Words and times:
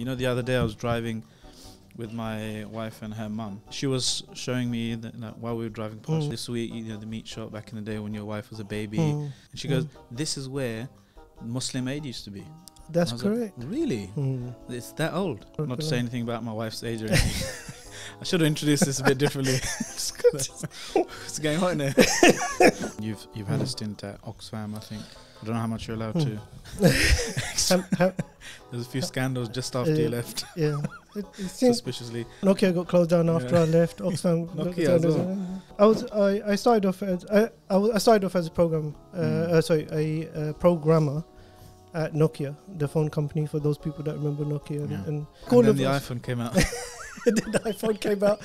you 0.00 0.06
know, 0.06 0.14
the 0.14 0.26
other 0.26 0.42
day 0.42 0.56
I 0.56 0.62
was 0.62 0.74
driving 0.74 1.22
with 1.96 2.12
my 2.12 2.64
wife 2.70 3.02
and 3.02 3.12
her 3.12 3.28
mum. 3.28 3.60
She 3.70 3.86
was 3.86 4.22
showing 4.34 4.70
me 4.70 4.94
that, 4.94 5.36
while 5.38 5.56
we 5.56 5.64
were 5.64 5.68
driving 5.80 5.98
past 5.98 6.26
Mm. 6.26 6.30
this 6.30 6.48
week, 6.48 6.72
you 6.72 6.84
know, 6.84 6.96
the 6.96 7.06
meat 7.14 7.26
shop 7.26 7.52
back 7.52 7.68
in 7.70 7.76
the 7.76 7.82
day 7.92 7.98
when 7.98 8.14
your 8.14 8.24
wife 8.24 8.48
was 8.50 8.58
a 8.60 8.64
baby. 8.64 8.98
Mm, 8.98 9.32
And 9.50 9.58
she 9.60 9.68
Mm. 9.68 9.70
goes, 9.72 9.86
"This 10.10 10.38
is 10.38 10.48
where 10.48 10.88
Muslim 11.42 11.88
Aid 11.88 12.04
used 12.06 12.24
to 12.24 12.30
be." 12.30 12.44
That's 12.88 13.12
was 13.12 13.22
like, 13.22 13.34
correct. 13.34 13.54
really? 13.64 14.10
Mm. 14.16 14.54
It's 14.70 14.92
that 14.92 15.12
old. 15.12 15.44
Not 15.58 15.78
to 15.80 15.84
say 15.86 15.98
anything 15.98 16.22
about 16.22 16.42
my 16.42 16.52
wife's 16.52 16.82
age 16.82 17.02
or 17.02 17.08
anything. 17.12 17.48
I 18.20 18.24
should 18.24 18.40
have 18.40 18.46
introduced 18.48 18.84
this 18.86 18.98
a 19.00 19.04
bit 19.04 19.18
differently. 19.18 19.54
it's 20.34 21.38
getting 21.38 21.58
hot 21.60 21.72
in 21.72 21.78
there. 21.78 21.94
you've 23.00 23.26
you've 23.34 23.48
had 23.48 23.60
a 23.60 23.66
stint 23.66 24.02
at 24.04 24.20
Oxfam, 24.22 24.74
I 24.76 24.80
think. 24.80 25.02
I 25.40 25.44
don't 25.46 25.54
know 25.54 25.60
how 25.60 25.66
much 25.66 25.88
you're 25.88 25.96
allowed 25.96 26.20
to. 26.20 26.38
Ham- 27.68 27.84
There's 28.70 28.86
a 28.86 28.90
few 28.90 29.00
scandals 29.02 29.48
just 29.48 29.74
after 29.74 29.92
Uh, 29.92 29.96
you 29.96 30.08
left, 30.08 30.44
yeah. 30.54 30.76
It, 31.16 31.24
it 31.38 31.48
suspiciously. 31.48 32.26
Nokia 32.42 32.74
got 32.74 32.88
closed 32.88 33.10
down 33.10 33.28
after 33.30 33.54
Yeah. 33.54 33.62
I 33.62 33.64
left. 33.64 33.98
Oxfam. 34.06 34.48
Nokia 34.54 35.00
down. 35.00 35.62
I 35.78 35.86
was 35.86 36.04
I, 36.12 36.42
I 36.52 36.54
started 36.56 36.86
off 36.86 37.02
as 37.02 37.24
I, 37.32 37.48
I, 37.70 37.76
was, 37.76 37.90
I 37.92 37.98
started 37.98 38.26
off 38.26 38.36
as 38.36 38.46
a 38.46 38.50
program 38.50 38.94
uh, 39.14 39.16
Mm. 39.18 39.48
uh, 39.52 39.60
sorry 39.62 39.88
a 39.92 40.28
uh, 40.50 40.52
programmer 40.54 41.24
at 41.94 42.12
Nokia, 42.14 42.54
the 42.78 42.86
phone 42.86 43.08
company 43.10 43.46
for 43.46 43.58
those 43.58 43.76
people 43.78 44.04
that 44.04 44.14
remember 44.16 44.44
Nokia. 44.44 44.88
Yeah. 44.90 44.98
And, 45.06 45.06
and 45.06 45.26
And 45.52 45.66
then 45.68 45.76
the 45.76 45.84
iPhone 45.84 46.22
came 46.22 46.40
out. 46.40 46.52
then 46.54 47.34
the 47.34 47.60
iPhone 47.64 47.98
came 48.00 48.22
out. 48.22 48.40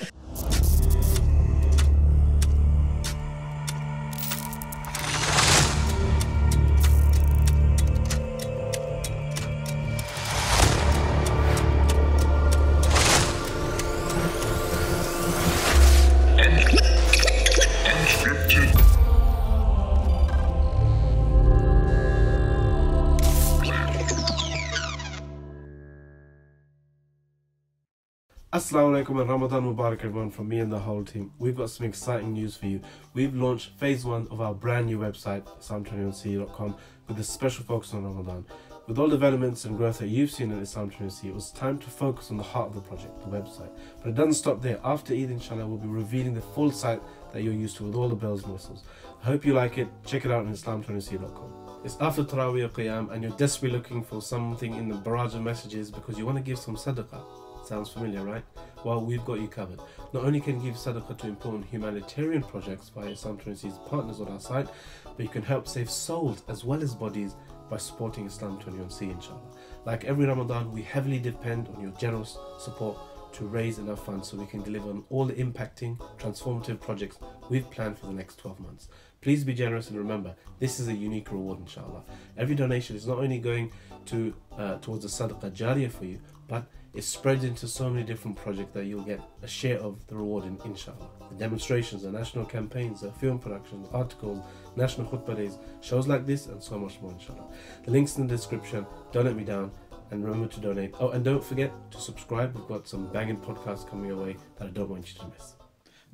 Assalamu 28.66 29.06
alaikum 29.06 29.22
and 29.22 29.30
Ramadan 29.30 29.62
Mubarak 29.62 30.04
everyone 30.04 30.32
from 30.32 30.50
me 30.50 30.58
and 30.58 30.72
the 30.72 30.80
whole 30.80 31.06
team. 31.06 31.32
We've 31.38 31.56
got 31.56 31.70
some 31.70 31.86
exciting 31.86 32.34
news 32.34 32.58
for 32.58 32.66
you. 32.66 32.82
We've 33.14 33.36
launched 33.36 33.78
phase 33.78 34.04
one 34.04 34.28
of 34.32 34.42
our 34.42 34.56
brand 34.56 34.88
new 34.88 34.98
website, 34.98 35.44
islam21c.com, 35.60 36.76
with 37.08 37.20
a 37.20 37.24
special 37.24 37.64
focus 37.64 37.94
on 37.94 38.06
Ramadan. 38.06 38.44
With 38.88 38.98
all 38.98 39.08
the 39.08 39.18
developments 39.18 39.66
and 39.66 39.78
growth 39.78 40.00
that 40.00 40.08
you've 40.08 40.32
seen 40.32 40.52
at 40.52 40.64
Islam21c, 40.64 41.26
it 41.26 41.36
was 41.36 41.52
time 41.52 41.78
to 41.78 41.92
focus 41.92 42.32
on 42.32 42.38
the 42.38 42.44
heart 42.44 42.70
of 42.70 42.74
the 42.74 42.82
project, 42.82 43.22
the 43.22 43.28
website. 43.28 43.70
But 44.02 44.10
it 44.10 44.16
doesn't 44.16 44.34
stop 44.34 44.64
there. 44.64 44.80
After 44.84 45.14
Eid, 45.14 45.30
inshallah, 45.30 45.68
we'll 45.68 45.78
be 45.78 45.88
revealing 45.88 46.34
the 46.34 46.42
full 46.42 46.72
site 46.72 47.04
that 47.34 47.44
you're 47.44 47.54
used 47.54 47.78
to 47.78 47.84
with 47.84 47.94
all 47.94 48.10
the 48.10 48.16
bells 48.16 48.46
and 48.46 48.54
whistles. 48.54 48.84
I 49.22 49.26
hope 49.26 49.46
you 49.46 49.54
like 49.54 49.78
it. 49.78 49.90
Check 50.08 50.26
it 50.26 50.32
out 50.32 50.44
on 50.44 50.52
islam21c.com. 50.52 51.82
It's 51.84 51.98
after 52.02 52.24
Taraweeh 52.24 52.70
Qiyam 52.70 53.12
and 53.12 53.22
you're 53.22 53.38
desperately 53.38 53.78
looking 53.78 54.04
for 54.04 54.24
something 54.24 54.74
in 54.74 54.90
the 54.90 54.96
barrage 54.96 55.36
of 55.36 55.44
messages 55.44 55.92
because 55.92 56.18
you 56.18 56.26
want 56.26 56.40
to 56.40 56.44
give 56.44 56.58
some 56.58 56.76
sadaqah. 56.76 57.45
Sounds 57.66 57.90
familiar, 57.90 58.24
right? 58.24 58.44
Well, 58.84 59.04
we've 59.04 59.26
got 59.26 59.40
you 59.40 59.48
covered. 59.48 59.80
Not 60.14 60.24
only 60.24 60.40
can 60.40 60.62
you 60.62 60.72
give 60.72 60.80
sadaqah 60.80 61.18
to 61.18 61.28
important 61.28 61.66
humanitarian 61.66 62.44
projects 62.44 62.90
via 62.90 63.10
Islam 63.10 63.40
20's 63.40 63.80
partners 63.90 64.22
on 64.22 64.28
our 64.28 64.40
site, 64.40 64.68
but 65.04 65.20
you 65.20 65.30
can 65.30 65.42
help 65.42 65.68
save 65.68 65.90
souls 65.90 66.44
as 66.48 66.64
well 66.64 66.84
as 66.84 66.94
bodies 66.94 67.36
by 67.70 67.78
supporting 67.78 68.28
Islam 68.28 68.60
21C, 68.60 69.12
inshallah. 69.12 69.42
Like 69.84 70.04
every 70.04 70.28
Ramadan, 70.28 70.72
we 70.72 70.84
heavily 70.84 71.18
depend 71.18 71.68
on 71.70 71.82
your 71.82 71.92
generous 71.94 72.38
support 72.60 72.98
to 73.34 73.46
raise 73.46 73.80
enough 73.80 74.06
funds 74.06 74.30
so 74.30 74.38
we 74.38 74.46
can 74.46 74.62
deliver 74.62 74.90
on 74.90 75.04
all 75.10 75.26
the 75.26 75.34
impacting, 75.34 75.98
transformative 76.18 76.80
projects 76.80 77.18
we've 77.50 77.70
planned 77.72 77.98
for 77.98 78.06
the 78.06 78.14
next 78.14 78.38
12 78.38 78.60
months. 78.60 78.88
Please 79.22 79.44
be 79.44 79.54
generous 79.54 79.90
and 79.90 79.98
remember, 79.98 80.36
this 80.60 80.80
is 80.80 80.88
a 80.88 80.94
unique 80.94 81.32
reward, 81.32 81.60
inshallah. 81.60 82.04
Every 82.38 82.56
donation 82.56 82.96
is 82.96 83.08
not 83.08 83.18
only 83.18 83.40
going 83.40 83.72
to 84.06 84.34
uh, 84.58 84.78
towards 84.78 85.04
the 85.04 85.10
sadaqah 85.10 85.52
jariyah 85.52 85.92
for 85.92 86.06
you, 86.06 86.20
but 86.48 86.66
it's 86.96 87.08
spread 87.08 87.44
into 87.44 87.68
so 87.68 87.90
many 87.90 88.06
different 88.06 88.38
projects 88.38 88.74
that 88.74 88.86
you'll 88.86 89.04
get 89.04 89.20
a 89.44 89.48
share 89.48 89.78
of 89.80 90.08
the 90.08 90.16
reward 90.16 90.46
in 90.46 90.58
inshallah. 90.64 91.10
The 91.30 91.36
demonstrations, 91.36 92.04
the 92.04 92.12
national 92.12 92.46
campaigns, 92.46 93.02
the 93.02 93.12
film 93.12 93.38
production, 93.38 93.86
articles, 93.92 94.42
national 94.78 95.08
khutbah 95.08 95.36
days, 95.36 95.58
shows 95.82 96.08
like 96.08 96.26
this 96.26 96.48
and 96.48 96.64
so 96.64 96.80
much 96.80 97.02
more 97.02 97.12
inshallah. 97.12 97.52
The 97.84 97.92
links 97.92 98.16
in 98.16 98.28
the 98.28 98.34
description, 98.34 98.86
don't 99.12 99.26
let 99.26 99.36
me 99.36 99.44
down 99.44 99.72
and 100.12 100.24
remember 100.24 100.48
to 100.48 100.60
donate. 100.62 100.96
Oh 101.00 101.10
and 101.10 101.26
don't 101.26 101.44
forget 101.44 101.74
to 101.92 102.00
subscribe, 102.00 102.56
we've 102.56 102.68
got 102.68 102.88
some 102.88 103.12
banging 103.12 103.38
podcasts 103.38 103.88
coming 103.90 104.10
your 104.10 104.24
way 104.24 104.38
that 104.58 104.68
I 104.68 104.72
don't 104.72 104.90
want 104.90 105.14
you 105.14 105.20
to 105.20 105.28
miss. 105.28 105.56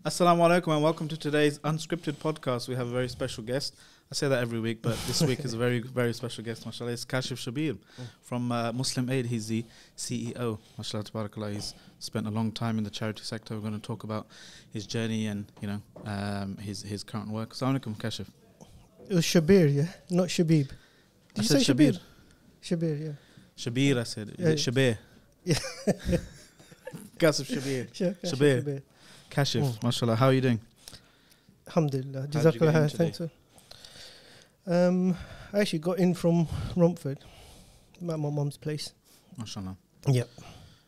Assalamu 0.04 0.40
alaikum 0.40 0.74
and 0.74 0.82
welcome 0.82 1.08
to 1.10 1.18
today's 1.18 1.60
unscripted 1.60 2.14
podcast. 2.14 2.68
We 2.68 2.74
have 2.74 2.88
a 2.88 2.92
very 2.92 3.08
special 3.08 3.44
guest. 3.44 3.76
I 4.12 4.14
say 4.14 4.28
that 4.28 4.40
every 4.42 4.60
week, 4.60 4.82
but 4.82 4.98
this 5.08 5.22
week 5.22 5.40
is 5.46 5.54
a 5.54 5.58
very, 5.58 5.80
very 6.02 6.12
special 6.14 6.44
guest, 6.44 6.66
mashallah. 6.66 6.92
It's 6.92 7.06
Kashif 7.06 7.38
Shabir 7.50 7.78
from 8.22 8.52
uh, 8.52 8.74
Muslim 8.74 9.10
Aid. 9.10 9.26
He's 9.28 9.48
the 9.48 9.64
CEO, 9.96 10.60
mashallah, 10.78 11.06
tabarakallah. 11.06 11.54
He's 11.54 11.74
spent 12.00 12.28
a 12.28 12.30
long 12.30 12.52
time 12.52 12.78
in 12.78 12.84
the 12.84 12.90
charity 12.90 13.24
sector. 13.24 13.54
We're 13.56 13.62
going 13.62 13.74
to 13.74 13.80
talk 13.80 14.04
about 14.04 14.28
his 14.74 14.86
journey 14.86 15.28
and, 15.28 15.46
you 15.62 15.68
know, 15.70 15.82
um, 16.06 16.58
his 16.58 16.82
his 16.84 17.04
current 17.04 17.30
work. 17.30 17.54
Assalamu 17.54 17.80
alaikum, 17.80 17.96
Kashif. 17.98 18.28
It 19.10 19.16
was 19.16 19.24
Shabir, 19.24 19.74
yeah, 19.74 19.88
not 20.10 20.28
Shabib. 20.28 20.68
Did 20.68 20.72
I 21.38 21.42
you 21.42 21.44
said 21.48 21.62
say 21.62 21.74
Shabir. 21.74 22.00
Shabir? 22.62 22.78
Shabir, 22.80 23.02
yeah. 23.06 23.12
Shabir, 23.58 23.98
I 23.98 24.04
said. 24.04 24.30
Is 24.30 24.36
Yeah. 24.40 24.50
it 24.50 24.58
Shabir? 24.58 24.98
Yeah. 25.46 25.60
Kashif 27.18 27.48
Shabir. 27.50 27.88
Yeah, 28.00 28.30
Shabir. 28.30 28.62
Shabir. 28.64 28.82
Kashif, 29.32 29.62
Mm. 29.64 29.84
mashallah. 29.84 30.16
How 30.18 30.26
are 30.28 30.34
you 30.34 30.42
doing? 30.42 30.60
Alhamdulillah. 31.68 32.22
How 32.22 32.26
did 32.28 32.36
you 32.36 32.42
Jazakallah 32.42 32.60
get 32.60 32.76
in 32.76 32.82
khair. 32.84 32.92
today? 32.92 33.12
Thanks. 33.12 33.32
Um, 34.68 35.16
I 35.54 35.60
actually 35.60 35.80
got 35.80 35.98
in 36.00 36.14
from 36.14 36.48
Romford, 36.76 37.20
at 37.96 38.02
my 38.04 38.16
mom's 38.16 38.58
place. 38.58 38.94
Mashallah. 39.38 39.76
Yep. 40.08 40.30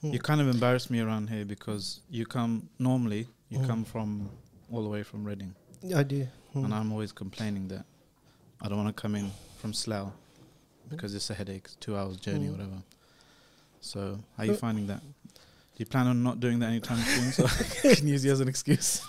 Mm. 0.03 0.13
You 0.13 0.19
kind 0.19 0.41
of 0.41 0.47
embarrass 0.47 0.89
me 0.89 0.99
around 0.99 1.29
here 1.29 1.45
because 1.45 2.01
you 2.09 2.25
come, 2.25 2.69
normally, 2.79 3.27
you 3.49 3.59
Mm. 3.59 3.67
come 3.67 3.85
from 3.85 4.29
all 4.71 4.83
the 4.83 4.89
way 4.89 5.03
from 5.03 5.23
Reading. 5.23 5.55
I 5.95 6.03
do. 6.03 6.27
Mm. 6.55 6.65
and 6.65 6.73
I'm 6.73 6.91
always 6.91 7.11
complaining 7.11 7.67
that 7.69 7.83
I 8.61 8.69
don't 8.69 8.77
want 8.77 8.95
to 8.95 9.01
come 9.01 9.15
in 9.15 9.31
from 9.57 9.73
Slough 9.73 10.11
because 10.87 11.15
it's 11.15 11.29
a 11.31 11.33
headache, 11.33 11.63
it's 11.65 11.75
two 11.75 11.97
hours 11.97 12.17
journey, 12.17 12.47
Mm. 12.47 12.51
whatever. 12.51 12.83
So, 13.81 14.19
how 14.37 14.43
are 14.43 14.45
you 14.45 14.55
finding 14.55 14.85
that? 14.87 15.01
Do 15.01 15.77
you 15.77 15.85
plan 15.87 16.05
on 16.07 16.21
not 16.21 16.39
doing 16.39 16.59
that 16.59 16.67
anytime 16.67 16.99
soon? 16.99 17.31
So 17.31 17.45
I 17.89 17.95
can 17.95 18.07
use 18.07 18.23
you 18.23 18.31
as 18.31 18.39
an 18.39 18.47
excuse. 18.47 19.01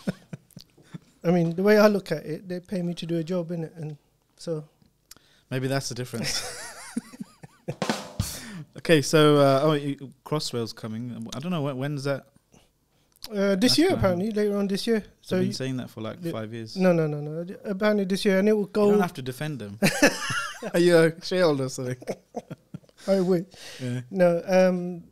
I 1.23 1.31
mean, 1.31 1.55
the 1.55 1.63
way 1.63 1.79
I 1.79 1.87
look 1.89 2.11
at 2.13 2.25
it, 2.25 2.49
they 2.49 2.61
pay 2.61 2.81
me 2.83 2.95
to 2.95 3.07
do 3.07 3.19
a 3.19 3.25
job, 3.25 3.51
innit? 3.51 3.77
And 3.77 3.97
so, 4.45 4.65
Maybe 5.51 5.69
that's 5.69 5.89
the 5.89 5.95
difference. 5.95 6.43
okay, 8.79 9.03
so 9.03 9.37
uh, 9.37 9.61
oh, 9.63 9.73
you, 9.73 10.13
Crossrail's 10.25 10.73
coming. 10.73 11.29
I 11.35 11.39
don't 11.39 11.51
know 11.51 11.63
when, 11.63 11.77
when's 11.79 12.05
that. 12.05 12.27
uh, 13.31 13.55
this 13.57 13.61
That's 13.61 13.79
year 13.79 13.91
apparently, 13.95 14.31
later 14.33 14.57
on 14.57 14.67
this 14.69 14.87
year. 14.87 15.05
So 15.23 15.37
I've 15.37 15.45
been 15.45 15.53
saying 15.53 15.77
that 15.79 15.91
for 15.91 16.01
like 16.01 16.21
the- 16.21 16.31
five 16.33 16.53
years. 16.53 16.77
no, 16.77 16.93
no, 16.93 17.07
no, 17.07 17.21
no. 17.21 17.47
Apparently 17.65 18.05
this 18.05 18.25
year, 18.25 18.39
and 18.39 18.49
it 18.49 18.53
will 18.53 18.67
go. 18.67 18.87
you 18.87 18.93
don't 18.93 19.01
have 19.01 19.15
to 19.15 19.23
defend 19.23 19.59
them. 19.61 19.79
are 20.75 20.81
you 20.81 20.99
a 20.99 21.25
shareholder 21.25 21.65
or 21.65 21.69
something? 21.69 21.97
I 23.07 23.21
will. 23.21 23.45
Yeah. 23.81 24.01
No, 24.11 24.43
um, 24.47 25.05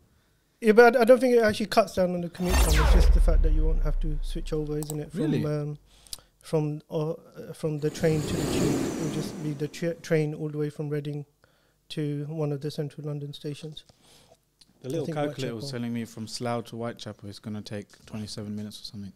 yeah, 0.60 0.72
but 0.72 0.96
I, 0.96 1.04
don't 1.04 1.20
think 1.20 1.34
it 1.34 1.42
actually 1.42 1.66
cuts 1.66 1.94
down 1.94 2.14
on 2.14 2.20
the 2.20 2.30
commute 2.30 2.54
time. 2.56 2.68
It's 2.84 2.94
just 2.94 3.12
the 3.14 3.20
fact 3.20 3.42
that 3.42 3.52
you 3.52 3.64
won't 3.64 3.82
have 3.82 3.98
to 4.00 4.18
switch 4.22 4.52
over, 4.52 4.78
isn't 4.78 5.00
it? 5.00 5.10
From 5.12 5.20
Really? 5.20 5.44
um, 5.44 5.78
from 6.40 6.82
uh, 6.90 7.14
from 7.54 7.78
the 7.80 7.90
train 7.90 8.20
to 8.20 8.36
the 8.36 8.52
tube. 8.52 8.91
Be 9.42 9.52
the 9.52 9.68
tra- 9.68 9.94
train 9.94 10.34
all 10.34 10.48
the 10.48 10.58
way 10.58 10.70
from 10.70 10.88
Reading 10.88 11.24
to 11.90 12.24
one 12.28 12.52
of 12.52 12.60
the 12.60 12.70
central 12.70 13.06
London 13.06 13.32
stations. 13.32 13.84
The 14.82 14.88
little 14.88 15.06
calculator 15.06 15.54
was 15.54 15.70
telling 15.70 15.92
me 15.92 16.04
from 16.04 16.26
Slough 16.26 16.64
to 16.66 16.76
Whitechapel 16.76 17.28
it's 17.28 17.38
going 17.38 17.54
to 17.54 17.62
take 17.62 17.86
27 18.06 18.54
minutes 18.54 18.80
or 18.80 18.84
something. 18.84 19.12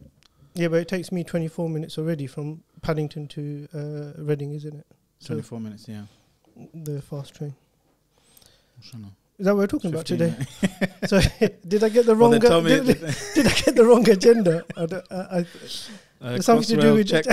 Yeah, 0.54 0.68
but 0.68 0.76
it 0.76 0.88
takes 0.88 1.10
me 1.10 1.24
24 1.24 1.68
minutes 1.68 1.98
already 1.98 2.26
from 2.26 2.62
Paddington 2.82 3.26
to 3.28 3.68
uh, 3.74 4.22
Reading, 4.22 4.54
isn't 4.54 4.74
it? 4.78 4.86
So 5.18 5.28
24 5.34 5.60
minutes, 5.60 5.88
yeah. 5.88 6.02
the 6.74 7.02
fast 7.02 7.34
train. 7.34 7.54
Is 8.82 9.44
that 9.44 9.54
what 9.54 9.56
we're 9.62 9.66
talking 9.66 9.90
about 9.92 10.06
today? 10.06 10.34
so 11.06 11.20
did 11.68 11.82
I 11.84 11.88
get 11.88 12.06
the 12.06 12.14
wrong? 12.14 12.38
tell 12.40 12.62
me 12.62 12.70
did, 12.70 12.86
did 13.34 13.46
I 13.46 13.52
get 13.52 13.74
the 13.74 13.84
wrong 13.84 14.08
agenda? 14.08 14.64
I 14.76 14.82
I- 15.14 15.38
I- 15.40 15.46
Uh, 16.18 16.30
It's 16.36 16.46
something 16.46 16.76
to 16.76 16.80
do 16.80 16.94
with 16.94 17.08
check. 17.08 17.26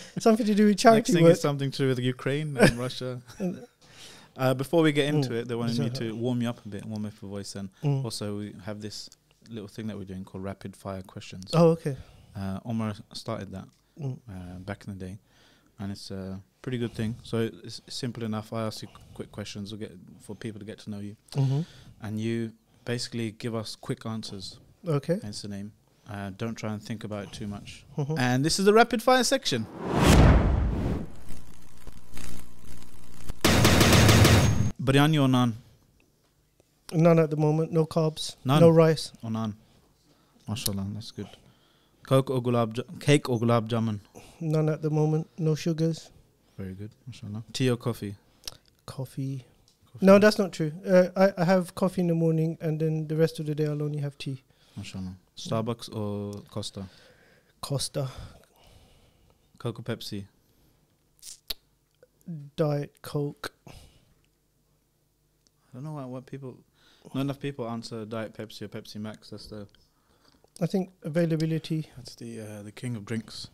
something 0.18 0.46
to 0.46 0.54
do 0.54 0.66
with 0.66 0.78
charity 0.78 0.98
Next 0.98 1.12
thing 1.12 1.24
work. 1.24 1.32
is 1.32 1.40
something 1.40 1.70
to 1.70 1.78
do 1.78 1.88
with 1.88 1.98
Ukraine 1.98 2.56
and 2.56 2.78
Russia. 2.86 3.20
Uh, 4.36 4.54
before 4.54 4.82
we 4.82 4.92
get 4.92 5.06
into 5.14 5.30
Mm. 5.30 5.36
it, 5.40 5.48
they 5.48 5.54
wanted 5.54 5.78
me 5.78 5.90
to 5.90 6.12
warm 6.16 6.40
you 6.42 6.48
up 6.48 6.64
a 6.64 6.68
bit, 6.68 6.84
warm 6.86 7.04
up 7.04 7.12
your 7.20 7.30
voice, 7.30 7.54
and 7.54 7.68
Mm. 7.82 8.04
also 8.04 8.38
we 8.38 8.54
have 8.64 8.80
this 8.80 9.10
little 9.50 9.68
thing 9.68 9.86
that 9.88 9.96
we're 9.98 10.04
doing 10.12 10.24
called 10.24 10.42
rapid 10.44 10.74
fire 10.76 11.02
questions. 11.02 11.50
Oh, 11.52 11.68
okay. 11.76 11.96
Uh, 12.34 12.58
Omar 12.64 12.94
started 13.12 13.50
that 13.52 13.68
Mm. 14.00 14.18
uh, 14.28 14.58
back 14.60 14.84
in 14.86 14.96
the 14.96 15.04
day, 15.06 15.18
and 15.78 15.92
it's 15.92 16.10
a 16.10 16.40
pretty 16.62 16.78
good 16.78 16.94
thing. 16.94 17.16
So 17.24 17.50
it's 17.66 17.82
simple 17.88 18.22
enough. 18.24 18.52
I 18.54 18.62
ask 18.68 18.80
you 18.82 18.88
quick 19.12 19.30
questions 19.30 19.74
for 20.20 20.34
people 20.34 20.58
to 20.60 20.64
get 20.64 20.78
to 20.84 20.90
know 20.90 21.00
you, 21.00 21.16
Mm-hmm. 21.32 21.60
and 22.00 22.18
you 22.18 22.52
basically 22.86 23.32
give 23.32 23.54
us 23.54 23.76
quick 23.76 24.06
answers. 24.06 24.58
Okay. 24.86 25.18
Hence 25.22 25.42
the 25.42 25.48
name. 25.48 25.72
Uh, 26.10 26.30
don't 26.36 26.54
try 26.56 26.72
and 26.72 26.82
think 26.82 27.04
about 27.04 27.24
it 27.24 27.32
too 27.32 27.46
much. 27.46 27.84
Mhm. 27.96 28.18
And 28.18 28.44
this 28.44 28.58
is 28.58 28.64
the 28.64 28.72
rapid 28.72 29.02
fire 29.02 29.24
section. 29.24 29.66
Biryani 34.82 35.18
or 35.22 35.28
naan? 35.28 35.52
None 36.92 37.18
at 37.18 37.30
the 37.30 37.36
moment. 37.36 37.72
No 37.72 37.86
carbs. 37.86 38.36
None. 38.44 38.60
No 38.60 38.70
rice. 38.70 39.12
Or 39.22 39.30
naan? 39.30 39.54
Mashallah, 40.48 40.86
that's 40.94 41.10
good. 41.12 41.28
Coke 42.06 42.30
or 42.30 42.42
gulab 42.42 42.76
ja- 42.76 42.82
cake 43.00 43.28
or 43.28 43.38
gulab 43.38 43.68
jamun? 43.68 44.00
None 44.40 44.68
at 44.68 44.82
the 44.82 44.90
moment. 44.90 45.28
No 45.38 45.54
sugars. 45.54 46.10
Very 46.58 46.74
good, 46.74 46.90
mashallah. 47.06 47.44
Tea 47.52 47.70
or 47.70 47.76
coffee? 47.76 48.16
Coffee. 48.86 49.46
Coffee. 49.92 50.04
No, 50.06 50.18
that's 50.18 50.38
not 50.38 50.52
true. 50.52 50.72
Uh, 50.86 51.08
I, 51.16 51.32
I 51.42 51.44
have 51.44 51.74
coffee 51.74 52.00
in 52.00 52.08
the 52.08 52.14
morning, 52.14 52.58
and 52.60 52.80
then 52.80 53.06
the 53.06 53.16
rest 53.16 53.38
of 53.38 53.46
the 53.46 53.54
day 53.54 53.66
I'll 53.66 53.82
only 53.82 53.98
have 54.00 54.18
tea. 54.18 54.42
Mashallah. 54.76 55.14
Starbucks 55.36 55.94
or 55.94 56.42
Costa? 56.50 56.84
Costa, 57.60 58.08
Coke 59.58 59.78
or 59.78 59.82
Pepsi? 59.82 60.26
Diet 62.56 62.94
Coke. 63.02 63.52
I 63.68 63.72
don't 65.74 65.84
know 65.84 65.92
what, 65.92 66.08
what 66.08 66.26
people. 66.26 66.56
Not 67.14 67.22
enough 67.22 67.40
people 67.40 67.68
answer 67.68 68.04
Diet 68.04 68.32
Pepsi 68.36 68.62
or 68.62 68.68
Pepsi 68.68 68.96
Max. 68.96 69.30
That's 69.30 69.46
the 69.46 69.66
I 70.60 70.66
think 70.66 70.90
availability. 71.02 71.88
that's 71.96 72.14
the 72.14 72.40
uh, 72.40 72.62
the 72.62 72.72
king 72.72 72.94
of 72.96 73.04
drinks. 73.04 73.48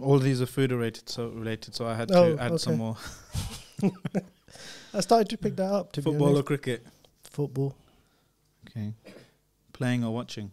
All 0.00 0.18
these 0.18 0.40
are 0.42 0.46
food 0.46 0.72
related, 0.72 1.08
so 1.08 1.28
related. 1.28 1.74
So 1.74 1.86
I 1.86 1.94
had 1.94 2.10
Oh, 2.10 2.34
to 2.36 2.42
add 2.42 2.60
some 2.60 2.78
more. 2.78 2.96
I 4.94 5.00
started 5.00 5.28
to 5.30 5.36
pick 5.38 5.54
that 5.56 5.70
up. 5.70 5.92
To 5.92 6.02
Football 6.02 6.38
or 6.38 6.42
cricket? 6.42 6.84
football, 7.22 7.74
Okay. 8.68 8.92
Playing 9.84 10.02
or 10.04 10.14
watching? 10.14 10.50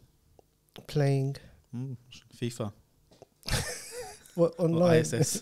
playing. 0.88 1.38
Mm, 1.74 1.96
FIFA. 2.36 2.74
What 4.36 4.56
Or 4.58 4.66
online? 4.66 5.00
ISS. 5.00 5.42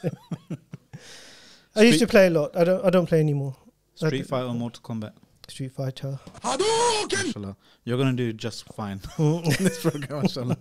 I 1.76 1.82
used 1.82 1.98
to 2.00 2.06
play 2.06 2.28
a 2.28 2.30
lot. 2.30 2.56
I 2.56 2.64
don't. 2.66 2.86
I 2.86 2.92
don't 2.92 3.08
play 3.08 3.20
anymore. 3.20 3.56
Street 3.96 4.28
Fighter 4.28 4.46
or 4.46 4.54
Mortal 4.54 4.84
Kombat? 4.84 5.14
Street 5.48 5.72
Fighter. 5.72 6.20
Mashallah. 6.44 7.56
You're 7.84 7.98
gonna 7.98 8.14
do 8.14 8.32
just 8.32 8.72
fine 8.74 9.02
in 9.18 9.42
this 9.60 9.82
program, 9.82 10.22
mashallah. 10.22 10.58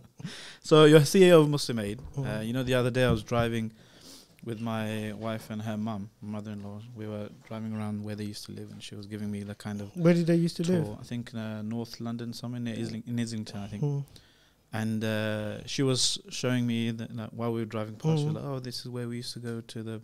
So 0.63 0.85
you're 0.87 1.01
CEO 1.01 1.43
of 1.43 1.51
Muslim 1.51 1.81
Aid. 1.81 2.01
Uh, 2.17 2.21
Mm. 2.23 2.47
you 2.47 2.53
know, 2.55 2.63
the 2.63 2.73
other 2.75 2.91
day 2.91 3.05
I 3.05 3.11
was 3.11 3.23
driving 3.23 3.73
with 4.45 4.61
my 4.61 5.13
wife 5.15 5.51
and 5.51 5.61
her 5.63 5.77
mum, 5.77 6.11
mother-in-law. 6.23 6.81
We 6.95 7.07
were 7.09 7.29
driving 7.49 7.75
around 7.75 8.05
where 8.05 8.15
they 8.15 8.25
used 8.25 8.45
to 8.47 8.53
live, 8.53 8.71
and 8.71 8.83
she 8.83 8.95
was 8.95 9.07
giving 9.07 9.31
me 9.31 9.43
the 9.43 9.55
kind 9.55 9.81
of 9.81 9.95
Where 9.97 10.15
did 10.15 10.27
they 10.27 10.37
used 10.37 10.57
to 10.59 10.65
tour. 10.65 10.79
live? 10.81 10.97
I 11.01 11.05
think 11.05 11.35
uh, 11.35 11.63
North 11.63 12.01
London, 12.01 12.33
somewhere 12.33 12.61
near 12.61 12.75
Isling- 12.77 13.05
in 13.07 13.19
Islington, 13.19 13.61
I 13.61 13.67
think. 13.67 13.83
Mm. 13.83 14.05
And 14.73 15.03
uh, 15.05 15.67
she 15.67 15.83
was 15.83 16.19
showing 16.31 16.67
me 16.67 16.91
that 16.93 17.15
like, 17.17 17.31
while 17.31 17.53
we 17.53 17.61
were 17.61 17.67
driving 17.67 17.97
past, 17.97 18.19
she 18.21 18.25
was 18.27 18.35
Mm. 18.35 18.37
like, 18.37 18.45
"Oh, 18.45 18.59
this 18.61 18.81
is 18.81 18.89
where 18.89 19.09
we 19.09 19.17
used 19.17 19.33
to 19.35 19.41
go 19.41 19.61
to 19.61 19.83
the." 19.83 20.01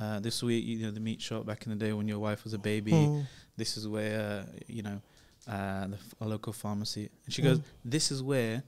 Uh, 0.00 0.20
this 0.20 0.40
week, 0.44 0.64
you 0.64 0.78
know, 0.78 0.92
the 0.92 1.00
meat 1.00 1.20
shop 1.20 1.44
back 1.44 1.66
in 1.66 1.70
the 1.70 1.84
day 1.84 1.92
when 1.92 2.06
your 2.06 2.20
wife 2.20 2.44
was 2.44 2.54
a 2.54 2.58
baby. 2.58 2.92
Mm. 2.92 3.26
This 3.56 3.76
is 3.76 3.88
where, 3.88 4.20
uh, 4.46 4.58
you 4.68 4.82
know, 4.84 5.00
uh, 5.48 5.88
the 5.88 5.96
f- 5.96 6.14
a 6.20 6.26
local 6.28 6.52
pharmacy. 6.52 7.10
And 7.24 7.34
she 7.34 7.42
goes, 7.42 7.58
Mm. 7.58 7.64
"This 7.84 8.12
is 8.12 8.22
where 8.22 8.62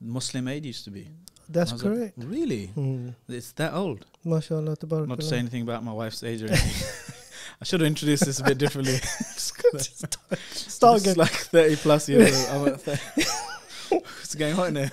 Muslim 0.00 0.46
Aid 0.48 0.66
used 0.66 0.84
to 0.84 0.90
be." 0.90 1.08
That's 1.48 1.72
was 1.72 1.84
like, 1.84 1.94
correct. 1.94 2.14
really? 2.18 2.70
Mm. 2.76 3.14
It's 3.28 3.52
that 3.52 3.74
old. 3.74 4.06
Mashallah, 4.24 4.76
tabarakallah. 4.76 5.08
Not 5.08 5.20
to 5.20 5.26
say 5.26 5.38
anything 5.38 5.62
about 5.62 5.84
my 5.84 5.92
wife's 5.92 6.22
age 6.22 6.42
or 6.42 6.46
anything. 6.48 7.14
I 7.60 7.64
should 7.64 7.80
have 7.80 7.86
introduced 7.86 8.24
this 8.24 8.40
a 8.40 8.44
bit 8.44 8.58
differently. 8.58 8.96
Start 10.52 10.96
is 10.96 11.02
again. 11.02 11.16
like 11.16 11.30
30 11.30 11.76
plus 11.76 12.08
years 12.08 12.48
old. 12.50 12.68
I'm 12.68 12.74
at 12.74 12.80
30. 12.80 13.26
it's 14.20 14.34
getting 14.34 14.56
hot 14.56 14.68
in 14.68 14.76
here. 14.76 14.90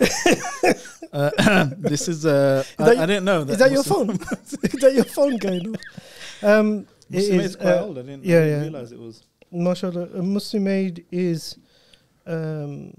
Uh, 1.13 1.65
this 1.77 2.07
is, 2.07 2.25
uh, 2.25 2.63
Is 2.65 2.75
I, 2.79 2.83
that 2.85 2.97
I 2.99 3.05
didn't 3.05 3.25
know. 3.25 3.41
Is 3.41 3.57
that 3.57 3.71
your 3.71 3.83
phone? 3.83 4.11
is 4.11 4.79
that 4.81 4.93
your 4.93 5.03
phone 5.03 5.37
going? 5.37 5.75
Um, 6.41 6.87
it 7.09 7.17
is, 7.17 7.29
is 7.29 7.55
quite 7.55 7.73
uh, 7.73 7.83
old. 7.83 7.97
I 7.97 8.01
didn't, 8.03 8.23
yeah, 8.23 8.37
I 8.37 8.39
didn't 8.39 8.51
yeah. 8.51 8.61
realize 8.61 8.91
it 8.91 8.99
was. 8.99 9.23
Mashallah, 9.51 10.09
uh, 10.17 10.21
Muslim 10.21 10.67
Aid 10.67 11.05
is 11.11 11.57
um, 12.25 12.93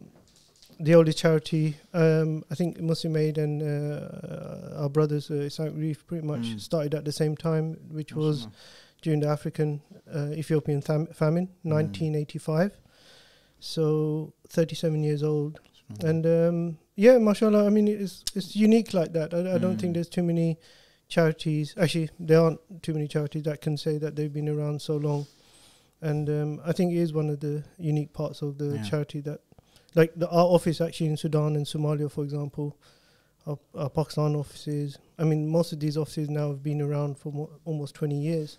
the 0.81 0.95
oldest 0.95 1.19
charity. 1.19 1.77
Um, 1.95 2.45
I 2.51 2.55
think 2.55 2.81
Muslim 2.81 3.17
Aid 3.17 3.39
and 3.39 3.63
uh, 3.63 4.83
our 4.83 4.89
brothers, 4.89 5.31
uh, 5.31 5.35
Islamic 5.35 5.75
Relief, 5.75 6.07
pretty 6.07 6.27
much 6.27 6.41
Mm. 6.41 6.61
started 6.61 6.95
at 6.95 7.05
the 7.05 7.13
same 7.13 7.37
time, 7.37 7.77
which 7.91 8.13
was 8.15 8.47
during 9.03 9.21
the 9.21 9.29
African 9.29 9.81
uh, 10.15 10.31
Ethiopian 10.33 10.81
famine, 10.83 11.49
Mm. 11.65 11.71
1985. 11.73 12.73
So 13.61 14.33
37 14.49 15.03
years 15.03 15.23
old, 15.23 15.61
Mashallah. 15.89 16.11
and 16.11 16.27
um, 16.27 16.79
yeah, 16.97 17.19
mashallah. 17.19 17.67
I 17.67 17.71
mean, 17.71 17.89
it's 17.89 18.25
it's 18.35 18.57
unique 18.57 18.93
like 18.93 19.13
that. 19.13 19.33
I, 19.35 19.55
I 19.55 19.59
don't 19.59 19.79
think 19.81 19.93
Mm. 19.93 19.95
there's 19.95 20.09
too 20.09 20.23
many 20.23 20.59
charities. 21.09 21.75
Actually, 21.77 22.11
there 22.19 22.41
aren't 22.41 22.61
too 22.83 22.93
many 22.95 23.07
charities 23.09 23.43
that 23.45 23.61
can 23.61 23.77
say 23.77 23.99
that 23.99 24.17
they've 24.17 24.33
been 24.33 24.49
around 24.49 24.83
so 24.83 24.97
long. 24.97 25.27
And 26.01 26.29
um, 26.29 26.61
I 26.65 26.73
think 26.73 26.93
it 26.93 26.97
is 26.99 27.13
one 27.13 27.31
of 27.31 27.39
the 27.41 27.63
unique 27.79 28.13
parts 28.13 28.43
of 28.43 28.59
the 28.59 28.75
Yeah. 28.77 28.83
charity 28.83 29.21
that, 29.21 29.41
like 29.95 30.13
the 30.17 30.29
our 30.29 30.47
office 30.47 30.81
actually 30.81 31.07
in 31.09 31.17
Sudan 31.17 31.57
and 31.57 31.67
Somalia, 31.67 32.11
for 32.11 32.25
example, 32.25 32.77
our, 33.47 33.59
our 33.75 33.91
Pakistan 33.91 34.35
offices. 34.37 34.99
I 35.19 35.25
mean, 35.25 35.49
most 35.49 35.73
of 35.73 35.81
these 35.81 35.97
offices 35.97 36.29
now 36.31 36.49
have 36.49 36.63
been 36.63 36.81
around 36.81 37.19
for 37.19 37.33
mo- 37.33 37.51
almost 37.65 37.95
20 37.97 38.15
years. 38.21 38.59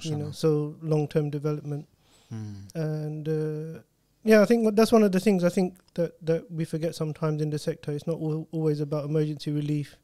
You 0.00 0.16
know, 0.16 0.30
so 0.30 0.76
long-term 0.82 1.30
development 1.30 1.86
Mm. 2.32 2.74
and 2.74 3.28
uh, 3.28 3.80
yeah, 4.24 4.40
I 4.40 4.46
think 4.46 4.74
that's 4.74 4.90
one 4.90 5.02
of 5.02 5.12
the 5.12 5.20
things 5.20 5.44
I 5.44 5.50
think 5.50 5.76
that 5.94 6.12
that 6.24 6.50
we 6.50 6.64
forget 6.64 6.94
sometimes 6.94 7.42
in 7.42 7.50
the 7.50 7.58
sector. 7.58 7.92
It's 7.92 8.06
not 8.06 8.18
al- 8.18 8.48
always 8.52 8.80
about 8.80 9.04
emergency 9.04 9.50
relief. 9.52 9.96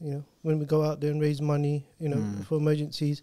You 0.00 0.10
know, 0.12 0.24
when 0.40 0.58
we 0.58 0.64
go 0.64 0.82
out 0.82 1.00
there 1.02 1.10
and 1.10 1.20
raise 1.20 1.42
money, 1.42 1.84
you 1.98 2.08
know, 2.08 2.16
Mm. 2.16 2.44
for 2.46 2.56
emergencies, 2.56 3.20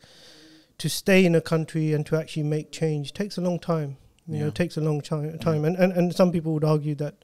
to 0.77 0.89
stay 0.89 1.25
in 1.25 1.33
a 1.33 1.41
country 1.41 1.91
and 1.94 2.05
to 2.05 2.15
actually 2.15 2.44
make 2.44 2.71
change 2.71 3.13
takes 3.13 3.38
a 3.38 3.41
long 3.41 3.57
time. 3.57 3.97
You 4.27 4.39
know, 4.39 4.47
it 4.47 4.55
takes 4.55 4.77
a 4.77 4.81
long 4.81 5.01
chi- 5.01 5.35
time, 5.41 5.65
and, 5.65 5.75
and 5.75 5.91
and 5.93 6.15
some 6.15 6.31
people 6.31 6.53
would 6.53 6.63
argue 6.63 6.95
that 6.95 7.15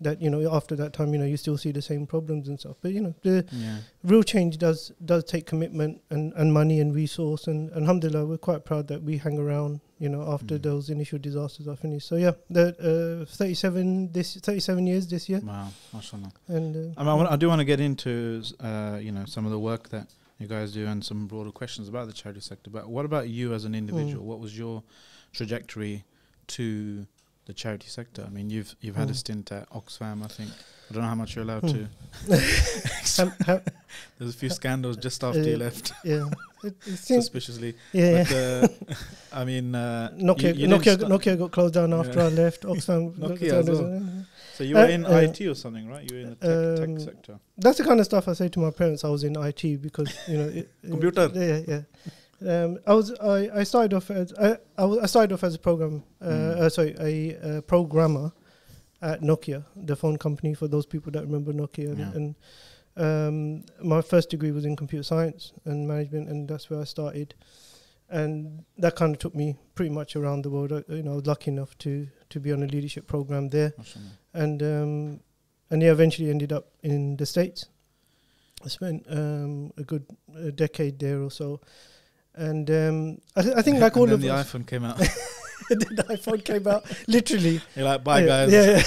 that 0.00 0.22
you 0.22 0.30
know 0.30 0.54
after 0.54 0.76
that 0.76 0.92
time, 0.92 1.12
you 1.12 1.18
know, 1.18 1.24
you 1.24 1.36
still 1.36 1.58
see 1.58 1.72
the 1.72 1.82
same 1.82 2.06
problems 2.06 2.46
and 2.48 2.60
stuff. 2.60 2.76
But 2.80 2.92
you 2.92 3.00
know, 3.00 3.14
the 3.22 3.44
Yeah. 3.50 3.78
real 4.04 4.22
change 4.22 4.56
does 4.58 4.92
does 5.04 5.24
take 5.24 5.44
commitment 5.46 6.00
and, 6.10 6.32
and 6.34 6.52
money 6.52 6.78
and 6.80 6.94
resource 6.94 7.48
and, 7.48 7.68
and 7.70 7.80
alhamdulillah 7.82 8.24
we're 8.24 8.38
quite 8.38 8.64
proud 8.64 8.86
that 8.86 9.02
we 9.02 9.16
hang 9.18 9.36
around 9.40 9.80
you 9.98 10.08
know 10.08 10.22
after 10.32 10.56
Mm. 10.56 10.62
those 10.62 10.88
initial 10.90 11.18
disasters 11.18 11.66
are 11.66 11.74
finished 11.74 12.06
so 12.06 12.14
yeah 12.14 12.30
the 12.48 12.66
uh, 13.22 13.34
37 13.34 14.12
this 14.12 14.36
37 14.36 14.86
years 14.86 15.08
this 15.08 15.28
year 15.28 15.40
Wow. 15.42 15.68
Mashallah. 15.92 16.30
and 16.46 16.76
uh, 16.96 17.00
I, 17.00 17.16
mean, 17.16 17.26
I, 17.26 17.34
do 17.34 17.48
want 17.48 17.58
to 17.58 17.64
get 17.64 17.80
into, 17.80 18.44
uh, 18.60 18.98
you 19.02 19.10
know, 19.10 19.24
some 19.26 19.44
of 19.46 19.50
the 19.50 19.58
work 19.58 19.88
that 19.88 20.06
you 20.38 20.46
guys 20.46 20.70
do 20.72 20.86
and 20.86 21.04
some 21.04 21.26
broader 21.26 21.50
questions 21.50 21.88
about 21.88 22.06
the 22.06 22.12
charity 22.12 22.40
sector. 22.40 22.70
But 22.70 22.88
what 22.88 23.04
about 23.04 23.28
you 23.28 23.52
as 23.52 23.64
an 23.64 23.74
individual? 23.74 24.24
What 24.24 24.38
was 24.38 24.56
your 24.56 24.84
trajectory 25.32 26.04
to 26.48 27.06
the 27.46 27.52
charity 27.54 27.88
sector? 27.88 28.24
I 28.26 28.30
mean, 28.30 28.50
you've 28.50 28.74
you've 28.80 28.96
had 28.96 29.08
a 29.08 29.12
Mm. 29.12 29.16
stint 29.16 29.52
at 29.52 29.68
Oxfam, 29.70 30.24
I 30.24 30.28
think. 30.28 30.50
I 30.90 30.94
don't 30.94 31.02
know 31.02 31.08
how 31.08 31.14
much 31.14 31.34
you're 31.36 31.44
allowed 31.44 31.62
Mm. 31.64 31.72
to. 31.74 31.88
There's 34.18 34.34
a 34.34 34.38
few 34.38 34.50
scandals 34.50 34.96
just 34.96 35.22
after 35.24 35.42
you 35.42 35.54
Uh, 35.56 35.58
left, 35.58 35.92
yeah 36.04 36.26
it, 36.64 36.74
it 36.86 36.96
suspiciously. 37.22 37.74
yeah, 37.92 38.24
But, 38.24 38.32
uh, 38.32 38.68
I 39.32 39.44
mean, 39.44 39.74
uh, 39.74 40.10
Nokia, 40.14 40.54
you- 40.54 40.62
you 40.62 40.68
Nokia, 40.68 40.96
Nokia 40.96 41.38
got 41.38 41.50
closed 41.52 41.74
down 41.74 41.92
after 41.92 42.18
Yeah. 42.18 42.26
I 42.26 42.28
left. 42.30 42.62
Oxfam. 42.64 43.12
Nokia 43.18 43.52
as 43.52 43.68
well. 43.70 44.24
So 44.54 44.64
you 44.64 44.74
were 44.74 44.86
in 44.88 45.06
uh, 45.06 45.10
IT 45.26 45.46
or 45.46 45.54
something, 45.54 45.86
right? 45.88 46.10
You 46.10 46.16
were 46.16 46.22
in 46.22 46.30
the 46.30 46.36
tech, 46.36 46.50
Um, 46.88 46.96
tech 46.96 47.04
sector. 47.14 47.38
That's 47.56 47.78
the 47.78 47.84
kind 47.84 48.00
of 48.00 48.06
stuff 48.06 48.26
I 48.28 48.32
say 48.32 48.48
to 48.48 48.58
my 48.60 48.70
parents. 48.70 49.04
I 49.04 49.08
was 49.08 49.22
in 49.24 49.36
IT 49.36 49.76
because 49.80 50.10
you 50.26 50.36
know, 50.38 50.48
it- 50.48 50.68
Computer. 50.82 51.30
Yeah, 51.34 51.60
yeah. 51.68 51.82
Um, 52.46 52.78
I 52.86 52.94
was 52.94 53.12
I, 53.18 53.50
I 53.52 53.64
started 53.64 53.94
off 53.94 54.10
as 54.10 54.32
I, 54.34 54.56
I, 54.76 55.06
started 55.06 55.32
off 55.34 55.42
as 55.42 55.54
a 55.54 55.58
program 55.58 56.04
uh, 56.20 56.26
Mm. 56.28 56.56
uh, 56.60 56.68
sorry 56.68 56.94
a 57.00 57.36
uh, 57.58 57.60
programmer 57.62 58.32
at 59.02 59.22
Nokia, 59.22 59.64
the 59.76 59.96
phone 59.96 60.16
company. 60.18 60.54
For 60.54 60.68
those 60.68 60.86
people 60.86 61.10
that 61.12 61.22
remember 61.22 61.52
Nokia, 61.52 61.98
Yeah. 61.98 62.12
and 62.14 62.34
um, 62.96 63.64
my 63.86 64.02
first 64.02 64.30
degree 64.30 64.50
was 64.52 64.64
in 64.64 64.76
computer 64.76 65.02
science 65.02 65.52
and 65.64 65.86
management, 65.88 66.28
and 66.28 66.48
that's 66.48 66.70
where 66.70 66.80
I 66.80 66.84
started. 66.84 67.34
And 68.10 68.64
that 68.78 68.96
kind 68.96 69.14
of 69.14 69.18
took 69.18 69.34
me 69.34 69.56
pretty 69.74 69.90
much 69.90 70.16
around 70.16 70.42
the 70.42 70.50
world. 70.50 70.72
I, 70.72 70.82
you 70.92 71.02
know, 71.02 71.12
I 71.12 71.16
was 71.16 71.26
lucky 71.26 71.50
enough 71.50 71.76
to 71.78 72.06
to 72.30 72.40
be 72.40 72.52
on 72.52 72.62
a 72.62 72.66
leadership 72.66 73.06
program 73.06 73.48
there 73.50 73.72
Mashallah. 73.76 74.06
and 74.34 74.62
um, 74.62 75.20
and 75.70 75.82
yeah, 75.82 75.90
eventually 75.92 76.30
ended 76.30 76.52
up 76.52 76.68
in 76.82 77.16
the 77.16 77.26
states. 77.26 77.66
I 78.64 78.68
spent 78.68 79.04
um, 79.10 79.72
a 79.76 79.82
good 79.84 80.06
a 80.36 80.50
decade 80.50 80.98
there 80.98 81.20
or 81.22 81.30
so, 81.30 81.60
and 82.38 82.70
um, 82.70 83.18
I, 83.36 83.42
th- 83.42 83.54
I 83.56 83.62
think 83.62 83.80
like 83.80 83.96
all 84.00 84.10
of 84.12 84.20
the 84.20 84.30
us, 84.30 84.52
iPhone 84.52 84.66
came 84.66 84.84
out. 84.84 84.98
the 85.68 86.04
iPhone 86.08 86.44
came 86.44 86.66
out 86.66 86.84
literally. 87.08 87.60
You're 87.76 87.84
like, 87.84 88.02
bye, 88.04 88.20
yeah, 88.20 88.26
guys. 88.26 88.52
Yeah, 88.52 88.62
yeah. 88.76 88.82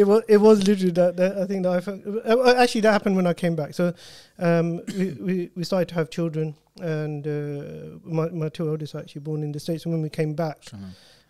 it 0.00 0.04
was 0.06 0.22
it 0.28 0.36
was 0.38 0.66
literally 0.66 0.92
that, 0.92 1.16
that. 1.16 1.38
I 1.38 1.46
think 1.46 1.62
the 1.62 1.70
iPhone. 1.70 2.26
uh, 2.26 2.54
Actually, 2.62 2.82
that 2.82 2.92
happened 2.92 3.16
when 3.16 3.26
I 3.26 3.34
came 3.34 3.54
back. 3.56 3.74
So 3.74 3.94
um, 4.38 4.80
we, 4.98 5.04
we 5.12 5.50
we 5.56 5.64
started 5.64 5.88
to 5.90 5.94
have 5.94 6.10
children, 6.10 6.54
and 6.80 7.26
uh, 7.26 7.98
my 8.04 8.28
my 8.30 8.48
two 8.48 8.68
oldest 8.68 8.94
are 8.94 8.98
actually 9.00 9.22
born 9.22 9.42
in 9.42 9.52
the 9.52 9.60
states. 9.60 9.84
And 9.84 9.92
when 9.94 10.02
we 10.02 10.10
came 10.10 10.34
back, 10.34 10.58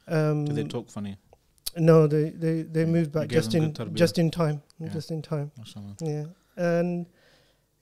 um, 0.08 0.44
Do 0.46 0.52
they 0.52 0.64
talk 0.64 0.90
funny? 0.90 1.16
No, 1.76 2.06
they 2.06 2.30
they, 2.30 2.62
they 2.62 2.80
Yeah, 2.80 2.86
moved 2.86 3.12
back 3.12 3.28
just 3.28 3.54
in 3.54 3.74
just 3.94 4.18
in 4.18 4.30
time, 4.30 4.62
Yeah. 4.78 4.88
just 4.88 5.10
in 5.10 5.20
time. 5.22 5.52
Yeah, 6.00 6.24
and 6.56 7.06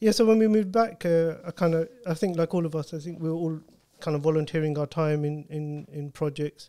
yeah. 0.04 0.10
So 0.10 0.26
when 0.26 0.38
we 0.38 0.48
moved 0.48 0.70
back, 0.70 1.06
uh, 1.06 1.36
I 1.46 1.50
kind 1.50 1.74
of 1.74 1.88
I 2.06 2.14
think 2.14 2.36
like 2.36 2.52
all 2.54 2.66
of 2.66 2.74
us, 2.76 2.92
I 2.92 2.98
think 2.98 3.20
we 3.20 3.28
were 3.30 3.34
all 3.44 3.60
kind 4.00 4.14
of 4.14 4.22
volunteering 4.22 4.76
our 4.78 4.86
time 4.86 5.24
in 5.24 5.46
in 5.48 5.86
in 5.90 6.10
projects, 6.10 6.68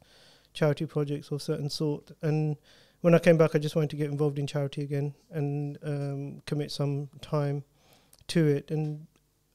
charity 0.53 0.85
projects 0.85 1.31
of 1.31 1.41
certain 1.41 1.69
sort. 1.69 2.11
And 2.21 2.55
when 3.01 3.13
I 3.13 3.19
came 3.19 3.37
back, 3.37 3.53
I 3.53 3.59
just 3.59 3.75
wanted 3.75 3.89
to 3.89 3.97
get 3.97 4.09
involved 4.09 4.39
in 4.39 4.47
charity 4.47 4.83
again 4.83 5.13
and 5.31 5.77
um, 5.83 6.41
commit 6.45 6.71
some 6.71 7.09
time 7.21 7.63
to 8.27 8.47
it. 8.47 8.71
And 8.71 9.05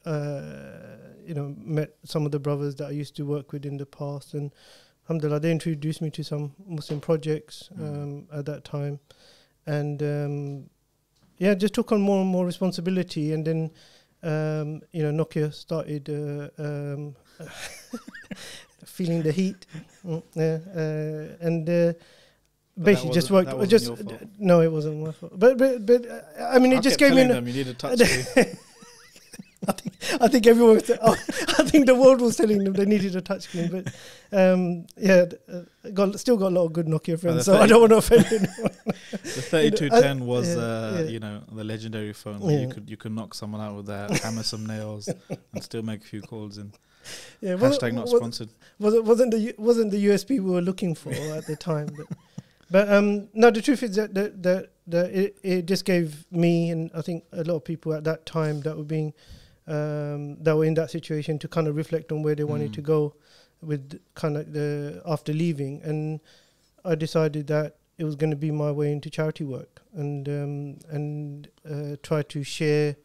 uh, 0.05 0.99
you 1.27 1.35
know, 1.35 1.55
met 1.57 1.97
some 2.05 2.27
of 2.27 2.33
the 2.33 2.39
brothers 2.39 2.75
that 2.77 2.89
I 2.89 2.91
used 2.91 3.17
to 3.17 3.25
work 3.25 3.51
with 3.53 3.65
in 3.65 3.79
the 3.79 3.87
past, 3.87 4.35
and 4.35 4.53
alhamdulillah, 5.05 5.41
they 5.41 5.53
introduced 5.53 6.03
me 6.03 6.11
to 6.11 6.23
some 6.23 6.53
Muslim 6.67 7.01
projects 7.01 7.71
Mm. 7.79 7.83
um, 7.83 8.29
at 8.39 8.45
that 8.45 8.63
time, 8.65 9.01
and 9.67 10.03
um, 10.03 10.71
yeah, 11.41 11.55
just 11.63 11.75
took 11.75 11.91
on 11.93 12.01
more 12.01 12.21
and 12.21 12.31
more 12.31 12.47
responsibility, 12.47 13.33
and 13.35 13.45
then 13.45 13.71
um, 14.23 14.81
you 14.93 15.03
know, 15.03 15.13
Nokia 15.25 15.51
started 15.53 16.09
uh, 16.09 16.49
um, 16.63 17.17
feeling 18.85 19.23
the 19.23 19.33
heat, 19.33 19.67
Mm, 20.05 20.23
yeah, 20.35 20.59
uh, 20.77 21.47
and. 21.47 21.69
Uh, 21.69 21.93
But 22.81 22.85
Basically, 22.95 23.15
just 23.21 23.31
worked. 23.31 23.51
just 23.69 23.91
no, 24.39 24.63
it 24.63 24.71
wasn't 24.73 24.97
my 25.05 25.13
fault. 25.13 25.33
But 25.37 25.59
but 25.59 25.85
but 25.85 26.01
uh, 26.07 26.55
I 26.55 26.59
mean, 26.63 26.73
it 26.73 26.79
I 26.79 26.81
just 26.89 26.97
kept 26.99 27.11
gave 27.13 27.17
me. 27.17 27.23
telling 27.29 27.37
an- 27.37 27.45
them 27.45 27.49
you 27.49 27.57
need 27.61 27.69
a 27.69 27.75
touch. 27.75 28.01
I 29.69 29.73
think 29.73 29.95
I 30.23 30.29
think 30.29 30.47
everyone 30.47 30.75
was. 30.77 30.91
Oh, 31.03 31.13
I 31.59 31.65
think 31.65 31.87
the 31.87 31.95
world 31.95 32.21
was 32.21 32.37
telling 32.37 32.65
them 32.65 32.73
they 32.73 32.87
needed 32.87 33.15
a 33.15 33.21
touchscreen, 33.21 33.71
but 33.71 33.93
um, 34.33 34.87
yeah, 34.97 35.27
uh, 35.53 35.91
got 35.93 36.19
still 36.19 36.39
got 36.39 36.49
a 36.49 36.55
lot 36.55 36.65
of 36.65 36.73
good 36.73 36.87
Nokia 36.87 37.21
friends, 37.21 37.45
so 37.45 37.57
I 37.59 37.67
don't 37.67 37.81
want 37.81 37.91
to 37.93 37.99
offend 37.99 38.27
anyone. 38.27 38.77
The 39.11 39.43
thirty-two 39.43 39.91
ten 39.91 40.25
was, 40.33 40.49
yeah, 40.57 40.63
uh, 40.63 40.93
yeah. 41.01 41.09
you 41.11 41.21
know, 41.21 41.43
the 41.53 41.65
legendary 41.65 42.13
phone. 42.15 42.41
Where 42.41 42.59
you 42.59 42.69
could 42.69 42.89
you 42.89 42.97
could 42.97 43.13
knock 43.13 43.35
someone 43.35 43.61
out 43.61 43.77
with 43.77 43.87
that, 43.87 44.11
hammer 44.21 44.43
some 44.43 44.65
nails, 44.65 45.09
and 45.53 45.63
still 45.63 45.83
make 45.83 46.01
a 46.01 46.07
few 46.07 46.23
calls. 46.23 46.57
And 46.57 46.73
Yeah, 47.41 47.55
hashtag 47.57 47.93
not 47.93 48.07
wa- 48.07 48.17
sponsored. 48.19 48.49
wasn't 48.79 49.05
wasn't 49.05 49.31
the 49.33 49.55
wasn't 49.59 49.91
the 49.91 50.05
USB 50.07 50.31
we 50.41 50.51
were 50.51 50.63
looking 50.63 50.95
for 50.95 51.13
at 51.13 51.47
the 51.47 51.57
time. 51.57 51.89
But, 51.97 52.07
but 52.71 52.93
um, 52.93 53.29
no, 53.35 53.51
the 53.51 53.61
truth 53.61 53.83
is 53.83 53.97
that 53.97 54.15
that 54.15 54.43
that, 54.43 54.71
that 54.87 55.11
it, 55.11 55.37
it 55.43 55.67
just 55.67 55.85
gave 55.85 56.25
me 56.31 56.71
and 56.71 56.91
I 56.95 57.03
think 57.03 57.25
a 57.33 57.45
lot 57.45 57.57
of 57.57 57.65
people 57.65 57.93
at 57.93 58.05
that 58.05 58.25
time 58.27 58.63
that 58.63 58.77
were 58.77 58.85
being 58.85 59.13
um, 59.77 60.21
that 60.45 60.55
were 60.57 60.67
in 60.71 60.75
that 60.75 60.91
situation 60.91 61.39
to 61.39 61.49
kind 61.57 61.67
of 61.69 61.77
reflect 61.83 62.13
on 62.13 62.23
where 62.25 62.35
they 62.35 62.45
wanted 62.53 62.71
Mm. 62.71 62.79
to 62.79 62.83
go 62.83 63.01
with 63.71 64.01
kind 64.15 64.37
of 64.37 64.45
the 64.57 64.67
after 65.15 65.33
leaving, 65.33 65.75
and 65.91 66.21
I 66.85 66.95
decided 66.97 67.47
that 67.49 67.77
it 68.01 68.05
was 68.05 68.17
going 68.17 68.31
to 68.31 68.41
be 68.47 68.51
my 68.51 68.71
way 68.73 68.89
into 68.97 69.09
charity 69.11 69.45
work 69.45 69.83
and 69.93 70.29
um, 70.29 70.79
and 70.97 71.49
uh, 71.73 71.97
try 72.03 72.23
to 72.35 72.43
share. 72.43 72.97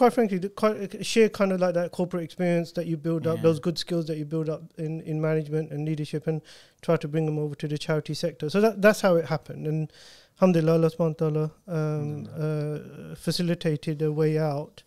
Quite 0.00 0.12
frankly, 0.12 0.38
the, 0.38 0.48
quite, 0.48 1.04
share 1.04 1.28
kind 1.28 1.50
of 1.52 1.58
like 1.60 1.74
that 1.74 1.90
corporate 1.90 2.22
experience 2.22 2.70
that 2.78 2.86
you 2.86 2.96
build 2.96 3.26
up, 3.26 3.42
those 3.42 3.58
good 3.58 3.78
skills 3.78 4.06
that 4.06 4.16
you 4.16 4.24
build 4.24 4.48
up 4.48 4.62
in, 4.78 5.00
in 5.02 5.20
management 5.20 5.72
and 5.72 5.84
leadership, 5.84 6.28
and 6.28 6.40
try 6.82 6.96
to 6.96 7.08
bring 7.08 7.26
them 7.26 7.38
over 7.38 7.56
to 7.56 7.66
the 7.66 7.78
charity 7.86 8.14
sector. 8.14 8.48
So 8.48 8.60
that 8.60 8.74
that's 8.82 9.00
how 9.00 9.16
it 9.16 9.26
happened. 9.26 9.66
And 9.66 9.92
alhamdulillah, 10.36 10.74
Allah 10.78 10.90
subhanahu 10.90 11.20
wa 11.20 11.24
ta'ala 11.26 11.46
um, 11.78 12.28
uh, 12.30 13.14
facilitated 13.16 14.02
a 14.02 14.12
way 14.12 14.38
out. 14.38 14.82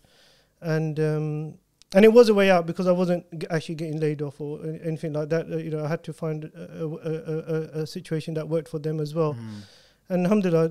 And 0.62 0.98
um, 1.00 1.54
and 1.94 2.04
it 2.04 2.12
was 2.12 2.28
a 2.28 2.34
way 2.34 2.50
out 2.50 2.66
because 2.66 2.86
I 2.86 2.92
wasn't 2.92 3.26
g- 3.38 3.46
actually 3.50 3.74
getting 3.74 4.00
laid 4.00 4.22
off 4.22 4.40
or 4.40 4.64
anything 4.64 5.12
like 5.12 5.28
that. 5.28 5.50
Uh, 5.50 5.56
you 5.58 5.70
know, 5.70 5.84
I 5.84 5.88
had 5.88 6.02
to 6.04 6.12
find 6.12 6.44
a, 6.44 6.84
a, 6.84 6.86
a, 6.86 7.82
a, 7.82 7.86
situation 7.86 8.34
that 8.34 8.48
worked 8.48 8.68
for 8.68 8.78
them 8.78 8.98
as 9.00 9.14
well. 9.14 9.34
Mm. 9.34 9.62
And 10.08 10.24
alhamdulillah, 10.24 10.70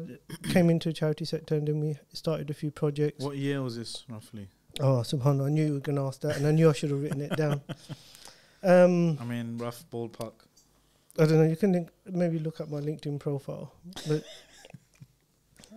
came 0.52 0.70
into 0.70 0.90
the 0.90 0.94
charity 0.94 1.26
sector 1.26 1.56
and 1.56 1.68
then 1.68 1.80
we 1.80 1.98
started 2.14 2.50
a 2.50 2.54
few 2.54 2.72
projects. 2.72 3.24
What 3.24 3.38
year 3.38 3.62
was 3.62 3.76
this 3.76 4.04
roughly? 4.10 4.48
Oh, 4.80 5.04
subhanAllah, 5.04 5.48
I 5.48 5.50
knew 5.50 5.66
you 5.66 5.74
were 5.74 5.80
going 5.80 5.98
to 5.98 6.04
ask 6.04 6.22
that 6.22 6.38
and 6.38 6.48
I 6.48 6.52
knew 6.52 6.70
I 6.70 6.74
should 6.74 6.92
have 6.92 7.02
written 7.02 7.22
it 7.22 7.36
down. 7.36 7.62
Um, 8.64 9.18
I 9.20 9.24
mean, 9.24 9.58
rough 9.58 9.84
ballpark. 9.92 10.34
I 11.18 11.26
don't 11.26 11.38
know. 11.38 11.48
You 11.50 11.56
can 11.56 11.90
maybe 12.06 12.38
look 12.38 12.62
up 12.62 12.70
my 12.70 12.80
LinkedIn 12.80 13.20
profile, 13.20 13.74
but 14.08 14.24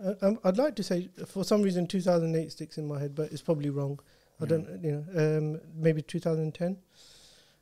uh, 0.03 0.13
um, 0.21 0.39
I'd 0.43 0.57
like 0.57 0.75
to 0.75 0.83
say 0.83 1.09
for 1.27 1.43
some 1.43 1.61
reason 1.61 1.87
2008 1.87 2.51
sticks 2.51 2.77
in 2.77 2.87
my 2.87 2.99
head, 2.99 3.15
but 3.15 3.31
it's 3.31 3.41
probably 3.41 3.69
wrong. 3.69 3.99
I 4.41 4.45
don't, 4.45 4.67
you 4.83 4.91
know, 5.13 5.37
um, 5.37 5.61
maybe 5.75 6.01
2010. 6.01 6.77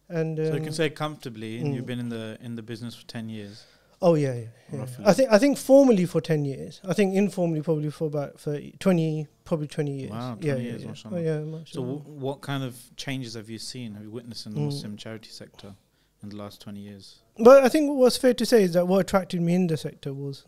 And 0.10 0.40
um, 0.40 0.46
So 0.48 0.56
you 0.56 0.62
can 0.62 0.74
say 0.74 0.90
comfortably, 0.90 1.60
and 1.60 1.74
you've 1.76 1.84
mm. 1.86 1.88
been 1.88 2.00
in 2.00 2.10
the 2.10 2.38
in 2.42 2.56
the 2.56 2.62
business 2.64 2.96
for 2.96 3.06
ten 3.08 3.30
years. 3.30 3.64
oh 4.02 4.16
yeah, 4.16 4.34
yeah, 4.34 4.48
yeah. 4.74 4.86
I 5.06 5.14
think 5.14 5.32
I 5.32 5.38
think 5.40 5.58
formally 5.58 6.06
for 6.06 6.20
10 6.20 6.44
years. 6.46 6.82
I 6.84 6.94
think 6.94 7.16
informally 7.16 7.62
probably 7.62 7.90
for 7.90 8.06
about 8.08 8.38
30, 8.40 8.74
20, 8.80 9.28
probably 9.46 9.68
20 9.68 9.92
years. 9.92 10.12
Wow, 10.12 10.36
20 10.36 10.48
yeah, 10.48 10.56
years, 10.56 10.74
yeah, 10.74 10.80
yeah. 10.80 10.88
mashallah. 10.90 11.18
Oh, 11.18 11.22
yeah, 11.22 11.64
So, 11.66 11.82
w- 11.82 12.00
what 12.28 12.42
kind 12.42 12.64
of 12.64 12.76
changes 12.98 13.36
have 13.36 13.50
you 13.50 13.60
seen? 13.60 13.94
Have 13.94 14.04
you 14.04 14.12
witnessed 14.12 14.46
in 14.46 14.54
the 14.56 14.60
Mm. 14.60 14.66
Muslim 14.66 14.98
charity 14.98 15.30
sector 15.30 15.74
in 16.22 16.30
the 16.30 16.36
last 16.36 16.60
twenty 16.60 16.82
years? 16.82 17.20
But 17.38 17.64
I 17.64 17.70
think 17.70 17.98
what's 17.98 18.18
fair 18.18 18.34
to 18.34 18.46
say 18.46 18.64
is 18.64 18.74
that 18.74 18.88
what 18.88 19.00
attracted 19.00 19.40
me 19.42 19.54
in 19.56 19.68
the 19.68 19.78
sector 19.78 20.14
was, 20.14 20.44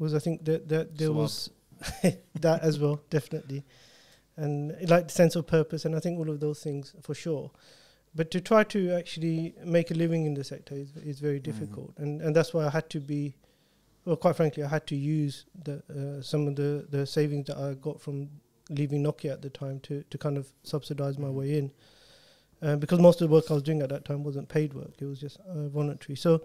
was 0.00 0.14
I 0.14 0.18
think 0.18 0.44
that 0.46 0.68
that 0.68 0.98
there 0.98 1.12
was 1.12 1.50
that 2.40 2.62
as 2.62 2.78
well, 2.78 3.00
definitely, 3.10 3.64
and 4.36 4.74
like 4.88 5.08
the 5.08 5.14
sense 5.14 5.36
of 5.36 5.46
purpose, 5.46 5.84
and 5.84 5.94
I 5.94 6.00
think 6.00 6.18
all 6.18 6.30
of 6.30 6.40
those 6.40 6.62
things 6.62 6.94
for 7.02 7.14
sure. 7.14 7.50
But 8.14 8.32
to 8.32 8.40
try 8.40 8.64
to 8.64 8.90
actually 8.90 9.54
make 9.64 9.92
a 9.92 9.94
living 9.94 10.26
in 10.26 10.34
the 10.34 10.42
sector 10.42 10.74
is 10.74 10.96
is 10.96 11.20
very 11.20 11.38
difficult, 11.38 11.92
and 11.98 12.20
and 12.20 12.34
that's 12.34 12.52
why 12.52 12.66
I 12.66 12.70
had 12.70 12.90
to 12.90 13.00
be, 13.00 13.34
well, 14.04 14.16
quite 14.16 14.34
frankly, 14.34 14.64
I 14.64 14.68
had 14.68 14.86
to 14.88 14.96
use 14.96 15.44
the 15.64 15.82
uh, 15.88 16.22
some 16.22 16.48
of 16.48 16.56
the 16.56 16.86
the 16.90 17.06
savings 17.06 17.46
that 17.46 17.58
I 17.58 17.74
got 17.74 18.00
from 18.00 18.28
leaving 18.68 19.02
Nokia 19.04 19.32
at 19.32 19.42
the 19.42 19.50
time 19.50 19.78
to 19.80 20.02
to 20.10 20.18
kind 20.18 20.36
of 20.36 20.48
subsidize 20.64 21.18
my 21.18 21.30
way 21.30 21.58
in 21.58 21.70
uh, 22.62 22.76
because 22.76 22.98
most 23.00 23.20
of 23.20 23.28
the 23.28 23.34
work 23.34 23.50
I 23.50 23.54
was 23.54 23.62
doing 23.62 23.82
at 23.82 23.88
that 23.88 24.04
time 24.04 24.22
wasn't 24.22 24.48
paid 24.48 24.74
work; 24.74 24.92
it 24.98 25.06
was 25.06 25.20
just 25.20 25.38
uh, 25.48 25.68
voluntary. 25.68 26.16
So, 26.16 26.42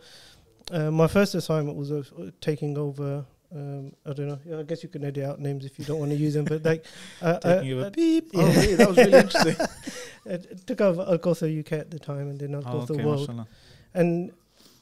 uh, 0.71 0.91
my 0.91 1.07
first 1.07 1.35
assignment 1.35 1.77
was 1.77 1.91
uh, 1.91 2.03
taking 2.41 2.77
over. 2.77 3.25
Um, 3.55 3.93
I 4.05 4.11
don't 4.11 4.27
know. 4.27 4.39
yeah, 4.45 4.59
I 4.59 4.63
guess 4.63 4.83
you 4.83 4.89
can 4.89 5.05
edit 5.05 5.23
out 5.23 5.39
names 5.39 5.63
if 5.65 5.79
you 5.79 5.85
don't 5.85 5.99
want 5.99 6.11
to 6.11 6.17
use 6.17 6.33
them, 6.33 6.43
but 6.43 6.63
like 6.65 6.85
uh, 7.21 7.39
Taking 7.39 7.79
uh, 7.79 7.83
a 7.83 7.87
uh, 7.87 7.89
beep. 7.89 8.29
yeah. 8.33 8.41
Oh, 8.41 8.47
really? 8.51 8.75
that 8.75 8.87
was 8.89 8.97
really 8.97 9.17
interesting. 9.19 9.55
it, 10.25 10.67
took 10.67 10.81
over 10.81 11.01
Al 11.07 11.17
Gotha 11.17 11.59
UK 11.59 11.71
at 11.73 11.89
the 11.91 11.99
time, 11.99 12.27
and 12.29 12.37
then 12.39 12.53
Al 12.55 12.63
oh, 12.65 12.79
okay, 12.89 13.03
World, 13.03 13.21
mashallah. 13.29 13.47
and 13.93 14.31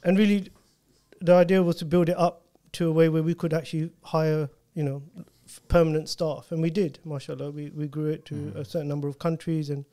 and 0.04 0.18
really, 0.18 0.50
the 1.22 1.34
idea 1.36 1.62
was 1.62 1.76
to 1.78 1.86
build 1.86 2.10
it 2.10 2.18
up 2.18 2.42
to 2.74 2.88
a 2.90 2.92
way 2.92 3.10
where 3.10 3.22
we 3.24 3.36
could 3.36 3.54
actually 3.54 3.92
hire, 4.02 4.50
you 4.74 4.82
know, 4.84 5.04
f- 5.46 5.62
permanent 5.68 6.10
staff, 6.10 6.52
and 6.52 6.60
we 6.62 6.72
did. 6.72 6.98
Mashallah, 7.06 7.52
we 7.52 7.70
we 7.70 7.88
grew 7.88 8.08
it 8.10 8.26
to 8.26 8.34
Mhm. 8.36 8.56
a 8.56 8.66
certain 8.66 8.88
number 8.88 9.08
of 9.08 9.20
countries 9.20 9.70
and 9.70 9.86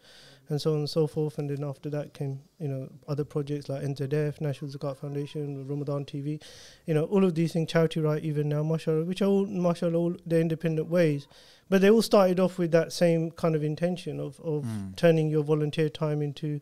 and 0.50 0.60
so 0.60 0.72
on 0.72 0.78
and 0.80 0.90
so 0.90 1.06
forth. 1.06 1.38
And 1.38 1.48
then 1.48 1.64
after 1.64 1.88
that 1.90 2.12
came, 2.12 2.40
you 2.58 2.68
know, 2.68 2.88
other 3.08 3.24
projects 3.24 3.68
like 3.68 3.82
NZF, 3.82 4.40
National 4.40 4.70
Zakat 4.70 4.96
Foundation, 4.98 5.66
Ramadan 5.66 6.04
TV, 6.04 6.42
you 6.86 6.92
know, 6.94 7.04
all 7.04 7.24
of 7.24 7.34
these 7.34 7.52
things, 7.54 7.70
Charity 7.70 8.00
Right, 8.00 8.22
even 8.22 8.48
now, 8.48 8.62
mashallah, 8.62 9.04
which 9.04 9.22
are 9.22 9.26
all, 9.26 9.46
mashallah, 9.46 9.96
all 9.96 10.14
the 10.26 10.40
independent 10.40 10.88
ways. 10.88 11.26
But 11.68 11.80
they 11.80 11.90
all 11.90 12.02
started 12.02 12.38
off 12.40 12.58
with 12.58 12.72
that 12.72 12.92
same 12.92 13.30
kind 13.30 13.54
of 13.54 13.62
intention 13.64 14.20
of, 14.20 14.38
of 14.40 14.64
Mm. 14.64 14.96
turning 14.96 15.30
your 15.30 15.44
volunteer 15.44 15.88
time 15.88 16.20
into 16.20 16.60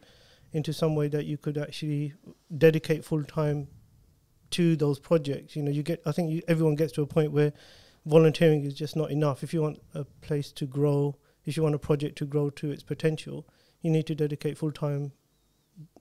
into 0.53 0.73
some 0.73 0.95
way 0.95 1.09
that 1.09 1.27
you 1.27 1.37
could 1.37 1.59
actually 1.59 2.15
dedicate 2.57 3.05
full 3.05 3.23
time 3.23 3.69
to 4.51 4.77
those 4.77 4.99
projects. 4.99 5.55
You 5.55 5.63
know, 5.63 5.71
you 5.71 5.83
get, 5.83 6.01
I 6.07 6.13
think 6.13 6.31
you, 6.31 6.41
everyone 6.49 6.75
gets 6.75 6.93
to 6.95 7.03
a 7.03 7.07
point 7.07 7.33
where 7.33 7.53
volunteering 8.07 8.65
is 8.65 8.73
just 8.73 8.97
not 8.97 9.11
enough. 9.11 9.43
If 9.43 9.53
you 9.53 9.61
want 9.61 9.81
a 9.95 10.05
place 10.05 10.51
to 10.53 10.65
grow, 10.65 11.17
if 11.45 11.57
you 11.57 11.63
want 11.63 11.75
a 11.75 11.79
project 11.79 12.17
to 12.19 12.25
grow 12.25 12.49
to 12.51 12.71
its 12.71 12.83
potential, 12.83 13.47
you 13.83 13.91
need 13.91 14.07
to 14.07 14.15
dedicate 14.15 14.59
full 14.59 14.73
time, 14.73 15.13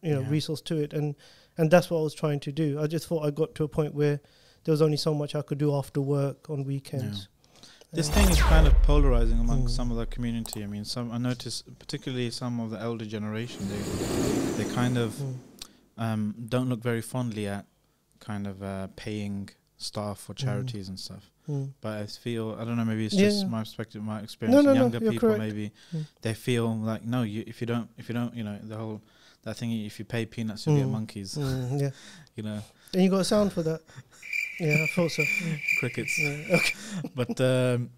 you 0.01 0.13
know, 0.13 0.22
Yeah. 0.22 0.29
resource 0.29 0.62
to 0.62 0.77
it. 0.77 0.93
And 0.93 1.15
and 1.60 1.72
that's 1.72 1.89
what 1.89 2.00
I 2.00 2.03
was 2.03 2.13
trying 2.13 2.39
to 2.41 2.51
do. 2.51 2.79
I 2.79 2.86
just 2.88 3.07
thought 3.07 3.25
I 3.25 3.31
got 3.31 3.55
to 3.55 3.63
a 3.63 3.67
point 3.67 3.96
where 3.96 4.19
there 4.63 4.72
was 4.72 4.81
only 4.81 4.98
so 4.98 5.13
much 5.15 5.34
I 5.34 5.41
could 5.41 5.57
do 5.57 5.74
after 5.74 6.00
work 6.01 6.50
on 6.50 6.63
weekends. 6.65 7.27
This 7.93 8.10
Uh, 8.10 8.13
thing 8.13 8.29
is 8.29 8.39
kind 8.41 8.67
of 8.67 8.74
polarizing 8.84 9.39
among 9.39 9.63
Mm. 9.63 9.69
some 9.69 9.89
of 9.91 9.98
the 9.98 10.05
community. 10.05 10.63
I 10.63 10.67
mean, 10.67 10.86
some 10.86 11.12
I 11.12 11.17
notice, 11.17 11.63
particularly 11.79 12.29
some 12.31 12.60
of 12.60 12.69
the 12.72 12.79
elder 12.79 13.05
generation, 13.05 13.67
they 13.69 14.63
they 14.63 14.69
kind 14.75 14.98
of 14.98 15.13
mm, 15.15 15.36
um, 15.98 16.36
don't 16.50 16.69
look 16.69 16.81
very 16.84 17.01
fondly 17.01 17.48
at 17.48 17.65
kind 18.19 18.46
of 18.46 18.62
uh, 18.62 18.88
paying 18.96 19.50
staff 19.77 20.19
for 20.19 20.34
Mm. 20.34 20.38
charities 20.38 20.89
and 20.89 21.00
stuff. 21.00 21.29
mm. 21.48 21.72
But 21.81 22.01
I 22.01 22.05
feel 22.07 22.55
I 22.60 22.65
don't 22.65 22.75
know. 22.77 22.86
Maybe 22.86 23.05
it's 23.05 23.15
Yeah, 23.15 23.29
just 23.29 23.48
my 23.48 23.60
perspective, 23.62 24.01
my 24.03 24.19
experience. 24.22 24.55
no, 24.65 24.74
no, 24.74 24.79
Younger 24.79 25.00
you're 25.01 25.12
people, 25.13 25.29
correct. 25.29 25.39
maybe 25.39 25.72
Mm. 25.93 26.05
they 26.22 26.34
feel 26.34 26.75
like 26.77 27.03
no. 27.05 27.24
You, 27.24 27.43
if 27.48 27.62
you 27.62 27.67
don't, 27.67 27.89
if 27.98 28.10
you 28.10 28.13
don't, 28.15 28.34
you 28.36 28.43
know, 28.43 28.57
the 28.63 28.75
whole 28.75 29.01
that 29.43 29.55
thing. 29.57 29.72
If 29.86 30.00
you 30.00 30.05
pay 30.05 30.25
peanuts, 30.25 30.65
you 30.67 30.75
get 30.75 30.88
Mm. 30.88 30.91
monkeys. 30.91 31.36
Mm, 31.36 31.79
yeah. 31.81 31.91
You 32.36 32.43
know, 32.43 32.62
And 32.93 33.01
you 33.03 33.10
got 33.10 33.22
a 33.22 33.24
sound 33.24 33.51
for 33.53 33.63
that? 33.63 33.81
Yeah, 34.60 34.84
I 34.84 34.88
thought 34.88 35.12
so. 35.12 35.24
Mm, 35.24 35.60
crickets. 35.79 36.19
yeah, 36.19 36.55
Okay. 36.57 36.75
but 37.15 37.39
um, 37.41 37.89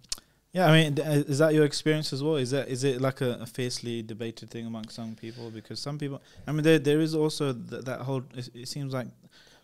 yeah, 0.54 0.68
I 0.70 0.72
mean, 0.72 0.98
is 0.98 1.38
that 1.40 1.54
your 1.54 1.66
experience 1.66 2.12
as 2.14 2.22
well? 2.24 2.36
Is 2.36 2.52
that 2.52 2.68
is 2.68 2.84
it 2.84 3.00
like 3.02 3.22
a, 3.22 3.32
a 3.42 3.46
fiercely 3.46 4.02
debated 4.04 4.50
thing 4.50 4.66
amongst 4.68 4.96
some 4.96 5.16
people? 5.16 5.50
Because 5.50 5.80
some 5.80 5.98
people, 5.98 6.22
I 6.48 6.52
mean, 6.52 6.64
there 6.64 6.80
there 6.80 7.00
is 7.02 7.16
also 7.16 7.54
th- 7.54 7.84
that 7.86 8.02
whole. 8.02 8.24
It, 8.36 8.50
it 8.54 8.68
seems 8.68 8.94
like 8.94 9.08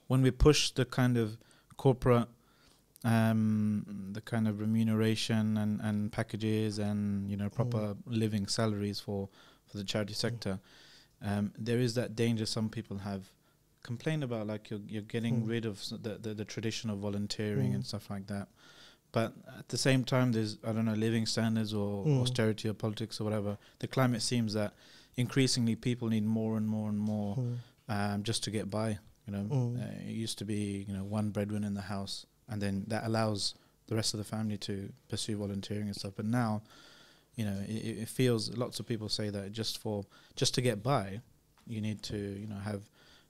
when 0.07 0.21
we 0.21 0.31
push 0.31 0.71
the 0.71 0.85
kind 0.85 1.17
of 1.17 1.37
corporate, 1.77 2.27
um, 3.03 4.09
the 4.13 4.21
kind 4.21 4.47
of 4.47 4.59
remuneration 4.59 5.57
and, 5.57 5.79
and 5.81 6.11
packages 6.11 6.79
and 6.79 7.29
you 7.29 7.37
know 7.37 7.49
proper 7.49 7.95
living 8.05 8.47
salaries 8.47 8.99
for, 8.99 9.29
for 9.67 9.77
the 9.77 9.83
charity 9.83 10.13
sector, 10.13 10.59
um, 11.21 11.51
there 11.57 11.79
is 11.79 11.93
that 11.95 12.15
danger 12.15 12.45
some 12.45 12.69
people 12.69 12.97
have 12.99 13.23
complained 13.83 14.23
about, 14.23 14.47
like 14.47 14.69
you're 14.69 14.79
you're 14.87 15.01
getting 15.03 15.43
Mm. 15.43 15.49
rid 15.49 15.65
of 15.65 15.83
the, 15.89 16.17
the 16.21 16.33
the 16.33 16.45
tradition 16.45 16.89
of 16.89 16.97
volunteering 16.99 17.71
Mm. 17.71 17.75
and 17.75 17.85
stuff 17.85 18.09
like 18.09 18.27
that. 18.27 18.47
But 19.11 19.33
at 19.59 19.69
the 19.69 19.77
same 19.77 20.03
time, 20.03 20.31
there's 20.33 20.57
I 20.63 20.71
don't 20.73 20.85
know 20.85 20.93
living 20.95 21.25
standards 21.27 21.73
or 21.73 22.05
Mm. 22.05 22.21
austerity 22.21 22.67
or 22.69 22.73
politics 22.73 23.21
or 23.21 23.23
whatever. 23.25 23.57
The 23.79 23.87
climate 23.87 24.21
seems 24.21 24.53
that 24.53 24.73
increasingly 25.15 25.75
people 25.75 26.09
need 26.09 26.23
more 26.25 26.57
and 26.57 26.67
more 26.67 26.89
and 26.89 26.97
more 26.99 27.37
Mm. 27.37 27.57
um, 27.87 28.23
just 28.23 28.43
to 28.45 28.51
get 28.51 28.69
by. 28.69 28.97
You 29.27 29.33
know, 29.33 29.43
Mm. 29.43 29.81
uh, 29.81 30.09
it 30.09 30.13
used 30.13 30.37
to 30.39 30.45
be 30.45 30.85
you 30.87 30.93
know 30.95 31.03
one 31.03 31.29
breadwinner 31.31 31.67
in 31.67 31.73
the 31.73 31.81
house, 31.81 32.25
and 32.47 32.61
then 32.61 32.83
that 32.87 33.05
allows 33.05 33.55
the 33.87 33.95
rest 33.95 34.13
of 34.13 34.17
the 34.19 34.23
family 34.23 34.57
to 34.57 34.91
pursue 35.09 35.37
volunteering 35.37 35.87
and 35.87 35.95
stuff. 35.95 36.13
But 36.15 36.25
now, 36.25 36.61
you 37.35 37.45
know, 37.45 37.57
it, 37.67 37.97
it 38.03 38.09
feels 38.09 38.55
lots 38.57 38.79
of 38.79 38.85
people 38.87 39.09
say 39.09 39.29
that 39.29 39.51
just 39.51 39.77
for 39.79 40.05
just 40.35 40.53
to 40.55 40.61
get 40.61 40.81
by, 40.83 41.21
you 41.67 41.81
need 41.81 42.01
to 42.03 42.17
you 42.17 42.47
know 42.47 42.57
have 42.59 42.81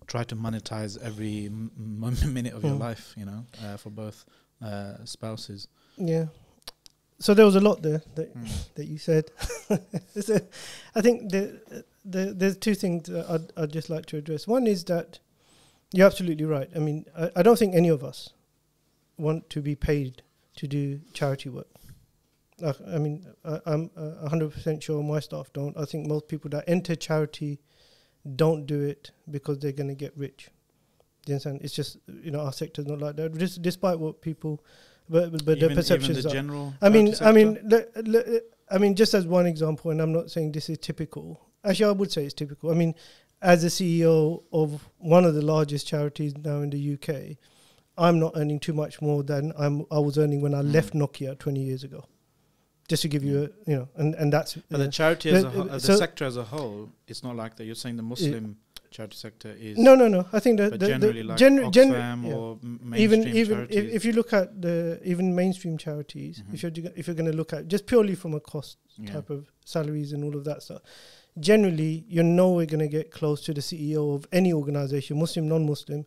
try 0.07 0.23
to 0.23 0.35
monetize 0.35 1.01
every 1.01 1.49
minute 1.79 2.53
of 2.53 2.63
your 2.63 2.75
Mm. 2.75 2.79
life. 2.79 3.13
You 3.17 3.25
know, 3.25 3.45
uh, 3.63 3.77
for 3.77 3.89
both 3.89 4.25
uh, 4.61 5.03
spouses. 5.05 5.67
Yeah. 5.97 6.25
So 7.19 7.33
there 7.33 7.45
was 7.45 7.55
a 7.55 7.61
lot 7.61 7.81
there 7.81 8.01
that 8.15 8.35
Mm. 8.35 8.49
that 8.75 8.85
you 8.85 8.97
said. 8.97 9.31
so 10.21 10.39
I 10.93 11.01
think 11.01 11.31
the, 11.31 11.83
the 12.03 12.33
there's 12.35 12.57
two 12.57 12.75
things 12.75 13.07
that 13.07 13.29
I'd, 13.29 13.51
I'd 13.55 13.71
just 13.71 13.89
like 13.89 14.05
to 14.07 14.17
address. 14.17 14.45
One 14.47 14.67
is 14.67 14.83
that 14.85 15.19
you're 15.95 16.07
absolutely 16.07 16.45
right. 16.45 16.69
I 16.75 16.79
mean, 16.79 17.05
I, 17.17 17.31
I 17.37 17.41
don't 17.43 17.57
think 17.57 17.73
any 17.73 17.89
of 17.89 18.03
us 18.03 18.33
want 19.17 19.49
to 19.51 19.61
be 19.61 19.75
paid 19.75 20.21
to 20.57 20.67
do 20.67 20.99
charity 21.13 21.49
work. 21.49 21.67
I, 22.63 22.73
I 22.95 22.97
mean, 22.99 23.25
I, 23.43 23.59
I'm 23.65 23.89
a 23.95 24.29
hundred 24.29 24.51
percent 24.51 24.83
sure 24.83 25.01
my 25.03 25.19
staff 25.19 25.51
don't. 25.53 25.77
I 25.77 25.85
think 25.85 26.07
most 26.07 26.27
people 26.27 26.49
that 26.51 26.65
enter 26.67 26.95
charity 26.95 27.59
don't 28.35 28.65
do 28.65 28.81
it 28.81 29.11
because 29.29 29.59
they're 29.59 29.71
going 29.71 29.89
to 29.89 29.95
get 29.95 30.17
rich. 30.17 30.49
Do 31.25 31.31
you 31.31 31.35
understand? 31.35 31.61
It's 31.63 31.73
just 31.73 31.97
you 32.07 32.31
know 32.31 32.41
our 32.41 32.53
sector's 32.53 32.85
not 32.85 32.99
like 32.99 33.15
that. 33.17 33.37
Dis- 33.37 33.55
despite 33.55 33.99
what 33.99 34.21
people, 34.21 34.63
but 35.09 35.31
but, 35.31 35.45
but 35.45 35.57
even, 35.57 35.69
the 35.69 35.75
perceptions 35.75 36.19
even 36.19 36.23
the 36.23 36.29
are. 36.29 36.33
general. 36.33 36.73
I 36.81 36.89
mean, 36.89 37.13
I 37.21 37.31
mean, 37.31 37.71
I 38.69 38.77
mean, 38.77 38.95
just 38.95 39.13
as 39.13 39.25
one 39.27 39.45
example, 39.45 39.91
and 39.91 40.01
I'm 40.01 40.13
not 40.13 40.31
saying 40.31 40.51
this 40.51 40.69
is 40.69 40.77
typical. 40.77 41.41
Actually, 41.63 41.85
I 41.85 41.91
would 41.91 42.11
say 42.11 42.25
it's 42.25 42.33
typical. 42.33 42.69
I 42.71 42.73
mean, 42.75 42.93
as 43.41 43.63
a 43.63 43.67
CEO 43.67 44.43
of 44.51 44.89
one 44.97 45.25
of 45.25 45.33
the 45.35 45.41
largest 45.41 45.87
charities 45.87 46.35
now 46.37 46.61
in 46.61 46.69
the 46.69 46.93
UK, 46.93 47.37
I'm 47.97 48.19
not 48.19 48.33
earning 48.35 48.59
too 48.59 48.73
much 48.73 49.01
more 49.01 49.23
than 49.23 49.53
I'm 49.57 49.85
I 49.91 49.99
was 49.99 50.17
earning 50.17 50.41
when 50.41 50.53
I 50.53 50.61
Mm. 50.61 50.73
left 50.73 50.93
Nokia 50.93 51.37
20 51.37 51.61
years 51.61 51.83
ago. 51.83 52.05
Just 52.87 53.01
to 53.01 53.07
give 53.07 53.23
you 53.23 53.43
a, 53.45 53.69
you 53.71 53.75
know, 53.77 53.87
and 53.95 54.13
and 54.15 54.31
that's 54.31 54.55
But 54.69 54.79
uh, 54.79 54.83
the 54.83 54.89
charity 54.91 55.29
as 55.31 55.43
a 55.43 55.49
whole, 55.49 55.63
the 55.65 55.79
so- 55.79 55.95
sector 55.95 56.25
as 56.25 56.37
a 56.37 56.43
whole, 56.43 56.89
it's 57.07 57.23
not 57.23 57.35
like 57.35 57.55
that. 57.55 57.65
You're 57.65 57.75
saying 57.75 57.95
the 57.97 58.03
Muslim 58.03 58.57
charity 58.91 59.17
sector 59.17 59.49
is 59.59 59.77
no, 59.77 59.95
no, 59.95 60.07
no. 60.07 60.25
I 60.31 60.39
think 60.39 60.57
that 60.59 60.71
but 60.71 60.79
the, 60.79 60.87
generally 60.87 61.21
the 61.23 61.27
like 61.29 61.37
gener- 61.37 61.71
gener- 61.71 61.95
Oxfam 61.95 62.27
yeah. 62.27 62.33
or 62.35 62.59
m- 62.63 62.93
even 62.95 63.19
mainstream 63.21 63.37
even 63.37 63.59
if, 63.61 63.69
charities. 63.71 63.95
if 63.95 64.05
you 64.05 64.11
look 64.13 64.33
at 64.33 64.61
the 64.61 64.99
even 65.03 65.33
mainstream 65.35 65.77
charities, 65.77 66.41
Mhm. 66.43 66.53
if 66.53 66.63
you're 66.63 66.71
if 66.95 67.07
you're 67.07 67.15
going 67.15 67.31
to 67.31 67.35
look 67.37 67.53
at 67.53 67.67
just 67.67 67.85
purely 67.87 68.13
from 68.15 68.33
a 68.35 68.39
cost 68.39 68.77
yeah. 68.97 69.13
type 69.13 69.29
of 69.31 69.47
salaries 69.65 70.13
and 70.13 70.23
all 70.23 70.35
of 70.35 70.43
that 70.45 70.61
stuff. 70.63 70.81
Generally, 71.39 72.05
you 72.07 72.23
know, 72.23 72.29
we're 72.29 72.35
nowhere 72.35 72.65
going 72.65 72.79
to 72.79 72.87
get 72.87 73.11
close 73.11 73.41
to 73.41 73.53
the 73.53 73.59
CEO 73.61 74.15
of 74.15 74.25
any 74.31 74.53
organization, 74.53 75.19
Muslim, 75.19 75.49
non-Muslim, 75.49 76.05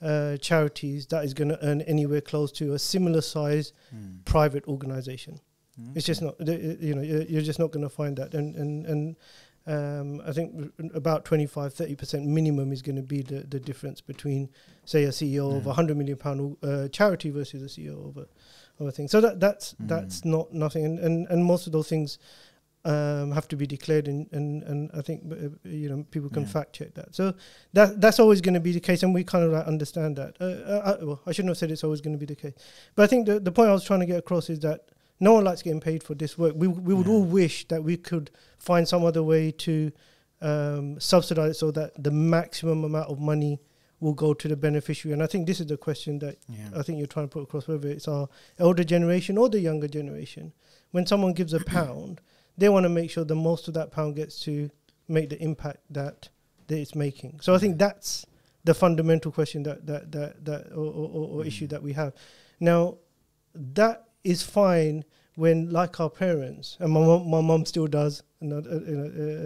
uh, 0.00 0.38
charities 0.38 1.06
that 1.08 1.22
is 1.24 1.34
going 1.34 1.48
to 1.48 1.62
earn 1.62 1.82
anywhere 1.82 2.22
close 2.22 2.50
to 2.52 2.72
a 2.72 2.78
similar 2.78 3.20
size 3.20 3.72
Mm. 3.94 4.24
private 4.24 4.64
organization. 4.66 5.40
It's 5.94 6.04
just 6.06 6.20
not, 6.22 6.34
you 6.46 6.94
know, 6.94 7.00
you're 7.02 7.40
just 7.42 7.58
not 7.58 7.70
going 7.72 7.82
to 7.82 7.88
find 7.88 8.16
that. 8.18 8.34
And 8.34 8.54
and 8.56 8.86
and 8.86 9.16
um, 9.66 10.20
I 10.26 10.32
think 10.32 10.72
about 10.94 11.24
25, 11.24 11.72
30 11.74 11.94
percent 11.96 12.26
minimum 12.26 12.70
is 12.72 12.82
going 12.82 12.96
to 12.96 13.02
be 13.02 13.22
the, 13.22 13.40
the 13.48 13.58
difference 13.60 14.00
between, 14.02 14.48
say, 14.84 15.04
a 15.04 15.08
CEO 15.10 15.56
of 15.56 15.64
Mm. 15.64 15.70
a 15.70 15.72
hundred 15.74 15.96
million 15.96 16.16
pound 16.18 16.56
uh, 16.62 16.88
charity 16.88 17.30
versus 17.30 17.62
a 17.62 17.66
CEO 17.80 18.08
of 18.08 18.16
a 18.16 18.26
of 18.78 18.86
a 18.88 18.92
thing. 18.92 19.08
So 19.08 19.20
that 19.20 19.40
that's 19.40 19.74
that's 19.80 20.20
Mm. 20.20 20.26
not 20.26 20.52
nothing. 20.54 20.84
And, 20.84 20.98
and 20.98 21.26
and 21.28 21.44
most 21.44 21.66
of 21.66 21.72
those 21.72 21.88
things 21.88 22.18
um, 22.84 23.32
have 23.32 23.46
to 23.48 23.56
be 23.56 23.66
declared, 23.66 24.08
and 24.08 24.26
and 24.32 24.62
and 24.62 24.90
I 24.94 25.02
think 25.02 25.30
uh, 25.30 25.48
you 25.68 25.88
know 25.90 26.04
people 26.10 26.30
can 26.30 26.42
Yeah. 26.44 26.48
fact 26.48 26.72
check 26.72 26.94
that. 26.94 27.14
So 27.14 27.34
that 27.74 28.00
that's 28.00 28.18
always 28.18 28.40
going 28.40 28.54
to 28.54 28.60
be 28.60 28.72
the 28.72 28.80
case, 28.80 29.02
and 29.02 29.12
we 29.14 29.22
kind 29.24 29.44
of 29.44 29.52
like 29.52 29.66
understand 29.66 30.16
that. 30.16 30.36
Uh, 30.40 30.44
uh, 30.44 30.96
I, 31.00 31.04
well, 31.04 31.20
I 31.26 31.32
shouldn't 31.32 31.50
have 31.50 31.58
said 31.58 31.70
it's 31.70 31.84
always 31.84 32.00
going 32.00 32.14
to 32.14 32.18
be 32.18 32.26
the 32.26 32.36
case, 32.36 32.54
but 32.94 33.02
I 33.02 33.06
think 33.06 33.26
the 33.26 33.38
the 33.40 33.52
point 33.52 33.68
I 33.68 33.72
was 33.72 33.84
trying 33.84 34.00
to 34.00 34.06
get 34.06 34.18
across 34.18 34.48
is 34.48 34.60
that 34.60 34.88
no 35.20 35.34
one 35.34 35.44
likes 35.44 35.60
getting 35.62 35.80
paid 35.80 36.02
for 36.02 36.14
this 36.14 36.38
work. 36.38 36.54
We 36.56 36.68
we 36.68 36.94
would 36.94 37.06
Yeah. 37.06 37.12
all 37.12 37.22
wish 37.24 37.68
that 37.68 37.84
we 37.84 37.96
could 37.98 38.30
find 38.58 38.88
some 38.88 39.04
other 39.04 39.22
way 39.22 39.50
to 39.52 39.92
um, 40.40 40.98
subsidize 40.98 41.58
so 41.58 41.70
that 41.72 42.02
the 42.02 42.10
maximum 42.10 42.84
amount 42.84 43.10
of 43.10 43.18
money 43.20 43.60
will 44.00 44.14
go 44.14 44.32
to 44.32 44.48
the 44.48 44.56
beneficiary. 44.56 45.12
And 45.12 45.22
I 45.22 45.26
think 45.26 45.46
this 45.46 45.60
is 45.60 45.66
the 45.66 45.76
question 45.76 46.18
that 46.20 46.38
Yeah. 46.48 46.70
I 46.74 46.82
think 46.82 46.96
you're 46.96 47.06
trying 47.06 47.26
to 47.28 47.32
put 47.32 47.42
across, 47.42 47.68
whether 47.68 47.88
it's 47.90 48.08
our 48.08 48.26
elder 48.58 48.82
generation 48.84 49.36
or 49.36 49.50
the 49.50 49.60
younger 49.60 49.88
generation. 49.88 50.54
When 50.92 51.04
someone 51.06 51.34
gives 51.34 51.52
a 51.52 51.60
pound, 51.60 52.22
they 52.60 52.68
want 52.68 52.84
to 52.84 52.88
make 53.00 53.10
sure 53.10 53.24
the 53.24 53.34
most 53.50 53.68
of 53.68 53.74
that 53.74 53.88
pound 53.96 54.10
gets 54.16 54.34
to 54.46 54.52
make 55.08 55.28
the 55.34 55.38
impact 55.48 55.80
that 55.98 56.16
that 56.68 56.78
it's 56.82 56.94
making. 56.94 57.32
So 57.44 57.54
I 57.56 57.58
think 57.58 57.78
that's 57.78 58.26
the 58.68 58.74
fundamental 58.74 59.32
question 59.32 59.62
that 59.68 59.78
that 59.90 60.02
that 60.16 60.32
that 60.48 60.62
or, 60.80 60.88
or, 61.00 61.06
or, 61.16 61.24
or 61.34 61.46
issue 61.50 61.66
Mm. 61.66 61.70
that 61.70 61.82
we 61.82 61.92
have. 61.94 62.12
Now, 62.60 62.82
that 63.54 63.96
is 64.22 64.42
fine 64.42 65.04
when, 65.36 65.70
like 65.70 65.98
our 66.00 66.10
parents, 66.10 66.76
and 66.80 66.92
my 66.92 67.00
mom, 67.00 67.30
my 67.30 67.40
mom 67.40 67.64
still 67.64 67.86
does, 67.86 68.22
and 68.40 68.52
uh, 68.52 68.56
uh, 68.56 68.60
uh, 68.60 69.40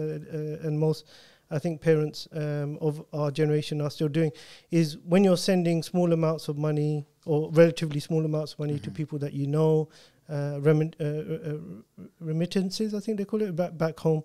uh, 0.00 0.62
uh, 0.62 0.66
and 0.68 0.78
most. 0.78 1.04
I 1.50 1.58
think 1.58 1.80
parents 1.82 2.26
um, 2.32 2.78
of 2.80 3.04
our 3.12 3.30
generation 3.30 3.80
are 3.80 3.90
still 3.90 4.08
doing 4.08 4.32
is 4.70 4.96
when 5.12 5.22
you're 5.24 5.36
sending 5.36 5.82
small 5.82 6.12
amounts 6.12 6.48
of 6.48 6.56
money 6.56 7.04
or 7.26 7.50
relatively 7.52 8.00
small 8.00 8.24
amounts 8.24 8.54
of 8.54 8.58
money 8.58 8.78
to 8.78 8.90
Mhm. 8.90 8.94
people 8.96 9.18
that 9.18 9.32
you 9.34 9.46
know, 9.46 9.72
uh, 9.82 9.86
remit, 10.28 10.96
uh, 11.00 11.04
uh, 11.04 11.54
uh, 11.54 12.04
remittances, 12.20 12.94
I 12.94 13.00
think 13.00 13.18
they 13.18 13.24
call 13.24 13.42
it, 13.42 13.54
back 13.54 13.76
back 13.76 13.98
home, 14.00 14.22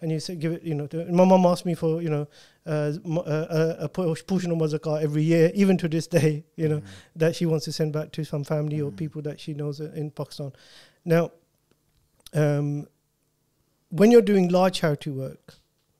and 0.00 0.10
you 0.12 0.20
say 0.20 0.36
give 0.36 0.52
it, 0.52 0.62
you 0.62 0.74
know. 0.74 0.86
To, 0.88 1.04
my 1.12 1.24
mom 1.24 1.44
asked 1.46 1.66
me 1.66 1.74
for, 1.74 2.00
you 2.02 2.08
know, 2.10 2.28
uh, 2.66 2.92
uh, 3.06 3.76
a 3.80 3.88
portion 3.88 4.50
of 4.52 4.58
my 4.58 4.66
zakat 4.66 5.02
every 5.02 5.22
year, 5.22 5.50
even 5.54 5.76
to 5.78 5.88
this 5.88 6.06
day, 6.06 6.44
you 6.56 6.68
know, 6.68 6.80
Mm. 6.80 6.84
that 7.16 7.36
she 7.36 7.46
wants 7.46 7.64
to 7.64 7.72
send 7.72 7.92
back 7.92 8.12
to 8.12 8.24
some 8.24 8.44
family 8.44 8.80
or 8.80 8.90
Mhm. 8.90 8.96
people 8.96 9.22
that 9.22 9.40
she 9.40 9.52
knows 9.54 9.80
in 9.80 10.10
Pakistan. 10.10 10.52
Now, 11.04 11.32
um, 12.32 12.86
when 13.90 14.10
you're 14.12 14.22
doing 14.22 14.48
large 14.48 14.74
charity 14.78 15.10
work, 15.10 15.54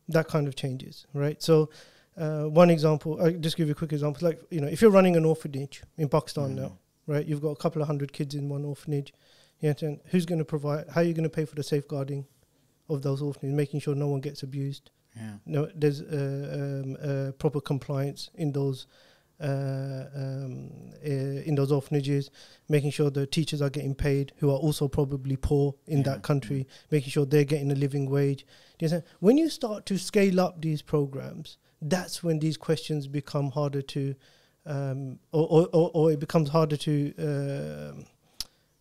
that 0.09 0.29
kind 0.29 0.47
of 0.49 0.55
changes, 0.55 1.07
right? 1.13 1.43
So, 1.43 1.71
uh, 2.17 2.45
one 2.45 2.71
example, 2.71 3.21
I'll 3.21 3.33
just 3.33 3.57
give 3.57 3.67
you 3.69 3.73
a 3.73 3.75
quick 3.75 3.93
example. 3.93 4.27
Like, 4.29 4.41
you 4.51 4.61
know, 4.61 4.69
if 4.69 4.81
you're 4.83 4.91
running 4.91 5.17
an 5.17 5.25
orphanage 5.25 5.83
in 5.97 6.09
Pakistan 6.09 6.51
Mm. 6.51 6.57
now, 6.63 6.79
right? 7.07 7.27
You've 7.27 7.41
got 7.41 7.51
a 7.51 7.57
couple 7.57 7.83
of 7.83 7.89
hundred 7.89 8.13
kids 8.13 8.35
in 8.35 8.49
one 8.49 8.65
orphanage. 8.65 9.13
You 9.61 9.69
understand? 9.69 10.01
Who's 10.07 10.27
going 10.27 10.39
to 10.39 10.45
provide? 10.45 10.87
How 10.89 11.03
are 11.03 11.05
you 11.05 11.13
going 11.15 11.25
to 11.25 11.31
pay 11.31 11.45
for 11.45 11.55
the 11.55 11.63
safeguarding 11.63 12.27
of 12.89 13.03
those 13.03 13.23
orphanages, 13.23 13.57
making 13.57 13.81
sure 13.81 13.95
no 13.95 14.09
one 14.09 14.21
gets 14.21 14.43
abused? 14.43 14.91
Yeah. 15.17 15.33
No, 15.45 15.69
there's 15.75 16.03
uh, 16.03 16.83
um, 16.85 16.97
uh, 17.03 17.33
proper 17.33 17.61
compliance 17.61 18.31
in 18.35 18.53
those 18.53 18.87
uh, 19.41 20.05
um, 20.15 20.71
uh, 21.05 21.09
in 21.09 21.55
those 21.55 21.73
orphanages, 21.73 22.31
making 22.69 22.91
sure 22.91 23.11
the 23.11 23.27
teachers 23.27 23.63
are 23.63 23.71
getting 23.71 23.95
paid, 23.95 24.33
who 24.37 24.51
are 24.51 24.59
also 24.59 24.87
probably 24.87 25.37
poor 25.37 25.75
in 25.87 25.99
Yeah, 25.99 26.05
that 26.05 26.23
country, 26.23 26.67
making 26.91 27.11
sure 27.11 27.25
they're 27.25 27.45
getting 27.45 27.73
a 27.73 27.75
living 27.75 28.09
wage. 28.09 28.47
You 28.79 28.87
understand? 28.87 29.05
When 29.21 29.39
you 29.39 29.49
start 29.49 29.87
to 29.87 29.99
scale 29.99 30.41
up 30.41 30.61
these 30.61 30.83
programs, 30.83 31.57
that's 31.81 32.23
when 32.23 32.39
these 32.39 32.59
questions 32.59 33.09
become 33.09 33.51
harder 33.51 33.81
to, 33.83 34.15
um, 34.67 35.19
or, 35.33 35.47
or, 35.49 35.69
or, 35.73 35.91
or 35.95 36.13
it 36.13 36.21
becomes 36.21 36.51
harder 36.51 36.77
to 36.77 37.15
um 37.19 38.05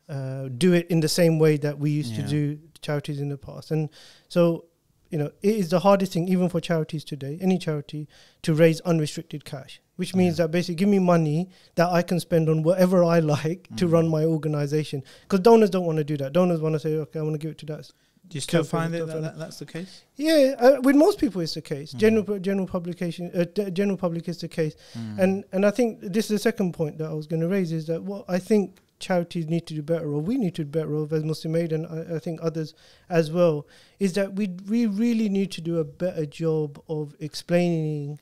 uh, 0.10 0.48
do 0.58 0.74
it 0.74 0.88
in 0.90 1.00
the 1.02 1.08
same 1.10 1.40
way 1.40 1.58
that 1.58 1.78
we 1.80 1.92
used 1.92 2.14
Yeah. 2.14 2.24
to 2.24 2.28
do 2.28 2.60
charities 2.82 3.20
in 3.20 3.30
the 3.30 3.38
past. 3.38 3.72
And 3.72 3.90
so, 4.28 4.66
you 5.12 5.18
know, 5.18 5.32
it 5.42 5.56
is 5.56 5.70
the 5.70 5.80
hardest 5.80 6.14
thing, 6.14 6.28
even 6.28 6.50
for 6.50 6.60
charities 6.62 7.04
today, 7.04 7.38
any 7.42 7.58
charity, 7.58 8.08
to 8.42 8.54
raise 8.54 8.80
unrestricted 8.82 9.44
cash, 9.46 9.82
which 9.98 10.16
means 10.16 10.38
Yeah. 10.38 10.46
that 10.46 10.52
basically 10.52 10.76
give 10.76 10.90
me 10.90 11.00
money 11.00 11.50
that 11.76 11.90
I 11.90 12.02
can 12.02 12.20
spend 12.20 12.50
on 12.50 12.64
whatever 12.64 13.04
I 13.04 13.20
like 13.20 13.68
to 13.78 13.86
Mhm. 13.88 13.92
run 13.92 14.08
my 14.08 14.24
organization. 14.26 15.04
Because 15.24 15.42
donors 15.42 15.70
don't 15.70 15.86
want 15.86 15.98
to 15.98 16.04
do 16.04 16.18
that. 16.18 16.34
Donors 16.34 16.62
want 16.62 16.74
to 16.74 16.80
say, 16.80 16.96
okay, 16.96 17.20
I 17.20 17.22
want 17.24 17.34
to 17.36 17.40
give 17.40 17.52
it 17.52 17.58
to 17.60 17.66
that. 17.68 17.92
Do 18.28 18.36
you 18.36 18.42
still 18.42 18.64
find 18.64 18.94
it 18.94 19.08
that, 19.08 19.22
that 19.22 19.40
that's 19.40 19.58
the 19.58 19.66
case? 19.66 20.04
Yeah, 20.16 20.54
uh, 20.60 20.82
with 20.82 20.96
most 20.96 21.18
people, 21.20 21.42
it's 21.42 21.56
the 21.56 21.62
case. 21.62 21.94
Mhm. 21.94 21.98
General 21.98 22.40
general 22.40 22.68
publication, 22.68 23.32
uh, 23.34 23.46
general 23.72 23.98
public 23.98 24.30
is 24.30 24.38
the 24.38 24.48
case. 24.48 24.76
Mm. 24.94 25.20
And 25.20 25.44
and 25.52 25.66
I 25.66 25.72
think 25.72 26.00
this 26.02 26.26
is 26.26 26.32
the 26.38 26.40
second 26.40 26.74
point 26.74 27.00
that 27.00 27.10
I 27.10 27.14
was 27.14 27.26
going 27.26 27.42
to 27.42 27.48
raise 27.48 27.72
is 27.72 27.88
that 27.88 28.04
what 28.04 28.26
I 28.28 28.38
think 28.38 28.82
charities 29.00 29.48
need 29.48 29.66
to 29.68 29.74
do 29.74 29.82
better, 29.82 30.08
or 30.12 30.20
we 30.22 30.38
need 30.38 30.56
to 30.56 30.64
do 30.64 30.70
better, 30.70 30.94
of 30.96 31.12
as 31.14 31.24
Muslim 31.24 31.56
Aid 31.56 31.72
and 31.72 31.86
I, 31.88 32.16
I 32.16 32.20
think 32.20 32.40
others 32.42 32.74
as 33.10 33.32
well, 33.32 33.66
is 34.00 34.14
that 34.14 34.34
we 34.36 34.48
we 34.68 34.86
really 34.86 35.30
need 35.30 35.52
to 35.52 35.62
do 35.62 35.78
a 35.80 35.84
better 35.84 36.26
job 36.26 36.82
of 36.88 37.16
explaining 37.20 38.20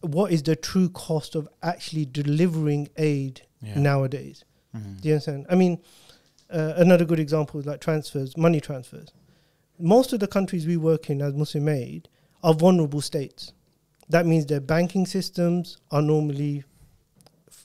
what 0.00 0.32
is 0.32 0.42
the 0.44 0.56
true 0.56 0.88
cost 0.88 1.34
of 1.34 1.48
actually 1.62 2.06
delivering 2.06 2.88
aid 2.96 3.42
Yeah. 3.62 3.78
nowadays. 3.78 4.44
Mhm. 4.74 5.00
Do 5.00 5.08
you 5.08 5.14
understand? 5.14 5.46
I 5.50 5.54
mean, 5.56 5.78
uh, 6.50 6.72
another 6.76 7.04
good 7.04 7.20
example 7.20 7.60
is 7.60 7.66
like 7.66 7.80
transfers, 7.80 8.36
money 8.36 8.60
transfers. 8.60 9.08
Most 9.78 10.12
of 10.12 10.20
the 10.20 10.26
countries 10.26 10.66
we 10.66 10.76
work 10.76 11.10
in 11.10 11.20
as 11.20 11.34
Muslim 11.34 11.68
aid 11.68 12.08
are 12.42 12.54
vulnerable 12.54 13.00
states. 13.02 13.52
That 14.08 14.26
means 14.26 14.46
their 14.46 14.60
banking 14.60 15.06
systems 15.06 15.76
are 15.90 16.02
normally, 16.02 16.64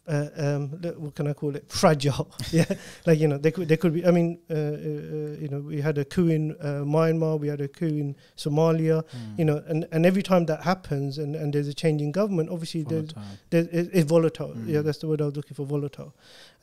uh, 0.07 0.29
um, 0.37 0.69
what 0.97 1.15
can 1.15 1.27
I 1.27 1.33
call 1.33 1.55
it? 1.55 1.69
Fragile. 1.71 2.29
yeah, 2.51 2.65
like 3.05 3.19
you 3.19 3.27
know, 3.27 3.37
they 3.37 3.51
could 3.51 3.67
they 3.67 3.77
could 3.77 3.93
be. 3.93 4.05
I 4.05 4.11
mean, 4.11 4.39
uh, 4.49 4.53
uh, 4.53 4.57
uh, 4.57 5.41
you 5.41 5.47
know, 5.49 5.59
we 5.59 5.81
had 5.81 5.97
a 5.97 6.05
coup 6.05 6.27
in 6.27 6.51
uh, 6.61 6.83
Myanmar, 6.85 7.39
we 7.39 7.47
had 7.47 7.61
a 7.61 7.67
coup 7.67 7.87
in 7.87 8.15
Somalia. 8.37 9.03
Mm. 9.03 9.39
You 9.39 9.45
know, 9.45 9.63
and, 9.67 9.87
and 9.91 10.05
every 10.05 10.21
time 10.23 10.45
that 10.45 10.61
happens, 10.61 11.17
and, 11.17 11.35
and 11.35 11.53
there's 11.53 11.67
a 11.67 11.73
change 11.73 12.01
in 12.01 12.11
government, 12.11 12.49
obviously 12.49 12.83
there's 12.83 13.11
Volatile. 13.13 13.37
there, 13.49 13.61
it, 13.71 13.89
it's 13.93 14.05
volatile. 14.09 14.53
Yeah, 14.65 14.79
Mm. 14.79 14.83
that's 14.83 14.99
the 14.99 15.07
word 15.07 15.21
I 15.21 15.25
was 15.25 15.35
looking 15.35 15.55
for, 15.55 15.65
volatile. 15.65 16.13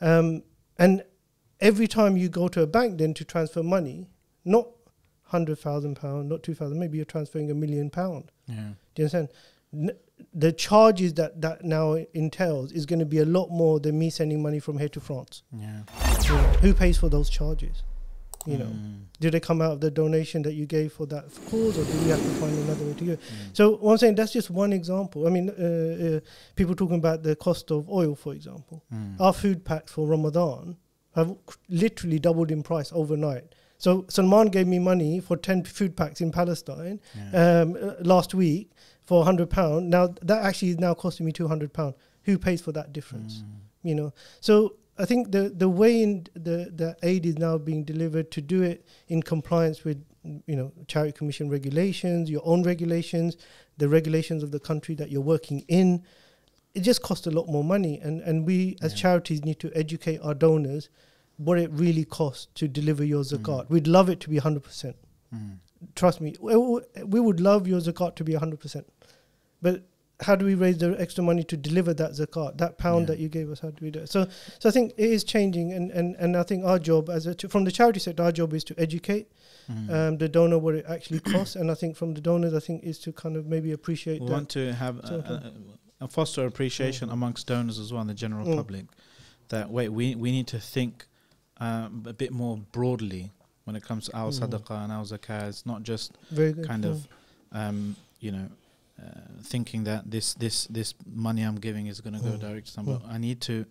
Um, 0.01 0.43
and 0.79 1.03
every 1.59 1.87
time 1.87 2.17
you 2.17 2.29
go 2.29 2.47
to 2.47 2.61
a 2.61 2.67
bank 2.67 2.97
then 2.97 3.13
to 3.15 3.25
transfer 3.25 3.61
money, 3.63 4.07
not 4.45 4.67
hundred 5.23 5.57
thousand 5.59 5.95
pound, 5.95 6.29
not 6.29 6.43
two 6.43 6.53
thousand, 6.53 6.79
maybe 6.79 6.97
you're 6.97 7.05
transferring 7.05 7.49
a 7.51 7.53
million 7.55 7.89
pound. 7.89 8.31
Yeah. 8.47 8.55
Do 8.95 9.01
you 9.01 9.05
understand? 9.05 9.29
N- 9.73 9.97
the 10.33 10.51
charges 10.51 11.13
that 11.15 11.41
that 11.41 11.63
now 11.63 11.93
entails 12.13 12.71
is 12.71 12.85
going 12.85 12.99
to 12.99 13.05
be 13.05 13.19
a 13.19 13.25
lot 13.25 13.49
more 13.49 13.79
than 13.79 13.97
me 13.99 14.09
sending 14.09 14.41
money 14.41 14.59
from 14.59 14.77
here 14.77 14.89
to 14.89 14.99
France. 14.99 15.43
Yeah. 15.51 15.81
You 16.23 16.29
know, 16.29 16.37
who 16.61 16.73
pays 16.73 16.97
for 16.97 17.09
those 17.09 17.29
charges? 17.29 17.83
You 18.45 18.57
know, 18.57 18.65
Mm. 18.65 19.03
do 19.21 19.31
they 19.31 19.39
come 19.39 19.61
out 19.61 19.71
of 19.71 19.79
the 19.79 19.89
donation 19.89 20.41
that 20.41 20.53
you 20.53 20.65
gave 20.65 20.91
for 20.91 21.05
that 21.05 21.23
cause, 21.49 21.77
or 21.77 21.85
do 21.85 21.97
we 22.03 22.09
have 22.09 22.21
to 22.21 22.29
find 22.41 22.53
another 22.65 22.83
way 22.85 22.93
to 22.93 23.05
go? 23.05 23.11
Mm. 23.13 23.19
So 23.53 23.77
what 23.77 23.91
I'm 23.93 23.97
saying 23.97 24.15
that's 24.15 24.33
just 24.33 24.49
one 24.49 24.73
example. 24.73 25.25
I 25.27 25.29
mean, 25.29 25.49
uh, 25.49 26.17
uh, 26.17 26.19
people 26.55 26.75
talking 26.75 26.97
about 26.97 27.23
the 27.23 27.35
cost 27.37 27.71
of 27.71 27.89
oil, 27.89 28.15
for 28.15 28.33
example. 28.33 28.83
Mm. 28.93 29.15
Our 29.21 29.31
food 29.31 29.63
packs 29.63 29.93
for 29.93 30.05
Ramadan 30.07 30.75
have 31.15 31.33
literally 31.69 32.19
doubled 32.19 32.51
in 32.51 32.63
price 32.63 32.91
overnight. 32.93 33.45
So 33.77 34.05
Salman 34.09 34.47
gave 34.47 34.67
me 34.67 34.79
money 34.79 35.19
for 35.21 35.37
ten 35.37 35.63
food 35.63 35.95
packs 35.95 36.19
in 36.21 36.31
Palestine 36.31 36.99
Yeah. 37.15 37.61
um, 37.61 37.77
uh, 37.81 37.93
last 38.01 38.33
week 38.33 38.71
for 39.05 39.23
hundred 39.23 39.49
pound. 39.49 39.89
Now 39.89 40.07
that 40.21 40.43
actually 40.43 40.69
is 40.69 40.79
now 40.79 40.93
costing 40.93 41.25
me 41.25 41.31
two 41.31 41.47
hundred 41.47 41.73
pound. 41.73 41.95
Who 42.23 42.37
pays 42.37 42.61
for 42.61 42.71
that 42.71 42.93
difference? 42.93 43.37
Mm. 43.37 43.89
You 43.89 43.95
know. 43.95 44.13
So 44.39 44.75
I 44.97 45.05
think 45.05 45.31
the 45.31 45.49
the 45.49 45.69
way 45.69 46.01
in 46.01 46.27
the 46.33 46.71
the 46.75 46.95
aid 47.03 47.25
is 47.25 47.37
now 47.37 47.57
being 47.57 47.83
delivered 47.83 48.31
to 48.31 48.41
do 48.41 48.61
it 48.61 48.85
in 49.07 49.21
compliance 49.21 49.83
with 49.83 50.03
you 50.23 50.55
know 50.55 50.71
charity 50.87 51.11
commission 51.11 51.49
regulations, 51.49 52.29
your 52.29 52.41
own 52.45 52.63
regulations, 52.63 53.35
the 53.77 53.89
regulations 53.89 54.43
of 54.43 54.51
the 54.51 54.59
country 54.59 54.95
that 54.95 55.11
you're 55.11 55.21
working 55.21 55.65
in. 55.67 56.03
It 56.73 56.81
just 56.81 57.01
costs 57.03 57.27
a 57.27 57.31
lot 57.31 57.47
more 57.47 57.63
money, 57.63 57.99
and 58.01 58.21
and 58.21 58.45
we 58.45 58.77
as 58.81 58.93
charities 58.93 59.43
need 59.43 59.59
to 59.59 59.71
educate 59.75 60.19
our 60.21 60.33
donors 60.33 60.89
what 61.37 61.57
it 61.59 61.69
really 61.71 62.05
costs 62.05 62.47
to 62.55 62.67
deliver 62.67 63.03
your 63.03 63.23
Mm. 63.23 63.31
zakat. 63.39 63.69
We'd 63.69 63.87
love 63.87 64.07
it 64.09 64.19
to 64.21 64.29
be 64.29 64.37
hundred 64.37 64.63
percent. 64.63 64.95
Mm. 65.35 65.57
Trust 65.95 66.21
me, 66.21 66.35
we 66.39 67.19
would 67.19 67.39
love 67.41 67.67
your 67.67 67.81
zakat 67.81 68.15
to 68.15 68.23
be 68.23 68.33
hundred 68.35 68.59
percent, 68.59 68.85
but 69.63 69.75
how 70.19 70.35
do 70.35 70.45
we 70.45 70.53
raise 70.55 70.77
the 70.77 70.89
extra 71.01 71.23
money 71.23 71.43
to 71.43 71.57
deliver 71.57 71.93
that 71.95 72.11
zakat, 72.11 72.57
that 72.59 72.77
pound 72.77 73.01
Yeah. 73.01 73.07
that 73.15 73.19
you 73.19 73.29
gave 73.37 73.49
us? 73.53 73.59
How 73.59 73.71
do 73.71 73.83
we 73.83 73.89
do 73.91 73.99
it? 73.99 74.09
So, 74.09 74.27
so 74.59 74.69
I 74.69 74.71
think 74.71 74.93
it 74.95 75.09
is 75.17 75.23
changing, 75.23 75.73
and, 75.73 75.89
and, 75.91 76.15
and 76.23 76.37
I 76.37 76.43
think 76.43 76.63
our 76.63 76.77
job 76.79 77.09
as 77.09 77.25
a 77.25 77.33
ch- 77.35 77.47
from 77.53 77.63
the 77.63 77.71
charity 77.71 77.99
sector, 77.99 78.21
our 78.23 78.31
job 78.31 78.53
is 78.53 78.63
to 78.65 78.75
educate 78.77 79.27
Mm. 79.71 79.89
um, 79.97 80.17
the 80.17 80.27
donor 80.27 80.57
what 80.59 80.75
it 80.75 80.85
actually 80.89 81.19
costs, 81.35 81.55
and 81.55 81.71
I 81.71 81.73
think 81.73 81.95
from 81.95 82.13
the 82.13 82.21
donors, 82.21 82.53
I 82.53 82.59
think 82.59 82.83
is 82.83 82.99
to 82.99 83.13
kind 83.13 83.35
of 83.37 83.47
maybe 83.47 83.71
appreciate 83.71 84.19
we 84.21 84.27
that. 84.27 84.33
want 84.33 84.49
to 84.49 84.73
have 84.73 84.95
a, 84.99 85.53
a, 86.01 86.05
a 86.05 86.07
foster 86.09 86.45
appreciation 86.45 87.09
Mm. 87.09 87.13
amongst 87.13 87.47
donors 87.47 87.79
as 87.79 87.91
well 87.91 88.01
and 88.01 88.09
the 88.09 88.13
general 88.25 88.45
Mm. 88.45 88.57
public 88.57 88.85
that 89.49 89.69
wait 89.71 89.89
we 89.89 90.15
we 90.15 90.31
need 90.31 90.47
to 90.47 90.59
think 90.59 91.07
um, 91.57 92.03
a 92.05 92.13
bit 92.23 92.31
more 92.31 92.57
broadly 92.77 93.31
when 93.65 93.75
it 93.77 93.83
comes 93.83 94.05
to 94.07 94.11
our 94.17 94.31
Mm. 94.31 94.39
sadaqah 94.39 94.83
and 94.83 94.91
our 94.91 95.05
zakah 95.05 95.47
it's 95.47 95.65
not 95.65 95.83
just 95.83 96.07
Very 96.31 96.51
good. 96.53 96.67
kind 96.67 96.83
of 96.85 97.07
um, 97.53 97.95
you 98.19 98.31
know 98.35 98.47
thinking 99.41 99.83
that 99.85 100.09
this 100.09 100.33
this 100.35 100.65
this 100.67 100.93
money 101.05 101.41
I'm 101.43 101.59
giving 101.59 101.87
is 101.87 101.99
going 102.01 102.13
to 102.13 102.19
go 102.21 102.31
Mm. 102.37 102.39
direct 102.39 102.73
to 102.75 102.81
Mm. 102.81 103.01
I 103.07 103.17
need 103.17 103.41
to 103.41 103.65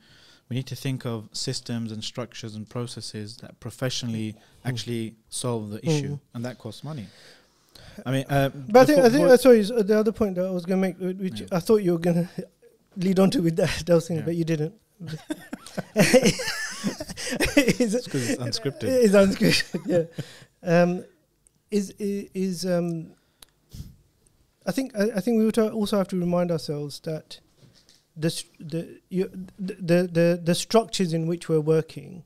we 0.49 0.57
need 0.57 0.67
to 0.67 0.77
think 0.77 1.07
of 1.07 1.29
systems 1.33 1.93
and 1.93 2.03
structures 2.05 2.55
and 2.57 2.69
processes 2.69 3.37
that 3.39 3.59
professionally 3.61 4.35
actually 4.65 5.15
solve 5.31 5.71
the 5.71 5.81
issue 5.89 6.15
Mm. 6.17 6.21
and 6.35 6.45
that 6.45 6.59
costs 6.59 6.83
money 6.85 7.07
I 8.07 8.11
mean 8.11 8.25
uh, 8.29 8.49
But 8.69 8.81
I 8.83 8.85
think, 8.87 8.99
I 8.99 9.09
think 9.11 9.25
uh, 9.29 9.37
sorry, 9.37 9.61
uh, 9.65 9.83
the 9.83 9.99
other 9.99 10.13
point 10.13 10.35
that 10.37 10.47
I 10.47 10.51
was 10.51 10.65
going 10.67 10.81
to 10.83 10.89
make, 10.89 10.97
uh, 11.01 11.15
which 11.23 11.41
Yeah. 11.41 11.47
I 11.59 11.61
thought 11.61 11.83
you 11.83 11.93
were 11.93 11.99
going 11.99 12.27
to 12.37 12.47
lead 12.97 13.19
on 13.19 13.31
to 13.31 13.41
with 13.43 13.57
that, 13.57 13.83
those 13.87 14.09
things, 14.09 14.19
Yeah. 14.21 14.25
but 14.27 14.35
you 14.37 14.45
didn't. 14.45 14.75
It's 16.85 18.07
'cause 18.09 18.29
it's 18.31 18.43
unscripted. 18.43 18.85
Is 18.85 19.13
unscripted. 19.13 19.83
Yeah. 19.87 20.05
Um, 20.83 21.05
is 21.71 21.91
is 21.99 22.65
um, 22.67 23.13
I 24.67 24.73
think 24.73 24.95
I, 24.97 25.11
I 25.17 25.21
think 25.21 25.39
we 25.39 25.45
would 25.45 25.59
also 25.59 25.99
have 25.99 26.09
to 26.09 26.19
remind 26.19 26.51
ourselves 26.51 27.01
that 27.01 27.41
the 28.17 28.43
the, 28.61 29.01
you, 29.09 29.31
the 29.59 29.75
the 29.75 30.09
the 30.13 30.41
the 30.43 30.55
structures 30.55 31.13
in 31.13 31.27
which 31.27 31.49
we're 31.49 31.61
working 31.61 32.25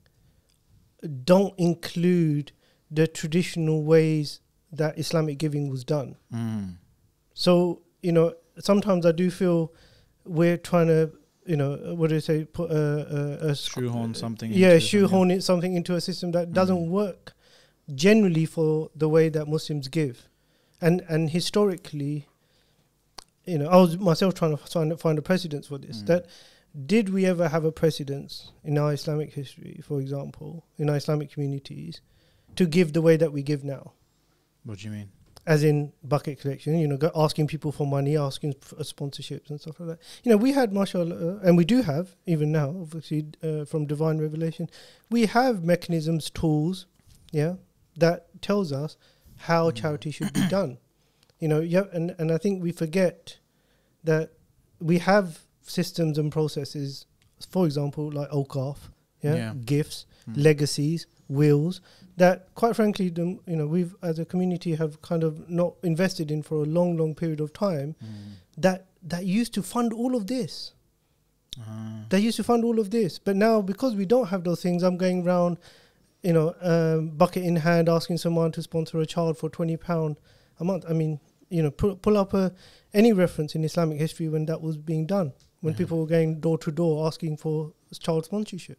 don't 1.25 1.55
include 1.59 2.53
the 2.91 3.07
traditional 3.07 3.83
ways 3.85 4.41
that 4.73 4.99
Islamic 4.99 5.39
giving 5.39 5.69
was 5.69 5.85
done. 5.85 6.17
Mm. 6.33 6.75
So 7.35 7.83
you 8.03 8.13
know, 8.13 8.35
sometimes 8.59 9.07
I 9.07 9.13
do 9.13 9.31
feel 9.31 9.73
we're 10.25 10.57
trying 10.57 10.89
to, 10.89 11.11
you 11.47 11.57
know, 11.57 11.95
what 11.97 12.09
do 12.09 12.17
you 12.17 12.21
say, 12.21 12.45
put 12.45 12.71
a, 12.71 13.45
a, 13.47 13.49
a 13.51 13.55
shoehorn 13.55 14.15
something 14.15 14.51
yeah, 14.53 14.71
something. 14.71 14.81
shoehorn 14.81 15.31
it 15.31 15.43
something 15.43 15.75
into 15.75 15.95
a 15.95 16.01
system 16.01 16.33
that 16.33 16.53
doesn't 16.53 16.87
Mm. 16.89 16.91
work 16.91 17.33
generally 17.95 18.45
for 18.45 18.91
the 18.97 19.09
way 19.09 19.29
that 19.29 19.47
Muslims 19.47 19.87
give, 19.89 20.29
and 20.81 21.03
and 21.09 21.31
historically, 21.31 22.27
you 23.45 23.59
know, 23.59 23.69
I 23.69 23.77
was 23.77 23.99
myself 23.99 24.35
trying 24.35 24.57
to 24.57 24.57
find 24.57 24.99
find 25.01 25.19
a 25.19 25.23
precedence 25.23 25.67
for 25.67 25.79
this. 25.79 26.03
Mm. 26.03 26.07
That 26.07 26.27
did 26.87 27.09
we 27.09 27.25
ever 27.25 27.49
have 27.49 27.65
a 27.65 27.73
precedence 27.73 28.53
in 28.63 28.77
our 28.77 28.93
Islamic 28.93 29.33
history, 29.33 29.81
for 29.83 30.01
example, 30.01 30.67
in 30.77 30.91
our 30.91 30.97
Islamic 30.97 31.33
communities, 31.33 32.03
to 32.57 32.67
give 32.67 32.93
the 32.93 33.01
way 33.01 33.17
that 33.17 33.33
we 33.33 33.43
give 33.43 33.65
now? 33.65 33.93
What 34.65 34.79
do 34.79 34.85
you 34.87 34.91
mean? 34.91 35.11
as 35.47 35.63
in 35.63 35.93
bucket 36.03 36.41
collection, 36.41 36.77
you 36.77 36.89
know, 36.89 36.97
go 36.97 37.11
asking 37.15 37.47
people 37.47 37.71
for 37.71 37.87
money, 37.87 38.17
asking 38.17 38.53
for 38.61 38.77
sponsorships 38.77 39.49
and 39.49 39.61
stuff 39.61 39.79
like 39.79 39.91
that. 39.91 39.99
You 40.25 40.33
know, 40.33 40.37
we 40.37 40.53
had, 40.53 40.73
mashallah, 40.73 41.15
uh, 41.15 41.39
and 41.45 41.57
we 41.57 41.65
do 41.65 41.83
have, 41.83 42.17
even 42.27 42.51
now, 42.51 42.71
obviously, 42.71 43.27
uh, 43.45 43.65
from 43.65 43.87
divine 43.87 44.19
revelation, 44.19 44.69
we 45.09 45.27
have 45.27 45.63
mechanisms, 45.63 46.31
tools, 46.31 46.87
yeah, 47.31 47.55
that 47.97 48.27
tells 48.43 48.73
us 48.73 48.97
how 49.37 49.71
charity 49.71 50.11
should 50.11 50.33
be 50.33 50.47
done. 50.49 50.79
You 51.39 51.49
know, 51.49 51.61
yeah, 51.61 51.83
and, 51.93 52.15
and 52.19 52.33
I 52.33 52.39
think 52.39 52.63
we 52.63 52.73
forget 52.73 53.37
that 54.05 54.31
we 54.81 54.97
have 55.01 55.41
systems 55.61 56.17
and 56.17 56.33
processes, 56.33 57.05
for 57.51 57.67
example, 57.67 58.11
like 58.11 58.31
awqaf, 58.31 58.79
yeah, 59.23 59.35
Yeah. 59.35 59.55
gifts, 59.63 60.07
Mm. 60.27 60.43
legacies, 60.43 61.07
wills, 61.29 61.83
that 62.17 62.55
quite 62.55 62.75
frankly, 62.75 63.11
the, 63.11 63.39
you 63.47 63.55
know, 63.57 63.67
we've 63.67 63.95
as 64.03 64.19
a 64.19 64.25
community 64.25 64.77
have 64.77 65.03
kind 65.03 65.23
of 65.23 65.47
not 65.51 65.75
invested 65.83 66.31
in 66.31 66.43
for 66.43 66.63
a 66.63 66.65
long, 66.65 66.97
long 66.97 67.15
period 67.15 67.41
of 67.41 67.53
time. 67.53 67.95
Mm. 68.03 68.37
That 68.57 68.87
that 69.03 69.27
used 69.27 69.53
to 69.55 69.63
fund 69.63 69.93
all 69.93 70.17
of 70.17 70.27
this. 70.29 70.73
Ah. 71.61 72.07
They 72.09 72.21
used 72.21 72.37
to 72.39 72.45
fund 72.45 72.65
all 72.65 72.79
of 72.79 72.91
this, 72.91 73.19
but 73.19 73.37
now 73.37 73.61
because 73.61 73.95
we 73.95 74.07
don't 74.07 74.29
have 74.29 74.43
those 74.45 74.63
things, 74.63 74.83
I'm 74.83 74.97
going 74.97 75.27
around, 75.27 75.59
you 76.27 76.33
know, 76.33 76.55
um, 76.61 77.11
bucket 77.11 77.45
in 77.45 77.57
hand, 77.57 77.89
asking 77.89 78.19
someone 78.19 78.51
to 78.53 78.63
sponsor 78.63 78.99
a 78.99 79.07
child 79.07 79.39
for 79.39 79.49
twenty 79.49 79.77
pound 79.77 80.17
a 80.59 80.65
month. 80.65 80.85
I 80.89 80.93
mean, 80.93 81.21
you 81.49 81.63
know, 81.63 81.71
pull, 81.71 81.97
pull 81.97 82.17
up 82.17 82.35
a, 82.35 82.53
any 82.93 83.13
reference 83.13 83.55
in 83.55 83.63
Islamic 83.65 83.99
history 83.99 84.29
when 84.29 84.47
that 84.47 84.61
was 84.61 84.77
being 84.77 85.07
done, 85.07 85.33
when 85.61 85.75
people 85.75 86.01
were 86.01 86.07
going 86.07 86.41
door 86.41 86.59
to 86.59 86.71
door 86.73 87.07
asking 87.07 87.37
for 87.37 87.73
child 88.01 88.25
sponsorship. 88.25 88.79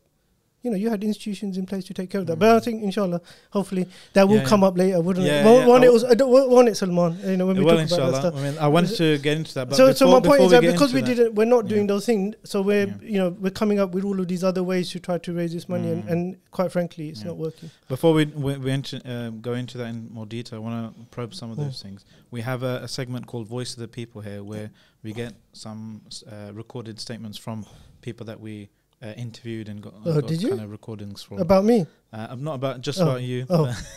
You 0.64 0.72
know, 0.72 0.78
you 0.78 0.90
had 0.90 1.04
institutions 1.04 1.56
in 1.58 1.66
place 1.68 1.86
to 1.86 1.94
take 1.94 2.10
care 2.10 2.20
of 2.20 2.28
that. 2.28 2.38
But 2.40 2.50
I 2.50 2.60
Mm. 2.60 2.64
think, 2.64 2.84
inshallah, 2.84 3.22
hopefully, 3.52 3.86
that 4.14 4.28
will 4.28 4.38
Yeah, 4.38 4.44
come 4.44 4.62
yeah. 4.62 4.68
up 4.68 4.78
later, 4.78 5.00
wouldn't 5.00 5.26
Yeah, 5.26 5.48
it? 5.48 5.68
One 5.68 5.84
I 5.84 5.86
it 5.86 5.94
was, 5.94 6.04
I 6.04 6.16
don't, 6.16 6.32
one- 6.32 6.50
one, 6.50 6.68
it's 6.68 6.80
Salman. 6.80 7.18
You 7.24 7.38
know, 7.38 7.46
when 7.46 7.58
we 7.58 7.64
well, 7.64 7.78
talk 7.78 7.92
about 7.92 8.12
that 8.12 8.20
stuff. 8.22 8.36
I 8.36 8.42
mean, 8.42 8.58
I 8.58 8.68
wanted 8.68 8.96
to 8.98 9.18
get 9.20 9.38
into 9.38 9.54
that, 9.54 9.70
but 9.70 9.76
so, 9.76 9.86
before, 9.88 9.96
so 9.96 10.12
my 10.12 10.20
point 10.20 10.42
is 10.42 10.52
that 10.52 10.62
because 10.62 10.94
we 10.96 11.02
didn't, 11.04 11.36
we're 11.36 11.46
not 11.46 11.68
doing 11.68 11.86
those 11.86 12.08
things. 12.08 12.36
So 12.44 12.62
we're, 12.64 12.88
you 13.02 13.20
know, 13.20 13.30
we're 13.40 13.52
coming 13.52 13.80
up 13.80 13.92
with 13.92 14.04
all 14.04 14.20
of 14.20 14.28
these 14.28 14.44
other 14.44 14.64
ways 14.64 14.90
to 14.92 15.00
try 15.00 15.20
to 15.20 15.32
raise 15.34 15.54
this 15.54 15.70
money, 15.70 15.92
and, 15.92 16.04
Mm. 16.04 16.12
and 16.12 16.38
quite 16.52 16.72
frankly, 16.72 17.10
it's 17.10 17.24
not 17.24 17.38
working. 17.38 17.70
Before 17.88 18.14
we 18.14 18.26
we, 18.26 18.58
we 18.58 18.72
enter, 18.72 19.00
um, 19.06 19.40
go 19.42 19.54
into 19.54 19.78
that 19.78 19.88
in 19.88 20.10
more 20.12 20.26
detail, 20.26 20.58
I 20.58 20.62
want 20.64 20.98
to 20.98 21.06
probe 21.12 21.36
some 21.36 21.52
of 21.52 21.58
Mm. 21.58 21.66
those 21.66 21.82
things. 21.84 22.04
We 22.32 22.42
have 22.42 22.64
a, 22.64 22.82
a 22.84 22.88
segment 22.88 23.28
called 23.28 23.48
Voice 23.48 23.74
of 23.74 23.80
the 23.80 23.88
People 23.88 24.22
here, 24.22 24.44
where 24.44 24.72
we 25.04 25.14
get 25.14 25.34
some 25.54 26.02
uh, 26.30 26.52
recorded 26.52 27.00
statements 27.00 27.38
from 27.38 27.66
people 28.02 28.26
that 28.26 28.40
we 28.42 28.70
uh, 29.02 29.08
interviewed 29.18 29.70
and 29.70 29.82
got, 29.82 29.94
Oh, 30.06 30.22
got 30.22 30.28
did 30.28 30.42
you? 30.42 30.50
kind 30.50 30.62
of 30.62 30.72
recordings 30.72 31.24
from. 31.24 31.40
About 31.40 31.66
me, 31.66 31.86
Uh, 32.14 32.28
I'm 32.30 32.44
not 32.44 32.56
about 32.56 32.82
just 32.82 33.00
Oh, 33.00 33.04
about 33.04 33.22
you, 33.22 33.46
oh. 33.50 33.76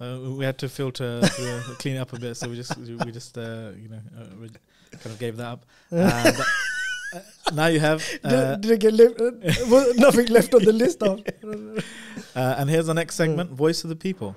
Uh, 0.00 0.18
we 0.38 0.44
had 0.44 0.56
to 0.58 0.68
filter, 0.68 1.20
uh, 1.24 1.28
clean 1.80 1.96
it 1.96 1.98
up 1.98 2.12
a 2.12 2.18
bit, 2.20 2.36
so 2.36 2.48
we 2.48 2.54
just 2.54 2.76
we 2.76 3.10
just 3.10 3.36
uh, 3.36 3.72
you 3.76 3.88
know 3.88 4.00
uh, 4.16 4.24
we 4.40 4.48
kind 4.92 5.06
of 5.12 5.18
gave 5.18 5.36
that 5.36 5.46
up. 5.46 5.64
But, 7.10 7.16
uh, 7.16 7.54
now 7.54 7.66
you 7.66 7.80
have, 7.80 8.06
uh, 8.22 8.54
did, 8.56 8.60
did 8.60 8.70
it 8.72 8.80
get 8.80 8.92
left? 8.92 9.20
Uh, 9.20 9.84
nothing 9.96 10.26
left 10.26 10.54
on 10.54 10.62
the 10.64 10.72
list 10.72 11.02
of. 11.02 11.20
uh, 12.36 12.54
and 12.58 12.70
here's 12.70 12.86
the 12.86 12.94
next 12.94 13.16
segment: 13.16 13.50
Voice 13.50 13.82
of 13.82 13.88
the 13.88 13.96
People. 13.96 14.36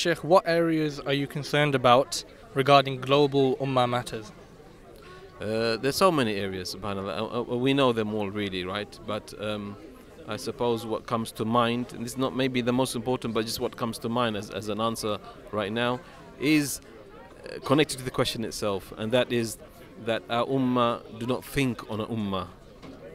Sheikh, 0.00 0.24
what 0.24 0.44
areas 0.48 0.98
are 1.00 1.12
you 1.12 1.26
concerned 1.26 1.74
about 1.74 2.24
regarding 2.54 3.02
global 3.02 3.56
ummah 3.58 3.86
matters? 3.86 4.32
Uh, 5.38 5.76
there's 5.76 5.96
so 5.96 6.10
many 6.10 6.36
areas, 6.36 6.74
subhanAllah. 6.74 7.18
Uh, 7.18 7.40
uh, 7.40 7.56
we 7.58 7.74
know 7.74 7.92
them 7.92 8.14
all, 8.14 8.30
really, 8.30 8.64
right? 8.64 8.98
But 9.06 9.34
um, 9.38 9.76
I 10.26 10.38
suppose 10.38 10.86
what 10.86 11.04
comes 11.04 11.32
to 11.32 11.44
mind, 11.44 11.92
and 11.92 12.02
this 12.02 12.12
is 12.12 12.18
not 12.18 12.34
maybe 12.34 12.62
the 12.62 12.72
most 12.72 12.96
important, 12.96 13.34
but 13.34 13.44
just 13.44 13.60
what 13.60 13.76
comes 13.76 13.98
to 13.98 14.08
mind 14.08 14.38
as, 14.38 14.48
as 14.48 14.70
an 14.70 14.80
answer 14.80 15.18
right 15.52 15.70
now, 15.70 16.00
is 16.40 16.80
uh, 17.44 17.58
connected 17.66 17.98
to 17.98 18.04
the 18.04 18.10
question 18.10 18.42
itself, 18.42 18.94
and 18.96 19.12
that 19.12 19.30
is 19.30 19.58
that 20.06 20.22
our 20.30 20.46
ummah 20.46 21.02
do 21.18 21.26
not 21.26 21.44
think 21.44 21.90
on 21.90 22.00
an 22.00 22.06
ummah 22.06 22.46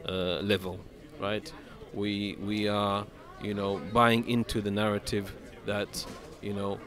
uh, 0.08 0.40
level, 0.40 0.78
right? 1.18 1.52
We 1.94 2.36
we 2.40 2.68
are, 2.68 3.04
you 3.42 3.54
know, 3.54 3.80
buying 3.92 4.28
into 4.28 4.60
the 4.60 4.70
narrative 4.70 5.34
that, 5.64 6.06
you 6.42 6.52
know, 6.54 6.78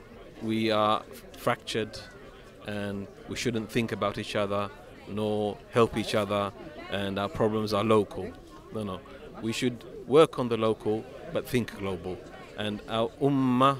we 0.42 0.72
are 0.72 1.04
fractured, 1.38 2.00
and 2.68 3.08
we 3.28 3.36
shouldn't 3.36 3.72
think 3.72 3.92
about 3.92 4.18
each 4.18 4.36
other, 4.36 4.70
nor 5.08 5.58
help 5.72 5.98
each 5.98 6.16
other, 6.16 6.52
and 6.92 7.18
our 7.20 7.30
problems 7.30 7.74
are 7.74 7.84
local. 7.84 8.32
No, 8.74 8.84
no, 8.84 9.00
we 9.42 9.52
should 9.52 9.84
work 10.08 10.40
on 10.40 10.50
the 10.50 10.58
local, 10.58 11.04
but 11.34 11.48
think 11.48 11.78
global. 11.78 12.18
And 12.58 12.82
our 12.90 13.10
ummah 13.22 13.80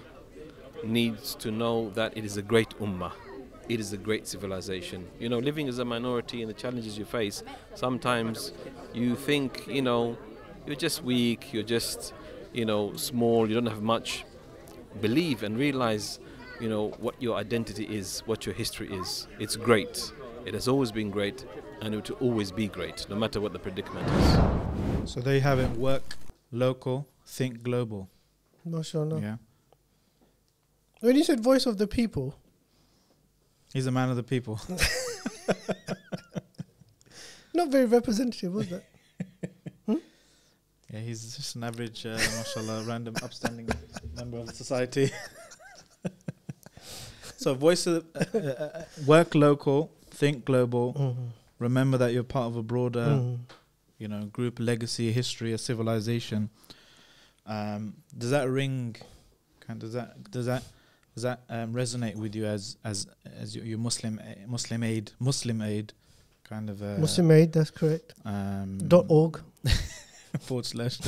needs 0.84 1.36
to 1.36 1.52
know 1.52 1.90
that 1.92 2.18
it 2.18 2.26
is 2.26 2.38
a 2.38 2.42
great 2.42 2.70
ummah. 2.80 3.12
It 3.68 3.80
is 3.80 3.94
a 3.94 3.98
great 3.98 4.28
civilization. 4.28 5.08
You 5.20 5.30
know, 5.30 5.38
living 5.38 5.68
as 5.68 5.78
a 5.80 5.86
minority 5.86 6.42
and 6.42 6.50
the 6.50 6.56
challenges 6.56 6.98
you 6.98 7.06
face, 7.06 7.44
sometimes 7.76 8.52
you 8.94 9.16
think, 9.16 9.68
you 9.68 9.82
know, 9.82 10.18
you're 10.66 10.76
just 10.76 11.04
weak, 11.04 11.54
you're 11.54 11.64
just, 11.64 12.14
you 12.54 12.66
know, 12.66 12.96
small, 12.96 13.48
you 13.48 13.54
don't 13.54 13.68
have 13.68 13.84
much. 13.84 14.26
Believe 15.02 15.44
and 15.44 15.58
realize, 15.58 16.20
you 16.60 16.70
know, 16.70 16.90
what 17.00 17.22
your 17.22 17.38
identity 17.38 17.86
is, 17.86 18.22
what 18.26 18.46
your 18.46 18.56
history 18.56 18.92
is. 18.92 19.28
It's 19.40 19.56
great. 19.56 20.12
It 20.46 20.54
has 20.54 20.68
always 20.68 20.92
been 20.92 21.10
great, 21.10 21.46
and 21.82 21.94
it 21.94 22.10
will 22.10 22.18
always 22.18 22.52
be 22.52 22.68
great, 22.68 23.08
no 23.10 23.16
matter 23.16 23.40
what 23.40 23.54
the 23.54 23.60
predicament 23.60 24.08
is. 24.08 25.12
So 25.12 25.22
there 25.22 25.36
you 25.36 25.42
have 25.42 25.60
it: 25.60 25.70
work 25.78 26.16
local, 26.52 27.08
think 27.26 27.64
global. 27.64 28.10
MashaAllah. 28.68 29.22
Yeah, 29.22 29.38
When 31.02 31.16
you 31.16 31.24
said 31.24 31.40
voice 31.40 31.66
of 31.66 31.78
the 31.78 31.88
people, 31.88 32.36
he's 33.74 33.86
a 33.88 33.92
man 33.92 34.10
of 34.10 34.16
the 34.16 34.24
people. 34.24 34.60
not 37.54 37.70
very 37.72 37.86
representative, 37.86 38.54
was 38.54 38.70
that? 38.70 38.84
Yeah, 40.92 41.00
he's 41.02 41.36
just 41.36 41.56
an 41.56 41.64
average, 41.64 42.06
uh, 42.06 42.18
mashallah, 42.38 42.84
random 42.88 43.16
upstanding 43.24 43.70
member 44.16 44.40
of 44.40 44.50
society. 44.56 45.12
so, 47.38 47.54
voice 47.54 47.86
of 47.88 48.12
the, 48.14 48.20
uh, 48.34 48.64
uh, 48.64 48.80
uh, 48.80 48.84
work 49.06 49.36
local, 49.36 49.92
think 50.10 50.46
global. 50.46 50.94
Mhm. 50.94 51.16
Remember 51.60 51.98
that 51.98 52.14
you're 52.14 52.24
part 52.24 52.48
of 52.48 52.56
a 52.56 52.64
broader, 52.64 53.06
Mhm. 53.06 53.40
you 54.00 54.08
know, 54.08 54.26
group, 54.26 54.60
legacy, 54.60 55.12
history, 55.12 55.54
a 55.54 55.58
civilization. 55.58 56.50
Um, 57.46 57.96
does 58.18 58.32
that 58.32 58.50
ring? 58.50 58.96
Kind 59.60 59.80
does 59.82 59.94
that 59.94 60.32
does 60.32 60.46
that 60.48 60.64
does 61.14 61.24
that 61.24 61.42
um, 61.50 61.74
resonate 61.74 62.16
with 62.16 62.36
you 62.36 62.46
as 62.46 62.78
as 62.84 63.06
as 63.40 63.56
your, 63.56 63.66
your 63.66 63.78
Muslim 63.78 64.20
a- 64.20 64.48
Muslim 64.48 64.84
aid 64.84 65.12
Muslim 65.20 65.62
aid 65.62 65.94
kind 66.44 66.70
of 66.70 66.82
uh, 66.82 66.98
Muslim 66.98 67.30
Aid, 67.30 67.54
that's 67.54 67.70
correct. 67.70 68.14
um, 68.26 68.80
Dot 68.88 69.06
org. 69.10 69.40
forward 70.40 70.66
slash. 70.66 70.98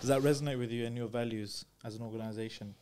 Does 0.00 0.08
that 0.08 0.20
resonate 0.22 0.58
with 0.58 0.70
you 0.70 0.86
and 0.86 0.96
your 0.96 1.08
values 1.08 1.64
as 1.84 1.96
an 1.96 2.02
organization? 2.02 2.74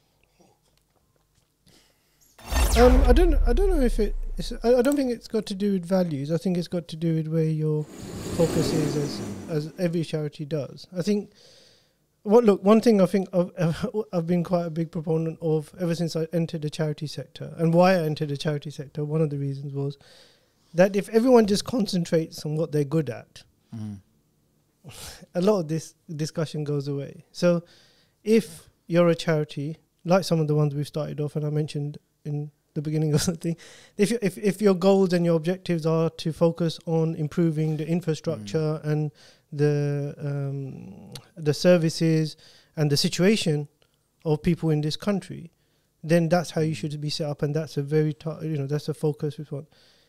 Um, 2.79 3.03
I 3.07 3.13
don't. 3.13 3.35
I 3.47 3.53
don't 3.53 3.71
know 3.71 3.81
if 3.81 3.99
it. 3.99 4.15
It's, 4.37 4.53
I, 4.63 4.75
I 4.75 4.83
don't 4.83 4.97
think 4.97 5.11
it's 5.11 5.29
got 5.29 5.47
to 5.47 5.55
do 5.55 5.73
with 5.73 5.87
values. 5.87 6.31
I 6.31 6.37
think 6.37 6.59
it's 6.59 6.69
got 6.69 6.89
to 6.89 6.97
do 6.97 7.15
with 7.15 7.27
where 7.29 7.45
your 7.45 7.85
focus 7.85 8.73
is, 8.73 8.97
as 8.97 9.21
as 9.49 9.73
every 9.79 10.05
charity 10.05 10.45
does. 10.45 10.87
I 10.97 11.03
think. 11.03 11.31
What 12.23 12.45
look? 12.45 12.63
One 12.63 12.81
thing 12.81 13.01
I 13.01 13.07
think 13.07 13.29
I've, 13.33 13.51
I've 14.13 14.27
been 14.27 14.45
quite 14.45 14.67
a 14.67 14.71
big 14.71 14.91
proponent 14.91 15.39
of 15.41 15.73
ever 15.81 15.95
since 15.95 16.17
I 16.17 16.27
entered 16.33 16.63
the 16.63 16.71
charity 16.71 17.07
sector, 17.07 17.55
and 17.57 17.73
why 17.73 17.93
I 17.93 18.03
entered 18.03 18.29
the 18.29 18.37
charity 18.37 18.71
sector. 18.71 19.05
One 19.05 19.21
of 19.23 19.31
the 19.31 19.39
reasons 19.39 19.73
was 19.73 19.97
that 20.75 20.97
if 20.97 21.09
everyone 21.11 21.47
just 21.47 21.65
concentrates 21.65 22.45
on 22.45 22.57
what 22.57 22.73
they're 22.73 22.85
good 22.85 23.09
at, 23.09 23.45
Mm. 23.75 24.01
A 25.35 25.41
lot 25.41 25.61
of 25.61 25.69
this 25.69 25.95
discussion 26.15 26.65
goes 26.65 26.89
away. 26.89 27.25
So, 27.33 27.65
if 28.25 28.69
you're 28.87 29.09
a 29.09 29.15
charity, 29.15 29.79
like 30.05 30.25
some 30.25 30.41
of 30.41 30.49
the 30.49 30.55
ones 30.55 30.75
we've 30.75 30.87
started 30.87 31.21
off, 31.21 31.37
and 31.37 31.45
I 31.45 31.51
mentioned 31.51 31.99
in 32.25 32.51
the 32.75 32.83
beginning 32.83 33.15
of 33.15 33.25
the 33.27 33.37
thing, 33.37 33.57
if 33.97 34.11
you, 34.11 34.19
if 34.23 34.39
if 34.39 34.63
your 34.63 34.75
goals 34.75 35.13
and 35.13 35.25
your 35.25 35.37
objectives 35.37 35.87
are 35.87 36.11
to 36.11 36.33
focus 36.33 36.79
on 36.87 37.15
improving 37.15 37.77
the 37.77 37.87
infrastructure 37.87 38.81
and 38.85 39.11
the 39.53 40.15
um, 40.19 41.13
the 41.37 41.55
services 41.55 42.37
and 42.77 42.91
the 42.91 42.97
situation 42.97 43.69
of 44.25 44.43
people 44.43 44.71
in 44.71 44.81
this 44.81 44.97
country, 44.97 45.53
then 46.03 46.29
that's 46.29 46.51
how 46.51 46.61
you 46.61 46.75
should 46.75 47.01
be 47.01 47.11
set 47.11 47.29
up, 47.29 47.43
and 47.43 47.55
that's 47.55 47.77
a 47.77 47.83
very 47.83 48.13
ta- 48.13 48.41
you 48.41 48.57
know 48.57 48.67
that's 48.67 48.89
a 48.89 48.95
focus 48.95 49.39
response. 49.39 49.67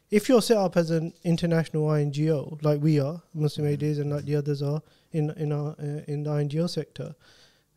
If 0.10 0.30
you're 0.30 0.41
set 0.41 0.58
up 0.58 0.78
as 0.78 0.89
an 0.89 1.13
international 1.24 1.91
INGO 1.93 2.58
like 2.62 2.82
we 2.82 3.00
are, 3.00 3.22
Muslim 3.34 3.67
Aid 3.67 3.84
is, 3.84 4.00
and 4.00 4.10
like 4.12 4.26
the 4.26 4.36
others 4.36 4.62
are 4.62 4.82
in 5.12 5.32
in 5.32 5.52
our 5.52 5.72
uh, 5.80 6.02
in 6.08 6.24
the 6.24 6.32
INGO 6.32 6.67
sector, 6.67 7.15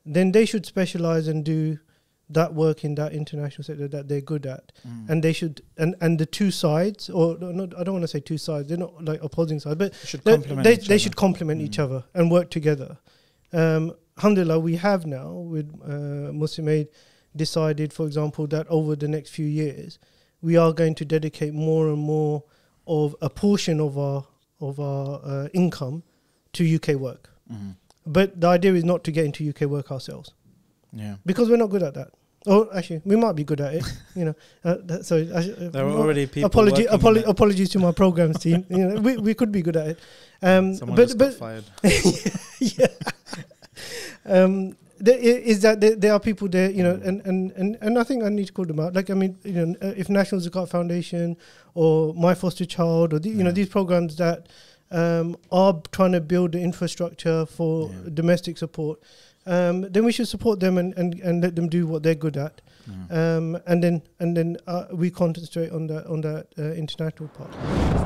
then 0.06 0.32
they 0.32 0.44
should 0.44 0.64
specialize 0.66 1.26
and 1.28 1.44
do 1.44 1.78
that 2.32 2.54
work 2.54 2.84
in 2.84 2.94
that 2.94 3.12
international 3.12 3.64
sector 3.64 3.88
that 3.88 4.06
they're 4.06 4.20
good 4.20 4.46
at, 4.46 4.70
Mm. 4.86 5.08
and 5.10 5.24
they 5.24 5.32
should 5.32 5.62
and 5.76 5.96
and 6.00 6.18
the 6.20 6.26
two 6.26 6.52
sides, 6.52 7.10
or 7.10 7.36
not, 7.40 7.76
I 7.76 7.82
don't 7.82 7.94
want 7.94 8.04
to 8.04 8.08
say 8.08 8.20
two 8.20 8.38
sides, 8.38 8.68
they're 8.68 8.78
not 8.78 9.04
like 9.04 9.20
opposing 9.24 9.58
sides, 9.58 9.76
but 9.76 9.94
should 10.06 10.22
they, 10.22 10.36
they, 10.36 10.76
they 10.76 10.98
should 10.98 11.16
complement 11.16 11.60
each 11.60 11.78
Mm. 11.78 11.84
other 11.84 12.04
and 12.14 12.30
work 12.30 12.50
together. 12.50 12.98
Um, 13.52 13.92
alhamdulillah, 14.18 14.60
we 14.60 14.76
have 14.76 15.04
now 15.06 15.32
with 15.32 15.68
uh, 15.84 16.32
Muslim 16.32 16.68
Aid 16.68 16.86
decided, 17.34 17.92
for 17.92 18.06
example, 18.06 18.46
that 18.46 18.66
over 18.68 18.94
the 18.94 19.08
next 19.08 19.30
few 19.30 19.46
years, 19.46 19.98
we 20.42 20.56
are 20.56 20.72
going 20.72 20.94
to 20.96 21.04
dedicate 21.04 21.52
more 21.54 21.88
and 21.88 21.98
more 21.98 22.42
of 22.86 23.14
a 23.20 23.28
portion 23.30 23.80
of 23.80 23.96
our 23.98 24.24
of 24.60 24.78
our 24.80 25.20
uh, 25.24 25.48
income 25.54 26.02
to 26.52 26.64
UK 26.76 26.88
work. 27.00 27.30
Mhm. 27.52 27.76
But 28.06 28.40
the 28.40 28.46
idea 28.48 28.74
is 28.74 28.84
not 28.84 29.04
to 29.04 29.12
get 29.12 29.24
into 29.24 29.48
UK 29.48 29.62
work 29.66 29.90
ourselves 29.92 30.32
Yeah. 30.92 31.16
because 31.24 31.48
we're 31.48 31.56
not 31.58 31.70
good 31.70 31.82
at 31.82 31.94
that. 31.94 32.08
Oh, 32.46 32.68
actually, 32.74 33.02
we 33.04 33.16
might 33.16 33.36
be 33.36 33.44
good 33.44 33.60
at 33.60 33.74
it. 33.74 33.84
You 34.16 34.24
know, 34.24 34.34
uh, 34.64 34.76
that, 34.84 35.04
so 35.06 35.16
uh, 35.16 35.70
There 35.70 35.84
are 35.86 35.90
already 35.90 36.26
people. 36.26 36.46
apology, 36.46 36.84
apolo- 36.84 37.26
apologies 37.28 37.68
to 37.70 37.78
my 37.78 37.92
programs 37.92 38.38
team. 38.44 38.64
You 38.70 38.88
know, 38.88 39.00
we, 39.00 39.16
we 39.18 39.34
could 39.34 39.52
be 39.52 39.62
good 39.62 39.76
at 39.76 39.86
it. 39.88 39.98
Um, 40.42 40.74
Someone 40.74 40.96
but 40.96 41.06
just 41.08 41.18
but 41.18 41.30
got 41.30 41.38
fired. 41.38 41.64
yeah. 42.60 42.86
um, 44.24 44.76
there 45.00 45.18
is 45.18 45.62
that 45.62 45.80
there, 45.80 45.96
there 45.96 46.12
are 46.12 46.20
people 46.20 46.48
there, 46.48 46.70
you 46.70 46.82
know, 46.82 47.00
and, 47.02 47.20
and, 47.24 47.50
and, 47.52 47.76
and 47.80 47.98
I 47.98 48.04
think 48.04 48.22
I 48.22 48.28
need 48.28 48.46
to 48.48 48.52
call 48.52 48.66
them 48.66 48.78
out. 48.80 48.92
Like, 48.94 49.08
I 49.10 49.14
mean, 49.14 49.38
you 49.44 49.52
know, 49.52 49.74
uh, 49.82 49.94
if 49.96 50.08
National 50.08 50.40
Zakat 50.40 50.68
Foundation 50.68 51.36
or 51.74 52.14
My 52.14 52.34
Foster 52.34 52.66
Child 52.66 53.14
or, 53.14 53.18
the, 53.18 53.30
you 53.30 53.42
know, 53.42 53.50
these 53.50 53.68
programs 53.68 54.16
that 54.16 54.48
um, 54.90 55.36
are 55.50 55.80
trying 55.92 56.12
to 56.12 56.20
build 56.20 56.52
the 56.52 56.60
infrastructure 56.60 57.46
for 57.46 57.88
Yeah. 57.90 58.10
domestic 58.12 58.58
support, 58.58 59.00
um, 59.46 59.82
then 59.82 60.04
we 60.04 60.12
should 60.12 60.28
support 60.28 60.60
them 60.60 60.78
and, 60.78 60.94
and, 60.94 61.14
and 61.20 61.42
let 61.42 61.56
them 61.56 61.68
do 61.68 61.86
what 61.86 62.02
they're 62.02 62.14
good 62.14 62.36
at. 62.36 62.60
Mm. 62.88 63.12
Um, 63.12 63.62
and 63.66 63.82
then 63.82 64.02
and 64.18 64.36
then 64.36 64.56
uh, 64.66 64.86
we 64.92 65.10
concentrate 65.10 65.70
on 65.70 65.86
that 65.88 66.06
on 66.06 66.20
that 66.22 66.48
uh, 66.58 66.72
international 66.72 67.28
part. 67.30 67.54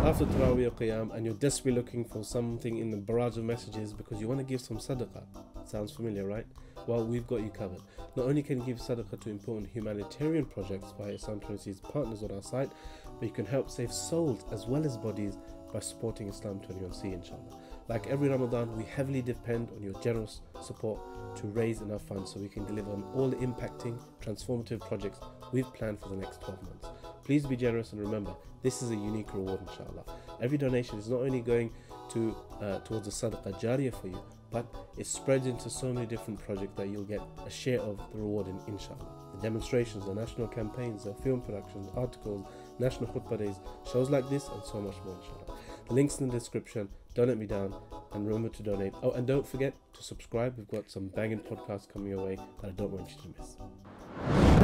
After 0.04 0.26
Taraweeh 0.26 0.66
or 0.66 0.70
Qiyam 0.70 1.14
and 1.14 1.24
you're 1.24 1.34
desperately 1.34 1.80
looking 1.80 2.04
for 2.04 2.24
something 2.24 2.76
in 2.78 2.90
the 2.90 2.96
barrage 2.96 3.36
of 3.36 3.44
messages 3.44 3.92
because 3.92 4.20
you 4.20 4.28
want 4.28 4.40
to 4.40 4.44
give 4.44 4.60
some 4.60 4.78
sadaqah. 4.78 5.22
Sounds 5.64 5.92
familiar, 5.92 6.26
right? 6.26 6.46
Well, 6.86 7.04
we've 7.06 7.26
got 7.26 7.40
you 7.40 7.50
covered. 7.50 7.80
Not 8.16 8.26
only 8.26 8.42
can 8.42 8.60
you 8.60 8.66
give 8.66 8.78
sadaqah 8.78 9.20
to 9.22 9.30
important 9.30 9.70
humanitarian 9.72 10.44
projects 10.44 10.92
via 10.98 11.12
Islam 11.12 11.40
20's 11.40 11.80
partners 11.80 12.22
on 12.22 12.30
our 12.32 12.42
site, 12.42 12.70
but 13.18 13.26
you 13.26 13.32
can 13.32 13.46
help 13.46 13.70
save 13.70 13.92
souls 13.92 14.44
as 14.52 14.66
well 14.66 14.84
as 14.84 14.96
bodies 14.98 15.38
by 15.72 15.80
supporting 15.80 16.28
Islam 16.28 16.60
21C, 16.60 17.14
inshallah. 17.14 17.63
Like 17.86 18.06
every 18.06 18.28
Ramadan, 18.30 18.74
we 18.76 18.84
heavily 18.84 19.20
depend 19.20 19.68
on 19.76 19.82
your 19.82 19.92
generous 20.00 20.40
support 20.62 21.00
to 21.36 21.46
raise 21.48 21.82
enough 21.82 22.02
funds 22.02 22.32
so 22.32 22.40
we 22.40 22.48
can 22.48 22.64
deliver 22.64 22.90
on 22.90 23.04
all 23.14 23.28
the 23.28 23.36
impacting, 23.36 24.02
transformative 24.22 24.80
projects 24.80 25.20
we've 25.52 25.70
planned 25.74 26.00
for 26.00 26.08
the 26.08 26.16
next 26.16 26.40
12 26.40 26.62
months. 26.62 26.88
Please 27.24 27.44
be 27.44 27.56
generous 27.56 27.92
and 27.92 28.00
remember, 28.00 28.34
this 28.62 28.80
is 28.80 28.90
a 28.90 28.96
unique 28.96 29.34
reward, 29.34 29.60
inshallah. 29.68 30.04
Every 30.40 30.56
donation 30.56 30.98
is 30.98 31.10
not 31.10 31.20
only 31.20 31.40
going 31.40 31.72
to 32.10 32.34
uh, 32.60 32.78
towards 32.80 33.04
the 33.04 33.12
sadaqah 33.12 33.60
jariyah 33.60 34.00
for 34.00 34.08
you, 34.08 34.22
but 34.50 34.64
it 34.96 35.06
spreads 35.06 35.46
into 35.46 35.68
so 35.68 35.92
many 35.92 36.06
different 36.06 36.40
projects 36.40 36.72
that 36.76 36.88
you'll 36.88 37.02
get 37.02 37.20
a 37.44 37.50
share 37.50 37.80
of 37.80 37.98
the 38.12 38.18
reward 38.18 38.46
in 38.46 38.58
inshallah. 38.66 39.06
The 39.34 39.42
demonstrations, 39.42 40.06
the 40.06 40.14
national 40.14 40.48
campaigns, 40.48 41.04
the 41.04 41.12
film 41.14 41.42
productions, 41.42 41.90
articles, 41.96 42.46
national 42.78 43.12
khutbah 43.12 43.38
days, 43.38 43.56
shows 43.90 44.08
like 44.08 44.28
this, 44.30 44.48
and 44.48 44.64
so 44.64 44.80
much 44.80 44.94
more 45.04 45.16
inshallah. 45.16 45.43
The 45.88 45.94
links 45.94 46.18
in 46.18 46.28
the 46.28 46.32
description. 46.38 46.88
Don't 47.14 47.28
let 47.28 47.38
me 47.38 47.46
down, 47.46 47.74
and 48.12 48.26
remember 48.26 48.48
to 48.48 48.62
donate. 48.62 48.92
Oh, 49.02 49.12
and 49.12 49.26
don't 49.26 49.46
forget 49.46 49.74
to 49.92 50.02
subscribe. 50.02 50.54
We've 50.56 50.68
got 50.68 50.90
some 50.90 51.08
banging 51.08 51.38
podcasts 51.40 51.88
coming 51.88 52.08
your 52.10 52.24
way 52.24 52.36
that 52.60 52.68
I 52.68 52.70
don't 52.70 52.90
want 52.90 53.08
you 53.10 53.16
to 53.22 53.40
miss. 53.40 53.56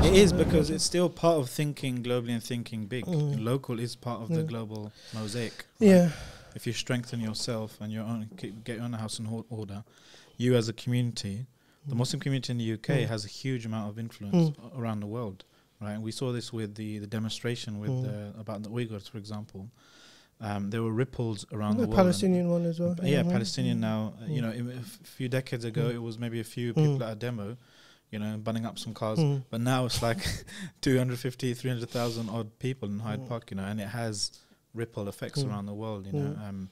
It 0.05 0.15
is 0.19 0.33
because 0.33 0.71
it's 0.71 0.83
still 0.83 1.09
part 1.09 1.39
of 1.39 1.49
thinking 1.49 2.03
globally 2.03 2.31
and 2.33 2.43
thinking 2.43 2.87
big. 2.87 3.05
Mm. 3.07 3.45
Local 3.45 3.79
is 3.79 3.95
part 3.95 4.23
of 4.23 4.29
the 4.31 4.43
Mm. 4.43 4.49
global 4.49 4.93
mosaic. 5.15 5.67
right? 5.81 5.89
Yeah. 5.89 6.11
If 6.57 6.67
you 6.67 6.73
strengthen 6.73 7.21
yourself 7.21 7.77
and 7.81 7.93
your 7.93 8.03
own 8.05 8.29
get 8.37 8.77
your 8.77 8.83
own 8.83 8.95
house 8.95 9.21
in 9.21 9.27
order, 9.51 9.85
you 10.37 10.57
as 10.57 10.69
a 10.69 10.73
community, 10.73 11.47
the 11.87 11.95
Muslim 11.95 12.19
community 12.19 12.51
in 12.53 12.59
the 12.59 12.65
UK 12.65 13.05
Mm. 13.05 13.09
has 13.09 13.25
a 13.25 13.29
huge 13.29 13.65
amount 13.67 13.89
of 13.91 13.99
influence 13.99 14.57
a- 14.59 14.77
around 14.79 15.01
the 15.01 15.07
world. 15.07 15.45
Right, 15.81 15.99
we 16.01 16.13
saw 16.13 16.31
this 16.33 16.53
with 16.53 16.75
the, 16.75 16.99
the 16.99 17.07
demonstration 17.07 17.79
with 17.79 17.91
Mm. 17.91 18.37
uh, 18.37 18.41
about 18.41 18.63
the 18.65 18.69
Uyghurs, 18.71 19.09
for 19.09 19.17
example. 19.19 19.71
Um, 20.43 20.71
there 20.71 20.83
were 20.83 20.93
ripples 20.93 21.45
around 21.53 21.77
The 21.77 21.83
the, 21.83 21.89
world. 21.89 21.97
Palestinian 21.99 22.49
one 22.49 22.65
as 22.65 22.81
well. 22.81 22.97
yeah, 23.03 23.23
Mhm. 23.23 23.31
Palestinian 23.33 23.77
Mm. 23.79 23.81
now. 23.81 24.15
Uh, 24.23 24.25
you 24.27 24.41
Mm. 24.41 24.43
know, 24.65 24.73
i- 24.73 24.77
a 24.77 24.81
f- 24.81 25.01
few 25.03 25.29
decades 25.29 25.65
ago, 25.67 25.85
Mm. 25.91 25.95
it 25.95 25.99
was 25.99 26.19
maybe 26.19 26.41
a 26.41 26.45
few 26.45 26.73
Mm. 26.73 26.77
people 26.77 27.05
at 27.05 27.13
a 27.13 27.17
demo, 27.17 27.57
you 28.11 28.19
know, 28.19 28.39
bunning 28.39 28.65
up 28.65 28.79
some 28.79 28.95
cars. 28.95 29.19
Mm. 29.19 29.45
But 29.51 29.61
now 29.61 29.85
it's 29.85 30.01
like 30.03 30.19
250, 30.81 31.53
300,000 31.55 32.31
odd 32.31 32.59
people 32.59 32.89
in 32.89 33.01
Hyde 33.01 33.21
Mm. 33.21 33.29
Park, 33.29 33.51
you 33.51 33.57
know, 33.59 33.65
and 33.65 33.81
it 33.81 33.89
has 33.89 34.33
ripple 34.73 35.09
effects 35.09 35.43
Mm. 35.43 35.49
around 35.51 35.67
the 35.67 35.75
world, 35.75 36.07
you 36.07 36.13
know. 36.13 36.31
Mm. 36.39 36.49
Um, 36.49 36.69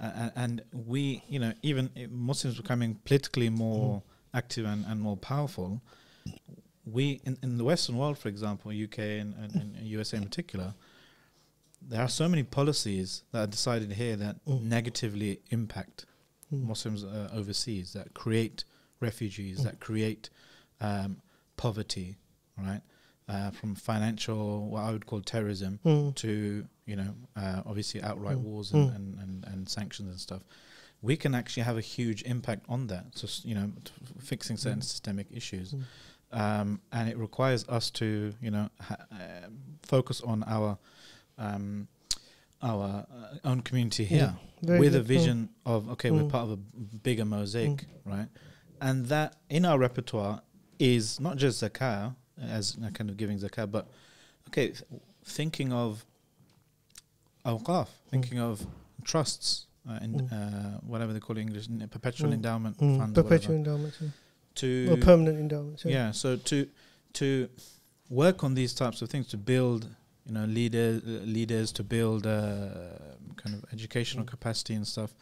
and, 0.00 0.32
and 0.34 0.62
we, 0.72 1.22
you 1.28 1.38
know, 1.38 1.52
even 1.62 1.90
Muslims 2.10 2.56
becoming 2.56 2.96
politically 3.04 3.50
more 3.50 3.98
Mm. 3.98 4.02
active 4.34 4.66
and, 4.66 4.84
and 4.86 5.00
more 5.00 5.16
powerful, 5.16 5.80
we, 6.84 7.20
in, 7.24 7.38
in 7.42 7.56
the 7.58 7.62
Western 7.64 7.96
world, 7.96 8.18
for 8.18 8.28
example, 8.28 8.72
UK 8.72 8.98
and, 9.20 9.34
and, 9.34 9.54
and 9.76 9.86
USA 9.86 10.16
in 10.16 10.24
particular, 10.24 10.74
there 11.88 12.00
are 12.02 12.08
so 12.08 12.28
many 12.28 12.42
policies 12.42 13.22
that 13.32 13.40
are 13.42 13.46
decided 13.46 13.92
here 13.92 14.16
that 14.16 14.44
Mm. 14.46 14.62
negatively 14.62 15.40
impact 15.50 16.06
Mm. 16.52 16.62
Muslims 16.64 17.02
uh, 17.04 17.28
overseas 17.32 17.92
that 17.94 18.12
create 18.14 18.64
refugees, 19.00 19.60
Mm. 19.60 19.64
that 19.64 19.80
create 19.80 20.30
um, 20.80 21.22
poverty, 21.56 22.16
right? 22.58 22.82
Uh, 23.28 23.50
from 23.52 23.74
financial, 23.76 24.68
what 24.68 24.80
I 24.82 24.90
would 24.90 25.06
call 25.06 25.20
terrorism, 25.20 25.78
Mm. 25.84 26.14
to 26.16 26.66
you 26.86 26.96
know, 26.96 27.14
uh, 27.36 27.62
obviously 27.64 28.02
outright 28.02 28.36
Mm. 28.38 28.42
wars 28.42 28.72
and, 28.72 28.90
Mm. 28.90 28.96
and, 28.96 29.18
and, 29.20 29.44
and 29.44 29.68
sanctions 29.68 30.08
and 30.10 30.18
stuff. 30.20 30.42
We 31.00 31.16
can 31.16 31.34
actually 31.34 31.62
have 31.62 31.76
a 31.76 31.80
huge 31.80 32.22
impact 32.22 32.64
on 32.68 32.88
that. 32.88 33.16
So 33.16 33.28
you 33.48 33.54
know, 33.54 33.72
fixing 34.20 34.56
certain 34.56 34.82
systemic 34.82 35.28
issues, 35.30 35.74
um, 36.32 36.80
and 36.90 37.08
it 37.08 37.16
requires 37.16 37.64
us 37.68 37.90
to 37.92 38.34
you 38.40 38.50
know 38.50 38.68
ha- 38.80 39.06
uh, 39.12 39.48
focus 39.82 40.20
on 40.20 40.42
our 40.44 40.78
um, 41.46 41.88
our 42.62 42.88
uh, 43.10 43.48
own 43.50 43.60
community 43.68 44.04
here 44.04 44.34
Very 44.62 44.78
with 44.80 44.94
a. 44.94 45.00
Mm. 45.00 45.04
vision 45.14 45.48
of 45.66 45.88
okay, 45.94 46.10
we're 46.10 46.22
Mm. 46.28 46.30
part 46.36 46.44
of 46.48 46.52
a 46.52 46.60
bigger 47.02 47.24
mosaic, 47.24 47.76
right? 48.04 48.28
And 48.80 49.06
that 49.06 49.36
in 49.56 49.64
our 49.64 49.78
repertoire 49.78 50.36
is 50.78 51.04
not 51.26 51.34
just 51.44 51.62
zakah 51.62 52.14
as 52.56 52.64
kind 52.96 53.08
of 53.10 53.16
giving 53.16 53.38
zakah, 53.38 53.66
but 53.70 53.84
okay, 54.48 54.68
th- 54.68 54.84
thinking 55.24 55.72
of 55.72 56.04
awqaf, 57.44 57.88
thinking 58.10 58.38
of 58.38 58.66
trusts, 59.04 59.66
uh, 59.88 59.98
and 60.02 60.12
Mm. 60.22 60.32
uh, 60.32 60.80
whatever 60.92 61.12
they 61.12 61.20
call 61.20 61.36
it 61.36 61.40
in 61.40 61.48
English, 61.48 61.66
perpetual 61.90 62.30
Mm. 62.30 62.34
endowment 62.34 62.76
Mm. 62.78 62.98
funds, 62.98 63.14
Perpetual 63.14 63.54
endowment. 63.56 63.94
Yeah. 64.00 64.08
to 64.54 64.88
Or 64.92 64.96
permanent 64.98 65.38
endowments. 65.38 65.84
yeah. 65.84 66.12
So 66.12 66.36
to 66.36 66.68
to 67.14 67.48
work 68.10 68.42
on 68.44 68.54
these 68.54 68.72
types 68.74 69.02
of 69.02 69.08
things 69.08 69.26
to 69.28 69.36
build, 69.38 69.88
you 70.26 70.32
know, 70.34 70.44
leaders 70.44 71.02
leaders 71.04 71.72
to 71.72 71.82
build 71.82 72.26
uh, 72.26 72.68
kind 73.36 73.54
of 73.56 73.64
educational 73.72 74.24
capacity 74.24 74.74
and 74.74 74.86
stuff, 74.86 75.12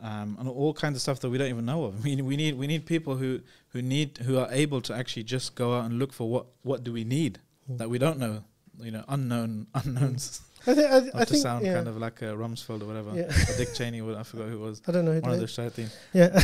um, 0.00 0.36
and 0.40 0.48
all 0.48 0.72
kinds 0.74 0.96
of 0.96 1.02
stuff 1.02 1.20
that 1.20 1.30
we 1.30 1.38
don't 1.38 1.48
even 1.48 1.64
know 1.64 1.84
of. 1.84 1.94
I 2.00 2.02
mean, 2.02 2.24
we 2.26 2.36
need 2.36 2.56
we 2.58 2.66
need 2.66 2.86
people 2.86 3.16
who 3.16 3.40
who 3.68 3.82
need 3.82 4.18
who 4.18 4.38
are 4.38 4.48
able 4.50 4.80
to 4.82 4.94
actually 4.94 5.24
just 5.24 5.54
go 5.54 5.76
out 5.78 5.84
and 5.86 5.98
look 5.98 6.12
for 6.12 6.28
what 6.28 6.46
what 6.62 6.84
do 6.84 6.92
we 6.92 7.04
need 7.04 7.38
Mm. 7.70 7.78
that 7.78 7.88
we 7.88 7.96
don't 7.98 8.18
know. 8.18 8.42
You 8.80 8.90
know, 8.90 9.04
unknown 9.06 9.68
unknowns. 9.74 10.42
I, 10.66 10.74
think. 10.74 10.90
I, 10.92 10.98
Not 11.00 11.14
I 11.14 11.18
to 11.20 11.26
think. 11.26 11.42
sound 11.42 11.64
yeah. 11.64 11.74
kind 11.74 11.86
of 11.86 11.96
like 11.96 12.20
a 12.22 12.34
Rumsfeld 12.34 12.82
or 12.82 12.86
whatever. 12.86 13.10
Yeah. 13.14 13.30
Or 13.50 13.56
Dick 13.56 13.72
Cheney. 13.74 14.00
I 14.00 14.22
forgot 14.24 14.48
who 14.48 14.54
it 14.54 14.58
was. 14.60 14.82
I 14.88 14.90
don't 14.92 15.04
know. 15.04 15.12
Who 15.12 15.20
One 15.20 15.30
of 15.32 15.38
the 15.40 15.46
shayateen. 15.46 15.88
Yeah. 16.12 16.42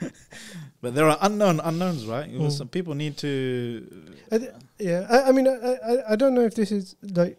But 0.82 0.94
there 0.94 1.08
are 1.08 1.18
unknown 1.22 1.60
unknowns, 1.60 2.06
right? 2.06 2.30
Mm. 2.30 2.50
Some 2.52 2.68
people 2.68 2.94
need 2.94 3.16
to. 3.18 4.12
I 4.30 4.38
thi- 4.38 4.50
yeah, 4.78 5.06
I, 5.08 5.28
I 5.28 5.32
mean, 5.32 5.48
I, 5.48 5.54
I, 5.92 6.12
I 6.12 6.16
don't 6.16 6.34
know 6.34 6.42
if 6.44 6.54
this 6.54 6.70
is 6.70 6.94
like 7.02 7.38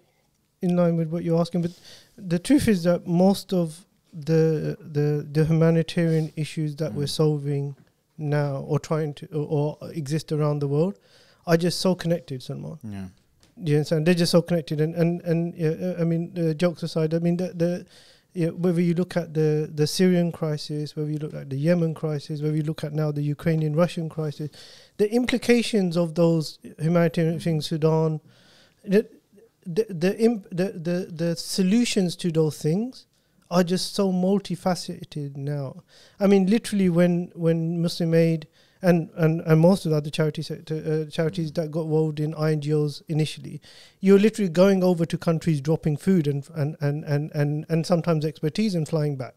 in 0.62 0.76
line 0.76 0.98
with 0.98 1.10
what 1.10 1.24
you're 1.24 1.40
asking, 1.40 1.62
but 1.62 1.72
the 2.18 2.40
truth 2.40 2.68
is 2.68 2.84
that 2.84 3.06
most 3.08 3.54
of 3.54 3.86
the 4.12 4.76
the 4.82 5.26
the 5.32 5.46
humanitarian 5.46 6.34
issues 6.36 6.76
that 6.78 6.94
we're 6.94 7.04
Mm. 7.06 7.10
solving 7.22 7.76
now 8.18 8.66
or 8.68 8.80
trying 8.80 9.14
to 9.14 9.28
or, 9.28 9.78
or 9.82 9.92
exist 9.92 10.32
around 10.32 10.60
the 10.60 10.68
world 10.68 10.98
are 11.46 11.58
just 11.58 11.80
so 11.80 11.94
connected, 11.96 12.42
Salman. 12.42 12.80
Yeah. 12.84 13.06
Do 13.64 13.72
you 13.72 13.78
understand? 13.78 14.06
They're 14.08 14.14
just 14.16 14.32
so 14.32 14.42
connected, 14.42 14.82
and 14.82 14.96
and 14.96 15.22
and 15.22 15.54
yeah, 15.56 15.94
I 16.00 16.04
mean, 16.04 16.34
uh, 16.38 16.54
jokes 16.54 16.82
aside, 16.84 17.14
I 17.14 17.20
mean 17.20 17.38
the 17.38 17.54
the. 17.54 17.86
Yeah, 18.38 18.50
whether 18.50 18.80
you 18.80 18.94
look 18.94 19.18
at 19.18 19.34
the, 19.34 19.68
the 19.74 19.88
Syrian 19.88 20.32
crisis, 20.32 20.96
whether 20.96 21.10
you 21.10 21.18
look 21.18 21.34
at 21.34 21.50
the 21.50 21.56
Yemen 21.56 21.96
crisis, 21.96 22.40
whether 22.40 22.56
you 22.56 22.62
look 22.62 22.84
at 22.84 22.94
now 22.94 23.12
the 23.12 23.24
Ukrainian 23.24 23.76
Russian 23.76 24.10
crisis, 24.10 24.52
the 24.98 25.12
implications 25.12 25.98
of 25.98 26.14
those 26.14 26.60
humanitarian 26.78 27.40
things, 27.40 27.66
Sudan, 27.66 28.22
the 28.84 29.08
the 29.66 29.88
the, 29.90 30.16
imp, 30.20 30.48
the 30.52 30.68
the 30.88 31.12
the 31.12 31.36
solutions 31.36 32.16
to 32.18 32.32
those 32.32 32.60
things 32.62 33.08
are 33.50 33.64
just 33.64 33.96
so 33.96 34.12
multifaceted 34.12 35.36
now. 35.36 35.82
I 36.20 36.28
mean, 36.28 36.46
literally, 36.46 36.90
when 36.90 37.32
when 37.34 37.82
Muslim 37.82 38.14
Aid 38.14 38.48
and 38.82 39.10
and, 39.16 39.42
and 39.42 39.60
most 39.60 39.86
of 39.86 39.92
the 39.92 39.98
other 39.98 40.10
charity 40.10 40.42
sector, 40.42 40.76
uh, 41.08 41.10
charities 41.10 41.52
that 41.54 41.72
got 41.72 41.82
involved 41.82 42.20
in 42.20 42.34
INGOs 42.34 43.02
initially, 43.08 43.62
you're 44.00 44.20
literally 44.20 44.50
going 44.50 44.84
over 44.84 45.06
to 45.06 45.18
countries, 45.18 45.62
dropping 45.62 45.98
food 45.98 46.28
and 46.28 46.48
and 46.56 46.76
and 46.80 47.04
and 47.06 47.32
and, 47.34 47.66
and 47.70 47.86
sometimes 47.86 48.26
expertise 48.26 48.76
and 48.76 48.88
flying 48.88 49.16
back. 49.16 49.36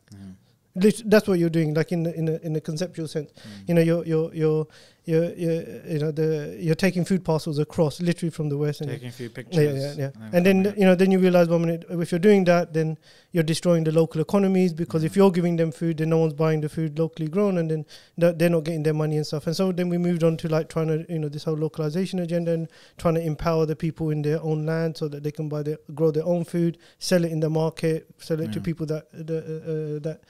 Lit- 0.76 1.02
That's 1.10 1.26
what 1.26 1.40
you're 1.40 1.50
doing, 1.50 1.74
like 1.74 1.90
in 1.90 2.04
the, 2.04 2.14
in 2.14 2.28
a, 2.28 2.36
in 2.42 2.54
a 2.54 2.60
conceptual 2.60 3.08
sense. 3.08 3.32
Mm. 3.32 3.68
You 3.68 3.74
know, 3.74 3.80
you're 3.80 4.04
you're 4.04 4.34
you're 4.34 4.66
you're, 5.04 5.32
you're 5.34 5.62
you 5.86 5.98
know 5.98 6.10
the 6.10 6.56
you're 6.60 6.74
taking 6.74 7.04
food 7.04 7.24
parcels 7.24 7.58
across, 7.58 8.00
literally 8.00 8.30
from 8.30 8.48
the 8.48 8.56
west, 8.58 8.80
and 8.80 8.90
taking 8.90 9.08
a 9.08 9.12
few 9.12 9.30
pictures. 9.30 9.96
yeah, 9.98 10.04
yeah. 10.04 10.10
and 10.26 10.34
And 10.34 10.46
then 10.46 10.64
yeah. 10.64 10.72
you 10.76 10.84
know, 10.84 10.94
then 10.94 11.10
you 11.10 11.18
realize 11.18 11.48
one 11.48 11.62
minute 11.62 11.84
if 11.90 12.12
you're 12.12 12.18
doing 12.18 12.44
that, 12.44 12.72
then 12.74 12.98
you're 13.32 13.42
destroying 13.44 13.84
the 13.84 13.92
local 13.92 14.20
economies 14.20 14.72
because 14.72 15.02
if 15.04 15.12
Mhm. 15.12 15.16
you're 15.16 15.30
giving 15.30 15.56
them 15.56 15.72
food, 15.72 15.96
then 15.98 16.10
no 16.10 16.18
one's 16.18 16.34
buying 16.34 16.60
the 16.60 16.68
food 16.68 16.98
locally 16.98 17.28
grown, 17.28 17.58
and 17.58 17.70
then 17.70 17.86
they're 18.18 18.50
not 18.50 18.64
getting 18.64 18.82
their 18.82 18.94
money 18.94 19.16
and 19.16 19.26
stuff. 19.26 19.46
And 19.46 19.56
so 19.56 19.72
then 19.72 19.88
we 19.88 19.98
moved 19.98 20.22
on 20.22 20.36
to 20.38 20.48
like 20.48 20.68
trying 20.68 20.88
to 20.88 21.06
you 21.12 21.18
know 21.18 21.28
this 21.28 21.44
whole 21.44 21.56
localization 21.56 22.18
agenda 22.18 22.52
and 22.52 22.68
trying 22.98 23.14
to 23.14 23.20
empower 23.22 23.66
the 23.66 23.76
people 23.76 24.10
in 24.10 24.22
their 24.22 24.40
own 24.42 24.66
land 24.66 24.96
so 24.96 25.08
that 25.08 25.22
they 25.22 25.30
can 25.32 25.48
buy 25.48 25.62
their 25.62 25.78
grow 25.94 26.10
their 26.10 26.26
own 26.26 26.44
food, 26.44 26.78
sell 26.98 27.24
it 27.24 27.32
in 27.32 27.40
the 27.40 27.50
market, 27.50 28.06
sell 28.18 28.40
it 28.40 28.52
to 28.52 28.60
people 28.60 28.86
that 28.86 29.04
uh, 29.14 29.20
uh, 29.20 29.98
that 30.00 30.20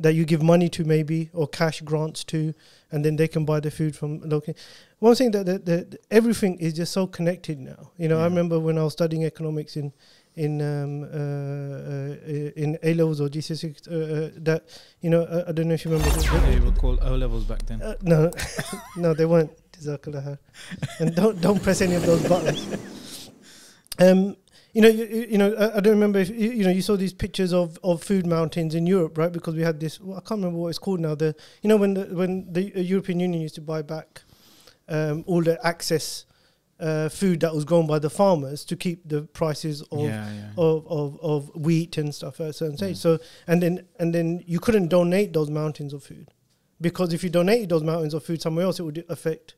that 0.00 0.14
you 0.14 0.24
give 0.24 0.42
money 0.44 0.68
to 0.68 0.84
maybe 0.84 1.28
or 1.32 1.48
cash 1.48 1.80
grants 1.80 2.22
to, 2.22 2.54
and 2.90 3.04
then 3.04 3.16
they 3.16 3.28
can 3.28 3.44
buy 3.44 3.60
the 3.60 3.70
food 3.70 3.94
from 3.96 4.20
local. 4.20 4.54
One 4.98 5.14
thing 5.14 5.30
that 5.32 5.46
the, 5.46 5.58
the, 5.58 5.76
the- 5.84 5.98
everything 6.10 6.58
is 6.58 6.72
just 6.74 6.92
so 6.92 7.06
connected 7.06 7.58
now. 7.58 7.92
You 7.98 8.08
know, 8.08 8.18
I 8.20 8.24
remember 8.24 8.58
when 8.58 8.78
I 8.78 8.82
was 8.84 8.92
studying 8.92 9.24
economics 9.24 9.76
in 9.76 9.92
in 10.36 10.60
um, 10.62 11.02
uh, 11.02 11.06
uh, 11.08 12.62
in 12.62 12.78
A 12.82 12.94
levels 12.94 13.20
or 13.20 13.28
GCSE 13.28 13.64
uh, 13.88 13.90
uh, 13.90 14.30
that 14.44 14.62
you 15.00 15.10
know 15.10 15.24
I, 15.24 15.48
I 15.48 15.52
don't 15.52 15.66
know 15.68 15.74
if 15.74 15.84
you 15.84 15.90
remember. 15.90 16.14
they 16.46 16.60
were 16.60 16.72
called 16.72 17.00
O 17.02 17.14
levels 17.16 17.44
back 17.44 17.66
then. 17.66 17.82
uh, 17.82 17.94
no, 18.02 18.30
no, 18.96 19.14
they 19.14 19.24
weren't. 19.26 19.50
And 21.00 21.14
don't 21.14 21.40
don't 21.40 21.62
press 21.62 21.80
any 21.80 21.94
of 21.96 22.04
those 22.06 22.22
buttons. 22.28 22.66
Um, 24.00 24.36
you 24.72 24.82
know, 24.82 24.88
you, 24.88 25.04
you 25.06 25.26
you 25.32 25.38
know, 25.38 25.54
I, 25.54 25.76
I 25.78 25.80
don't 25.80 25.94
remember 25.94 26.18
if 26.18 26.28
you, 26.28 26.50
you 26.50 26.64
know 26.64 26.70
you 26.70 26.82
saw 26.82 26.96
these 26.96 27.12
pictures 27.12 27.52
of, 27.52 27.78
of 27.82 28.02
food 28.02 28.26
mountains 28.26 28.74
in 28.74 28.86
Europe, 28.86 29.16
right? 29.18 29.32
Because 29.32 29.54
we 29.54 29.62
had 29.62 29.80
this. 29.80 30.00
Well, 30.00 30.16
I 30.18 30.20
can't 30.20 30.40
remember 30.40 30.58
what 30.58 30.68
it's 30.68 30.78
called 30.78 31.00
now. 31.00 31.14
The 31.14 31.34
you 31.62 31.68
know 31.68 31.76
when 31.76 31.94
the 31.94 32.04
when 32.06 32.52
the 32.52 32.72
uh, 32.76 32.80
European 32.80 33.20
Union 33.20 33.40
used 33.42 33.54
to 33.56 33.60
buy 33.60 33.82
back 33.82 34.22
um, 34.88 35.24
all 35.26 35.42
the 35.42 35.58
access 35.66 36.24
uh, 36.80 37.08
food 37.08 37.40
that 37.40 37.54
was 37.54 37.64
grown 37.64 37.86
by 37.86 37.98
the 37.98 38.10
farmers 38.10 38.64
to 38.66 38.76
keep 38.76 39.08
the 39.08 39.22
prices 39.22 39.82
of 39.90 40.00
yeah, 40.00 40.30
yeah. 40.32 40.50
of, 40.56 40.86
of, 40.86 41.18
of 41.20 41.50
wheat 41.56 41.98
and 41.98 42.14
stuff 42.14 42.40
at 42.40 42.48
a 42.48 42.52
certain 42.52 42.76
stage. 42.76 42.94
Mm. 42.96 42.98
So 42.98 43.18
and 43.46 43.62
then 43.62 43.86
and 43.98 44.14
then 44.14 44.44
you 44.46 44.60
couldn't 44.60 44.88
donate 44.88 45.32
those 45.32 45.50
mountains 45.50 45.92
of 45.92 46.04
food 46.04 46.28
because 46.80 47.12
if 47.12 47.24
you 47.24 47.30
donated 47.30 47.68
those 47.70 47.82
mountains 47.82 48.14
of 48.14 48.22
food 48.22 48.40
somewhere 48.40 48.64
else, 48.66 48.78
it 48.78 48.84
would 48.84 49.04
affect 49.08 49.54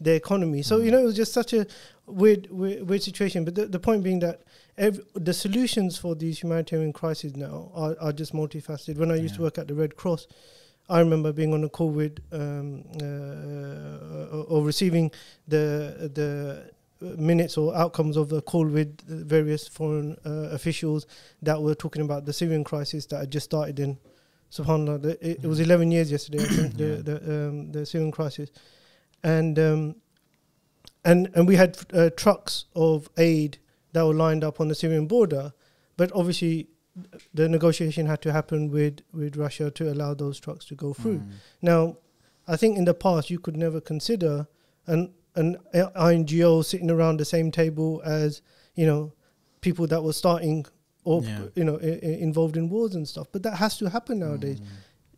the 0.00 0.14
economy. 0.14 0.62
So 0.62 0.78
you 0.78 0.88
Mm. 0.88 0.92
know, 0.92 0.98
it 1.00 1.04
was 1.04 1.16
just 1.16 1.32
such 1.32 1.52
a 1.52 1.66
weird, 2.06 2.48
weird, 2.50 2.88
weird 2.88 3.02
situation. 3.02 3.44
But 3.44 3.54
the, 3.54 3.66
the 3.66 3.78
point 3.78 4.02
being 4.02 4.18
that 4.20 4.42
ev- 4.78 5.00
the 5.14 5.32
solutions 5.32 5.98
for 5.98 6.14
these 6.14 6.42
humanitarian 6.42 6.92
crises 6.92 7.36
now 7.36 7.70
are, 7.74 7.96
are 8.00 8.12
just 8.12 8.32
multifaceted. 8.32 8.96
When 8.98 9.10
I 9.10 9.16
used 9.16 9.34
to 9.36 9.42
work 9.42 9.58
at 9.58 9.68
the 9.68 9.74
Red 9.74 9.96
Cross, 9.96 10.26
I 10.88 10.98
remember 11.00 11.32
being 11.32 11.54
on 11.54 11.64
a 11.64 11.68
call 11.68 11.90
with 11.90 12.18
um, 12.32 12.84
uh, 13.00 14.36
or, 14.36 14.44
or 14.48 14.64
receiving 14.64 15.10
the 15.48 16.10
the 16.14 16.72
minutes 17.16 17.56
or 17.58 17.74
outcomes 17.74 18.16
of 18.16 18.32
a 18.32 18.40
call 18.40 18.64
with 18.66 19.00
various 19.08 19.66
foreign 19.68 20.16
uh, 20.24 20.30
officials 20.52 21.06
that 21.42 21.60
were 21.60 21.74
talking 21.74 22.02
about 22.02 22.26
the 22.26 22.32
Syrian 22.32 22.62
crisis 22.64 23.06
that 23.06 23.18
had 23.18 23.30
just 23.30 23.44
started 23.44 23.80
in. 23.80 23.98
Subhanallah, 24.52 25.00
the, 25.02 25.10
it, 25.30 25.42
it 25.42 25.46
was 25.46 25.60
11 25.60 25.90
years 25.90 26.12
yesterday. 26.12 26.44
Think 26.44 26.74
Yeah. 26.78 26.86
the 26.96 27.02
the, 27.02 27.48
um, 27.48 27.72
the 27.72 27.86
Syrian 27.86 28.10
crisis, 28.12 28.50
and 29.24 29.58
um, 29.58 29.96
and 31.04 31.30
and 31.34 31.48
we 31.48 31.56
had 31.56 31.78
uh, 31.94 32.10
trucks 32.16 32.66
of 32.76 33.08
aid 33.16 33.58
that 33.92 34.06
were 34.06 34.14
lined 34.14 34.44
up 34.44 34.60
on 34.60 34.68
the 34.68 34.74
Syrian 34.74 35.06
border, 35.06 35.52
but 35.96 36.10
obviously 36.14 36.68
the 37.32 37.48
negotiation 37.48 38.06
had 38.06 38.20
to 38.22 38.32
happen 38.32 38.70
with 38.70 39.00
with 39.12 39.36
Russia 39.36 39.70
to 39.70 39.92
allow 39.92 40.14
those 40.14 40.38
trucks 40.40 40.64
to 40.66 40.74
go 40.74 40.92
through. 40.92 41.18
Mm. 41.18 41.30
Now, 41.62 41.96
I 42.46 42.56
think 42.56 42.76
in 42.76 42.84
the 42.84 42.94
past 42.94 43.30
you 43.30 43.38
could 43.38 43.56
never 43.56 43.80
consider 43.80 44.46
an 44.86 45.12
an 45.34 45.56
INGO 45.74 46.62
sitting 46.62 46.90
around 46.90 47.18
the 47.18 47.24
same 47.24 47.50
table 47.50 48.02
as 48.04 48.42
you 48.74 48.86
know 48.86 49.12
people 49.62 49.86
that 49.86 50.02
were 50.02 50.12
starting 50.12 50.66
or 51.04 51.22
Yeah. 51.22 51.44
you 51.54 51.64
know 51.64 51.78
I- 51.82 52.00
involved 52.28 52.56
in 52.56 52.68
wars 52.68 52.94
and 52.94 53.08
stuff. 53.08 53.28
But 53.32 53.42
that 53.44 53.56
has 53.56 53.78
to 53.78 53.88
happen 53.88 54.18
nowadays. 54.18 54.60
Mm. 54.60 54.66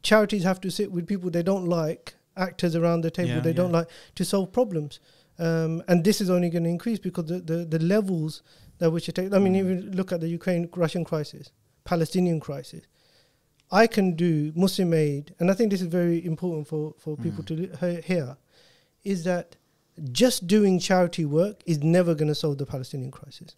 Charities 0.03 0.45
have 0.45 0.61
to 0.61 0.70
sit 0.70 0.93
with 0.93 1.07
people 1.07 1.31
they 1.31 1.43
don't 1.43 1.66
like, 1.66 2.14
actors 2.37 2.77
around 2.77 3.01
the 3.01 3.11
table 3.11 3.31
Yeah, 3.31 3.41
they 3.41 3.53
don't 3.55 3.72
like 3.72 3.89
to 4.14 4.25
solve 4.25 4.53
problems. 4.53 5.01
Um, 5.39 5.83
and 5.89 6.05
this 6.05 6.20
is 6.20 6.31
only 6.31 6.51
going 6.51 6.64
to 6.64 6.70
increase 6.70 6.99
because 7.01 7.25
the, 7.27 7.41
the, 7.41 7.64
the 7.64 7.79
levels 7.79 8.43
that 8.79 8.91
we 8.91 9.01
should 9.01 9.14
take. 9.14 9.33
I 9.33 9.39
mean, 9.39 9.55
Mm. 9.55 9.59
even 9.62 9.93
look 9.93 10.12
at 10.12 10.20
the 10.20 10.29
Ukraine 10.29 10.68
Russian 10.75 11.05
crisis, 11.05 11.51
Palestinian 11.85 12.41
crisis. 12.41 12.83
I 13.70 13.87
can 13.87 14.14
do 14.14 14.53
Muslim 14.55 14.93
aid, 14.95 15.35
and 15.39 15.51
I 15.51 15.55
think 15.55 15.70
this 15.70 15.81
is 15.81 15.89
very 15.89 16.25
important 16.25 16.66
for, 16.68 16.95
for 16.99 17.16
people 17.16 17.43
Mm. 17.43 17.47
to 17.47 17.55
li- 17.87 18.01
hear, 18.03 18.37
is 19.05 19.25
that 19.25 19.57
just 20.12 20.47
doing 20.47 20.79
charity 20.79 21.25
work 21.25 21.62
is 21.66 21.79
never 21.83 22.14
going 22.14 22.29
to 22.29 22.35
solve 22.35 22.59
the 22.59 22.66
Palestinian 22.66 23.11
crisis. 23.11 23.55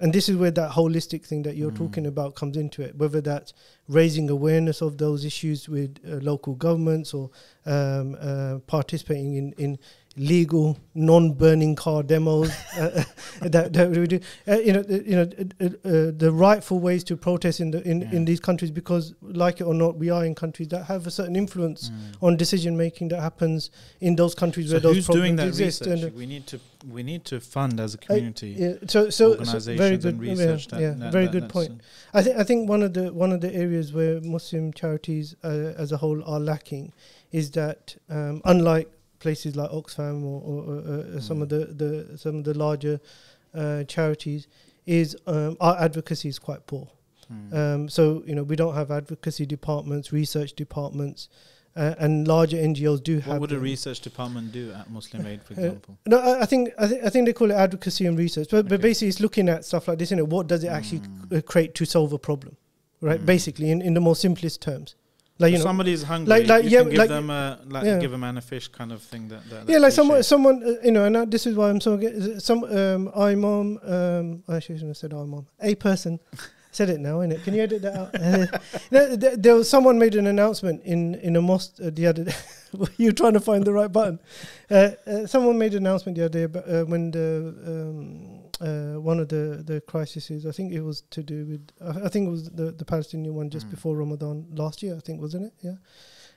And 0.00 0.12
this 0.12 0.28
is 0.28 0.36
where 0.36 0.50
that 0.50 0.72
holistic 0.72 1.24
thing 1.24 1.42
that 1.42 1.54
you're 1.56 1.70
Mm. 1.70 1.76
talking 1.76 2.06
about 2.06 2.34
comes 2.34 2.56
into 2.56 2.82
it, 2.82 2.96
whether 2.96 3.20
that's 3.20 3.52
raising 3.88 4.28
awareness 4.30 4.80
of 4.82 4.96
those 4.98 5.24
issues 5.24 5.68
with 5.68 5.98
uh, 6.04 6.16
local 6.16 6.54
governments 6.54 7.14
or 7.14 7.30
um, 7.66 8.16
uh, 8.18 8.58
participating 8.66 9.34
in, 9.34 9.52
in 9.58 9.78
legal 10.16 10.76
non-burning 10.94 11.74
car 11.74 12.02
demos 12.02 12.50
uh, 12.78 13.02
that, 13.40 13.72
that 13.72 13.90
we 13.90 14.06
do. 14.06 14.20
Uh, 14.46 14.58
you 14.58 14.72
know, 14.72 14.82
the- 14.82 15.04
you 15.06 15.16
know, 15.16 15.22
uh, 15.22 15.64
uh, 15.64 15.88
uh, 15.88 16.12
the 16.16 16.30
rightful 16.30 16.78
ways 16.78 17.02
to 17.04 17.16
protest 17.16 17.60
in 17.60 17.70
the 17.70 17.82
in, 17.88 18.02
Yeah. 18.02 18.12
in 18.12 18.24
these 18.26 18.40
countries 18.40 18.70
because, 18.70 19.14
like 19.22 19.60
it 19.60 19.64
or 19.64 19.74
not, 19.74 19.96
we 19.96 20.10
are 20.10 20.24
in 20.26 20.34
countries 20.34 20.68
that 20.68 20.84
have 20.84 21.06
a 21.06 21.10
certain 21.10 21.34
influence 21.36 21.90
Mm. 21.90 22.22
on 22.26 22.36
decision 22.36 22.76
making 22.76 23.08
that 23.08 23.20
happens 23.20 23.70
in 24.00 24.16
those 24.16 24.34
countries 24.34 24.68
So 24.68 24.74
where 24.74 24.80
those 24.80 25.06
problems 25.06 25.40
exist. 25.40 25.86
And, 25.86 26.04
uh, 26.04 26.08
we 26.14 26.26
need 26.26 26.46
to 26.48 26.60
we 26.90 27.02
need 27.04 27.24
to 27.26 27.38
fund 27.40 27.78
as 27.80 27.94
a 27.94 27.98
community 27.98 28.56
yeah, 28.58 28.72
so, 28.88 29.08
so, 29.08 29.40
so 29.44 29.58
very 29.60 29.96
good, 29.96 30.14
and 30.14 30.20
research. 30.20 30.66
yeah, 30.72 30.78
that, 30.78 30.80
yeah, 30.82 30.94
that- 30.94 31.12
very 31.12 31.28
good 31.28 31.48
point. 31.48 31.80
I 32.12 32.22
think 32.22 32.36
I 32.36 32.44
think 32.44 32.68
one 32.68 32.82
of 32.82 32.92
the 32.92 33.12
one 33.12 33.32
of 33.32 33.40
the 33.40 33.54
areas 33.54 33.92
where 33.92 34.20
Muslim 34.20 34.72
charities 34.72 35.36
uh, 35.44 35.48
as 35.82 35.92
a 35.92 35.96
whole 35.96 36.22
are 36.24 36.40
lacking 36.40 36.92
is 37.30 37.52
that 37.52 37.96
um, 38.10 38.42
unlike 38.44 38.88
places 39.22 39.54
like 39.60 39.70
Oxfam 39.70 40.16
or, 40.24 40.38
or, 40.48 41.16
uh, 41.16 41.20
some 41.20 41.38
Mm. 41.38 41.42
of 41.44 41.48
the, 41.54 41.62
the 41.82 42.18
some 42.18 42.34
of 42.40 42.44
the 42.44 42.54
larger 42.64 43.00
uh, 43.54 43.84
charities, 43.84 44.42
is 44.86 45.16
um, 45.26 45.56
our 45.60 45.76
advocacy 45.86 46.28
is 46.28 46.38
quite 46.48 46.62
poor. 46.66 46.86
Mm. 47.32 47.54
Um, 47.60 47.88
so 47.88 48.02
you 48.26 48.34
know 48.36 48.42
we 48.52 48.56
don't 48.62 48.74
have 48.74 48.90
advocacy 48.90 49.46
departments, 49.46 50.12
research 50.12 50.52
departments, 50.64 51.28
uh, 51.76 51.94
and 52.04 52.26
larger 52.26 52.56
NGOs 52.70 53.00
do 53.02 53.14
have. 53.20 53.32
what 53.34 53.40
would 53.42 53.52
a 53.52 53.58
research 53.72 54.00
department 54.00 54.52
do 54.52 54.64
at 54.80 54.90
Muslim 54.90 55.26
Aid, 55.26 55.40
for 55.44 55.52
Uh, 55.54 55.60
example? 55.62 55.92
No, 56.06 56.18
I, 56.18 56.42
I 56.42 56.46
think 56.46 56.70
I, 56.78 56.86
th- 56.88 57.02
I 57.06 57.10
think 57.12 57.26
they 57.26 57.32
call 57.40 57.50
it 57.50 57.54
advocacy 57.66 58.04
and 58.08 58.18
research, 58.18 58.48
but, 58.50 58.68
but 58.68 58.80
basically 58.88 59.08
it's 59.12 59.20
looking 59.20 59.48
at 59.48 59.64
stuff 59.64 59.86
like 59.88 59.98
this. 59.98 60.10
You 60.10 60.18
know, 60.18 60.24
what 60.36 60.46
does 60.52 60.62
it 60.64 60.72
actually 60.78 61.00
Mm. 61.00 61.38
uh, 61.38 61.40
create 61.52 61.72
to 61.80 61.84
solve 61.84 62.12
a 62.12 62.18
problem, 62.18 62.56
right? 63.00 63.20
Mm. 63.20 63.26
Basically, 63.34 63.70
in, 63.74 63.80
in 63.88 63.94
the 63.94 64.00
most 64.08 64.20
simplest 64.20 64.60
terms, 64.60 64.94
like 65.42 65.52
you 65.52 65.58
know, 65.58 65.64
somebody's 65.64 66.02
hungry, 66.02 66.28
like- 66.34 66.46
like, 66.48 66.64
you 66.64 66.70
yeah, 66.70 66.80
can 66.82 66.88
give 66.90 66.98
like- 66.98 67.08
them 67.08 67.30
a 67.30 67.58
like 67.74 67.84
yeah. 67.84 67.98
give 67.98 68.12
a 68.12 68.18
man 68.18 68.38
a 68.38 68.40
fish 68.40 68.68
kind 68.68 68.92
of 68.92 69.02
thing. 69.02 69.28
That, 69.28 69.42
that 69.50 69.68
yeah, 69.68 69.78
like 69.78 69.92
someone, 69.92 70.22
someone, 70.22 70.62
uh, 70.62 70.84
you 70.86 70.92
know, 70.92 71.04
and 71.04 71.16
uh, 71.16 71.24
this 71.24 71.46
is 71.46 71.54
why 71.56 71.68
I'm 71.70 71.80
so 71.80 71.96
ge- 71.98 72.40
some 72.40 72.64
um, 72.64 73.10
imam, 73.16 73.78
um, 73.84 74.42
I 74.48 74.58
shouldn't 74.60 74.86
have 74.86 74.96
said 74.96 75.12
imam, 75.12 75.46
a 75.60 75.74
person. 75.74 76.18
Said 76.74 76.88
it 76.88 77.00
now, 77.00 77.18
innit? 77.20 77.44
Can 77.44 77.52
you 77.52 77.60
edit 77.64 77.82
that 77.82 77.94
out? 77.94 78.12
there, 78.90 79.14
there, 79.14 79.36
there 79.36 79.54
was 79.56 79.68
someone 79.68 79.98
made 79.98 80.14
an 80.14 80.26
announcement 80.26 80.82
in 80.84 81.16
in 81.16 81.36
a 81.36 81.42
mosque 81.42 81.74
uh, 81.84 81.90
the 81.92 82.06
other 82.06 82.24
day. 82.28 82.34
You're 82.96 83.12
trying 83.12 83.34
to 83.34 83.40
find 83.40 83.62
the 83.62 83.74
right 83.74 83.92
button. 83.92 84.18
Uh, 84.70 84.92
uh, 85.06 85.26
someone 85.26 85.58
made 85.58 85.72
an 85.74 85.84
announcement 85.86 86.16
the 86.16 86.24
other 86.24 86.32
day 86.38 86.44
about, 86.44 86.64
uh, 86.66 86.84
when 86.84 87.10
the 87.10 87.28
um, 87.66 88.41
uh, 88.62 89.00
one 89.10 89.18
of 89.22 89.28
the 89.28 89.62
the 89.66 89.80
crises. 89.80 90.46
I 90.46 90.52
think 90.52 90.72
it 90.72 90.82
was 90.82 91.02
to 91.10 91.22
do 91.22 91.38
with. 91.50 91.62
I 91.80 92.06
I 92.06 92.08
think 92.08 92.26
it 92.28 92.30
was 92.30 92.44
the 92.50 92.72
the 92.72 92.84
Palestinian 92.84 93.34
one 93.34 93.50
just 93.50 93.66
Mm. 93.66 93.70
before 93.70 93.96
Ramadan 93.96 94.46
last 94.54 94.82
year. 94.82 94.94
I 94.96 95.00
think 95.00 95.20
wasn't 95.20 95.44
it? 95.46 95.54
Yeah, 95.60 95.76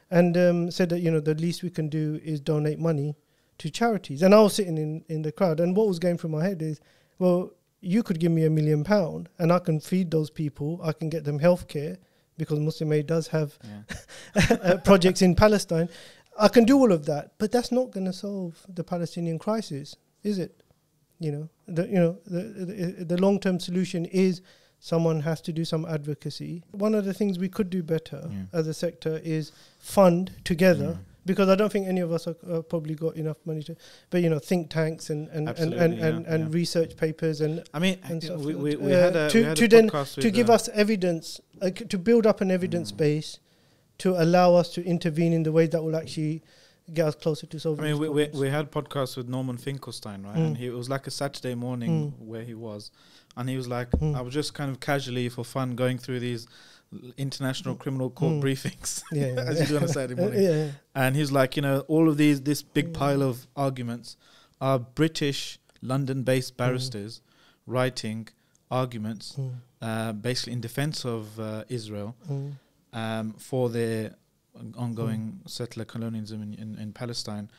and 0.09 0.37
um, 0.37 0.71
said 0.71 0.89
that 0.89 0.99
you 0.99 1.11
know 1.11 1.19
the 1.21 1.35
least 1.35 1.63
we 1.63 1.69
can 1.69 1.89
do 1.89 2.19
is 2.23 2.39
donate 2.41 2.79
money 2.79 3.15
to 3.57 3.69
charities. 3.69 4.21
And 4.23 4.33
I 4.33 4.41
was 4.41 4.53
sitting 4.53 4.77
in 4.77 5.03
in 5.07 5.21
the 5.21 5.31
crowd, 5.31 5.59
and 5.59 5.75
what 5.77 5.87
was 5.87 5.99
going 5.99 6.17
through 6.17 6.31
my 6.31 6.43
head 6.43 6.61
is, 6.61 6.79
well, 7.19 7.51
you 7.81 8.01
could 8.03 8.19
give 8.19 8.31
me 8.31 8.45
a 8.45 8.49
million 8.49 8.83
pound, 8.83 9.29
and 9.37 9.51
I 9.51 9.59
can 9.59 9.79
feed 9.79 10.09
those 10.11 10.29
people. 10.31 10.79
I 10.89 10.91
can 10.93 11.09
get 11.09 11.23
them 11.23 11.39
healthcare 11.39 11.97
because 12.37 12.59
Muslim 12.59 12.91
Aid 12.91 13.07
does 13.07 13.27
have 13.27 13.57
Yeah. 13.63 13.83
uh, 14.63 14.77
projects 14.83 15.21
in 15.21 15.35
Palestine. 15.35 15.87
I 16.37 16.49
can 16.49 16.65
do 16.65 16.75
all 16.77 16.91
of 16.91 17.05
that, 17.05 17.31
but 17.37 17.51
that's 17.51 17.71
not 17.71 17.91
going 17.91 18.05
to 18.07 18.13
solve 18.13 18.65
the 18.75 18.83
Palestinian 18.83 19.39
crisis, 19.39 19.95
is 20.23 20.37
it? 20.37 20.51
You 21.19 21.31
know, 21.31 21.49
the 21.67 21.87
you 21.87 21.95
know 21.95 22.17
the 22.25 22.41
the, 22.99 23.05
the 23.05 23.17
long 23.21 23.39
term 23.39 23.59
solution 23.59 24.05
is 24.05 24.41
someone 24.79 25.21
has 25.21 25.41
to 25.41 25.51
do 25.51 25.65
some 25.65 25.85
advocacy. 25.85 26.63
One 26.71 26.93
of 26.93 27.05
the 27.05 27.13
things 27.13 27.39
we 27.39 27.49
could 27.49 27.69
do 27.69 27.81
better 27.81 28.29
Yeah. 28.29 28.43
as 28.59 28.67
a 28.67 28.73
sector 28.73 29.19
is 29.23 29.51
fund 29.79 30.31
together. 30.43 30.93
Mm. 30.93 30.99
Because 31.25 31.49
I 31.49 31.55
don't 31.55 31.71
think 31.71 31.87
any 31.87 32.01
of 32.01 32.11
us 32.11 32.27
are 32.27 32.35
uh, 32.47 32.61
probably 32.61 32.93
got 32.93 33.15
enough 33.15 33.37
money 33.45 33.63
to, 33.63 33.75
but 34.11 34.21
you 34.21 34.29
know, 34.29 34.37
think 34.37 34.69
tanks 34.69 35.09
and 35.09 35.27
and 35.29 35.49
and 35.49 35.73
and, 35.73 35.93
and, 35.93 35.97
yeah, 35.97 36.33
and 36.35 36.43
yeah. 36.43 36.49
research 36.59 36.95
papers 36.97 37.41
and 37.41 37.63
I 37.73 37.79
mean, 37.79 37.97
and 38.03 38.23
stuff 38.23 38.41
we, 38.41 38.53
we, 38.53 38.75
we 38.75 38.93
Uh, 38.93 38.99
had 39.01 39.15
a, 39.15 39.29
to- 39.31 39.39
we 39.39 39.43
had 39.45 39.57
to 39.57 39.67
then- 39.67 39.89
to 39.89 40.29
give 40.29 40.51
uh, 40.51 40.53
us 40.53 40.69
evidence, 40.69 41.41
uh, 41.63 41.71
to 41.71 41.97
build 41.97 42.27
up 42.27 42.41
an 42.41 42.51
evidence 42.51 42.91
Mm. 42.91 42.97
base, 42.97 43.39
to 43.97 44.21
allow 44.21 44.53
us 44.53 44.69
to 44.75 44.83
intervene 44.85 45.33
in 45.33 45.41
the 45.41 45.51
way 45.51 45.65
that 45.65 45.81
will 45.83 45.95
actually 45.95 46.43
get 46.93 47.07
us 47.07 47.15
closer 47.15 47.47
to 47.47 47.75
I 47.79 47.81
mean, 47.81 47.97
we, 47.97 48.09
we, 48.09 48.27
we 48.33 48.49
had 48.49 48.71
podcasts 48.71 49.17
with 49.17 49.27
Norman 49.27 49.57
Finkelstein, 49.57 50.23
right? 50.23 50.35
Mm. 50.37 50.45
And 50.45 50.57
he, 50.57 50.67
it 50.67 50.73
was 50.73 50.89
like 50.89 51.07
a 51.07 51.11
Saturday 51.11 51.55
morning 51.55 52.13
where 52.19 52.43
he 52.43 52.53
was, 52.53 52.91
and 53.35 53.49
he 53.49 53.57
was 53.57 53.67
like, 53.67 53.89
Mm. 53.91 54.15
I 54.15 54.21
was 54.21 54.33
just 54.33 54.53
kind 54.53 54.69
of 54.71 54.79
casually 54.79 55.29
for 55.29 55.43
fun 55.43 55.75
going 55.75 55.97
through 55.97 56.19
these 56.19 56.47
international 57.17 57.75
criminal 57.75 58.09
court 58.09 58.33
Mm. 58.35 58.41
briefings, 58.43 59.03
yeah, 59.11 59.27
yeah, 59.27 59.41
as 59.47 59.59
you 59.61 59.65
do 59.67 59.77
on 59.77 59.83
a 59.83 59.87
Saturday 59.87 60.19
morning. 60.21 60.41
yeah, 60.43 60.71
And 60.93 61.15
he's 61.15 61.31
like, 61.31 61.55
you 61.55 61.61
know, 61.61 61.79
all 61.87 62.07
of 62.09 62.17
these, 62.17 62.41
this 62.41 62.61
big 62.61 62.89
Mm. 62.89 62.93
pile 62.93 63.21
of 63.23 63.47
arguments 63.55 64.17
are 64.61 64.79
British, 64.79 65.59
London-based 65.81 66.53
Mm. 66.53 66.57
barristers 66.57 67.21
writing 67.67 68.27
arguments, 68.71 69.35
Mm, 69.37 69.51
uh, 69.81 70.13
basically 70.13 70.53
in 70.53 70.61
defense 70.61 71.05
of 71.05 71.39
uh, 71.39 71.63
Israel 71.69 72.15
mm, 72.29 72.53
um, 72.93 73.33
for 73.33 73.69
their 73.69 74.15
ongoing 74.77 75.39
settler 75.45 75.85
colonialism 75.85 76.41
in, 76.41 76.53
in, 76.53 76.77
in 76.79 76.93
Palestine. 76.93 77.49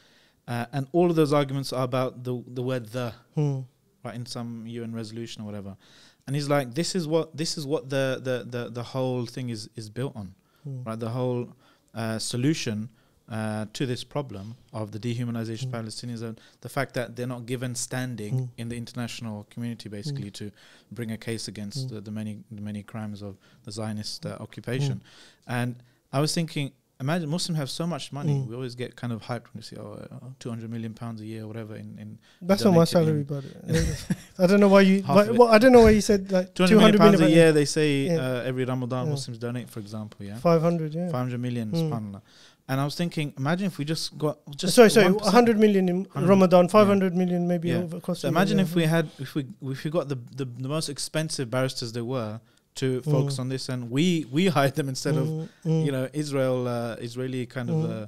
Uh, 0.48 0.66
and 0.72 0.86
all 0.92 1.10
of 1.10 1.16
those 1.16 1.32
arguments 1.32 1.72
are 1.72 1.84
about 1.84 2.22
the 2.24 2.42
the 2.46 2.62
word 2.62 2.86
the 2.86 3.12
mm, 3.36 3.64
right 4.04 4.14
in 4.14 4.24
some 4.26 4.64
UN 4.66 4.94
resolution 4.94 5.42
or 5.42 5.46
whatever. 5.46 5.76
And 6.26 6.34
he's 6.36 6.48
like, 6.48 6.74
this 6.74 6.94
is 6.94 7.06
what 7.06 7.36
this 7.36 7.56
is 7.58 7.66
what 7.66 7.90
the 7.90 8.20
the, 8.22 8.44
the, 8.58 8.70
the 8.70 8.82
whole 8.82 9.26
thing 9.26 9.50
is 9.50 9.68
is 9.76 9.90
built 9.90 10.14
on, 10.16 10.34
mm. 10.68 10.86
right? 10.86 10.98
The 10.98 11.10
whole 11.10 11.48
uh, 11.94 12.18
solution 12.18 12.88
uh, 13.28 13.66
to 13.72 13.86
this 13.86 14.04
problem 14.04 14.54
of 14.72 14.92
the 14.92 15.00
dehumanization 15.00 15.66
Mm. 15.66 15.74
of 15.74 15.84
Palestinians 15.84 16.22
and 16.22 16.40
the 16.60 16.68
fact 16.68 16.94
that 16.94 17.16
they're 17.16 17.26
not 17.36 17.44
given 17.46 17.74
standing 17.74 18.34
Mm. 18.34 18.48
in 18.56 18.68
the 18.68 18.76
international 18.76 19.46
community, 19.50 19.88
basically, 19.88 20.30
to 20.30 20.52
bring 20.92 21.10
a 21.10 21.16
case 21.18 21.48
against 21.48 21.86
Mm. 21.86 21.90
the, 21.90 22.00
the 22.02 22.10
many 22.12 22.38
the 22.52 22.62
many 22.62 22.82
crimes 22.84 23.22
of 23.22 23.36
the 23.64 23.72
Zionist 23.72 24.26
uh, 24.26 24.36
occupation. 24.38 25.02
And 25.46 25.74
I 26.12 26.20
was 26.20 26.32
thinking, 26.34 26.70
imagine 27.00 27.28
Muslims 27.28 27.58
have 27.58 27.70
so 27.70 27.86
much 27.86 28.12
money. 28.12 28.34
Mm. 28.34 28.46
We 28.48 28.54
always 28.54 28.74
get 28.74 28.96
kind 28.96 29.12
of 29.12 29.22
hyped 29.22 29.46
when 29.52 29.56
we 29.56 29.62
see, 29.62 29.76
oh, 29.76 29.92
uh, 30.10 30.28
200 30.40 30.70
million 30.70 30.94
pounds 30.94 31.20
a 31.20 31.26
year, 31.26 31.44
or 31.44 31.46
whatever. 31.48 31.76
In, 31.76 31.98
in 31.98 32.18
That's 32.40 32.64
not 32.64 32.74
my 32.74 32.84
salary, 32.84 33.22
but 33.22 33.44
I 34.38 34.46
don't 34.46 34.60
know 34.60 34.68
why 34.68 34.80
you. 34.82 35.02
Why, 35.02 35.30
well, 35.30 35.48
I 35.48 35.58
don't 35.58 35.72
know 35.72 35.82
why 35.82 35.90
you 35.90 36.00
said 36.00 36.32
like 36.32 36.54
200 36.54 36.68
two 36.68 36.76
million 36.76 36.80
hundred 36.80 37.18
pounds 37.18 37.20
a 37.20 37.30
year, 37.30 37.52
they 37.52 37.64
say 37.64 38.06
Yeah. 38.06 38.16
uh, 38.16 38.42
every 38.44 38.64
Ramadan 38.64 39.06
Yeah. 39.06 39.12
Muslims 39.12 39.38
donate, 39.38 39.68
for 39.70 39.80
example. 39.80 40.24
Yeah, 40.24 40.36
Five 40.38 40.62
hundred, 40.62 40.94
yeah. 40.94 41.10
500 41.10 41.40
million, 41.40 41.70
Mm. 41.70 41.90
subhanAllah. 41.90 42.22
And 42.68 42.80
I 42.80 42.84
was 42.84 42.96
thinking, 42.96 43.32
imagine 43.38 43.66
if 43.68 43.78
we 43.78 43.84
just 43.84 44.18
got 44.18 44.38
just 44.56 44.74
sorry, 44.74 44.90
sorry, 44.90 45.06
1%. 45.06 45.20
100 45.22 45.56
million 45.56 45.88
in 45.88 45.96
100, 46.04 46.28
Ramadan, 46.28 46.68
500 46.68 47.14
million 47.14 47.46
maybe 47.46 47.68
Yeah. 47.68 47.76
over 47.78 47.98
across 47.98 48.20
So 48.20 48.28
imagine 48.28 48.58
yeah. 48.58 48.64
if 48.64 48.74
we 48.74 48.84
had 48.84 49.08
if 49.20 49.34
we 49.36 49.46
if 49.62 49.84
we 49.84 49.90
got 49.90 50.08
the, 50.08 50.16
the 50.34 50.44
the 50.44 50.68
most 50.68 50.88
expensive 50.88 51.48
barristers 51.48 51.92
there 51.92 52.04
were 52.04 52.40
to 52.76 53.02
focus 53.02 53.36
Mm. 53.36 53.40
on 53.40 53.48
this, 53.48 53.68
and 53.68 53.90
we 53.90 54.26
we 54.36 54.42
hired 54.56 54.74
them 54.74 54.88
instead 54.88 55.16
of 55.16 55.26
Mm, 55.28 55.48
mm. 55.64 55.84
you 55.86 55.92
know 55.92 56.08
Israel 56.12 56.58
uh, 56.68 56.96
Israeli 57.08 57.46
kind 57.46 57.68
of 57.70 57.76
Mm. 57.76 57.90
uh, 57.90 58.06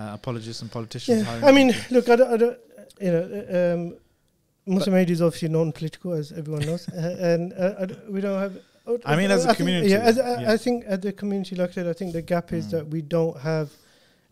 uh, 0.00 0.14
apologists 0.18 0.60
and 0.62 0.70
politicians. 0.70 1.22
Yeah, 1.22 1.48
I 1.48 1.52
mean, 1.52 1.68
people. 1.72 1.96
look, 1.96 2.08
I 2.08 2.16
don't, 2.16 2.30
I 2.34 2.36
don't 2.42 2.58
you 3.06 3.12
know, 3.14 3.24
uh, 3.24 3.74
um, 3.74 3.80
Muslim 4.76 4.94
Aid 4.96 5.10
is 5.10 5.20
obviously 5.22 5.48
non-political, 5.48 6.12
as 6.20 6.32
everyone 6.32 6.64
knows, 6.68 6.88
uh, 7.02 7.16
and 7.32 7.52
uh, 7.52 7.74
I 7.82 7.86
d- 7.86 7.98
we 8.14 8.20
don't 8.20 8.38
have. 8.44 8.54
uh, 8.86 8.96
I 9.12 9.14
mean, 9.16 9.30
as 9.30 9.44
a 9.44 9.48
think- 9.48 9.58
community, 9.58 9.90
yeah, 9.90 10.10
as, 10.10 10.18
I- 10.18 10.40
yeah. 10.42 10.52
I 10.54 10.56
think 10.56 10.84
at 10.94 11.00
the 11.02 11.12
community, 11.12 11.54
like 11.56 11.70
I 11.70 11.74
said, 11.78 11.86
I 11.86 11.92
think 11.98 12.12
the 12.12 12.22
gap 12.34 12.52
is 12.52 12.64
Mm. 12.66 12.70
that 12.74 12.84
we 12.94 13.00
don't 13.16 13.38
have, 13.50 13.68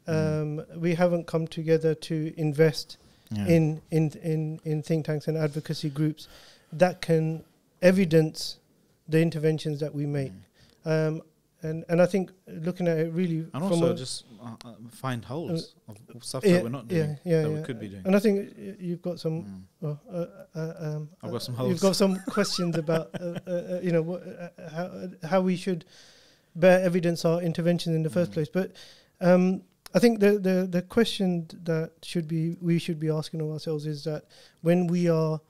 um, 0.06 0.50
we 0.76 0.94
haven't 1.02 1.26
come 1.26 1.46
together 1.58 1.92
to 2.08 2.16
invest 2.46 2.88
Yeah. 3.30 3.46
in, 3.56 3.64
in 3.90 4.04
in 4.32 4.40
in 4.70 4.82
think 4.82 5.00
tanks 5.06 5.28
and 5.28 5.36
advocacy 5.46 5.90
groups 5.98 6.22
that 6.82 7.00
can 7.08 7.24
evidence 7.80 8.38
the 9.08 9.20
interventions 9.20 9.80
that 9.80 9.94
we 9.94 10.06
make. 10.06 10.32
Um, 10.84 11.22
and 11.62 11.82
and 11.88 12.02
I 12.02 12.06
think 12.06 12.30
looking 12.46 12.86
at 12.88 12.98
it 12.98 13.10
really 13.12 13.46
and 13.54 13.64
also 13.64 13.94
just 13.94 14.24
uh, 14.42 14.54
uh, 14.66 14.74
find 14.90 15.24
holes 15.24 15.74
of 15.88 15.96
of 16.14 16.22
stuff 16.22 16.44
yeah, 16.44 16.52
that 16.54 16.62
we're 16.62 16.68
not 16.68 16.88
doing 16.88 17.18
yeah, 17.24 17.36
yeah, 17.36 17.42
that 17.42 17.50
we 17.50 17.62
could 17.62 17.80
be 17.80 17.88
doing. 17.88 18.02
And 18.04 18.14
I 18.14 18.18
think 18.18 18.54
you've 18.78 19.00
got 19.00 19.18
some 19.18 19.64
Mm. 19.82 19.98
uh, 20.12 20.26
uh, 20.54 20.74
um, 20.78 21.08
I've 21.22 21.32
got 21.32 21.42
some 21.42 21.54
uh, 21.54 21.58
holes. 21.58 21.70
You've 21.70 21.80
got 21.80 21.96
some 21.96 22.16
questions 22.28 22.76
about, 22.76 23.08
uh, 23.18 23.38
uh, 23.46 23.50
uh, 23.50 23.80
you 23.82 23.92
know, 23.92 24.02
what, 24.02 24.22
uh, 24.26 24.48
uh, 24.60 24.70
how 24.76 24.84
uh, 24.84 25.06
how 25.26 25.40
we 25.40 25.56
should 25.56 25.84
bear 26.54 26.80
evidence 26.84 27.24
our 27.24 27.40
interventions 27.40 27.96
in 27.96 28.02
the 28.02 28.10
first 28.10 28.30
Mm. 28.30 28.34
place. 28.34 28.48
But 28.52 28.72
um, 29.22 29.62
I 29.94 30.00
think 30.00 30.20
the, 30.20 30.38
the 30.38 30.66
the 30.70 30.82
question 30.82 31.46
that 31.64 31.92
should 32.02 32.28
be 32.28 32.56
we 32.60 32.78
should 32.78 33.00
be 33.00 33.08
asking 33.08 33.40
of 33.40 33.48
ourselves 33.50 33.86
is 33.86 34.04
that 34.04 34.24
when 34.60 34.86
we 34.86 35.08
are 35.08 35.40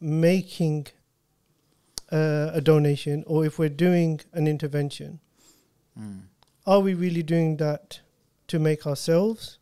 making 0.00 0.86
uh, 2.12 2.50
a 2.52 2.60
donation 2.60 3.24
or 3.26 3.44
if 3.44 3.58
we're 3.58 3.68
doing 3.68 4.20
an 4.32 4.46
intervention, 4.46 5.20
Mm. 5.98 6.22
are 6.66 6.80
we 6.80 6.92
really 6.92 7.22
doing 7.22 7.56
that 7.58 8.00
to 8.48 8.58
make 8.58 8.84
ourselves 8.84 9.58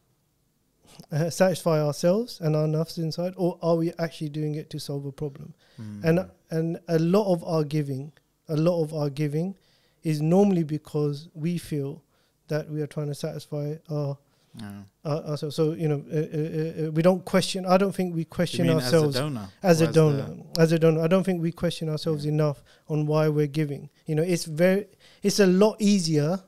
uh, 1.10 1.28
satisfy 1.28 1.78
ourselves 1.80 2.40
and 2.40 2.56
our 2.56 2.66
nafs 2.66 2.96
inside, 2.96 3.34
or 3.36 3.58
are 3.62 3.76
we 3.76 3.92
actually 3.98 4.30
doing 4.30 4.54
it 4.54 4.70
to 4.70 4.78
solve 4.78 5.04
a 5.04 5.12
problem? 5.12 5.52
Mm. 5.78 6.04
And 6.04 6.30
and 6.50 6.78
a 6.88 6.98
lot 6.98 7.30
of 7.32 7.44
our 7.44 7.64
giving, 7.64 8.12
a 8.48 8.56
lot 8.56 8.82
of 8.82 8.94
our 8.94 9.10
giving, 9.10 9.56
is 10.02 10.20
normally 10.20 10.64
because 10.64 11.28
we 11.34 11.58
feel 11.58 12.02
that 12.48 12.70
we 12.70 12.80
are 12.80 12.86
trying 12.86 13.08
to 13.08 13.14
satisfy 13.14 13.76
our, 13.90 14.18
Yeah. 14.60 14.70
our 15.04 15.24
ourselves. 15.30 15.56
So 15.56 15.72
you 15.72 15.88
know, 15.88 16.04
uh, 16.12 16.16
uh, 16.16 16.88
uh, 16.88 16.90
we 16.92 17.00
don't 17.02 17.24
question. 17.24 17.64
I 17.64 17.76
don't 17.78 17.94
think 17.94 18.14
we 18.14 18.24
question 18.24 18.68
ourselves 18.68 19.16
as 19.16 19.20
a 19.20 19.22
donor? 19.22 19.48
as 19.62 19.80
a 19.80 19.86
donor 19.92 20.26
as 20.58 20.72
a 20.72 20.78
donor 20.78 21.00
i 21.02 21.06
don't 21.06 21.24
think 21.24 21.40
we 21.40 21.52
question 21.52 21.88
ourselves 21.88 22.24
Yeah. 22.26 22.32
enough 22.32 22.62
on 22.88 23.06
why 23.06 23.28
we're 23.28 23.46
giving 23.46 23.88
you 24.06 24.14
know 24.14 24.22
it's 24.22 24.44
very 24.44 24.86
it's 25.22 25.40
a 25.40 25.46
lot 25.46 25.76
easier 25.80 26.40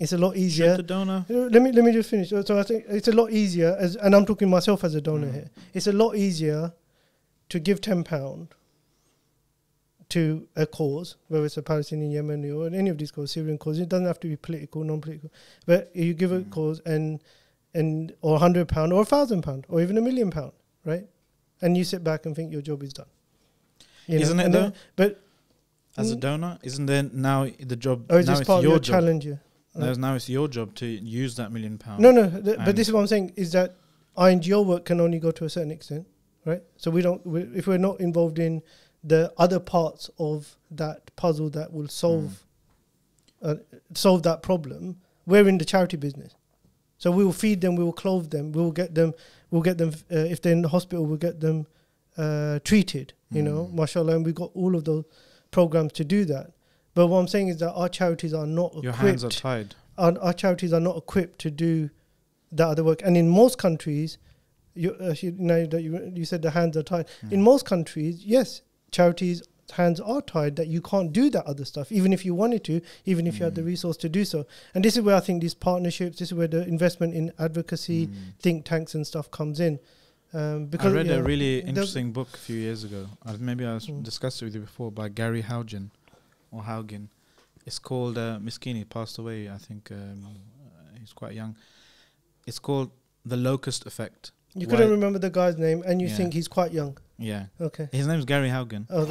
it's 0.00 0.12
a 0.12 0.18
lot 0.18 0.34
Should 0.34 0.42
easier 0.42 0.76
the 0.76 0.82
donor? 0.82 1.24
Uh, 1.30 1.48
let 1.54 1.62
me 1.62 1.72
let 1.72 1.82
me 1.84 1.92
just 1.92 2.10
finish 2.10 2.28
so, 2.28 2.58
i 2.58 2.62
think 2.62 2.84
it's 2.88 3.08
a 3.08 3.12
lot 3.12 3.30
easier 3.32 3.74
as 3.80 3.96
and 3.96 4.14
i'm 4.14 4.26
talking 4.26 4.50
myself 4.50 4.84
as 4.84 4.94
a 4.94 5.00
donor 5.00 5.28
Mm. 5.28 5.32
here 5.34 5.50
it's 5.72 5.86
a 5.86 5.92
lot 5.92 6.14
easier 6.14 6.72
to 7.48 7.58
give 7.58 7.80
10 7.80 8.04
pound 8.04 8.48
to 10.10 10.46
a 10.56 10.66
cause 10.66 11.16
whether 11.28 11.44
it's 11.44 11.56
a 11.58 11.62
palestinian 11.62 12.10
yemeni 12.12 12.50
or 12.56 12.74
any 12.74 12.88
of 12.90 12.96
these 12.98 13.10
causes 13.10 13.32
syrian 13.32 13.58
cause 13.58 13.78
it 13.78 13.88
doesn't 13.88 14.06
have 14.06 14.18
to 14.20 14.28
be 14.28 14.36
political 14.36 14.82
non-political 14.84 15.30
but 15.66 15.90
you 15.94 16.14
give 16.14 16.32
a 16.32 16.40
Mm. 16.40 16.50
cause 16.50 16.80
and 16.86 17.20
and 17.74 18.12
or 18.22 18.30
a 18.36 18.40
100 18.40 18.66
pound 18.68 18.92
or 18.92 19.02
a 19.02 19.04
thousand 19.04 19.42
pound 19.42 19.66
or 19.68 19.80
even 19.82 19.98
a 19.98 20.00
million 20.00 20.30
pound 20.30 20.52
right 20.84 21.06
and 21.60 21.76
you 21.76 21.84
sit 21.84 22.02
back 22.02 22.24
and 22.26 22.34
think 22.34 22.50
your 22.52 22.62
job 22.62 22.82
is 22.82 22.92
done 22.92 23.06
You 24.06 24.18
Isn't 24.20 24.40
it 24.40 24.44
and 24.46 24.54
then- 24.54 24.62
though? 24.70 24.72
but 24.96 25.20
As 25.98 26.12
a 26.12 26.16
Mm. 26.16 26.20
donor, 26.20 26.58
isn't 26.62 26.86
there 26.86 27.02
now 27.12 27.46
the 27.72 27.74
job? 27.76 28.10
or 28.10 28.20
is 28.20 28.26
now 28.26 28.38
it's 28.38 28.46
part 28.46 28.58
of 28.60 28.62
your 28.64 28.72
your 28.74 28.78
job. 28.78 28.92
challenge 28.94 29.24
here? 29.24 29.40
Now, 29.74 29.92
now 29.94 30.14
it's 30.14 30.28
your 30.28 30.46
job 30.48 30.74
to 30.76 30.86
use 30.86 31.34
that 31.36 31.50
million 31.52 31.76
pounds. 31.76 32.00
No, 32.00 32.10
no. 32.12 32.30
th- 32.30 32.56
but 32.64 32.76
this 32.76 32.86
is 32.88 32.92
what 32.94 33.00
I'm 33.00 33.06
saying 33.08 33.32
is 33.36 33.50
that 33.52 33.74
NGO 34.16 34.62
work 34.64 34.84
can 34.84 35.00
only 35.00 35.18
go 35.18 35.30
to 35.32 35.44
a 35.44 35.50
certain 35.50 35.72
extent, 35.72 36.06
right? 36.44 36.62
So 36.76 36.90
we 36.92 37.02
don't. 37.02 37.26
We, 37.26 37.40
if 37.60 37.66
we're 37.66 37.78
not 37.88 38.00
involved 38.00 38.38
in 38.38 38.62
the 39.04 39.32
other 39.38 39.60
parts 39.60 40.10
of 40.18 40.56
that 40.70 41.14
puzzle 41.16 41.50
that 41.50 41.72
will 41.72 41.88
solve 41.88 42.44
uh, 43.42 43.54
solve 43.94 44.22
that 44.24 44.42
problem, 44.42 44.96
we're 45.26 45.48
in 45.48 45.58
the 45.58 45.64
charity 45.64 45.96
business. 45.96 46.34
So 46.98 47.12
we 47.12 47.24
will 47.24 47.32
feed 47.32 47.60
them, 47.60 47.76
we 47.76 47.84
will 47.84 47.92
clothe 47.92 48.30
them, 48.30 48.50
we 48.50 48.60
will 48.60 48.72
get 48.72 48.94
them, 48.96 49.14
we'll 49.50 49.62
get 49.62 49.78
them. 49.78 49.90
Uh, 50.10 50.16
if 50.18 50.42
they're 50.42 50.52
in 50.52 50.62
the 50.62 50.68
hospital, 50.68 51.06
we'll 51.06 51.16
get 51.18 51.38
them 51.40 51.66
uh, 52.16 52.58
treated. 52.64 53.12
You 53.30 53.42
know, 53.42 53.66
Mm. 53.70 53.74
mashallah, 53.74 54.16
and 54.16 54.24
we've 54.26 54.34
got 54.34 54.50
all 54.54 54.74
of 54.74 54.84
those 54.84 55.04
programs 55.50 55.92
to 55.92 56.04
do 56.04 56.24
that. 56.24 56.50
But 56.94 57.06
what 57.08 57.18
I'm 57.18 57.28
saying 57.28 57.48
is 57.48 57.58
that 57.58 57.72
our 57.74 57.88
charities 57.88 58.32
are 58.34 58.46
not 58.46 58.72
Your 58.82 58.92
equipped 58.92 58.96
hands 59.20 59.24
are 59.24 59.28
tied. 59.30 59.74
our, 59.98 60.18
our 60.18 60.32
charities 60.32 60.72
are 60.72 60.80
not 60.80 60.96
equipped 60.96 61.38
to 61.40 61.50
do 61.50 61.90
that 62.50 62.66
other 62.68 62.82
work. 62.82 63.02
And 63.04 63.16
in 63.16 63.28
most 63.28 63.58
countries, 63.58 64.16
you, 64.74 64.94
uh, 64.98 65.14
you 65.20 65.32
know 65.32 65.66
that 65.66 65.82
you, 65.82 66.10
you 66.14 66.24
said 66.24 66.40
the 66.42 66.50
hands 66.52 66.76
are 66.76 66.82
tied. 66.82 67.06
In 67.30 67.40
Mm. 67.40 67.44
most 67.44 67.66
countries, 67.66 68.24
yes, 68.24 68.62
charities 68.90 69.42
hands 69.72 70.00
are 70.00 70.22
tied 70.22 70.56
that 70.56 70.66
you 70.68 70.80
can't 70.80 71.12
do 71.12 71.28
that 71.28 71.44
other 71.44 71.64
stuff, 71.66 71.92
even 71.92 72.10
if 72.10 72.24
you 72.24 72.34
wanted 72.34 72.64
to, 72.64 72.80
even 73.04 73.26
if 73.26 73.38
you 73.38 73.44
had 73.44 73.54
the 73.54 73.60
Mm. 73.60 73.66
resource 73.66 73.98
to 73.98 74.08
do 74.08 74.24
so. 74.24 74.46
And 74.74 74.82
this 74.82 74.96
is 74.96 75.02
where 75.02 75.14
I 75.14 75.20
think 75.20 75.42
these 75.42 75.52
partnerships, 75.52 76.18
this 76.18 76.28
is 76.28 76.34
where 76.34 76.48
the 76.48 76.66
investment 76.66 77.12
in 77.12 77.32
advocacy, 77.38 78.06
Mm. 78.06 78.12
think 78.40 78.64
tanks 78.64 78.94
and 78.94 79.06
stuff 79.06 79.30
comes 79.30 79.60
in. 79.60 79.78
Um, 80.32 80.66
because 80.66 80.92
I 80.92 80.96
read 80.96 81.06
a 81.10 81.18
know, 81.18 81.20
really 81.22 81.60
interesting 81.60 82.12
book 82.12 82.28
a 82.32 82.38
few 82.38 82.56
years 82.56 82.82
ago. 82.82 83.08
Uh, 83.26 83.36
maybe 83.38 83.66
I 83.66 83.76
Mm. 83.78 84.02
discussed 84.02 84.40
it 84.40 84.46
with 84.46 84.54
you 84.54 84.62
before 84.62 84.90
by 84.90 85.10
Gary 85.10 85.42
Haugen 85.42 85.90
or 86.50 86.62
Haugen. 86.62 87.08
It's 87.66 87.78
called 87.78 88.16
uh, 88.16 88.38
Miskini. 88.42 88.88
Passed 88.88 89.18
away. 89.18 89.50
I 89.50 89.58
think 89.58 89.90
um, 89.92 90.24
uh, 90.24 90.98
he's 90.98 91.12
quite 91.12 91.34
young. 91.34 91.56
It's 92.46 92.58
called 92.58 92.90
The 93.26 93.36
Locust 93.36 93.84
Effect. 93.84 94.32
You 94.54 94.66
couldn't 94.66 94.90
remember 94.90 95.18
the 95.18 95.28
guy's 95.30 95.58
name, 95.58 95.82
and 95.86 96.00
you 96.00 96.08
Yeah. 96.08 96.16
think 96.16 96.32
he's 96.32 96.48
quite 96.48 96.72
young. 96.72 96.96
Yeah, 97.18 97.46
Okay. 97.60 97.88
his 97.90 98.06
name's 98.06 98.24
Gary 98.24 98.48
Haugen, 98.48 98.86
Oh, 98.90 99.04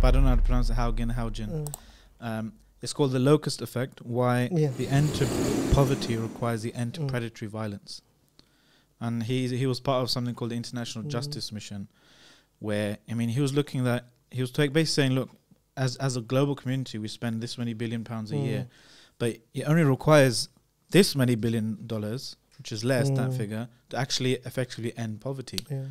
but 0.00 0.08
I 0.08 0.10
don't 0.10 0.24
know 0.24 0.30
how 0.30 0.34
to 0.36 0.42
pronounce 0.42 0.70
it. 0.70 0.76
Haugen, 0.76 1.14
Haugen. 1.14 1.48
mm, 1.66 1.74
Um, 2.20 2.52
it's 2.82 2.92
called 2.92 3.12
The 3.12 3.20
Locust 3.20 3.62
Effect. 3.62 4.02
Why 4.02 4.48
Yeah. 4.52 4.70
the 4.72 4.88
end 4.88 5.14
to 5.16 5.24
poverty 5.72 6.16
requires 6.16 6.62
the 6.62 6.74
end 6.74 6.94
to 6.94 7.02
Mm. 7.02 7.08
predatory 7.08 7.48
violence. 7.48 8.02
And 9.00 9.22
he 9.22 9.46
he 9.56 9.66
was 9.66 9.78
part 9.78 10.02
of 10.02 10.10
something 10.10 10.34
called 10.34 10.50
the 10.50 10.56
International 10.56 11.04
Mhm. 11.04 11.10
Justice 11.10 11.52
Mission, 11.52 11.86
where 12.58 12.98
I 13.08 13.14
mean 13.14 13.28
he 13.28 13.40
was 13.40 13.54
looking 13.54 13.84
that 13.84 14.08
he 14.32 14.40
was 14.40 14.50
basically 14.50 14.84
saying, 14.86 15.12
look, 15.12 15.30
as 15.76 15.94
as 15.96 16.16
a 16.16 16.20
global 16.20 16.56
community, 16.56 16.98
we 16.98 17.06
spend 17.06 17.40
this 17.40 17.56
many 17.56 17.72
billion 17.72 18.02
pounds 18.02 18.32
a 18.32 18.34
Mm. 18.34 18.42
year, 18.44 18.66
but 19.20 19.36
it 19.54 19.62
only 19.62 19.84
requires 19.84 20.48
this 20.90 21.14
many 21.14 21.36
billion 21.36 21.86
dollars, 21.86 22.34
which 22.56 22.72
is 22.72 22.82
less 22.84 23.10
that 23.10 23.30
Mm. 23.30 23.36
figure, 23.36 23.68
to 23.90 23.96
actually 23.96 24.34
effectively 24.44 24.92
end 24.98 25.20
poverty. 25.20 25.64
yeah. 25.70 25.84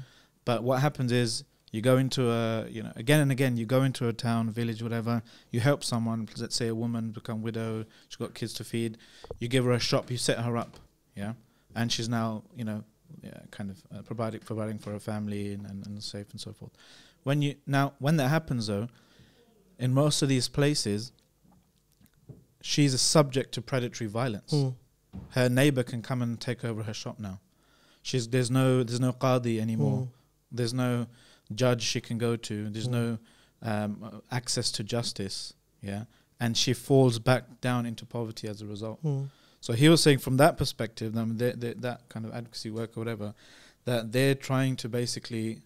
But 0.47 0.63
what 0.63 0.79
happens 0.79 1.11
is 1.11 1.43
you 1.73 1.81
go 1.81 1.97
into 1.97 2.31
a, 2.31 2.67
you 2.69 2.81
know, 2.81 2.93
again 2.95 3.19
and 3.19 3.31
again, 3.37 3.57
you 3.57 3.65
go 3.65 3.83
into 3.83 4.07
a 4.07 4.13
town, 4.13 4.49
village, 4.49 4.81
whatever, 4.81 5.21
you 5.51 5.59
help 5.59 5.83
someone, 5.83 6.29
let's 6.37 6.55
say 6.55 6.67
a 6.69 6.73
woman 6.83 7.11
become 7.11 7.41
widow, 7.41 7.83
she's 8.07 8.15
got 8.15 8.33
kids 8.33 8.53
to 8.53 8.63
feed, 8.63 8.97
you 9.39 9.49
give 9.49 9.65
her 9.65 9.73
a 9.73 9.79
shop, 9.79 10.09
you 10.09 10.17
set 10.17 10.37
her 10.39 10.55
up, 10.55 10.79
yeah, 11.15 11.33
and 11.75 11.91
she's 11.91 12.07
now, 12.07 12.43
you 12.55 12.63
know, 12.63 12.81
yeah, 13.21 13.39
kind 13.51 13.69
of 13.69 13.77
uh, 13.93 14.01
providing 14.03 14.39
providing 14.39 14.77
for 14.79 14.91
her 14.91 14.99
family 14.99 15.53
and, 15.53 15.65
and, 15.69 15.85
and 15.85 16.01
safe 16.01 16.27
and 16.31 16.39
so 16.39 16.53
forth. 16.53 16.71
When 17.23 17.41
you 17.41 17.55
now, 17.65 17.93
when 17.99 18.15
that 18.17 18.29
happens 18.29 18.67
though, 18.67 18.87
in 19.77 19.93
most 19.93 20.21
of 20.21 20.29
these 20.29 20.47
places, 20.47 21.11
she's 22.61 22.93
a 22.93 22.97
subject 22.97 23.53
to 23.55 23.61
predatory 23.61 24.09
violence 24.09 24.53
Mm. 24.53 24.75
her 25.31 25.49
neighbor 25.49 25.83
can 25.83 26.01
come 26.01 26.21
and 26.21 26.39
take 26.39 26.63
over 26.63 26.83
her 26.83 26.93
shop 26.93 27.19
now. 27.19 27.39
She's 28.01 28.27
there's 28.29 28.51
no 28.51 28.83
there's 28.83 28.99
no 29.01 29.11
qadi 29.13 29.59
anymore. 29.59 29.99
Mm. 30.03 30.07
There's 30.51 30.73
no 30.73 31.07
judge 31.53 31.81
she 31.81 32.01
can 32.01 32.17
go 32.17 32.35
to. 32.35 32.69
There's 32.69 32.87
Mm. 32.87 32.91
no 32.91 33.17
um, 33.61 34.21
access 34.31 34.71
to 34.73 34.83
justice. 34.83 35.53
Yeah, 35.81 36.03
and 36.39 36.55
she 36.55 36.73
falls 36.73 37.17
back 37.19 37.59
down 37.61 37.85
into 37.85 38.05
poverty 38.05 38.47
as 38.47 38.61
a 38.61 38.65
result. 38.65 39.03
Mm. 39.03 39.29
So 39.61 39.73
he 39.73 39.89
was 39.89 40.01
saying 40.03 40.19
from 40.19 40.37
that 40.37 40.57
perspective, 40.57 41.13
they 41.37 41.51
they 41.53 41.73
that 41.73 42.07
kind 42.09 42.25
of 42.25 42.33
advocacy 42.33 42.69
work 42.69 42.95
or 42.95 43.01
whatever, 43.01 43.33
that 43.85 44.11
they're 44.11 44.35
trying 44.35 44.75
to 44.77 44.89
basically 44.89 45.61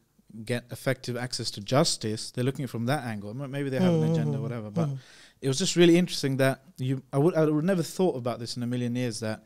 get 0.45 0.63
effective 0.71 1.17
access 1.17 1.51
to 1.51 1.61
justice. 1.61 2.31
They're 2.31 2.45
looking 2.45 2.63
at 2.63 2.69
from 2.69 2.85
that 2.85 3.03
angle. 3.03 3.33
Maybe 3.33 3.69
they 3.69 3.79
have 3.79 3.93
an 3.93 4.11
agenda, 4.11 4.37
Mm. 4.37 4.41
whatever. 4.41 4.69
But 4.71 4.87
Mm. 4.89 4.97
it 5.41 5.47
was 5.49 5.57
just 5.57 5.75
really 5.75 5.97
interesting 5.97 6.37
that 6.37 6.63
you 6.77 7.03
I 7.11 7.17
would 7.17 7.35
I 7.35 7.43
would 7.45 7.65
never 7.65 7.83
thought 7.83 8.15
about 8.15 8.39
this 8.39 8.55
in 8.55 8.63
a 8.63 8.67
million 8.67 8.95
years 8.95 9.19
that 9.19 9.43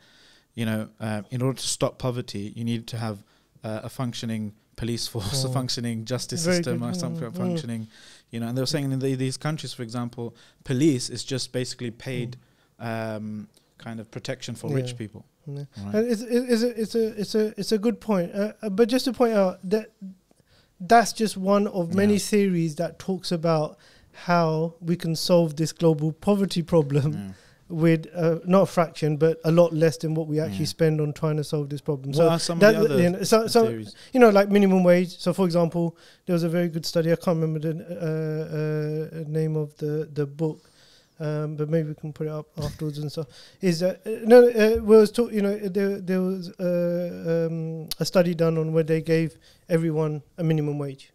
you 0.54 0.64
know 0.64 0.88
uh, 1.00 1.22
in 1.30 1.42
order 1.42 1.58
to 1.60 1.66
stop 1.66 1.98
poverty 1.98 2.52
you 2.54 2.64
need 2.64 2.86
to 2.88 2.98
have 2.98 3.24
uh, 3.64 3.80
a 3.82 3.88
functioning 3.88 4.54
police 4.76 5.06
force 5.08 5.44
a 5.44 5.48
Mm. 5.48 5.52
functioning 5.54 6.04
justice 6.04 6.44
Very 6.44 6.56
system 6.56 6.82
or 6.82 6.92
some 6.94 7.16
Mm, 7.16 7.30
mm. 7.32 7.36
functioning 7.36 7.88
you 8.30 8.38
know 8.40 8.46
and 8.48 8.56
they 8.56 8.62
were 8.62 8.66
saying 8.66 8.92
in 8.92 8.98
the, 8.98 9.14
these 9.14 9.36
countries 9.38 9.72
for 9.72 9.82
example 9.82 10.34
police 10.64 11.08
is 11.10 11.24
just 11.24 11.52
basically 11.52 11.90
paid 11.90 12.36
Mm. 12.80 13.16
um, 13.16 13.48
kind 13.78 14.00
of 14.00 14.10
protection 14.10 14.54
for 14.54 14.68
Yeah. 14.70 14.76
rich 14.76 14.96
people. 14.98 15.24
Yeah. 15.46 15.64
Right? 15.84 15.94
And 15.94 16.06
it's, 16.12 16.22
it's, 16.22 16.62
a, 16.62 16.80
it's 16.82 16.94
a 16.94 17.06
it's 17.20 17.34
a 17.34 17.44
it's 17.60 17.72
a 17.72 17.78
good 17.78 18.00
point. 18.00 18.34
Uh, 18.34 18.52
uh, 18.62 18.68
but 18.70 18.88
just 18.88 19.04
to 19.06 19.12
point 19.12 19.32
out 19.32 19.58
that 19.70 19.92
that's 20.80 21.12
just 21.12 21.36
one 21.36 21.66
of 21.68 21.94
many 21.94 22.14
Yeah. 22.14 22.18
theories 22.30 22.74
that 22.76 22.98
talks 22.98 23.30
about 23.32 23.78
how 24.28 24.74
we 24.80 24.96
can 24.96 25.14
solve 25.16 25.56
this 25.56 25.72
global 25.72 26.12
poverty 26.12 26.62
problem. 26.62 27.34
With 27.68 28.06
uh, 28.14 28.38
not 28.44 28.62
a 28.62 28.66
fraction, 28.66 29.16
but 29.16 29.40
a 29.44 29.50
lot 29.50 29.72
less 29.72 29.96
than 29.96 30.14
what 30.14 30.28
we 30.28 30.38
actually 30.38 30.60
Yeah. 30.60 30.66
spend 30.66 31.00
on 31.00 31.12
trying 31.12 31.36
to 31.38 31.44
solve 31.44 31.68
this 31.68 31.80
problem. 31.80 32.10
What 32.10 32.16
so 32.16 32.28
are 32.28 32.38
some 32.38 32.58
that, 32.60 32.74
of 32.76 32.88
the 32.88 32.94
other 32.94 33.02
you 33.02 33.10
know, 33.10 33.22
so, 33.24 33.48
so 33.48 33.68
you 34.12 34.20
know, 34.20 34.30
like 34.30 34.48
minimum 34.50 34.84
wage. 34.84 35.18
So, 35.18 35.32
for 35.32 35.44
example, 35.46 35.96
there 36.26 36.34
was 36.34 36.44
a 36.44 36.48
very 36.48 36.68
good 36.68 36.86
study. 36.86 37.10
I 37.10 37.16
can't 37.16 37.40
remember 37.40 37.58
the 37.58 37.74
uh, 37.80 39.20
uh, 39.20 39.24
name 39.26 39.56
of 39.56 39.76
the 39.78 40.08
the 40.12 40.26
book, 40.26 40.70
um, 41.18 41.56
but 41.56 41.68
maybe 41.68 41.88
we 41.88 41.94
can 41.94 42.12
put 42.12 42.28
it 42.28 42.32
up 42.32 42.46
afterwards 42.56 42.98
and 42.98 43.10
stuff. 43.10 43.26
Is 43.60 43.80
that 43.80 44.00
uh, 44.06 44.10
no? 44.24 44.46
Uh, 44.48 44.82
was 44.82 45.10
talk, 45.10 45.32
you 45.32 45.42
know 45.42 45.56
there 45.58 46.00
there 46.00 46.20
was 46.20 46.50
uh, 46.60 47.46
um, 47.48 47.88
a 47.98 48.04
study 48.04 48.34
done 48.34 48.58
on 48.58 48.72
where 48.72 48.84
they 48.84 49.00
gave 49.02 49.36
everyone 49.68 50.22
a 50.38 50.44
minimum 50.44 50.78
wage. 50.78 51.10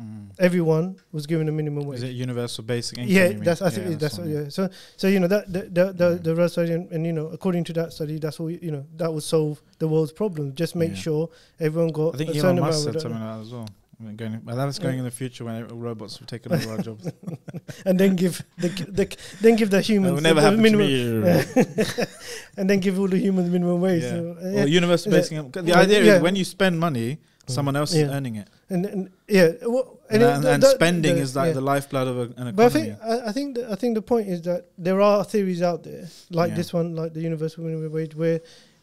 Mm. 0.00 0.30
Everyone 0.38 0.96
was 1.12 1.26
given 1.26 1.48
a 1.48 1.52
minimum 1.52 1.84
wage. 1.84 1.98
Is 1.98 2.04
it 2.04 2.12
universal 2.12 2.64
basic 2.64 2.98
income? 2.98 3.12
Yeah, 3.14 3.32
that's 3.44 3.60
I 3.60 3.70
think 3.70 3.98
that's 4.00 4.16
what 4.18 4.26
what, 4.26 4.36
yeah. 4.36 4.48
So 4.48 4.70
so 4.96 5.08
you 5.08 5.20
know 5.20 5.28
that 5.28 5.52
the 5.52 5.62
the 5.62 5.92
the, 5.92 6.20
Yeah. 6.24 6.34
the 6.34 6.48
study 6.48 6.72
and, 6.72 6.90
and 6.90 7.04
you 7.04 7.12
know 7.12 7.26
according 7.28 7.64
to 7.64 7.72
that 7.74 7.92
study 7.92 8.18
that's 8.18 8.40
all 8.40 8.50
you 8.50 8.70
know 8.70 8.86
that 8.96 9.12
would 9.12 9.22
solve 9.22 9.60
the 9.78 9.86
world's 9.88 10.12
problem. 10.12 10.54
Just 10.54 10.74
make 10.74 10.90
Yeah. 10.92 10.96
sure 11.06 11.28
everyone 11.58 11.92
got 11.92 12.14
I 12.14 12.18
think 12.18 12.34
a 12.34 12.38
Elon 12.38 12.60
Musk 12.60 12.84
said 12.84 12.96
of 12.96 13.02
something 13.02 13.20
that, 13.20 13.26
like 13.26 13.36
that 13.36 13.46
as 13.46 13.52
well. 13.52 13.68
I 14.00 14.02
mean, 14.02 14.16
going, 14.16 14.40
but 14.42 14.54
that's 14.54 14.78
going 14.78 14.98
in 14.98 15.04
the 15.04 15.10
future 15.10 15.44
when 15.44 15.68
robots 15.68 16.16
have 16.16 16.26
taken 16.26 16.52
over 16.54 16.70
our 16.70 16.78
jobs. 16.78 17.06
and 17.84 18.00
then 18.00 18.16
give 18.16 18.42
the, 18.56 18.68
the 18.68 19.16
then 19.42 19.56
give 19.56 19.68
the 19.68 19.82
humans 19.82 20.14
will 20.14 20.22
never 20.22 20.40
happen 20.40 20.56
to 20.56 20.62
minimum, 20.62 20.86
me. 20.86 21.44
and 22.56 22.70
then 22.70 22.80
give 22.80 22.98
all 22.98 23.08
the 23.08 23.18
humans 23.18 23.50
minimum 23.50 23.78
wage. 23.82 24.02
Yeah. 24.02 24.08
So, 24.08 24.16
uh, 24.16 24.42
Well, 24.42 24.52
yeah. 24.54 24.64
universal 24.64 25.12
basic 25.12 25.32
income. 25.32 25.66
The 25.66 25.74
idea 25.76 26.02
Yeah. 26.02 26.16
is 26.16 26.22
when 26.22 26.34
you 26.34 26.44
spend 26.44 26.80
money, 26.80 27.18
someone 27.50 27.76
else 27.76 27.94
Yeah. 27.94 28.04
is 28.04 28.10
earning 28.10 28.36
it. 28.36 28.48
and, 28.68 28.86
and 28.86 29.10
yeah, 29.28 29.48
well, 29.62 29.98
And, 30.10 30.22
and, 30.22 30.44
and 30.44 30.62
the- 30.62 30.70
spending 30.70 31.16
the- 31.16 31.22
is 31.22 31.34
like 31.36 31.48
yeah. 31.48 31.52
the 31.54 31.60
lifeblood 31.60 32.08
of 32.08 32.16
a, 32.18 32.20
an 32.22 32.30
economy. 32.30 32.52
But 32.52 32.66
I 32.66 32.68
think 32.70 32.98
I, 33.02 33.28
I 33.28 33.32
think 33.32 33.48
the, 33.56 33.72
I 33.72 33.74
think 33.76 33.94
the 33.94 34.02
point 34.02 34.28
is 34.28 34.42
that 34.42 34.66
there 34.78 35.00
are 35.00 35.24
theories 35.24 35.62
out 35.62 35.82
there 35.84 36.08
like 36.30 36.50
Yeah. 36.50 36.56
this 36.56 36.72
one, 36.72 36.94
like 36.96 37.12
the 37.14 37.20
universal 37.20 37.64
minimum 37.64 37.92
wage, 37.92 38.14
where 38.14 38.40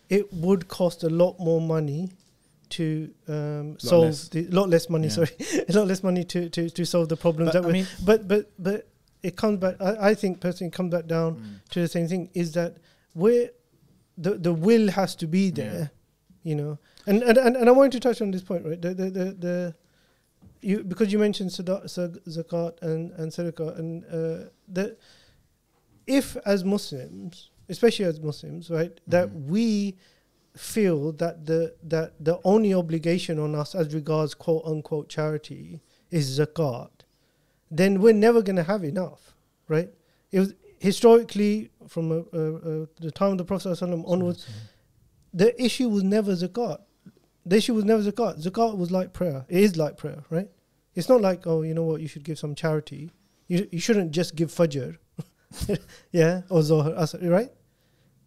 it 0.10 0.32
would 0.34 0.68
cost 0.68 1.04
a 1.04 1.10
lot 1.10 1.40
more 1.40 1.60
money 1.62 2.12
to 2.70 3.10
um, 3.30 3.72
Lot 3.72 3.82
solve 3.82 4.06
less. 4.06 4.28
the 4.30 4.48
lot 4.48 4.70
less 4.70 4.90
money. 4.90 5.10
Sorry, 5.10 5.30
a 5.70 5.74
lot 5.78 5.88
less 5.88 6.04
money 6.04 6.24
to, 6.26 6.50
to, 6.50 6.70
to 6.70 6.86
solve 6.86 7.08
the 7.10 7.18
problems 7.18 7.52
but, 7.54 7.62
that 7.64 7.70
I 7.70 7.72
we. 7.72 7.86
But 8.06 8.28
but 8.28 8.52
but 8.60 8.88
it 9.24 9.36
comes 9.36 9.60
back. 9.60 9.76
I, 9.82 10.10
I 10.10 10.14
think 10.16 10.40
personally, 10.42 10.68
it 10.70 10.74
comes 10.74 10.92
back 10.92 11.08
down 11.08 11.36
mm, 11.36 11.70
to 11.72 11.80
the 11.82 11.88
same 11.88 12.08
thing. 12.08 12.30
Is 12.34 12.52
that 12.54 12.78
where 13.14 13.50
the 14.18 14.32
the 14.36 14.54
will 14.54 14.90
has 14.92 15.16
to 15.18 15.28
be 15.28 15.50
there, 15.50 15.92
you 16.44 16.56
know. 16.56 16.78
And 17.08 17.24
and, 17.24 17.38
and 17.38 17.56
and 17.56 17.70
I 17.70 17.72
wanted 17.72 17.94
to 17.94 18.00
touch 18.02 18.22
on 18.22 18.32
this 18.32 18.44
point, 18.44 18.66
right? 18.66 18.82
The 18.82 18.94
the 18.94 19.10
the, 19.10 19.26
the 19.46 19.76
you 20.62 20.84
because 20.84 21.12
you 21.14 21.20
mentioned 21.20 21.52
zakat 21.52 22.82
and 22.82 23.12
and 23.12 23.32
sadaqah 23.32 23.80
and 23.80 24.06
uh, 24.06 24.50
that 24.68 25.00
if 26.06 26.38
as 26.46 26.64
Muslims, 26.64 27.50
especially 27.70 28.06
as 28.06 28.20
Muslims, 28.20 28.70
right, 28.70 29.00
that 29.08 29.30
Mhm. 29.30 29.46
we 29.48 29.96
feel 30.56 31.12
that 31.14 31.46
the 31.46 31.76
that 31.84 32.14
the 32.20 32.40
only 32.44 32.74
obligation 32.74 33.40
on 33.40 33.56
us 33.56 33.76
as 33.76 33.94
regards 33.94 34.34
quote 34.34 34.64
unquote 34.66 35.08
charity 35.10 35.82
is 36.12 36.40
zakat, 36.40 36.90
then 37.70 38.02
we're 38.02 38.14
never 38.14 38.42
going 38.42 38.56
to 38.56 38.64
have 38.64 38.84
enough, 38.84 39.36
right? 39.68 39.90
It 40.32 40.40
was 40.40 40.54
historically 40.80 41.70
from 41.88 42.12
uh, 42.12 42.16
uh, 42.16 42.86
the 43.00 43.12
time 43.12 43.32
of 43.34 43.38
the 43.38 43.46
Prophet 43.46 43.82
onwards, 43.82 44.48
the 45.34 45.50
issue 45.62 45.90
was 45.90 46.04
never 46.04 46.34
zakat. 46.34 46.80
The 47.50 47.58
issue 47.58 47.74
was 47.74 47.86
never 47.86 48.02
zakat. 48.04 48.44
Zakat 48.44 48.78
was 48.78 48.92
like 48.92 49.14
prayer. 49.14 49.46
It 49.50 49.64
is 49.64 49.78
like 49.78 49.98
prayer, 49.98 50.24
right? 50.30 50.50
It's 50.96 51.10
not 51.10 51.22
like 51.22 51.46
oh, 51.48 51.62
you 51.62 51.74
know 51.74 51.84
what, 51.84 52.02
you 52.02 52.08
should 52.08 52.24
give 52.24 52.38
some 52.40 52.56
charity. 52.56 53.12
You 53.48 53.68
you 53.72 53.80
shouldn't 53.80 54.12
just 54.12 54.36
give 54.36 54.50
fajr, 54.52 54.98
yeah, 56.12 56.42
or 56.50 56.62
zohar, 56.62 56.92
asr, 56.92 57.30
right? 57.32 57.52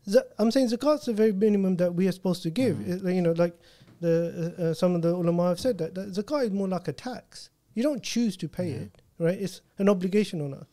Z- 0.09 0.21
I'm 0.39 0.51
saying 0.51 0.69
zakat's 0.69 1.07
the 1.07 1.13
very 1.13 1.33
minimum 1.33 1.77
that 1.77 1.95
we 1.95 2.09
are 2.09 2.13
supposed 2.13 2.43
to 2.45 2.51
give. 2.51 2.77
Mhm. 2.77 3.07
It- 3.07 3.15
you 3.15 3.21
know, 3.23 3.33
like 3.33 3.55
the 4.01 4.55
uh, 4.59 4.63
uh, 4.63 4.75
some 4.75 4.95
of 4.95 5.03
the 5.03 5.11
ulama 5.15 5.49
have 5.49 5.61
said 5.61 5.77
that, 5.79 5.95
that 5.95 6.09
zakat 6.13 6.45
is 6.47 6.51
more 6.51 6.69
like 6.69 6.89
a 6.89 6.93
tax. 6.93 7.51
You 7.75 7.83
don't 7.83 8.03
choose 8.03 8.37
to 8.39 8.49
pay 8.49 8.71
Yeah. 8.71 8.77
it, 8.85 9.03
right? 9.19 9.39
It's 9.39 9.61
an 9.79 9.89
obligation 9.89 10.41
on 10.41 10.55
us. 10.55 10.67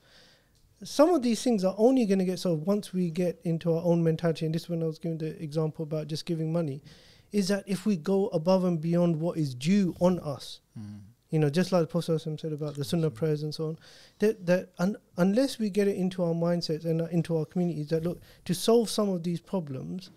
Some 0.84 1.10
of 1.10 1.24
these 1.24 1.42
things 1.44 1.64
are 1.66 1.76
only 1.78 2.06
going 2.06 2.20
to 2.20 2.26
get 2.26 2.40
solved 2.40 2.66
once 2.66 2.94
we 2.94 3.10
get 3.10 3.40
into 3.44 3.74
our 3.74 3.84
own 3.84 4.04
mentality. 4.04 4.46
And 4.46 4.54
this 4.54 4.64
is 4.64 4.70
when 4.70 4.84
I 4.84 4.86
was 4.86 5.00
giving 5.00 5.18
the 5.18 5.42
example 5.44 5.84
about 5.84 6.08
just 6.08 6.26
giving 6.26 6.54
money, 6.54 6.84
is 7.32 7.48
that 7.50 7.64
if 7.68 7.86
we 7.86 7.96
go 7.98 8.28
above 8.28 8.64
and 8.64 8.80
beyond 8.82 9.20
what 9.20 9.38
is 9.38 9.54
due 9.54 9.96
on 10.00 10.20
us, 10.20 10.62
mm, 10.80 11.00
you 11.30 11.40
know, 11.40 11.50
just 11.50 11.72
like 11.74 11.82
the 11.82 11.88
Prophet 11.88 12.20
said 12.22 12.54
about 12.54 12.76
the 12.76 12.86
Sunnah 12.86 13.10
prayers 13.10 13.44
and 13.44 13.54
so 13.54 13.68
on, 13.68 13.78
that 14.20 14.46
that 14.46 14.70
un- 14.80 14.96
unless 15.18 15.60
we 15.60 15.70
get 15.70 15.88
it 15.88 15.98
into 15.98 16.24
our 16.24 16.34
mindsets 16.34 16.86
and 16.86 17.02
uh, 17.02 17.06
into 17.06 17.36
our 17.38 17.46
communities, 17.46 17.90
that 17.90 18.04
look 18.04 18.22
to 18.46 18.54
solve 18.56 18.90
some 18.90 19.10
of 19.10 19.24
these 19.24 19.42
problems, 19.42 20.10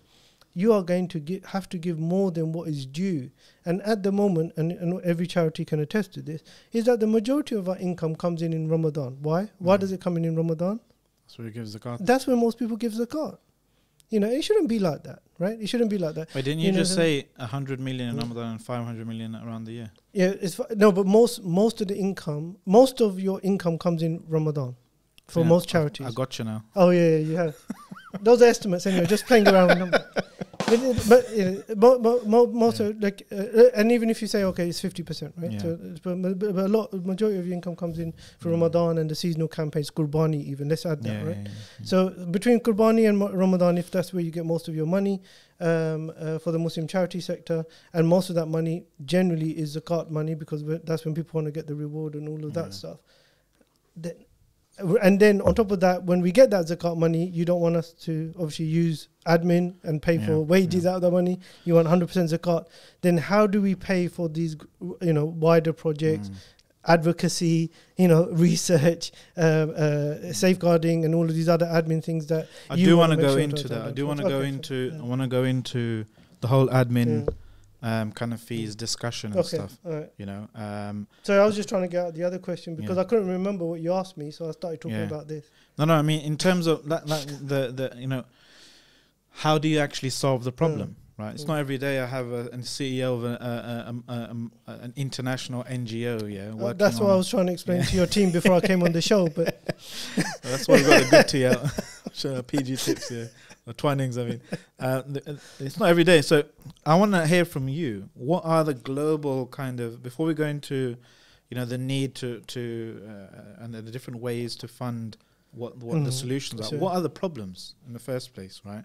you 0.53 0.71
are 0.71 0.83
going 0.83 1.07
to 1.09 1.19
gi- 1.19 1.41
have 1.47 1.67
to 1.69 1.77
give 1.77 1.99
more 1.99 2.31
than 2.31 2.53
what 2.53 2.69
is 2.69 2.85
due. 2.85 3.29
And 3.65 3.81
at 3.81 4.03
the 4.03 4.11
moment, 4.13 4.53
and, 4.55 4.71
and 4.71 5.01
every 5.01 5.27
charity 5.27 5.65
can 5.65 5.79
attest 5.81 6.13
to 6.13 6.21
this, 6.21 6.43
is 6.71 6.85
that 6.85 6.99
the 7.01 7.07
majority 7.07 7.55
of 7.55 7.67
our 7.67 7.77
income 7.77 8.15
comes 8.15 8.41
in 8.41 8.53
in 8.53 8.69
Ramadan. 8.69 9.17
Why? 9.21 9.49
Why 9.59 9.75
Mm. 9.77 9.79
does 9.81 9.91
it 9.91 9.99
come 10.01 10.15
in 10.17 10.23
in 10.25 10.35
Ramadan? 10.35 10.79
so 11.27 11.43
he 11.43 11.49
gives 11.49 11.71
the 11.73 11.79
card. 11.79 11.99
That's 12.05 12.27
when 12.27 12.37
most 12.39 12.57
people 12.59 12.75
give 12.77 12.91
zakat. 12.93 13.37
You 14.11 14.19
know, 14.19 14.29
it 14.29 14.43
shouldn't 14.43 14.67
be 14.67 14.77
like 14.77 15.03
that, 15.03 15.19
right? 15.39 15.57
It 15.59 15.67
shouldn't 15.67 15.89
be 15.89 15.97
like 15.97 16.15
that. 16.15 16.35
Wait, 16.35 16.43
didn't 16.43 16.59
you 16.59 16.71
you, 16.71 16.77
just 16.77 16.93
say 16.93 17.27
a 17.39 17.47
hundred 17.47 17.79
million 17.79 18.09
in. 18.09 18.17
Ramadan 18.17 18.51
and 18.51 18.61
five 18.61 18.83
hundred 18.83 19.07
million 19.07 19.35
around 19.37 19.63
the 19.63 19.71
year? 19.71 19.91
Yeah, 20.11 20.33
it's 20.41 20.59
no, 20.75 20.91
but 20.91 21.07
most 21.07 21.43
most 21.43 21.79
of 21.79 21.87
the 21.87 21.97
income, 21.97 22.57
most 22.65 22.99
of 22.99 23.21
your 23.21 23.39
income 23.41 23.77
comes 23.77 24.03
in 24.03 24.21
Ramadan 24.27 24.75
for 25.29 25.39
Yeah, 25.39 25.47
most 25.47 25.69
charities. 25.69 26.05
I 26.05 26.11
got 26.11 26.37
you 26.37 26.45
now. 26.45 26.65
Oh 26.75 26.89
yeah, 26.89 27.09
yeah, 27.09 27.17
you 27.17 27.35
have. 27.37 27.55
Those 28.21 28.41
are 28.41 28.49
estimates 28.49 28.85
anyway. 28.85 29.05
Just 29.05 29.25
playing 29.25 29.47
around 29.47 29.69
with 29.69 29.79
numbers. 29.79 30.01
But, 30.65 30.79
it- 30.81 31.09
but 31.09 31.25
uh, 31.71 31.75
mo, 31.75 31.99
mo, 31.99 32.21
mo, 32.25 32.45
most 32.47 32.79
Yeah. 32.79 32.87
of 32.87 33.01
like, 33.03 33.25
uh, 33.31 33.35
uh, 33.35 33.69
and 33.75 33.91
even 33.91 34.09
if 34.09 34.21
you 34.21 34.27
say 34.27 34.43
okay, 34.43 34.67
it's 34.69 34.79
fifty 34.79 35.03
percent, 35.03 35.33
right? 35.37 35.51
Yeah. 35.51 35.59
So, 35.59 35.67
it's- 35.73 35.99
but, 36.03 36.21
but, 36.21 36.39
but 36.39 36.55
a 36.65 36.67
lot, 36.67 36.93
majority 37.05 37.39
of 37.39 37.45
your 37.47 37.55
income 37.55 37.75
comes 37.75 37.99
in 37.99 38.13
for 38.39 38.49
Mm. 38.49 38.53
Ramadan 38.53 38.97
and 38.97 39.09
the 39.09 39.15
seasonal 39.15 39.47
campaigns, 39.47 39.89
Qurbani 39.91 40.43
even. 40.45 40.69
Let's 40.69 40.85
add 40.85 41.01
that, 41.03 41.25
right? 41.25 41.37
yeah, 41.37 41.43
yeah. 41.79 41.85
So 41.85 42.09
between 42.31 42.59
Qurbani 42.59 43.07
and 43.09 43.19
Ramadan, 43.19 43.77
if 43.77 43.91
that's 43.91 44.13
where 44.13 44.23
you 44.23 44.31
get 44.31 44.45
most 44.45 44.67
of 44.67 44.75
your 44.75 44.85
money 44.87 45.21
um, 45.59 46.11
uh, 46.17 46.39
for 46.39 46.51
the 46.51 46.59
Muslim 46.59 46.87
charity 46.87 47.19
sector, 47.21 47.65
and 47.93 48.07
most 48.07 48.29
of 48.29 48.35
that 48.35 48.47
money 48.47 48.83
generally 49.05 49.51
is 49.51 49.75
zakat 49.77 50.09
money 50.09 50.33
because 50.35 50.63
that's 50.83 51.05
when 51.05 51.13
people 51.13 51.31
want 51.37 51.45
to 51.45 51.51
get 51.51 51.67
the 51.67 51.75
reward 51.75 52.15
and 52.15 52.27
all 52.27 52.43
of 52.45 52.53
that 52.53 52.73
stuff. 52.73 52.97
Then, 53.95 54.13
and 54.79 55.19
then 55.19 55.41
on 55.41 55.53
top 55.53 55.71
of 55.71 55.79
that, 55.81 56.03
when 56.03 56.21
we 56.21 56.31
get 56.31 56.49
that 56.51 56.65
zakat 56.65 56.97
money, 56.97 57.27
you 57.27 57.45
don't 57.45 57.61
want 57.61 57.75
us 57.75 57.91
to 57.93 58.33
obviously 58.37 58.65
use 58.65 59.09
admin 59.27 59.75
and 59.83 60.01
pay 60.01 60.15
Yeah, 60.15 60.25
for 60.27 60.39
wages 60.41 60.83
yeah. 60.83 60.91
out 60.91 60.95
of 60.97 61.01
that 61.03 61.11
money. 61.11 61.39
You 61.65 61.75
want 61.75 61.87
100% 61.87 62.03
zakat. 62.33 62.65
Then 63.01 63.17
how 63.17 63.47
do 63.47 63.61
we 63.61 63.75
pay 63.75 64.07
for 64.07 64.29
these, 64.29 64.55
you 65.01 65.13
know, 65.13 65.25
wider 65.25 65.73
projects? 65.73 66.29
Mm. 66.29 66.35
advocacy, 66.85 67.69
you 67.95 68.07
know, 68.07 68.25
research, 68.31 69.11
um, 69.37 69.71
uh, 69.77 70.33
safeguarding, 70.33 71.05
and 71.05 71.13
all 71.13 71.25
of 71.25 71.35
these 71.35 71.47
other 71.47 71.67
admin 71.67 72.03
things 72.03 72.25
that 72.25 72.47
I 72.71 72.75
you 72.75 72.85
do 72.87 72.97
want 72.97 73.11
to 73.11 73.17
go 73.17 73.37
into 73.37 73.67
that. 73.67 73.81
I 73.87 73.91
do 73.91 74.07
want 74.07 74.19
to 74.19 74.27
go 74.27 74.41
into. 74.41 74.91
I 74.99 75.03
want 75.03 75.21
to 75.21 75.27
go 75.27 75.43
into 75.43 76.05
the 76.39 76.47
whole 76.47 76.67
admin 76.69 77.25
Yeah. 77.27 77.33
Um, 77.83 78.11
kind 78.11 78.33
of 78.33 78.39
fees 78.39 78.75
discussion 78.75 79.31
and 79.31 79.39
Okay, 79.39 79.57
stuff. 79.57 79.77
right. 79.83 80.09
You 80.17 80.25
know, 80.27 80.47
um, 80.55 81.07
So 81.23 81.41
I 81.41 81.45
was 81.45 81.55
just 81.55 81.67
trying 81.69 81.81
to 81.83 81.87
get 81.87 82.05
out 82.05 82.13
the 82.13 82.23
other 82.23 82.39
question 82.39 82.75
because 82.75 82.97
Yeah. 82.97 83.01
I 83.03 83.05
couldn't 83.05 83.27
remember 83.27 83.65
what 83.65 83.79
you 83.81 83.91
asked 83.93 84.17
me, 84.17 84.29
so 84.31 84.47
I 84.47 84.51
started 84.51 84.81
talking 84.81 84.97
Yeah. 84.97 85.05
about 85.05 85.27
this. 85.27 85.45
no, 85.77 85.85
no. 85.85 85.93
I 85.95 86.01
mean, 86.01 86.21
in 86.21 86.37
terms 86.37 86.67
of 86.67 86.87
that, 86.89 87.07
that 87.07 87.25
the 87.47 87.71
the 87.91 87.99
you 87.99 88.07
know, 88.07 88.23
how 89.29 89.57
do 89.57 89.67
you 89.67 89.79
actually 89.79 90.09
solve 90.11 90.43
the 90.43 90.51
problem? 90.51 90.95
Right. 91.17 91.33
It's 91.35 91.43
Mm. 91.43 91.49
not 91.49 91.59
every 91.59 91.77
day 91.77 91.99
I 91.99 92.07
have 92.07 92.31
a, 92.31 92.47
a 92.47 92.57
CEO 92.63 93.13
of 93.15 93.23
a, 93.23 93.93
a, 94.07 94.11
a, 94.11 94.71
an 94.85 94.93
international 94.95 95.63
NGO. 95.65 96.27
Yeah. 96.31 96.53
Uh, 96.65 96.73
that's 96.73 96.99
what 96.99 97.11
I 97.11 97.15
was 97.15 97.29
trying 97.29 97.45
to 97.47 97.53
explain 97.53 97.83
to 97.83 97.95
your 97.95 98.07
team 98.07 98.31
before 98.31 98.53
I 98.53 98.61
came 98.61 98.81
on 98.81 98.91
the 98.91 99.01
show. 99.03 99.27
But 99.27 99.61
That's 100.41 100.67
why 100.67 100.77
we 100.77 100.83
got 100.83 101.01
a 101.03 101.09
good 101.09 101.27
tea 101.27 101.45
out. 101.51 102.47
PG 102.47 102.75
tips 102.77 103.09
here. 103.09 103.29
Or 103.67 103.73
Twinings, 103.73 104.17
I 104.17 104.23
mean. 104.25 104.41
Uh, 104.79 105.01
th- 105.03 105.27
uh, 105.27 105.33
it's 105.59 105.79
not 105.79 105.89
every 105.89 106.03
day. 106.03 106.21
So 106.21 106.43
I 106.85 106.95
want 106.95 107.11
to 107.13 107.27
hear 107.27 107.45
from 107.45 107.69
you. 107.69 108.09
What 108.15 108.43
are 108.45 108.63
the 108.63 108.73
global 108.73 109.45
kind 109.47 109.79
of, 109.79 110.01
before 110.01 110.25
we 110.25 110.33
go 110.33 110.45
into, 110.45 110.97
you 111.49 111.55
know, 111.55 111.65
the 111.65 111.77
need 111.77 112.15
to, 112.15 112.39
to 112.47 113.01
uh, 113.07 113.63
and 113.63 113.73
the 113.73 113.83
different 113.83 114.19
ways 114.19 114.55
to 114.57 114.67
fund 114.67 115.17
what, 115.51 115.77
what 115.77 116.03
the 116.03 116.09
Mhm, 116.09 116.13
solutions 116.13 116.61
are, 116.61 116.75
what 116.77 116.95
are 116.95 117.01
the 117.01 117.09
problems 117.09 117.75
in 117.85 117.93
the 117.93 117.99
first 117.99 118.33
place, 118.33 118.61
right? 118.65 118.83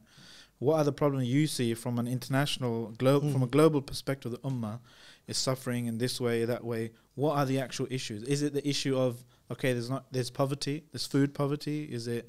What 0.58 0.76
are 0.76 0.84
the 0.84 0.92
problems 0.92 1.26
you 1.28 1.46
see 1.46 1.74
from 1.74 1.98
an 1.98 2.06
international, 2.08 2.92
glo- 2.98 3.20
from 3.20 3.42
a 3.42 3.46
Mm. 3.46 3.50
global 3.50 3.80
perspective? 3.82 4.32
The 4.32 4.38
ummah 4.38 4.80
is 5.26 5.36
suffering 5.38 5.86
in 5.86 5.98
this 5.98 6.20
way, 6.20 6.44
that 6.44 6.64
way. 6.64 6.92
What 7.14 7.36
are 7.38 7.46
the 7.46 7.60
actual 7.60 7.86
issues? 7.90 8.22
Is 8.24 8.42
it 8.42 8.52
the 8.52 8.66
issue 8.68 8.96
of 8.98 9.24
okay, 9.50 9.72
there's 9.72 9.88
not 9.90 10.12
there's 10.12 10.30
poverty, 10.30 10.84
there's 10.92 11.06
food 11.06 11.32
poverty. 11.34 11.84
Is 11.84 12.06
it 12.08 12.28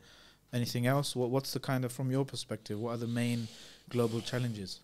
Anything 0.53 0.87
else? 0.87 1.15
What 1.15 1.29
What's 1.29 1.51
the 1.53 1.59
kind 1.59 1.83
of 1.85 1.91
from 1.91 2.11
your 2.11 2.25
perspective? 2.25 2.79
What 2.79 2.91
are 2.91 2.97
the 2.97 3.07
main 3.07 3.47
global 3.89 4.21
challenges? 4.21 4.79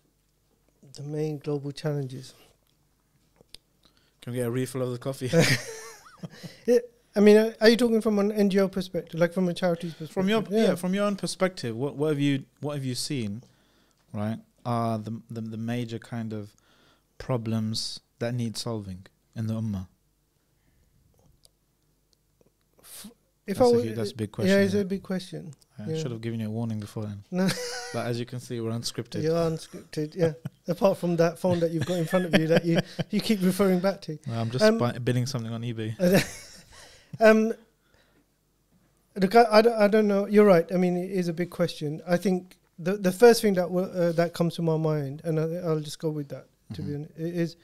The 0.94 1.02
main 1.02 1.38
global 1.38 1.72
challenges. 1.72 2.34
Can 4.20 4.32
we 4.32 4.38
get 4.38 4.46
a 4.46 4.50
refill 4.50 4.82
of 4.82 4.90
the 4.92 4.98
coffee 4.98 5.30
yeah, 6.66 6.78
I 7.16 7.20
mean, 7.20 7.36
uh, 7.36 7.52
are 7.60 7.68
you 7.68 7.76
talking 7.76 8.00
from 8.00 8.18
an 8.18 8.32
NGO 8.32 8.72
perspective, 8.72 9.20
like 9.20 9.32
from 9.32 9.48
a 9.48 9.54
charity's 9.54 9.92
perspective? 9.92 10.14
from 10.14 10.28
your 10.28 10.44
yeah. 10.50 10.74
from 10.74 10.94
your 10.94 11.04
own 11.04 11.16
perspective? 11.16 11.76
What 11.76 11.96
What 11.96 12.08
have 12.08 12.20
you 12.20 12.44
What 12.60 12.74
have 12.74 12.84
you 12.84 12.94
seen? 12.94 13.42
Right, 14.12 14.38
are 14.64 14.98
the 14.98 15.20
the, 15.30 15.40
the 15.40 15.56
major 15.56 15.98
kind 15.98 16.32
of 16.32 16.54
problems 17.18 18.00
that 18.18 18.34
need 18.34 18.56
solving 18.56 19.06
in 19.36 19.46
the 19.46 19.54
ummah? 19.54 19.86
If 23.46 23.58
that's, 23.58 23.60
I 23.60 23.72
a, 23.72 23.76
were, 23.76 23.82
hu- 23.82 23.94
that's 23.94 24.10
a 24.12 24.14
big 24.16 24.32
question. 24.32 24.50
yeah, 24.56 24.64
it's 24.64 24.74
yeah. 24.74 24.80
a 24.80 24.84
big 24.84 25.02
question. 25.02 25.52
I 25.78 25.90
yeah. 25.90 25.96
should 25.98 26.12
have 26.12 26.20
given 26.20 26.40
you 26.40 26.46
a 26.46 26.50
warning 26.50 26.78
before 26.80 27.04
then. 27.04 27.24
No. 27.30 27.48
but 27.92 28.06
as 28.06 28.18
you 28.20 28.26
can 28.26 28.40
see, 28.40 28.60
we're 28.60 28.70
unscripted. 28.70 29.22
You're 29.22 29.34
unscripted, 29.34 30.14
yeah. 30.14 30.32
Apart 30.68 30.98
from 30.98 31.16
that 31.16 31.38
phone 31.38 31.60
that 31.60 31.70
you've 31.72 31.84
got 31.86 31.98
in 31.98 32.06
front 32.06 32.24
of 32.26 32.38
you 32.40 32.46
that 32.48 32.64
you, 32.64 32.78
you 33.10 33.20
keep 33.20 33.42
referring 33.42 33.80
back 33.80 34.00
to. 34.02 34.18
I'm 34.30 34.50
just 34.50 34.64
Um, 34.64 34.78
bidding 35.02 35.26
something 35.26 35.52
on 35.52 35.62
eBay. 35.62 35.94
um, 37.20 37.52
look, 39.16 39.34
I, 39.34 39.44
I, 39.50 39.62
don't, 39.62 39.74
I 39.82 39.88
don't 39.88 40.08
know. 40.08 40.26
You're 40.26 40.44
right. 40.46 40.66
I 40.72 40.76
mean, 40.76 40.96
it 40.96 41.10
is 41.10 41.28
a 41.28 41.32
big 41.32 41.50
question. 41.50 42.00
I 42.06 42.16
think 42.16 42.56
the 42.78 42.96
the 42.96 43.12
first 43.12 43.40
thing 43.42 43.54
that 43.54 43.70
will, 43.70 43.90
uh, 43.94 44.12
that 44.12 44.34
comes 44.34 44.54
to 44.56 44.62
my 44.62 44.76
mind, 44.76 45.22
and 45.24 45.38
I, 45.38 45.44
I'll 45.66 45.80
just 45.80 45.98
go 45.98 46.10
with 46.10 46.28
that. 46.28 46.46
To 46.74 46.82
be 46.82 46.92
Mhm. 46.92 46.94
honest, 46.96 47.12
is 47.18 47.56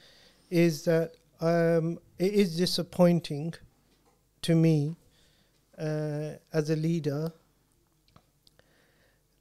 is 0.49 0.83
that 0.83 1.15
um, 1.41 1.99
it 2.19 2.33
is 2.33 2.55
disappointing 2.55 3.55
to 4.43 4.55
me 4.55 4.95
uh, 5.81 6.37
as 6.53 6.69
a 6.69 6.75
leader 6.75 7.33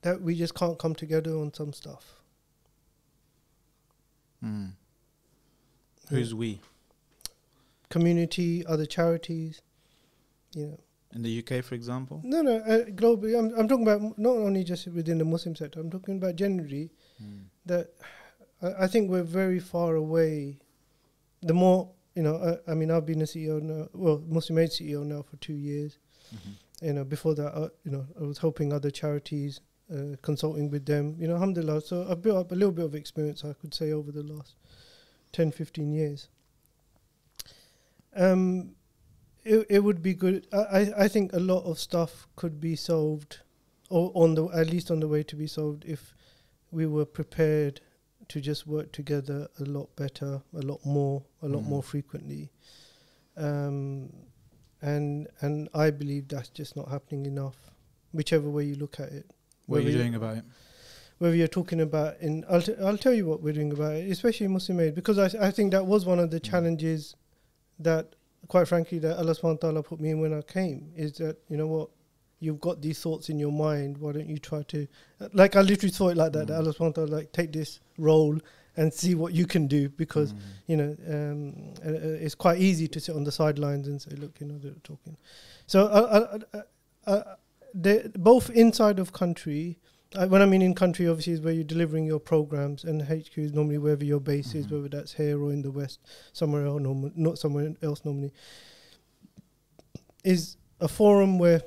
that 0.03 0.21
we 0.23 0.35
just 0.35 0.55
can't 0.55 0.79
come 0.79 0.95
together 0.95 1.33
on 1.37 1.53
some 1.53 1.73
stuff. 1.73 2.15
Mm. 4.45 4.73
Who's 6.09 6.35
we 6.35 6.61
Community, 7.91 8.65
other 8.67 8.87
charities, 8.87 9.61
you 10.55 10.67
know. 10.67 10.81
in 11.13 11.23
the 11.23 11.39
UK, 11.41 11.63
for 11.65 11.75
example? 11.75 12.21
No, 12.25 12.41
no, 12.41 12.57
uh, 12.59 12.85
globally. 12.87 13.37
I'm, 13.39 13.53
I'm 13.59 13.67
talking 13.69 13.87
about 13.87 14.17
not 14.17 14.37
only 14.37 14.63
just 14.65 14.87
within 14.87 15.19
the 15.19 15.25
Muslim 15.25 15.57
sector. 15.57 15.81
I'm 15.81 15.91
talking 15.91 16.17
about 16.17 16.37
generally 16.37 16.91
Mm. 17.23 17.43
that 17.67 17.91
I, 18.63 18.85
I 18.85 18.87
think 18.87 19.11
we're 19.11 19.23
very 19.25 19.59
far 19.61 19.95
away. 19.97 20.61
The 21.43 21.53
more 21.53 21.91
you 22.15 22.23
know, 22.23 22.59
I, 22.67 22.71
I 22.73 22.75
mean, 22.75 22.91
I've 22.91 23.05
been 23.07 23.21
a 23.21 23.25
CEO 23.25 23.61
now, 23.61 23.89
well, 23.93 24.23
Muslim 24.27 24.59
Aid 24.59 24.71
CEO 24.71 25.05
now 25.05 25.23
for 25.23 25.37
two 25.37 25.53
years. 25.55 25.99
Mhm. 26.35 26.55
You 26.83 26.93
know, 26.95 27.05
before 27.05 27.35
that, 27.35 27.55
uh, 27.55 27.69
you 27.85 27.91
know, 27.91 28.07
I 28.19 28.23
was 28.25 28.39
helping 28.39 28.73
other 28.73 28.91
charities, 28.91 29.61
uh, 29.93 30.17
consulting 30.23 30.71
with 30.71 30.87
them. 30.87 31.17
You 31.19 31.29
know, 31.29 31.35
alhamdulillah. 31.35 31.83
So 31.83 32.07
I've 32.09 32.23
built 32.23 32.39
up 32.39 32.53
a 32.53 32.55
little 32.55 32.73
bit 32.73 32.85
of 32.85 32.95
experience, 32.95 33.45
I 33.45 33.53
could 33.53 33.75
say, 33.75 33.93
over 33.93 34.11
the 34.13 34.23
last 34.23 34.55
10, 35.33 35.51
15 35.53 35.93
years. 35.93 36.29
Um, 38.15 38.75
it, 39.45 39.67
it 39.71 39.85
would 39.85 40.03
be 40.03 40.15
good. 40.15 40.47
I, 40.53 40.93
I, 40.97 41.09
think 41.09 41.33
a 41.33 41.39
lot 41.39 41.65
of 41.65 41.79
stuff 41.79 42.27
could 42.37 42.61
be 42.61 42.77
solved, 42.77 43.39
or 43.89 44.11
on 44.15 44.35
the 44.35 44.47
at 44.49 44.67
least 44.67 44.91
on 44.91 45.01
the 45.01 45.09
way 45.09 45.23
to 45.23 45.37
be 45.37 45.47
solved, 45.47 45.85
if 45.85 46.15
we 46.71 46.87
were 46.87 47.05
prepared 47.07 47.81
to 48.29 48.41
just 48.41 48.67
work 48.67 48.93
together 48.93 49.49
a 49.59 49.65
lot 49.65 49.95
better, 49.97 50.43
a 50.55 50.61
lot 50.61 50.85
more, 50.85 51.23
a 51.43 51.49
lot 51.49 51.63
Mhm. 51.63 51.69
more 51.69 51.83
frequently. 51.83 52.51
Um, 53.37 54.13
and 54.83 55.29
and 55.41 55.69
I 55.75 55.91
believe 55.91 56.29
that's 56.29 56.49
just 56.49 56.77
not 56.77 56.89
happening 56.89 57.27
enough, 57.27 57.57
whichever 58.13 58.49
way 58.49 58.65
you 58.65 58.77
look 58.77 58.99
at 59.01 59.11
it. 59.11 59.27
What 59.67 59.79
are 59.79 59.83
you 59.83 59.93
doing 59.93 60.15
about 60.15 60.39
it? 60.39 60.45
Whether 61.19 61.37
you're 61.37 61.49
talking 61.49 61.81
about 61.83 62.19
in, 62.21 62.45
I'll, 62.49 62.63
t- 62.63 62.75
I'll 62.83 62.97
tell 62.97 63.13
you 63.13 63.27
what 63.27 63.43
we're 63.43 63.53
doing 63.53 63.73
about 63.73 63.93
it, 63.93 64.11
especially 64.11 64.49
Muslim 64.49 64.81
Aid, 64.81 64.95
because 64.95 65.19
I, 65.19 65.49
I 65.49 65.51
think 65.51 65.71
that 65.73 65.87
was 65.87 66.07
one 66.07 66.19
of 66.19 66.31
the 66.31 66.41
Mm. 66.41 66.51
challenges 66.51 67.15
that, 67.79 68.15
quite 68.49 68.67
frankly, 68.67 68.99
that 69.01 69.19
Allah 69.19 69.35
subhanahu 69.35 69.63
wa 69.63 69.69
ta'ala 69.69 69.83
put 69.83 70.01
me 70.01 70.11
in 70.11 70.21
when 70.21 70.33
I 70.33 70.41
came, 70.41 70.93
is 70.97 71.13
that, 71.19 71.37
you 71.51 71.59
know 71.59 71.67
what, 71.67 71.91
you've 72.41 72.59
got 72.61 72.81
these 72.81 72.99
thoughts 73.01 73.29
in 73.29 73.39
your 73.39 73.53
mind, 73.53 73.99
why 73.99 74.13
don't 74.13 74.31
you 74.31 74.39
try 74.39 74.63
to, 74.63 74.87
like 75.35 75.57
I 75.57 75.61
literally 75.61 75.93
saw 75.93 76.09
it 76.09 76.17
like 76.17 76.33
that, 76.33 76.47
that 76.47 76.55
Mm. 76.55 76.59
Allah 76.59 76.73
subhanahu 76.75 76.97
wa 76.97 77.05
ta'ala, 77.05 77.17
like, 77.17 77.33
take 77.33 77.53
this 77.53 77.81
role 77.99 78.39
and 78.77 78.93
see 78.93 79.15
what 79.15 79.33
you 79.35 79.47
can 79.47 79.67
do, 79.67 79.89
because 79.89 80.33
Mm. 80.33 80.39
you 80.67 80.77
know, 80.77 80.97
um, 81.09 81.75
uh, 81.85 81.89
uh, 81.91 82.25
it's 82.25 82.35
quite 82.35 82.61
easy 82.61 82.87
to 82.89 83.01
sit 83.01 83.15
on 83.17 83.25
the 83.25 83.33
sidelines 83.33 83.89
and 83.89 84.01
say, 84.01 84.13
look, 84.17 84.41
you 84.41 84.47
know, 84.47 84.59
they're 84.59 84.73
talking. 84.85 85.17
So, 85.67 85.87
uh, 85.87 86.39
uh, 86.55 86.59
uh, 86.59 86.63
uh, 87.11 87.35
the, 87.75 88.11
both 88.17 88.51
inside 88.51 88.99
of 88.99 89.13
country, 89.13 89.79
uh, 90.15 90.27
when 90.27 90.43
I 90.43 90.47
mean 90.47 90.63
in 90.63 90.75
country, 90.75 91.09
obviously 91.09 91.33
is 91.35 91.41
where 91.41 91.53
you're 91.55 91.65
delivering 91.65 92.05
your 92.07 92.21
programs, 92.21 92.85
and 92.85 93.03
HQ 93.03 93.39
is 93.39 93.53
normally 93.53 93.79
wherever 93.79 94.05
your 94.05 94.21
base 94.21 94.55
is, 94.55 94.67
Mhm. 94.67 94.71
whether 94.73 94.89
that's 94.89 95.15
here 95.15 95.41
or 95.43 95.53
in 95.53 95.63
the 95.63 95.71
west, 95.71 96.01
somewhere 96.33 96.67
else, 96.67 96.81
norm- 96.83 97.13
not 97.17 97.39
somewhere 97.39 97.75
else 97.83 98.05
normally, 98.05 98.33
is 100.25 100.57
a 100.81 100.89
forum 100.89 101.39
where 101.39 101.63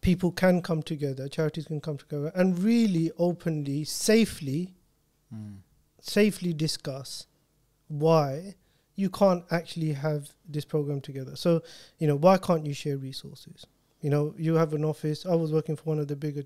people 0.00 0.32
can 0.32 0.62
come 0.62 0.82
together, 0.82 1.28
charities 1.28 1.66
can 1.66 1.80
come 1.80 1.96
together, 1.98 2.32
and 2.34 2.58
really 2.58 3.10
openly, 3.18 3.84
safely 3.84 4.74
Mm. 5.34 5.58
Safely 6.02 6.52
discuss 6.52 7.26
why 7.88 8.54
you 8.96 9.08
can't 9.08 9.44
actually 9.50 9.92
have 9.92 10.28
this 10.46 10.64
program 10.66 11.00
together. 11.00 11.34
So, 11.36 11.62
you 11.98 12.06
know, 12.06 12.16
why 12.16 12.36
can't 12.36 12.66
you 12.66 12.74
share 12.74 12.98
resources? 12.98 13.66
You 14.02 14.10
know, 14.10 14.34
you 14.36 14.54
have 14.56 14.74
an 14.74 14.84
office. 14.84 15.24
I 15.24 15.34
was 15.34 15.52
working 15.52 15.76
for 15.76 15.84
one 15.84 15.98
of 15.98 16.08
the 16.08 16.16
bigger 16.16 16.42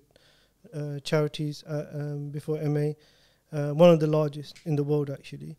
uh, 0.72 1.00
charities 1.00 1.64
uh, 1.64 1.86
um, 1.92 2.28
before 2.30 2.58
MA, 2.62 2.92
uh, 3.52 3.72
one 3.72 3.90
of 3.90 3.98
the 3.98 4.06
largest 4.06 4.60
in 4.64 4.76
the 4.76 4.84
world 4.84 5.10
actually, 5.10 5.56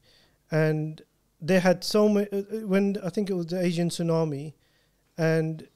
and 0.52 1.02
they 1.42 1.60
had 1.60 1.84
so 1.84 2.08
many. 2.08 2.28
Uh, 2.32 2.38
uh, 2.38 2.68
when 2.68 2.98
I 3.04 3.10
think 3.10 3.30
it 3.30 3.34
was 3.34 3.48
the 3.48 3.60
Asian 3.60 3.90
tsunami, 3.90 4.54
and 5.18 5.68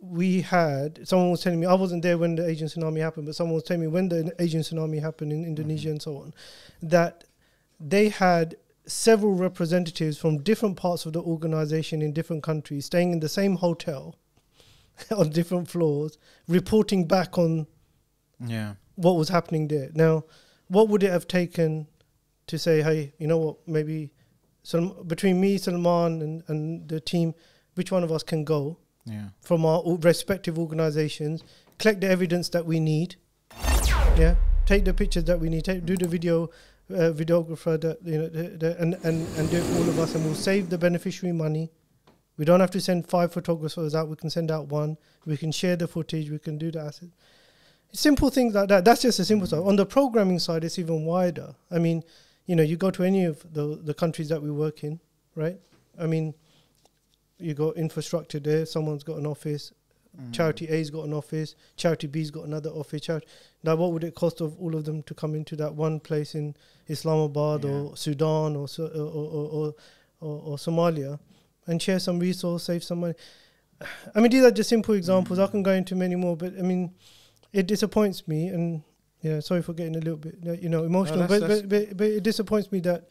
we 0.00 0.42
had 0.42 1.06
someone 1.06 1.30
was 1.30 1.42
telling 1.42 1.60
me 1.60 1.66
I 1.66 1.74
wasn't 1.74 2.02
there 2.02 2.18
when 2.18 2.34
the 2.34 2.46
Asian 2.46 2.68
tsunami 2.68 3.00
happened, 3.00 3.26
but 3.26 3.36
someone 3.36 3.54
was 3.54 3.64
telling 3.64 3.82
me 3.82 3.86
when 3.86 4.08
the 4.08 4.34
Asian 4.38 4.60
tsunami 4.60 5.00
happened 5.00 5.32
in 5.32 5.44
Indonesia 5.44 5.88
Mhm. 5.88 5.92
and 5.92 6.02
so 6.02 6.16
on, 6.16 6.34
that 6.82 7.24
they 7.80 8.08
had 8.10 8.56
several 8.86 9.34
representatives 9.34 10.18
from 10.18 10.42
different 10.42 10.76
parts 10.76 11.06
of 11.06 11.12
the 11.12 11.20
organization 11.22 12.02
in 12.02 12.12
different 12.12 12.42
countries 12.42 12.86
staying 12.86 13.12
in 13.12 13.20
the 13.20 13.28
same 13.28 13.56
hotel 13.56 14.16
on 15.16 15.30
different 15.30 15.68
floors, 15.68 16.18
reporting 16.48 17.06
back 17.06 17.38
on 17.38 17.66
Yeah. 18.44 18.74
what 18.96 19.16
was 19.16 19.28
happening 19.28 19.68
there. 19.68 19.90
Now, 19.94 20.24
what 20.68 20.88
would 20.88 21.02
it 21.02 21.10
have 21.10 21.26
taken 21.28 21.86
to 22.48 22.58
say, 22.58 22.82
hey, 22.82 23.14
you 23.18 23.26
know 23.26 23.38
what, 23.38 23.56
maybe 23.68 24.12
Salm- 24.62 25.06
between 25.06 25.40
me, 25.40 25.56
Salman, 25.56 26.20
and, 26.20 26.42
and 26.48 26.86
the 26.88 27.00
team, 27.00 27.34
which 27.76 27.90
one 27.90 28.04
of 28.04 28.12
us 28.12 28.22
can 28.22 28.44
go 28.44 28.76
Yeah. 29.06 29.28
from 29.40 29.64
our 29.64 29.82
respective 30.02 30.58
organizations, 30.58 31.42
collect 31.78 32.02
the 32.02 32.08
evidence 32.08 32.50
that 32.50 32.66
we 32.66 32.78
need, 32.78 33.16
yeah, 34.18 34.34
take 34.66 34.84
the 34.84 34.92
pictures 34.92 35.24
that 35.24 35.40
we 35.40 35.48
need, 35.48 35.64
take, 35.64 35.86
do 35.86 35.96
the 35.96 36.06
video, 36.06 36.50
uh, 36.92 37.12
videographer 37.12 37.80
that 37.80 37.98
you 38.04 38.18
know, 38.18 38.28
the, 38.28 38.42
the, 38.48 38.80
and, 38.80 38.94
and 39.04 39.26
and 39.36 39.50
do 39.50 39.56
it 39.56 39.62
for 39.62 39.78
all 39.78 39.88
of 39.88 39.98
us, 39.98 40.14
and 40.14 40.24
we'll 40.24 40.34
save 40.34 40.70
the 40.70 40.78
beneficiary 40.78 41.32
money. 41.32 41.70
We 42.36 42.44
don't 42.44 42.60
have 42.60 42.70
to 42.70 42.80
send 42.80 43.06
five 43.06 43.32
photographers 43.32 43.94
out. 43.94 44.08
We 44.08 44.16
can 44.16 44.30
send 44.30 44.50
out 44.50 44.68
one. 44.68 44.96
We 45.26 45.36
can 45.36 45.52
share 45.52 45.76
the 45.76 45.86
footage. 45.86 46.30
We 46.30 46.38
can 46.38 46.56
do 46.56 46.70
the 46.70 46.80
asset. 46.80 47.10
Simple 47.92 48.30
things 48.30 48.54
like 48.54 48.68
that. 48.68 48.84
That's 48.84 49.02
just 49.02 49.18
a 49.18 49.24
simple 49.24 49.46
stuff. 49.46 49.66
On 49.66 49.76
the 49.76 49.84
programming 49.84 50.38
side, 50.38 50.64
it's 50.64 50.78
even 50.78 51.04
wider. 51.04 51.54
I 51.70 51.78
mean, 51.78 52.02
you 52.46 52.56
know, 52.56 52.62
you 52.62 52.76
go 52.76 52.90
to 52.90 53.02
any 53.02 53.24
of 53.24 53.44
the 53.52 53.80
the 53.82 53.94
countries 53.94 54.28
that 54.28 54.42
we 54.42 54.50
work 54.50 54.84
in, 54.84 55.00
right? 55.34 55.58
I 55.98 56.06
mean, 56.06 56.34
you 57.38 57.54
got 57.54 57.76
infrastructure 57.76 58.40
there. 58.40 58.64
Someone's 58.66 59.02
got 59.02 59.18
an 59.18 59.26
office. 59.26 59.72
Mm. 60.18 60.32
Charity 60.32 60.68
A's 60.68 60.90
got 60.90 61.06
an 61.06 61.12
office. 61.12 61.54
Charity 61.76 62.06
B's 62.06 62.30
got 62.30 62.46
another 62.46 62.70
office. 62.70 63.02
Charity. 63.02 63.26
Now, 63.62 63.76
what 63.76 63.92
would 63.92 64.04
it 64.04 64.14
cost 64.14 64.40
of 64.40 64.58
all 64.58 64.74
of 64.74 64.84
them 64.84 65.02
to 65.04 65.14
come 65.14 65.34
into 65.34 65.56
that 65.56 65.74
one 65.74 66.00
place 66.00 66.34
in 66.34 66.56
Islamabad 66.90 67.64
Yeah. 67.64 67.70
or 67.70 67.96
Sudan 67.96 68.56
or, 68.56 68.66
or, 68.78 68.86
or, 68.88 69.74
or, 70.20 70.42
or, 70.48 70.56
Somalia 70.56 71.18
and 71.66 71.80
share 71.80 71.98
some 71.98 72.18
resource, 72.18 72.64
save 72.64 72.82
some 72.84 73.00
money? 73.00 73.14
I 74.14 74.20
mean, 74.20 74.30
these 74.30 74.44
are 74.44 74.50
just 74.50 74.68
simple 74.68 74.94
examples. 74.94 75.38
I 75.38 75.46
can 75.46 75.62
go 75.62 75.72
into 75.72 75.94
many 75.94 76.16
more, 76.16 76.36
but 76.36 76.52
I 76.58 76.62
mean, 76.62 76.92
it 77.52 77.66
disappoints 77.66 78.26
me, 78.28 78.48
and 78.48 78.82
yeah, 79.22 79.40
sorry 79.40 79.62
for 79.62 79.72
getting 79.72 79.96
a 79.96 80.00
little 80.00 80.16
bit, 80.16 80.36
you 80.62 80.68
know, 80.68 80.84
emotional. 80.84 81.26
that's- 81.26 81.40
but, 81.40 81.68
but 81.68 81.88
but 81.88 81.96
but 81.96 82.06
it 82.06 82.22
disappoints 82.22 82.70
me 82.72 82.80
that 82.80 83.08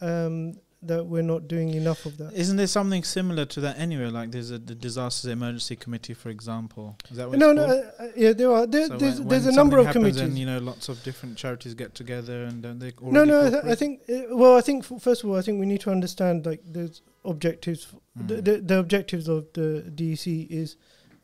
um, 0.00 0.54
that 0.84 1.04
we're 1.06 1.22
not 1.22 1.46
doing 1.46 1.70
enough 1.74 2.06
of 2.06 2.16
that. 2.18 2.32
Isn't 2.32 2.56
there 2.56 2.66
something 2.66 3.04
similar 3.04 3.44
to 3.46 3.60
that 3.60 3.78
anywhere? 3.78 4.10
Like 4.10 4.30
there's 4.32 4.50
a 4.50 4.58
the 4.58 4.74
disasters 4.74 5.30
emergency 5.30 5.76
committee, 5.76 6.14
for 6.14 6.28
example. 6.30 6.96
Is 7.10 7.16
that 7.18 7.28
what 7.28 7.38
No, 7.38 7.52
no, 7.52 7.62
uh, 7.64 7.90
uh, 8.02 8.08
yeah, 8.16 8.32
there 8.32 8.50
are. 8.50 8.66
There, 8.66 8.88
So 8.88 8.96
there's 8.96 9.18
when- 9.20 9.28
there's 9.28 9.44
when 9.44 9.54
a 9.54 9.56
number 9.56 9.78
of 9.78 9.88
committees. 9.90 10.20
And, 10.20 10.36
you 10.38 10.46
know, 10.46 10.58
lots 10.58 10.88
of 10.88 11.02
different 11.04 11.36
charities 11.38 11.74
get 11.74 11.94
together 11.94 12.44
and 12.44 12.62
then 12.64 12.78
they 12.80 12.92
no, 13.00 13.24
no. 13.24 13.46
I, 13.46 13.50
th- 13.50 13.64
I 13.64 13.74
think. 13.74 14.00
Uh, 14.08 14.36
well, 14.36 14.56
I 14.56 14.60
think 14.60 14.84
f- 14.90 15.00
first 15.00 15.22
of 15.22 15.30
all, 15.30 15.36
I 15.36 15.42
think 15.42 15.60
we 15.60 15.66
need 15.66 15.80
to 15.82 15.90
understand 15.90 16.46
like 16.46 16.60
there's 16.64 17.02
objectives. 17.24 17.86
The, 18.16 18.34
Mm. 18.34 18.44
the 18.44 18.54
the 18.60 18.78
objectives 18.78 19.26
of 19.28 19.46
the 19.54 19.90
DEC 19.94 20.46
is 20.50 20.76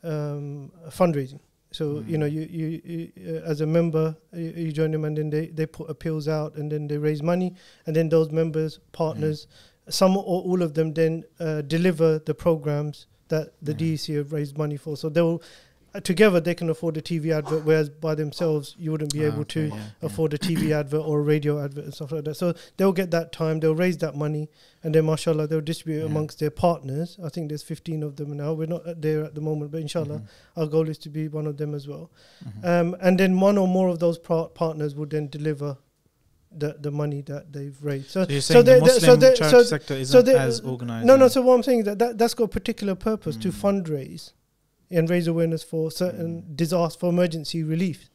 um, 0.03 0.71
fundraising. 0.89 1.39
So 1.71 1.85
Mm. 1.85 2.09
you 2.09 2.17
know, 2.17 2.25
you 2.25 2.41
you, 2.49 2.81
you 2.83 3.11
uh, 3.35 3.51
as 3.51 3.61
a 3.61 3.65
member, 3.65 4.15
you, 4.33 4.49
you 4.55 4.71
join 4.71 4.91
them, 4.91 5.05
and 5.05 5.15
then 5.17 5.29
they 5.29 5.47
they 5.47 5.65
put 5.65 5.89
appeals 5.89 6.27
out, 6.27 6.55
and 6.55 6.71
then 6.71 6.87
they 6.87 6.97
raise 6.97 7.21
money, 7.21 7.53
and 7.85 7.95
then 7.95 8.09
those 8.09 8.31
members, 8.31 8.79
partners, 8.91 9.47
some 9.87 10.17
or 10.17 10.23
all 10.23 10.61
of 10.63 10.73
them, 10.73 10.93
then 10.93 11.23
uh, 11.39 11.61
deliver 11.61 12.19
the 12.19 12.33
programs 12.33 13.07
that 13.27 13.53
the 13.61 13.73
Yeah. 13.73 13.93
DEC 13.93 14.15
have 14.17 14.31
raised 14.33 14.57
money 14.57 14.77
for. 14.77 14.97
So 14.97 15.09
they'll 15.09 15.35
uh, 15.35 15.45
together 16.03 16.39
they 16.39 16.53
can 16.55 16.69
afford 16.69 16.97
a 16.97 17.01
TV 17.01 17.31
advert, 17.35 17.65
whereas 17.65 17.89
by 17.89 18.13
themselves 18.15 18.75
you 18.77 18.91
wouldn't 18.91 19.11
be 19.13 19.23
Ah, 19.25 19.27
able 19.27 19.41
okay, 19.41 19.53
to 19.53 19.61
yeah, 19.69 19.75
yeah. 19.75 19.83
afford 20.03 20.33
a 20.33 20.37
TV 20.37 20.71
advert 20.71 21.01
or 21.05 21.19
a 21.19 21.21
radio 21.21 21.63
advert 21.63 21.85
and 21.85 21.93
stuff 21.93 22.11
like 22.11 22.23
that. 22.25 22.35
So 22.35 22.53
they'll 22.77 22.91
get 22.93 23.11
that 23.11 23.31
time, 23.31 23.59
they'll 23.59 23.75
raise 23.75 23.97
that 23.99 24.15
money, 24.15 24.49
and 24.83 24.93
then 24.93 25.05
mashallah 25.05 25.47
they'll 25.47 25.61
distribute 25.61 25.97
it 25.99 26.01
Yeah. 26.01 26.05
amongst 26.11 26.39
their 26.39 26.51
partners. 26.51 27.17
I 27.23 27.29
think 27.29 27.49
there's 27.49 27.63
15 27.63 28.03
of 28.03 28.15
them 28.17 28.35
now. 28.37 28.53
We're 28.53 28.67
not 28.67 28.85
uh, 28.85 28.93
there 28.97 29.23
at 29.25 29.33
the 29.35 29.41
moment, 29.41 29.71
but 29.71 29.81
inshallah 29.81 30.19
Mhm, 30.19 30.27
our 30.57 30.67
goal 30.67 30.87
is 30.89 30.97
to 30.99 31.09
be 31.09 31.27
one 31.27 31.47
of 31.47 31.57
them 31.57 31.73
as 31.73 31.87
well. 31.87 32.11
mhm. 32.45 32.65
Um, 32.65 32.95
and 33.01 33.19
then 33.19 33.39
one 33.39 33.57
or 33.57 33.67
more 33.67 33.89
of 33.89 33.99
those 33.99 34.17
par- 34.19 34.49
partners 34.49 34.95
would 34.95 35.09
then 35.09 35.27
deliver 35.27 35.77
the 36.51 36.75
the 36.81 36.89
money 36.89 37.21
that 37.21 37.53
they've 37.53 37.77
raised. 37.83 38.09
So 38.09 38.23
So 38.25 38.31
you're 38.31 38.41
so 38.41 38.61
the 38.63 38.71
they- 38.71 38.79
so 38.79 38.85
Muslim 38.85 39.19
they- 39.19 39.33
charity 39.35 39.57
so- 39.57 39.63
sector 39.63 39.93
isn't 39.93 40.11
so 40.11 40.21
they- 40.23 40.35
as 40.35 40.59
organized? 40.61 41.05
no, 41.05 41.15
no. 41.15 41.27
So 41.27 41.41
what 41.43 41.53
I'm 41.53 41.61
saying 41.63 41.79
is 41.79 41.85
that, 41.85 41.99
that 41.99 42.17
that's 42.17 42.33
got 42.33 42.45
a 42.45 42.47
particular 42.47 42.95
purpose 42.95 43.35
to 43.37 43.49
Mm. 43.49 43.61
fundraise 43.83 44.31
and 44.91 45.09
raise 45.09 45.27
awareness 45.27 45.63
for 45.63 45.91
certain 45.91 46.41
Mm. 46.43 46.55
disaster 46.55 46.99
for 46.99 47.09
emergency 47.09 47.63
relief, 47.63 48.09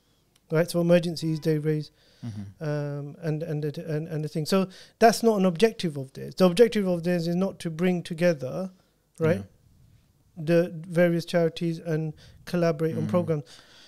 right? 0.50 0.68
So 0.70 0.80
emergencies 0.80 1.40
they 1.40 1.58
raise 1.58 1.90
Mhm. 2.24 2.46
um, 2.60 3.16
and 3.22 3.42
and 3.42 3.62
the, 3.64 3.84
and 3.94 4.08
and 4.08 4.24
the 4.24 4.28
thing. 4.28 4.46
So 4.46 4.68
that's 4.98 5.22
not 5.22 5.38
an 5.38 5.44
objective 5.44 5.96
of 5.96 6.12
theirs. 6.14 6.34
The 6.36 6.46
objective 6.46 6.86
of 6.86 7.02
theirs 7.04 7.28
is 7.28 7.36
not 7.36 7.58
to 7.60 7.70
bring 7.70 8.02
together, 8.02 8.70
right, 9.18 9.44
the 10.36 10.72
various 10.74 11.24
charities 11.24 11.78
and 11.78 12.12
collaborate 12.44 12.96
on 12.96 13.04
Mm. 13.06 13.08
programs. 13.08 13.44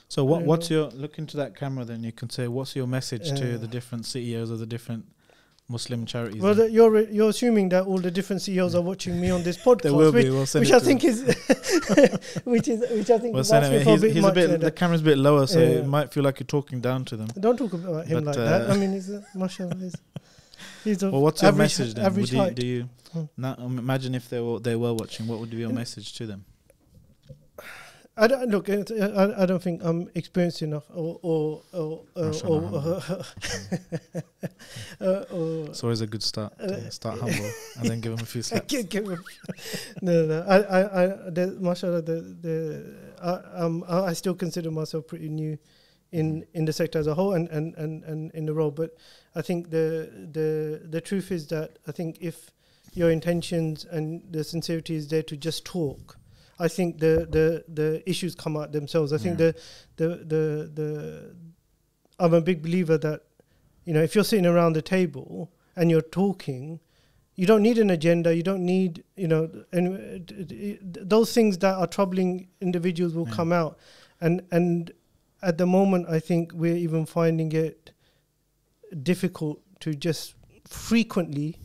So 0.08 0.24
what 0.24 0.44
what's 0.44 0.70
know. 0.70 0.76
your 0.82 0.90
look 0.90 1.18
into 1.18 1.36
that 1.38 1.56
camera 1.56 1.84
then 1.84 2.04
you 2.04 2.12
can 2.12 2.30
say 2.30 2.46
what's 2.46 2.76
your 2.76 2.86
message 2.86 3.30
to 3.40 3.58
the 3.58 3.66
different 3.66 4.06
CEOs 4.06 4.50
of 4.50 4.60
the 4.60 4.66
different 4.66 5.06
Muslim 5.68 6.06
charities? 6.06 6.40
Well, 6.40 6.54
the, 6.54 6.70
you're 6.70 7.00
you're 7.10 7.30
assuming 7.30 7.70
that 7.70 7.84
all 7.86 7.98
the 7.98 8.10
different 8.10 8.40
CEOs 8.42 8.74
are 8.74 8.82
watching 8.82 9.20
me 9.20 9.30
on 9.30 9.42
this 9.42 9.56
podcast, 9.58 9.82
there 9.82 9.94
will 9.94 10.12
which, 10.12 10.24
be. 10.24 10.30
We'll 10.30 10.46
send 10.46 10.64
which 10.64 10.72
I 10.72 10.78
think 10.78 11.04
is 11.04 11.22
which 12.44 12.68
is 12.68 12.80
which 12.90 13.10
I 13.10 13.18
think 13.18 13.32
We'll 13.34 13.40
is 13.40 13.48
send 13.48 13.64
asking 13.64 13.82
for 13.84 13.88
a 13.88 13.92
He's, 13.92 14.00
bit 14.02 14.12
he's 14.14 14.24
a 14.24 14.32
bit. 14.32 14.60
The 14.60 14.70
camera's 14.70 15.00
a 15.00 15.04
bit 15.04 15.18
lower, 15.18 15.46
so 15.46 15.58
Yeah. 15.58 15.66
it 15.80 15.86
might 15.86 16.12
feel 16.12 16.22
like 16.22 16.38
you're 16.40 16.46
talking 16.46 16.80
down 16.80 17.04
to 17.06 17.16
them. 17.16 17.28
Don't 17.38 17.56
talk 17.56 17.72
about 17.72 18.06
him 18.06 18.24
But, 18.24 18.26
like 18.26 18.36
that. 18.36 18.70
uh, 18.70 18.74
I 18.74 18.76
mean, 18.76 18.92
he's 18.92 19.10
a, 19.10 19.24
mashallah, 19.34 19.76
he's, 19.76 19.96
he's 20.84 21.02
of 21.02 21.12
Well, 21.12 21.22
what's 21.22 21.42
your 21.42 21.52
message 21.52 21.94
then? 21.94 22.14
Would 22.14 22.30
you, 22.30 22.50
do 22.52 22.66
you 22.66 22.88
Hmm. 23.12 23.22
now, 23.36 23.54
um, 23.58 23.78
imagine 23.78 24.14
if 24.14 24.28
they 24.28 24.40
were 24.40 24.58
they 24.60 24.76
were 24.76 24.92
watching? 24.94 25.26
What 25.26 25.38
would 25.40 25.50
be 25.50 25.56
your 25.58 25.72
message 25.72 26.12
to 26.14 26.26
them? 26.26 26.44
I 28.18 28.26
don't 28.26 28.48
look. 28.50 28.70
I, 28.70 28.82
I 29.42 29.44
don't 29.46 29.62
think 29.62 29.82
I'm 29.84 30.08
experienced 30.14 30.62
enough, 30.62 30.84
or 30.94 31.18
or 31.22 31.62
or, 31.72 32.04
uh, 32.16 32.32
or, 32.44 32.62
uh, 35.00 35.24
or 35.30 35.66
It's 35.68 35.82
always 35.84 36.00
a 36.00 36.06
good 36.06 36.22
start. 36.22 36.56
To 36.58 36.64
Uh, 36.64 36.90
start 36.90 37.20
humble 37.20 37.50
and 37.78 37.90
then 37.90 38.00
give 38.00 38.12
him 38.12 38.20
a 38.20 38.26
few 38.26 38.42
slaps. 38.48 38.72
give 38.88 39.06
him. 39.06 39.22
no, 40.00 40.24
no. 40.26 40.40
I, 40.48 40.56
I, 40.56 40.80
I, 41.04 41.06
the, 41.30 41.56
mashallah, 41.60 42.02
the, 42.02 42.20
the, 42.40 42.94
I, 43.22 43.62
um, 43.64 43.84
I 43.86 43.98
I 44.06 44.12
still 44.14 44.34
consider 44.34 44.70
myself 44.70 45.06
pretty 45.06 45.28
new 45.28 45.58
in, 46.12 46.46
in 46.54 46.64
the 46.64 46.72
sector 46.72 46.98
as 46.98 47.06
a 47.06 47.14
whole 47.14 47.34
and, 47.34 47.48
and, 47.50 47.74
and, 47.74 48.02
and 48.04 48.30
in 48.32 48.46
the 48.46 48.54
role. 48.54 48.70
But 48.70 48.96
I 49.34 49.42
think 49.42 49.70
the, 49.70 50.10
the, 50.32 50.80
the 50.88 51.00
truth 51.00 51.30
is 51.30 51.48
that 51.48 51.78
I 51.86 51.92
think 51.92 52.18
if 52.20 52.50
your 52.94 53.10
intentions 53.10 53.84
and 53.84 54.22
the 54.30 54.42
sincerity 54.44 54.94
is 54.94 55.08
there 55.08 55.22
to 55.24 55.36
just 55.36 55.64
talk, 55.66 56.16
I 56.58 56.68
think 56.68 56.98
the, 56.98 57.26
the, 57.30 57.64
the 57.68 58.02
issues 58.08 58.34
come 58.34 58.56
out 58.56 58.72
themselves. 58.72 59.12
I 59.12 59.18
think 59.18 59.38
Yeah. 59.38 59.52
the, 59.96 60.08
the, 60.08 60.08
the, 60.24 60.70
the, 60.74 61.36
I'm 62.18 62.32
a 62.34 62.40
big 62.40 62.62
believer 62.62 62.96
that, 62.98 63.22
you 63.84 63.92
know, 63.92 64.02
if 64.02 64.14
you're 64.14 64.24
sitting 64.24 64.46
around 64.46 64.72
the 64.72 64.82
table 64.82 65.50
and 65.76 65.90
you're 65.90 66.00
talking, 66.00 66.80
you 67.34 67.46
don't 67.46 67.62
need 67.62 67.76
an 67.78 67.90
agenda. 67.90 68.34
You 68.34 68.42
don't 68.42 68.64
need, 68.64 69.04
you 69.16 69.28
know, 69.28 69.50
and 69.72 69.86
uh, 70.30 70.76
those 70.82 71.34
things 71.34 71.58
that 71.58 71.74
are 71.74 71.86
troubling 71.86 72.48
individuals 72.62 73.12
will 73.14 73.28
Yeah. 73.28 73.34
come 73.34 73.52
out. 73.52 73.78
And 74.22 74.40
and 74.50 74.90
at 75.42 75.58
the 75.58 75.66
moment, 75.66 76.08
I 76.08 76.18
think 76.20 76.52
we're 76.54 76.76
even 76.76 77.04
finding 77.04 77.52
it 77.52 77.90
difficult 79.02 79.60
to 79.80 79.94
just 79.94 80.34
frequently. 80.66 81.58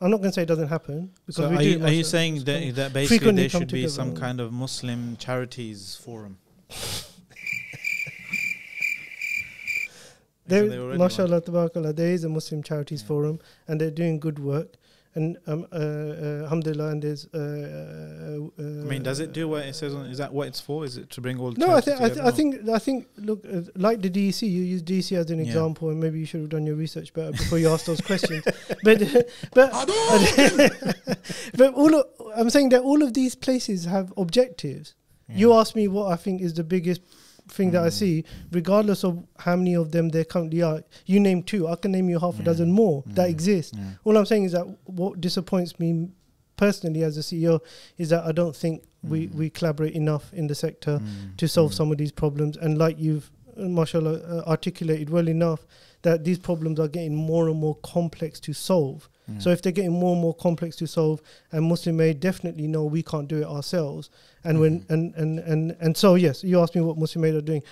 I'm 0.00 0.10
not 0.10 0.18
going 0.18 0.30
to 0.30 0.34
say 0.34 0.42
it 0.42 0.46
doesn't 0.46 0.68
happen 0.68 1.10
because 1.24 1.36
So 1.36 1.48
we 1.48 1.56
are 1.56 1.58
do. 1.60 1.68
you, 1.70 1.84
are 1.84 1.90
you 1.90 2.04
saying 2.04 2.44
that, 2.44 2.74
that 2.74 2.92
basically 2.92 3.06
frequently 3.18 3.42
there 3.44 3.48
should 3.50 3.72
be 3.72 3.88
some 3.88 4.14
kind 4.14 4.40
of 4.40 4.52
Muslim 4.52 5.16
charities 5.16 5.96
forum? 6.02 6.38
There, 10.46 10.58
Isn't 10.64 10.70
there 10.70 10.80
already 10.80 10.98
one? 10.98 11.06
mashallah, 11.08 11.40
tabarakallah, 11.40 11.96
there 11.96 12.12
is 12.12 12.24
a 12.24 12.28
Muslim 12.28 12.62
Charities 12.62 13.00
Yeah. 13.00 13.08
Forum, 13.08 13.38
and 13.66 13.80
they're 13.80 13.90
doing 13.90 14.20
good 14.20 14.38
work. 14.38 14.74
And 15.16 15.38
um, 15.46 15.64
uh, 15.72 15.76
uh, 15.76 16.42
alhamdulillah, 16.42 16.88
and 16.90 17.02
there's. 17.02 17.26
Uh, 17.32 17.38
uh, 18.58 18.62
I 18.62 18.62
mean, 18.84 19.04
does 19.04 19.20
it 19.20 19.32
do 19.32 19.46
what 19.46 19.64
it 19.64 19.74
says 19.76 19.94
on? 19.94 20.06
Is 20.06 20.18
that 20.18 20.32
what 20.32 20.48
it's 20.48 20.60
for? 20.60 20.84
Is 20.84 20.96
it 20.96 21.08
to 21.10 21.20
bring 21.20 21.38
all? 21.38 21.52
the 21.52 21.60
No, 21.60 21.72
I 21.72 21.80
think 21.80 22.00
I, 22.00 22.08
th- 22.08 22.18
I 22.20 22.30
think 22.32 22.68
I 22.68 22.78
think 22.80 23.06
look 23.18 23.44
uh, 23.46 23.60
like 23.76 24.02
the 24.02 24.10
DEC. 24.10 24.42
You 24.42 24.62
use 24.62 24.82
DEC 24.82 25.16
as 25.16 25.30
an 25.30 25.38
Yeah. 25.38 25.44
example, 25.44 25.90
and 25.90 26.00
maybe 26.00 26.18
you 26.18 26.26
should 26.26 26.40
have 26.40 26.48
done 26.50 26.66
your 26.66 26.74
research 26.74 27.12
better 27.14 27.30
before 27.30 27.58
you 27.58 27.68
ask 27.68 27.86
those 27.86 28.00
questions. 28.00 28.44
But 28.82 28.98
but 29.54 29.70
but 31.56 31.74
all 31.74 31.94
of, 31.94 32.06
I'm 32.36 32.50
saying 32.50 32.70
that 32.70 32.82
all 32.82 33.02
of 33.02 33.14
these 33.14 33.34
places 33.34 33.84
have 33.84 34.12
objectives. 34.16 34.94
You 35.28 35.50
Yeah. 35.52 35.60
ask 35.60 35.74
me 35.76 35.88
what 35.88 36.12
I 36.12 36.16
think 36.16 36.42
is 36.42 36.54
the 36.54 36.64
biggest 36.64 37.00
thing 37.48 37.70
that 37.72 37.82
I 37.82 37.88
Mm. 37.88 37.92
see, 37.92 38.24
regardless 38.52 39.04
of 39.04 39.22
how 39.38 39.56
many 39.56 39.74
of 39.74 39.92
them 39.92 40.08
there 40.08 40.24
currently 40.24 40.62
are. 40.62 40.82
You 41.06 41.20
name 41.20 41.42
two, 41.42 41.68
I 41.68 41.76
can 41.76 41.92
name 41.92 42.08
you 42.08 42.18
half 42.18 42.40
a 42.40 42.42
dozen 42.42 42.72
more 42.72 43.02
that 43.06 43.28
Mm. 43.28 43.30
exist. 43.30 43.74
All 44.04 44.16
I'm 44.16 44.26
saying 44.26 44.44
is 44.44 44.52
that 44.52 44.66
what 44.86 45.20
disappoints 45.20 45.78
me 45.78 46.08
personally 46.56 47.02
as 47.02 47.16
a 47.16 47.22
CEO 47.22 47.60
is 47.98 48.08
that 48.10 48.24
I 48.24 48.32
don't 48.32 48.54
think 48.56 48.82
we, 49.02 49.26
Mm. 49.28 49.34
we 49.34 49.50
collaborate 49.50 49.94
enough 49.94 50.32
in 50.32 50.46
the 50.46 50.54
sector 50.54 50.98
Mm, 51.00 51.36
to 51.36 51.46
solve 51.48 51.72
mm. 51.72 51.74
some 51.74 51.92
of 51.92 51.98
these 51.98 52.12
problems. 52.12 52.56
And 52.56 52.78
like 52.78 52.96
you've, 52.98 53.30
uh, 53.58 53.68
mashallah, 53.68 54.14
uh, 54.14 54.42
articulated 54.46 55.10
well 55.10 55.28
enough, 55.28 55.66
that 56.02 56.24
these 56.24 56.38
problems 56.38 56.78
are 56.80 56.88
getting 56.88 57.14
more 57.14 57.48
and 57.48 57.58
more 57.58 57.74
complex 57.82 58.40
to 58.40 58.52
solve. 58.54 59.08
Mm. 59.30 59.42
So 59.42 59.50
if 59.50 59.62
they're 59.62 59.72
getting 59.72 59.92
more 59.92 60.12
and 60.12 60.20
more 60.20 60.34
complex 60.34 60.76
to 60.76 60.86
solve, 60.86 61.22
and 61.52 61.64
Muslim 61.64 62.00
Aid 62.00 62.20
definitely 62.20 62.66
know 62.66 62.84
we 62.84 63.02
can't 63.02 63.26
do 63.28 63.38
it 63.38 63.44
ourselves. 63.46 64.10
And 64.44 64.60
when 64.60 64.80
Mhm. 64.80 64.90
and, 64.90 65.14
and 65.14 65.38
and 65.38 65.76
and 65.80 65.96
so 65.96 66.14
yes, 66.14 66.44
you 66.44 66.60
asked 66.60 66.74
me 66.74 66.80
what 66.82 66.98
Muslim 66.98 67.24
Aid 67.24 67.34
are 67.34 67.40
doing. 67.40 67.62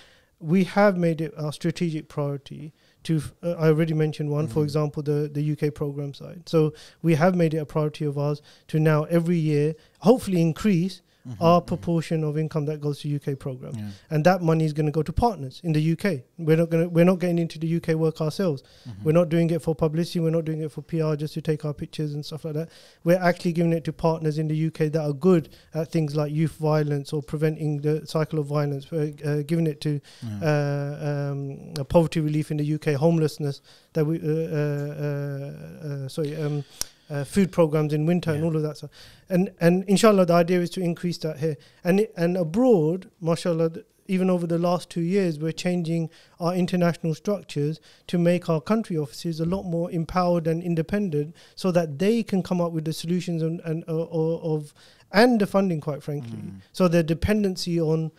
We 0.40 0.64
have 0.64 0.96
made 0.96 1.20
it 1.20 1.32
our 1.36 1.52
strategic 1.52 2.08
priority 2.08 2.72
to. 3.04 3.16
f- 3.18 3.34
Uh, 3.42 3.50
I 3.58 3.68
already 3.68 3.94
mentioned 3.94 4.30
one, 4.30 4.46
for 4.48 4.60
Mhm. 4.60 4.64
example, 4.64 5.02
the 5.02 5.28
the 5.32 5.42
UK 5.42 5.70
program 5.70 6.14
side. 6.14 6.48
So 6.48 6.72
we 7.02 7.14
have 7.16 7.36
made 7.36 7.52
it 7.54 7.58
a 7.58 7.66
priority 7.66 8.04
of 8.06 8.16
ours 8.16 8.40
to 8.68 8.78
now 8.80 9.04
every 9.04 9.38
year, 9.38 9.74
hopefully 10.00 10.40
increase 10.40 11.02
Mhm, 11.26 11.36
our 11.40 11.60
proportion 11.60 12.24
of 12.24 12.36
income 12.36 12.64
that 12.66 12.80
goes 12.80 12.98
to 13.00 13.08
UK 13.08 13.36
program 13.38 13.74
Yeah. 13.76 13.90
and 14.10 14.24
that 14.24 14.42
money 14.42 14.64
is 14.64 14.72
going 14.72 14.86
to 14.86 14.92
go 14.92 15.02
to 15.04 15.12
partners 15.12 15.60
in 15.62 15.72
the 15.72 15.80
UK. 15.80 16.22
We're 16.38 16.56
not 16.56 16.68
going 16.70 16.82
to 16.84 16.88
we're 16.88 17.04
not 17.04 17.20
getting 17.20 17.38
into 17.38 17.58
the 17.60 17.68
UK 17.76 17.94
work 17.94 18.20
ourselves. 18.20 18.62
Mhm. 18.88 19.04
We're 19.04 19.12
not 19.12 19.28
doing 19.28 19.50
it 19.50 19.62
for 19.62 19.74
publicity. 19.74 20.18
We're 20.20 20.30
not 20.30 20.44
doing 20.44 20.60
it 20.62 20.72
for 20.72 20.82
PR 20.82 21.14
just 21.14 21.34
to 21.34 21.40
take 21.40 21.64
our 21.64 21.72
pictures 21.72 22.12
and 22.14 22.24
stuff 22.26 22.44
like 22.44 22.54
that. 22.54 22.68
We're 23.04 23.18
actually 23.22 23.52
giving 23.52 23.72
it 23.72 23.84
to 23.84 23.92
partners 23.92 24.36
in 24.38 24.48
the 24.48 24.56
UK 24.56 24.88
that 24.88 25.00
are 25.02 25.12
good 25.12 25.48
at 25.74 25.92
things 25.92 26.16
like 26.16 26.32
youth 26.32 26.56
violence 26.56 27.12
or 27.12 27.22
preventing 27.22 27.82
the 27.82 28.04
cycle 28.06 28.38
of 28.40 28.46
violence. 28.46 28.90
We're 28.90 29.12
uh, 29.24 29.42
giving 29.46 29.66
it 29.68 29.80
to 29.82 30.00
Yeah. 30.22 30.40
uh, 30.42 31.30
um, 31.32 31.58
uh, 31.78 31.84
poverty 31.84 32.20
relief 32.20 32.50
in 32.50 32.56
the 32.56 32.64
UK, 32.64 32.94
homelessness 32.94 33.60
that 33.92 34.04
we 34.06 34.18
uh, 34.20 34.26
uh, 34.26 34.92
uh, 35.06 35.86
uh, 36.04 36.08
sorry. 36.08 36.34
Um, 36.36 36.64
uh, 37.12 37.24
food 37.24 37.48
programs 37.58 37.92
in 37.92 38.06
winter 38.06 38.32
and 38.34 38.44
all 38.44 38.56
of 38.56 38.62
that 38.62 38.76
stuff, 38.76 38.90
and 39.28 39.50
and 39.60 39.84
inshallah 39.94 40.26
the 40.26 40.36
idea 40.44 40.60
is 40.60 40.70
to 40.70 40.80
increase 40.80 41.18
that 41.18 41.36
here 41.38 41.56
and 41.84 41.96
and 42.16 42.36
abroad, 42.36 43.10
mashallah, 43.20 43.70
even 44.06 44.30
over 44.30 44.46
the 44.46 44.58
last 44.58 44.90
two 44.90 45.00
years, 45.00 45.38
we're 45.38 45.52
changing 45.66 46.10
our 46.40 46.54
international 46.54 47.14
structures 47.14 47.80
to 48.06 48.18
make 48.18 48.48
our 48.52 48.60
country 48.60 48.96
offices 48.96 49.40
a 49.40 49.44
lot 49.44 49.62
more 49.62 49.90
empowered 49.90 50.46
and 50.46 50.62
independent, 50.62 51.34
so 51.54 51.70
that 51.70 51.98
they 51.98 52.22
can 52.22 52.42
come 52.42 52.60
up 52.60 52.72
with 52.72 52.84
the 52.84 52.92
solutions 52.92 53.42
and, 53.42 53.60
and 53.64 53.84
uh, 53.88 54.52
of 54.54 54.74
and 55.12 55.40
the 55.40 55.46
funding, 55.46 55.80
quite 55.80 56.02
frankly. 56.02 56.38
Mm. 56.38 56.60
So 56.72 56.88
the 56.88 57.02
dependency 57.02 57.80
on 57.80 58.10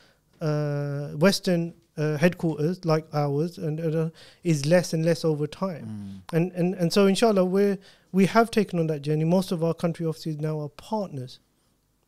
uh, 0.41 1.09
Western 1.17 1.73
uh, 1.97 2.17
headquarters 2.17 2.85
like 2.85 3.05
ours 3.13 3.57
and 3.57 3.79
uh, 3.79 4.09
is 4.43 4.65
less 4.65 4.93
and 4.93 5.05
less 5.05 5.25
over 5.25 5.47
time. 5.47 5.85
Mm. 5.85 6.35
And, 6.37 6.51
and 6.53 6.75
and 6.75 6.93
so 6.93 7.07
inshallah 7.07 7.45
we 7.45 7.77
we 8.13 8.25
have 8.27 8.49
taken 8.51 8.79
on 8.79 8.87
that 8.87 9.01
journey. 9.01 9.25
Most 9.25 9.51
of 9.51 9.63
our 9.63 9.73
country 9.73 10.05
offices 10.05 10.37
now 10.39 10.59
are 10.61 10.69
partners. 10.69 11.39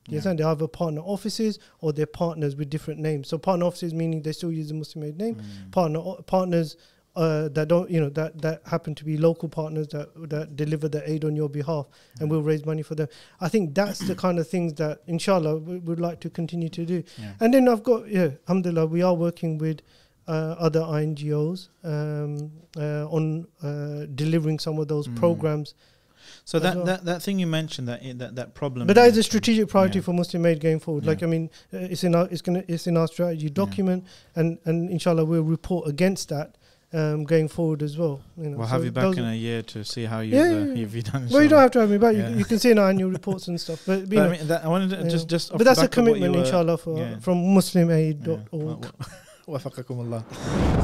You 0.08 0.12
Yeah. 0.14 0.18
understand? 0.20 0.40
They 0.40 0.44
either 0.44 0.68
partner 0.68 1.02
offices 1.02 1.58
or 1.82 1.92
they're 1.92 2.06
partners 2.06 2.56
with 2.56 2.70
different 2.70 3.00
names. 3.02 3.28
So 3.28 3.38
partner 3.38 3.66
offices 3.66 3.94
meaning 3.94 4.22
they 4.22 4.32
still 4.32 4.52
use 4.52 4.68
the 4.70 4.76
Muslim 4.76 5.04
Aid 5.04 5.18
name. 5.18 5.36
Mm. 5.36 5.72
Partner 5.72 6.00
o- 6.00 6.22
partners 6.26 6.78
uh, 7.16 7.48
that 7.48 7.70
don't 7.70 7.90
you 7.90 8.00
know 8.02 8.10
that 8.10 8.42
that 8.42 8.62
happen 8.66 8.94
to 8.94 9.06
be 9.06 9.16
local 9.18 9.48
partners 9.48 9.88
that 9.88 10.10
that 10.30 10.56
deliver 10.58 10.88
the 10.90 11.02
aid 11.10 11.24
on 11.24 11.34
your 11.34 11.48
behalf 11.50 11.86
and 12.20 12.30
we'll 12.30 12.42
raise 12.44 12.66
money 12.66 12.82
for 12.84 12.94
them. 12.94 13.08
I 13.40 13.48
think 13.48 13.74
that's 13.74 14.00
the 14.00 14.16
kind 14.16 14.38
of 14.38 14.50
things 14.50 14.74
that 14.74 15.02
inshallah 15.08 15.56
we 15.60 15.78
would 15.80 16.02
like 16.02 16.20
to 16.26 16.30
continue 16.30 16.68
to 16.70 16.86
do. 16.86 17.04
Yeah. 17.18 17.32
And 17.40 17.54
then 17.54 17.70
I've 17.70 17.84
got 17.84 18.10
yeah, 18.10 18.32
alhamdulillah, 18.48 18.88
we 18.88 19.02
are 19.02 19.14
working 19.16 19.58
with 19.58 19.80
uh, 20.28 20.56
other 20.60 20.82
INGOs 20.82 21.70
um, 21.86 22.52
uh, 22.78 23.06
on 23.18 23.48
uh, 23.64 24.06
delivering 24.14 24.60
some 24.60 24.78
of 24.78 24.88
those 24.90 25.08
Mm. 25.08 25.16
programs. 25.16 25.74
So 26.44 26.60
that, 26.60 26.76
well. 26.76 26.86
that, 26.86 27.06
that 27.06 27.22
thing 27.22 27.40
you 27.40 27.48
mentioned 27.48 27.88
that 27.88 28.02
that 28.20 28.36
that 28.36 28.54
problem. 28.54 28.88
But 28.88 28.96
that 28.96 29.08
is 29.10 29.18
a 29.18 29.24
strategic 29.24 29.68
priority 29.70 30.00
Yeah. 30.00 30.06
for 30.06 30.14
Muslim 30.14 30.46
Aid 30.46 30.60
going 30.60 30.80
forward. 30.80 31.06
Like 31.06 31.24
I 31.24 31.26
mean, 31.28 31.50
uh, 31.74 31.78
it's 31.78 32.04
in 32.04 32.16
our 32.16 32.28
it's 32.30 32.42
gonna 32.42 32.64
it's 32.68 32.88
in 32.88 32.98
our 32.98 33.08
strategy 33.08 33.50
document, 33.50 34.06
and 34.36 34.58
and 34.66 34.90
inshallah 34.90 35.26
we'll 35.26 35.44
report 35.44 35.88
against 35.88 36.30
that 36.30 36.56
um, 36.94 37.24
going 37.26 37.48
forward 37.48 37.84
as 37.84 37.98
well. 37.98 38.22
You 38.38 38.50
know, 38.52 38.58
We'll 38.58 38.68
So 38.68 38.74
have 38.74 38.86
you 38.86 38.92
back 38.92 39.18
in 39.18 39.26
a 39.26 39.36
year 39.36 39.62
to 39.64 39.84
see 39.84 40.06
how 40.06 40.20
you've, 40.22 40.34
Yeah, 40.34 40.42
uh, 40.44 40.46
yeah, 40.50 40.66
yeah. 40.66 40.74
you've 40.74 41.04
done. 41.04 41.28
Well, 41.30 41.44
you 41.44 41.50
don't 41.50 41.60
have 41.60 41.72
to 41.72 41.80
have 41.80 41.90
me 41.90 41.98
back. 41.98 42.16
Yeah. 42.16 42.30
You, 42.30 42.38
you 42.38 42.46
can 42.46 42.60
see 42.60 42.72
in 42.72 42.80
our 42.80 42.90
annual 42.90 43.12
reports 43.12 43.48
and 43.48 43.60
stuff. 43.60 43.84
But, 43.86 44.08
But 44.08 44.16
know, 44.16 44.26
I 44.26 44.38
mean, 44.38 44.48
that, 44.48 44.64
I 44.64 44.68
wanted 44.68 44.92
to 44.92 44.98
yeah. 45.04 45.10
just 45.10 45.28
just. 45.28 45.52
but 45.52 45.64
that's 45.66 45.80
a 45.80 45.84
back 45.84 45.98
of 45.98 46.04
what 46.04 46.08
you 46.08 46.26
commitment, 46.26 46.46
inshallah, 46.46 46.78
for 46.78 46.98
yeah. 46.98 47.20
from 47.20 47.44
Yeah. 47.44 47.56
MuslimAid.org. 47.58 48.86
وفقكم 49.48 50.02
الله. 50.02 50.24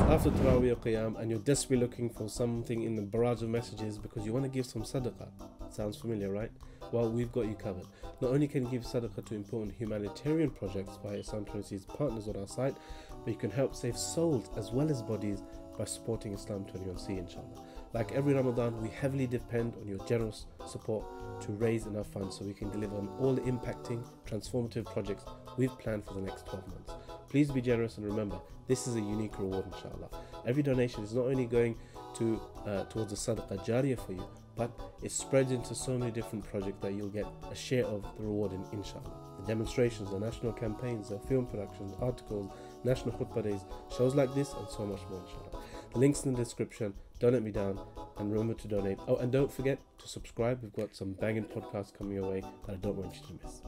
After 0.10 0.30
Tarawih 0.30 0.74
or 0.74 0.76
Qiyam 0.76 1.20
and 1.20 1.32
you're 1.32 1.40
desperately 1.40 1.78
looking 1.78 2.10
for 2.10 2.30
something 2.30 2.84
in 2.84 2.96
the 2.96 3.02
barrage 3.02 3.42
of 3.42 3.50
messages 3.50 3.98
because 3.98 4.26
you 4.26 4.34
want 4.34 4.46
to 4.46 4.50
give 4.50 4.66
some 4.66 4.84
sadaqah. 4.84 5.30
Sounds 5.70 5.98
familiar, 5.98 6.32
right? 6.32 6.52
Well, 6.92 7.10
we've 7.10 7.32
got 7.32 7.46
you 7.48 7.56
covered. 7.56 7.86
Not 8.22 8.32
only 8.32 8.48
can 8.48 8.66
you 8.66 8.70
give 8.70 8.84
sadaqah 8.84 9.26
to 9.26 9.36
important 9.36 9.74
humanitarian 9.76 10.52
projects 10.52 10.98
by 10.98 11.14
Islam 11.14 11.46
21C's 11.46 11.86
partners 11.86 12.28
on 12.28 12.36
our 12.36 12.48
site, 12.48 12.76
but 13.24 13.32
you 13.32 13.38
can 13.38 13.50
help 13.50 13.74
save 13.74 13.98
souls 13.98 14.50
as 14.58 14.72
well 14.72 14.92
as 14.92 15.02
bodies 15.02 15.42
by 15.78 15.86
supporting 15.86 16.34
Islam 16.34 16.66
21C, 16.66 17.18
inshallah. 17.18 17.64
Like 17.94 18.12
every 18.12 18.34
Ramadan, 18.34 18.80
we 18.82 18.90
heavily 18.90 19.26
depend 19.26 19.76
on 19.82 19.88
your 19.88 20.00
generous 20.06 20.46
support 20.68 21.06
to 21.42 21.52
raise 21.54 21.88
enough 21.88 22.08
funds 22.08 22.38
so 22.38 22.46
we 22.46 22.54
can 22.54 22.70
deliver 22.70 22.96
on 22.96 23.10
all 23.20 23.34
the 23.34 23.42
impacting, 23.42 24.06
transformative 24.26 24.86
projects 24.86 25.26
we've 25.58 25.78
planned 25.80 26.06
for 26.06 26.14
the 26.14 26.22
next 26.22 26.46
12 26.46 26.68
months. 26.68 26.94
Please 27.32 27.50
be 27.50 27.62
generous 27.62 27.96
and 27.96 28.06
remember, 28.06 28.38
this 28.68 28.88
is 28.88 28.98
a 28.98 29.00
unique 29.00 29.40
reward, 29.40 29.64
inshallah. 29.66 30.10
Every 30.46 30.62
donation 30.62 31.02
is 31.06 31.14
not 31.14 31.28
only 31.28 31.46
going 31.46 31.78
to 32.16 32.42
uh, 32.66 32.84
towards 32.84 33.12
the 33.12 33.16
sadaqah 33.16 33.66
jariyah 33.66 34.06
for 34.06 34.12
you, 34.12 34.28
but 34.58 34.70
it 35.02 35.14
spreads 35.14 35.54
into 35.54 35.74
so 35.74 35.98
many 35.98 36.12
different 36.12 36.44
projects 36.44 36.82
that 36.82 36.92
you'll 36.92 37.08
get 37.08 37.26
a 37.50 37.56
share 37.56 37.86
of 37.86 38.04
the 38.18 38.24
reward 38.24 38.52
in, 38.52 38.66
inshallah. 38.74 39.14
The 39.40 39.48
demonstrations, 39.48 40.12
the 40.12 40.20
national 40.20 40.52
campaigns, 40.52 41.08
the 41.08 41.20
film 41.20 41.46
productions, 41.46 41.94
articles, 42.02 42.52
national 42.84 43.18
khutbah 43.18 43.44
days, 43.44 43.62
shows 43.96 44.14
like 44.14 44.36
this, 44.36 44.52
and 44.52 44.68
so 44.68 44.86
much 44.86 45.00
more, 45.10 45.22
inshallah. 45.22 45.64
The 45.94 46.00
links 46.00 46.26
in 46.26 46.34
the 46.34 46.38
description. 46.38 46.94
Don't 47.20 47.32
let 47.32 47.44
me 47.44 47.52
down, 47.52 47.80
and 48.18 48.30
remember 48.30 48.56
to 48.56 48.68
donate. 48.68 49.00
Oh, 49.08 49.16
and 49.16 49.32
don't 49.32 49.50
forget 49.50 49.80
to 50.00 50.08
subscribe. 50.10 50.60
We've 50.62 50.74
got 50.74 50.94
some 50.98 51.14
banging 51.14 51.46
podcasts 51.46 51.98
coming 51.98 52.16
your 52.16 52.30
way 52.30 52.42
that 52.68 52.74
I 52.74 52.76
don't 52.76 52.98
want 52.98 53.16
you 53.16 53.22
to 53.22 53.46
miss. 53.46 53.62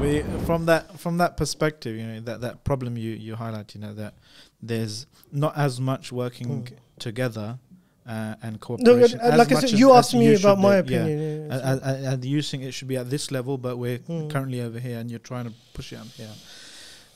We 0.00 0.22
from 0.46 0.66
that 0.66 0.98
from 0.98 1.18
that 1.18 1.36
perspective 1.36 1.96
you 1.96 2.04
know 2.06 2.20
that 2.20 2.40
that 2.40 2.64
problem 2.64 2.96
you 2.96 3.10
you 3.12 3.34
highlight 3.36 3.74
you 3.74 3.80
know 3.80 3.94
that 3.94 4.14
there's 4.62 5.06
not 5.30 5.56
as 5.56 5.80
much 5.80 6.12
working 6.12 6.48
Mm. 6.64 6.72
together 6.98 7.58
uh, 8.06 8.34
and 8.42 8.54
No, 8.54 8.58
cooperation 8.58 9.20
uh, 9.20 9.24
as 9.24 9.38
like 9.38 9.52
I 9.52 9.60
said, 9.60 9.78
you 9.78 9.92
asked 9.92 10.12
me 10.14 10.34
about 10.34 10.58
my. 10.58 10.72
Yeah. 10.74 10.78
opinion. 10.78 11.46
yeah, 11.48 11.54
And, 11.70 11.80
and, 11.82 12.06
and 12.06 12.24
you 12.24 12.42
think 12.42 12.64
it 12.64 12.72
should 12.72 12.88
be 12.88 12.96
at 12.96 13.08
this 13.10 13.30
level, 13.30 13.56
but 13.58 13.76
we're 13.78 13.98
Mm. 14.00 14.28
currently 14.28 14.60
over 14.60 14.80
here, 14.80 14.98
and 14.98 15.08
you're 15.08 15.20
trying 15.20 15.44
to 15.44 15.52
push 15.72 15.92
it 15.92 16.00
up 16.00 16.08
here. 16.16 16.34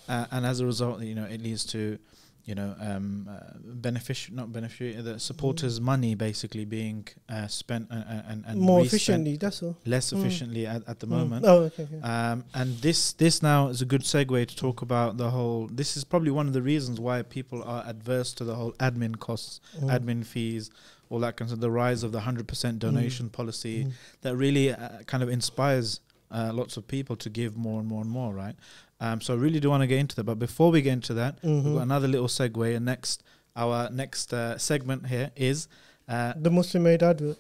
Uh, 0.09 0.27
and 0.31 0.47
as 0.47 0.61
a 0.61 0.67
result, 0.67 1.01
you 1.03 1.17
know, 1.17 1.25
it 1.25 1.43
leads 1.43 1.65
to, 1.75 1.99
you 2.47 2.55
know, 2.55 2.75
um, 2.81 3.29
uh, 3.29 3.59
benefic 3.87 4.31
not 4.33 4.53
beneficiary, 4.53 5.03
the 5.03 5.19
supporters' 5.19 5.81
money 5.81 6.15
basically 6.15 6.65
being 6.65 7.07
uh, 7.29 7.49
spent 7.49 7.89
and, 7.91 8.05
and, 8.31 8.45
and 8.47 8.61
more 8.61 8.81
efficiently. 8.81 9.37
That's 9.37 9.63
all. 9.65 9.77
less 9.85 10.13
Mm. 10.13 10.19
efficiently 10.21 10.65
at, 10.75 10.83
at 10.89 11.01
the 11.01 11.07
Mm. 11.09 11.11
moment. 11.19 11.45
Oh, 11.45 11.65
okay. 11.69 11.83
okay. 11.83 12.01
Um, 12.01 12.45
and 12.55 12.69
this 12.87 13.13
this 13.15 13.43
now 13.43 13.67
is 13.69 13.83
a 13.83 13.85
good 13.93 14.03
segue 14.03 14.47
to 14.47 14.57
talk 14.57 14.81
about 14.89 15.17
the 15.17 15.31
whole. 15.31 15.67
This 15.81 15.97
is 15.97 16.05
probably 16.05 16.31
one 16.31 16.47
of 16.47 16.53
the 16.53 16.63
reasons 16.63 17.01
why 17.01 17.23
people 17.23 17.65
are 17.65 17.83
adverse 17.87 18.33
to 18.35 18.45
the 18.45 18.55
whole 18.55 18.73
admin 18.89 19.19
costs, 19.19 19.61
Mm. 19.81 19.91
admin 19.99 20.25
fees, 20.25 20.71
all 21.11 21.19
that 21.21 21.37
kind 21.37 21.51
of 21.53 21.59
the 21.61 21.71
rise 21.71 22.05
of 22.07 22.13
the 22.13 22.21
hundred 22.21 22.47
percent 22.47 22.79
donation 22.79 23.29
policy 23.29 23.77
Mm. 23.85 23.93
that 24.23 24.37
really 24.37 24.67
uh, 24.73 25.03
kind 25.07 25.23
of 25.25 25.29
inspires 25.29 26.01
uh, 26.29 26.51
lots 26.53 26.77
of 26.77 26.83
people 26.89 27.15
to 27.15 27.31
give 27.31 27.57
more 27.57 27.79
and 27.81 27.89
more 27.89 28.03
and 28.03 28.11
more, 28.11 28.35
right? 28.35 28.57
Um, 29.01 29.21
so 29.21 29.35
I 29.35 29.37
really 29.37 29.61
do 29.61 29.69
want 29.71 29.83
to 29.83 29.87
get 29.87 29.99
into 29.99 30.17
that. 30.17 30.25
But 30.25 30.39
before 30.39 30.71
we 30.71 30.81
get 30.83 30.93
into 30.95 31.15
that, 31.15 31.39
we've 31.43 31.53
Mhm. 31.65 31.75
got 31.75 31.83
another 31.83 32.09
little 32.09 32.29
segue. 32.29 32.75
And 32.77 32.85
next, 32.87 33.23
our 33.55 33.91
next 33.91 34.33
uh, 34.33 34.57
segment 34.59 35.07
here 35.09 35.31
is 35.37 35.69
uh, 36.09 36.33
The 36.37 36.51
Muslim 36.51 36.87
Aid 36.87 37.03
advert. 37.03 37.39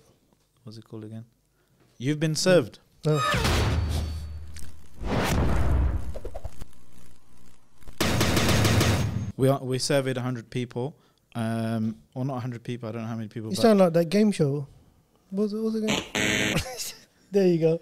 what's 0.64 0.76
it 0.78 0.84
called 0.84 1.04
again? 1.04 1.24
You've 1.98 2.20
been 2.20 2.34
served. 2.34 2.78
Oh. 3.07 3.22
We 9.36 9.48
are, 9.48 9.62
we 9.62 9.78
surveyed 9.78 10.16
100 10.16 10.48
people. 10.48 10.96
Um, 11.34 11.96
well, 12.14 12.24
not 12.24 12.34
100 12.34 12.62
people. 12.64 12.88
I 12.88 12.92
don't 12.92 13.02
know 13.02 13.09
how 13.09 13.16
many 13.16 13.28
people. 13.28 13.50
You 13.50 13.57
sound 13.57 13.78
like 13.80 13.92
that 13.92 14.07
game 14.09 14.32
show. 14.32 14.66
It, 15.30 15.34
what's 15.36 15.52
it 15.52 15.84
again? 15.84 16.02
there 17.30 17.46
you 17.46 17.59
go. 17.59 17.80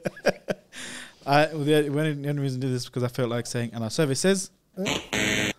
I, 1.27 1.47
the, 1.47 1.77
only- 1.99 2.13
the 2.15 2.29
only 2.29 2.43
reason 2.43 2.61
to 2.61 2.67
do 2.67 2.73
this 2.73 2.83
is 2.83 2.87
because 2.89 3.03
I 3.03 3.09
felt 3.09 3.31
like 3.31 3.47
saying, 3.47 3.71
and 3.75 3.83
our 3.85 3.91
survey 3.91 4.15
says, 4.15 4.51
To 4.77 4.83
Yeah, 4.85 5.53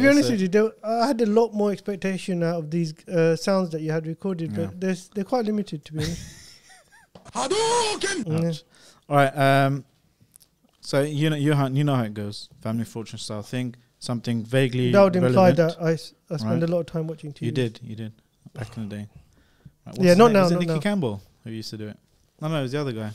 be 0.00 0.08
honest 0.08 0.28
so- 0.28 0.32
with 0.32 0.40
you, 0.42 0.48
there, 0.48 0.70
I 0.84 1.06
had 1.06 1.20
a 1.20 1.26
lot 1.26 1.52
more 1.54 1.72
expectation 1.72 2.42
out 2.42 2.56
of 2.56 2.70
these 2.70 2.94
uh, 3.08 3.36
sounds 3.36 3.70
that 3.70 3.80
you 3.80 3.90
had 3.90 4.06
recorded, 4.06 4.52
Yeah. 4.52 4.66
but 4.66 4.80
they're, 4.80 4.96
they're 5.14 5.24
quite 5.24 5.44
limited, 5.46 5.84
to 5.86 5.92
be 5.94 6.00
honest. 6.04 6.22
Yeah. 8.26 8.52
All 9.08 9.16
right. 9.16 9.36
Um, 9.36 9.84
so 10.80 11.02
you 11.02 11.28
know 11.30 11.36
you 11.36 11.54
how, 11.54 11.68
you 11.68 11.84
know 11.84 11.94
how 11.94 12.04
it 12.04 12.14
goes. 12.14 12.48
Family 12.62 12.84
fortune 12.84 13.18
style 13.18 13.42
thing. 13.42 13.74
Something 13.98 14.44
vaguely 14.44 14.92
That 14.92 15.02
would 15.02 15.16
imply 15.16 15.48
relevant. 15.50 15.56
that 15.78 15.84
I, 15.84 15.92
s- 15.92 16.14
I 16.30 16.36
spend 16.36 16.60
Right. 16.62 16.68
a 16.70 16.72
lot 16.72 16.80
of 16.80 16.86
time 16.86 17.06
watching 17.08 17.32
TV. 17.32 17.42
You 17.42 17.50
did. 17.52 17.80
You 17.82 17.96
did. 17.96 18.12
Back 18.54 18.76
in 18.76 18.88
the 18.88 18.96
day. 18.96 19.06
Right, 19.86 19.96
Yeah, 20.00 20.14
not 20.14 20.26
name? 20.26 20.32
now, 20.34 20.42
Was 20.42 20.50
it 20.52 20.54
not 20.54 20.60
Nicky 20.60 20.72
now. 20.74 20.80
Campbell 20.80 21.22
who 21.44 21.50
used 21.50 21.70
to 21.70 21.76
do 21.78 21.88
it? 21.88 21.98
No, 22.40 22.48
no, 22.48 22.58
it 22.60 22.62
was 22.62 22.72
the 22.72 22.80
other 22.80 22.92
guy. 22.92 23.10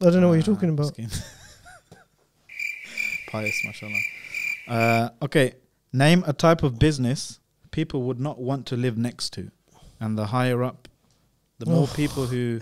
I 0.00 0.04
don't 0.10 0.20
know 0.20 0.28
what 0.28 0.34
you're 0.34 0.42
talking 0.54 0.68
about. 0.68 0.92
Pious, 3.28 3.62
mashallah. 3.64 3.92
Uh, 4.68 5.08
okay, 5.22 5.54
name 5.92 6.22
a 6.26 6.32
type 6.32 6.62
of 6.62 6.78
business 6.78 7.40
people 7.70 8.02
would 8.02 8.20
not 8.20 8.38
want 8.40 8.66
to 8.66 8.76
live 8.76 8.96
next 8.96 9.32
to, 9.34 9.50
and 10.00 10.16
the 10.18 10.26
higher 10.26 10.62
up, 10.62 10.88
the 11.58 11.66
more 11.66 11.86
people 11.88 12.26
who 12.26 12.60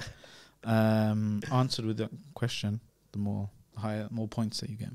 um, 0.64 1.41
answered 1.53 1.85
with 1.85 1.97
that 1.99 2.11
question, 2.35 2.80
the 3.12 3.18
more 3.18 3.49
higher, 3.76 4.09
more 4.11 4.28
points 4.28 4.61
that 4.61 4.70
you 4.70 4.76
get. 4.76 4.91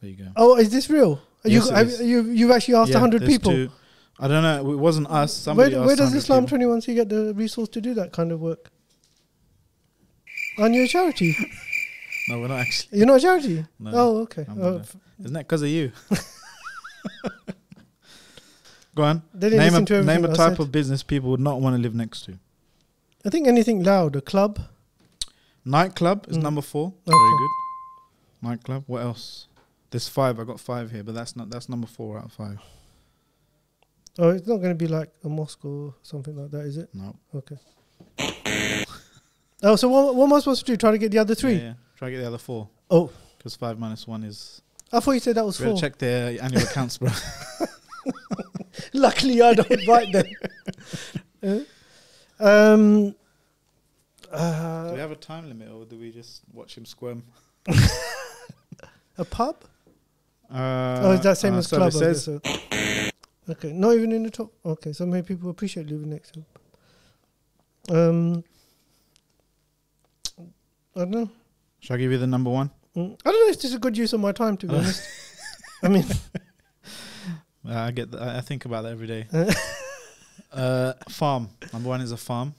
There 0.00 0.10
you 0.10 0.16
go. 0.16 0.28
Oh, 0.36 0.56
is 0.56 0.70
this 0.70 0.90
real? 0.90 1.20
Are 1.44 1.50
Yes, 1.50 1.66
you, 1.66 1.70
it 1.70 1.76
have, 1.76 1.86
is. 1.88 2.00
you, 2.02 2.22
you've 2.30 2.50
actually 2.50 2.74
asked 2.74 2.90
Yeah, 2.90 2.96
100 2.96 3.20
there's 3.22 3.32
people. 3.32 3.52
two- 3.52 3.70
I 4.18 4.28
don't 4.28 4.42
know. 4.44 4.70
It 4.72 4.76
wasn't 4.76 5.08
us. 5.08 5.12
Where, 5.12 5.26
Somebody 5.26 5.74
where 5.74 5.82
asked 5.90 5.96
does 5.98 6.10
100 6.14 6.18
Islam 6.18 6.46
people. 6.46 6.58
21C 6.76 6.94
get 6.94 7.08
the 7.08 7.34
resource 7.34 7.68
to 7.70 7.80
do 7.80 7.94
that 7.94 8.12
kind 8.12 8.30
of 8.30 8.40
work? 8.40 8.70
Aren't 10.58 10.74
you 10.74 10.84
a 10.84 10.88
charity? 10.88 11.36
No, 12.26 12.40
we're 12.40 12.48
not 12.48 12.60
actually. 12.60 12.96
You're 12.96 13.06
not 13.06 13.18
a 13.18 13.20
charity? 13.20 13.66
No, 13.78 13.90
oh, 13.92 14.16
okay. 14.22 14.46
Oh, 14.48 14.80
Isn't 15.20 15.34
that 15.34 15.40
because 15.40 15.60
of 15.60 15.68
you? 15.68 15.92
Go 18.94 19.02
on. 19.02 19.22
Name 19.34 19.74
a, 19.74 20.02
name 20.02 20.24
a 20.24 20.34
type 20.34 20.58
of 20.58 20.72
business 20.72 21.02
people 21.02 21.28
would 21.30 21.40
not 21.40 21.60
want 21.60 21.76
to 21.76 21.82
live 21.82 21.94
next 21.94 22.22
to. 22.26 22.38
I 23.26 23.28
think 23.30 23.46
anything 23.46 23.82
loud, 23.82 24.16
a 24.16 24.22
club. 24.22 24.58
Nightclub 25.66 26.26
is 26.30 26.38
Mm. 26.38 26.42
number 26.44 26.62
four. 26.62 26.94
Okay. 27.06 27.10
Very 27.10 27.36
good. 27.38 27.50
Nightclub. 28.48 28.84
What 28.86 29.02
else? 29.02 29.48
There's 29.90 30.08
five. 30.08 30.40
I 30.40 30.44
got 30.44 30.60
five 30.60 30.90
here, 30.92 31.02
but 31.02 31.14
that's 31.14 31.36
not 31.36 31.50
that's 31.50 31.68
number 31.68 31.86
four 31.86 32.18
out 32.18 32.24
of 32.26 32.32
five. 32.32 32.58
Oh, 34.18 34.30
it's 34.30 34.46
not 34.46 34.58
going 34.58 34.70
to 34.70 34.74
be 34.74 34.86
like 34.86 35.10
a 35.24 35.28
mosque 35.28 35.64
or 35.64 35.94
something 36.02 36.36
like 36.36 36.50
that, 36.52 36.60
is 36.60 36.76
it? 36.78 36.88
No. 36.94 37.16
Okay. 37.34 37.56
Oh, 39.64 39.76
so 39.76 39.88
what, 39.88 40.14
what 40.14 40.26
am 40.26 40.32
I 40.32 40.38
supposed 40.38 40.64
to 40.66 40.72
do? 40.72 40.76
Try 40.76 40.92
to 40.92 40.98
get 40.98 41.10
the 41.10 41.18
other 41.18 41.34
three? 41.34 41.54
Yeah, 41.54 41.60
yeah. 41.62 41.72
Try 41.96 42.08
to 42.08 42.12
get 42.16 42.20
the 42.20 42.28
other 42.28 42.38
four. 42.38 42.68
Oh, 42.90 43.10
Because 43.38 43.56
five 43.56 43.78
minus 43.78 44.06
one 44.06 44.22
is. 44.22 44.62
I 44.92 45.00
thought 45.00 45.12
you 45.12 45.20
said 45.20 45.34
that 45.36 45.44
was 45.44 45.58
four. 45.58 45.76
check 45.76 45.98
their 45.98 46.40
annual 46.42 46.62
accounts, 46.62 46.98
bro. 46.98 47.10
Luckily, 48.92 49.42
I 49.42 49.54
don't 49.54 49.86
write 49.88 50.12
them. 50.12 50.26
Uh, 52.40 52.40
um, 52.40 53.10
do 53.10 53.14
we 54.32 54.38
uh, 54.38 54.96
have 54.96 55.10
a 55.10 55.16
time 55.16 55.46
limit, 55.46 55.70
or 55.70 55.84
do 55.84 55.98
we 55.98 56.10
just 56.10 56.40
watch 56.54 56.76
him 56.76 56.86
squirm? 56.86 57.22
a 59.18 59.24
pub? 59.24 59.56
Uh, 60.50 61.00
oh, 61.02 61.12
is 61.12 61.20
that 61.20 61.36
same 61.36 61.54
uh, 61.54 61.58
as 61.58 61.66
club? 61.66 61.92
Says 61.92 62.26
uh, 62.28 62.40
okay, 63.50 63.72
not 63.72 63.94
even 63.94 64.10
in 64.12 64.22
the 64.22 64.30
top. 64.30 64.52
Okay, 64.64 64.92
so 64.92 65.04
maybe 65.04 65.26
people 65.34 65.50
appreciate 65.50 65.86
living 65.86 66.10
next 66.10 66.34
to. 66.34 66.44
Um, 67.94 68.44
I 70.96 71.00
don't 71.00 71.10
know. 71.10 71.30
Shall 71.80 71.96
I 71.96 71.98
give 71.98 72.12
you 72.12 72.18
the 72.18 72.26
number 72.26 72.50
one? 72.50 72.70
Mm, 72.96 73.18
I 73.24 73.30
don't 73.30 73.46
know 73.46 73.50
if 73.50 73.56
this 73.56 73.64
is 73.70 73.74
a 73.74 73.78
good 73.78 73.96
use 73.96 74.12
of 74.12 74.20
my 74.20 74.32
time, 74.32 74.56
to 74.58 74.66
be 74.66 74.74
honest. 74.76 75.02
I 75.82 75.88
mean, 75.88 76.04
Uh, 77.66 77.72
I 77.78 77.90
get. 77.92 78.10
The, 78.10 78.22
I 78.22 78.42
think 78.42 78.66
about 78.66 78.82
that 78.82 78.92
every 78.92 79.06
day. 79.06 79.26
Uh, 80.52 80.92
farm. 81.08 81.48
Number 81.72 81.88
one 81.88 82.02
is 82.02 82.12
a 82.12 82.16
farm. 82.18 82.54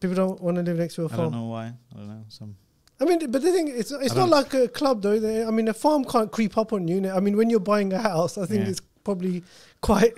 People 0.00 0.14
don't 0.14 0.40
want 0.40 0.56
to 0.58 0.62
live 0.62 0.76
next 0.76 0.94
to 0.94 1.04
a 1.04 1.08
farm. 1.08 1.20
I 1.20 1.24
don't 1.24 1.32
know 1.32 1.44
why. 1.46 1.66
I 1.66 1.96
don't 1.96 2.06
know. 2.08 2.24
Some. 2.28 2.56
I 3.00 3.04
mean, 3.04 3.18
but 3.32 3.42
the 3.42 3.50
thing 3.50 3.66
it's 3.66 3.90
it's 3.90 4.12
I 4.14 4.18
not 4.18 4.28
like 4.28 4.54
a 4.54 4.68
club 4.68 5.02
though. 5.02 5.18
They, 5.18 5.44
I 5.44 5.50
mean, 5.50 5.66
a 5.66 5.74
farm 5.74 6.04
can't 6.04 6.30
creep 6.30 6.56
up 6.56 6.72
on 6.72 6.86
you. 6.86 7.10
I 7.10 7.18
mean, 7.18 7.36
when 7.36 7.50
you're 7.50 7.58
buying 7.58 7.92
a 7.92 7.98
house, 7.98 8.38
I 8.38 8.46
think 8.46 8.62
Yeah. 8.62 8.70
it's 8.70 8.80
probably 9.02 9.42
quite. 9.80 10.14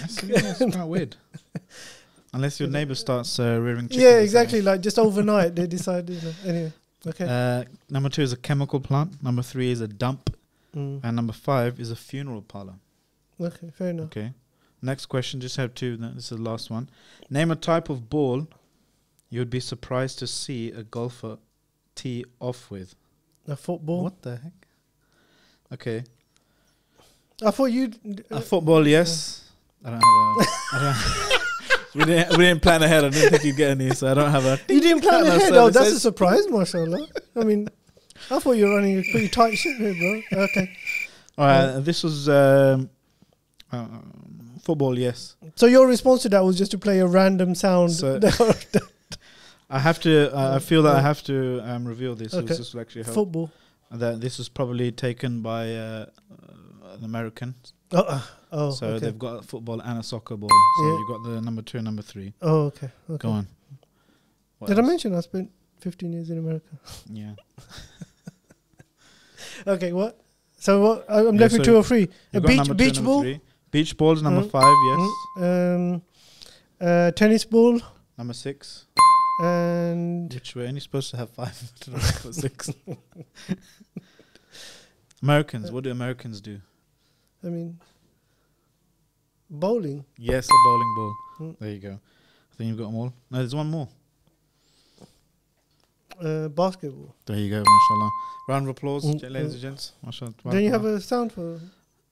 That's, 0.00 0.20
kind 0.58 0.74
of 0.74 0.88
weird. 0.88 1.14
Unless 2.32 2.60
your 2.60 2.68
neighbor 2.68 2.94
starts 2.94 3.38
uh, 3.38 3.58
rearing 3.60 3.88
chickens. 3.88 4.02
yeah, 4.02 4.18
exactly. 4.18 4.60
Like 4.60 4.80
just 4.80 4.98
overnight, 4.98 5.54
they 5.54 5.66
decide. 5.66 6.10
You 6.10 6.20
know, 6.20 6.32
anyway, 6.44 6.72
okay. 7.06 7.26
Uh, 7.28 7.64
number 7.88 8.08
two 8.08 8.22
is 8.22 8.32
a 8.32 8.36
chemical 8.36 8.80
plant. 8.80 9.22
Number 9.22 9.42
three 9.42 9.70
is 9.70 9.80
a 9.80 9.88
dump. 9.88 10.36
Mm. 10.76 11.00
And 11.02 11.16
number 11.16 11.32
five 11.32 11.80
is 11.80 11.90
a 11.90 11.96
funeral 11.96 12.42
parlor. 12.42 12.74
Okay, 13.40 13.70
fair 13.70 13.88
enough. 13.88 14.06
Okay. 14.06 14.32
Next 14.82 15.06
question. 15.06 15.40
Just 15.40 15.56
have 15.56 15.74
two. 15.74 15.96
This 15.96 16.30
is 16.30 16.38
the 16.38 16.42
last 16.42 16.70
one. 16.70 16.90
Name 17.30 17.50
a 17.50 17.56
type 17.56 17.88
of 17.88 18.10
ball 18.10 18.46
you 19.30 19.40
would 19.40 19.50
be 19.50 19.60
surprised 19.60 20.18
to 20.20 20.26
see 20.26 20.70
a 20.70 20.82
golfer 20.82 21.38
tee 21.94 22.24
off 22.40 22.70
with. 22.70 22.94
A 23.46 23.56
football. 23.56 24.04
What 24.04 24.22
the 24.22 24.36
heck? 24.36 24.66
Okay. 25.72 26.04
I 27.44 27.50
thought 27.50 27.66
you. 27.66 27.92
A 28.30 28.40
football, 28.40 28.86
yes. 28.86 29.50
I 29.84 29.90
don't 29.90 30.00
have 30.00 30.02
a. 30.02 30.76
I 30.76 30.94
don't 31.30 31.42
we 31.94 32.04
didn't. 32.04 32.30
We 32.36 32.44
didn't 32.44 32.62
plan 32.62 32.82
ahead. 32.82 33.04
I 33.04 33.08
didn't 33.10 33.30
think 33.30 33.44
you'd 33.44 33.56
get 33.56 33.70
any, 33.70 33.90
so 33.94 34.10
I 34.10 34.14
don't 34.14 34.30
have 34.30 34.44
a. 34.44 34.58
You 34.68 34.80
didn't 34.80 35.02
plan 35.02 35.26
ahead. 35.26 35.52
Oh, 35.54 35.70
that's 35.70 35.92
a 35.92 36.00
surprise, 36.00 36.48
mashallah. 36.48 37.06
I 37.36 37.44
mean, 37.44 37.68
I 38.30 38.38
thought 38.38 38.52
you 38.52 38.66
were 38.66 38.74
running 38.76 38.98
a 38.98 39.02
pretty 39.10 39.28
tight 39.28 39.56
ship 39.56 39.76
here, 39.78 39.94
bro. 39.94 40.44
Okay. 40.44 40.70
All 41.38 41.46
right. 41.46 41.80
This 41.80 42.02
was 42.02 42.28
um, 42.28 42.90
uh, 43.72 43.86
football. 44.62 44.98
Yes. 44.98 45.36
So 45.54 45.66
your 45.66 45.86
response 45.86 46.22
to 46.22 46.28
that 46.30 46.44
was 46.44 46.58
just 46.58 46.70
to 46.72 46.78
play 46.78 46.98
a 47.00 47.06
random 47.06 47.54
sound. 47.54 47.92
So- 47.92 48.18
I 49.70 49.78
have 49.78 50.00
to. 50.00 50.34
Uh, 50.34 50.56
I 50.56 50.58
feel 50.60 50.82
that 50.84 50.96
I 50.96 51.00
have 51.02 51.22
to 51.24 51.60
um, 51.62 51.86
reveal 51.86 52.14
this. 52.14 52.32
Okay. 52.32 52.46
This 52.46 52.72
will 52.72 52.80
actually 52.80 53.02
help. 53.04 53.14
football. 53.14 53.50
that 53.90 54.20
this 54.20 54.38
was 54.38 54.48
probably 54.48 54.90
taken 54.92 55.42
by 55.42 55.74
uh, 55.74 56.06
uh, 56.32 56.94
an 56.96 57.04
American. 57.04 57.54
Oh, 57.92 57.98
uh, 58.00 58.20
oh, 58.52 58.70
so 58.70 58.86
okay. 58.86 59.06
they've 59.06 59.18
got 59.18 59.38
a 59.38 59.42
football 59.42 59.80
and 59.80 59.98
a 59.98 60.02
soccer 60.02 60.36
ball. 60.36 60.50
So 60.50 60.84
Yeah. 60.86 60.98
you've 60.98 61.08
got 61.08 61.22
the 61.30 61.40
number 61.40 61.62
two 61.62 61.78
and 61.78 61.84
number 61.84 62.02
three. 62.02 62.34
Oh, 62.42 62.64
okay. 62.66 62.90
okay. 63.10 63.22
Go 63.22 63.30
on. 63.30 63.46
What 64.58 64.68
Did 64.68 64.78
I 64.78 64.82
mention 64.82 65.14
I 65.14 65.20
spent 65.20 65.50
15 65.80 66.12
years 66.12 66.30
in 66.30 66.38
America? 66.38 66.78
Yeah. 67.10 67.32
Okay, 69.66 69.92
what? 69.92 70.20
So 70.56 70.80
what? 70.80 71.04
I'm 71.08 71.34
Yeah, 71.34 71.40
left 71.40 71.52
with 71.54 71.64
so 71.64 71.72
two 71.72 71.76
or 71.76 71.82
three. 71.84 72.08
A 72.32 72.40
beach 72.40 72.56
number 72.58 72.64
two 72.64 72.70
and 72.70 72.78
beach 72.78 73.02
ball. 73.04 73.22
three. 73.22 73.40
Beach 73.72 73.96
ball 73.96 74.12
is 74.12 74.22
number 74.22 74.42
Mm. 74.42 74.50
five. 74.50 74.76
Yes. 74.88 75.10
Mm, 75.38 75.94
Um, 75.94 76.02
uh, 76.80 77.10
tennis 77.12 77.44
ball 77.44 77.80
Number 78.16 78.34
six. 78.34 78.86
and 79.42 80.32
Which 80.32 80.54
we're 80.54 80.68
only 80.68 80.80
supposed 80.80 81.10
to 81.10 81.16
have 81.16 81.30
five. 81.30 81.60
I 81.82 81.84
don't 81.84 81.94
know 81.94 82.00
if 82.08 82.16
it 82.20 82.24
was 82.24 82.36
six. 82.36 82.70
Americans. 85.22 85.70
What 85.72 85.84
do 85.84 85.90
Americans 85.90 86.40
do? 86.40 86.60
I 87.44 87.48
mean 87.48 87.78
bowling. 89.50 90.04
Yes, 90.16 90.46
a 90.48 90.52
bowling 90.64 90.94
ball. 90.96 91.14
Mm. 91.40 91.58
There 91.58 91.70
you 91.70 91.78
go. 91.78 92.00
I 92.52 92.54
think 92.56 92.68
you've 92.68 92.78
got 92.78 92.86
them 92.86 92.96
all. 92.96 93.12
No, 93.30 93.38
there's 93.38 93.54
one 93.54 93.70
more. 93.70 93.88
Uh, 96.20 96.48
basketball. 96.48 97.14
There 97.26 97.36
you 97.36 97.48
go, 97.50 97.58
mashallah. 97.64 98.10
Round 98.48 98.64
of 98.64 98.70
applause, 98.70 99.04
Mm, 99.04 99.30
ladies 99.30 99.52
and 99.52 99.62
gents. 99.62 99.92
Mashallah. 100.04 100.34
Don't 100.42 100.64
you 100.64 100.70
have 100.70 100.84
a 100.84 101.00
sound 101.00 101.32
for? 101.32 101.60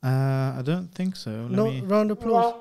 Uh, 0.02 0.54
I 0.58 0.62
don't 0.64 0.86
think 0.94 1.16
so. 1.16 1.30
Let 1.30 1.50
no 1.50 1.80
round 1.86 2.10
of 2.12 2.18
applause. 2.18 2.54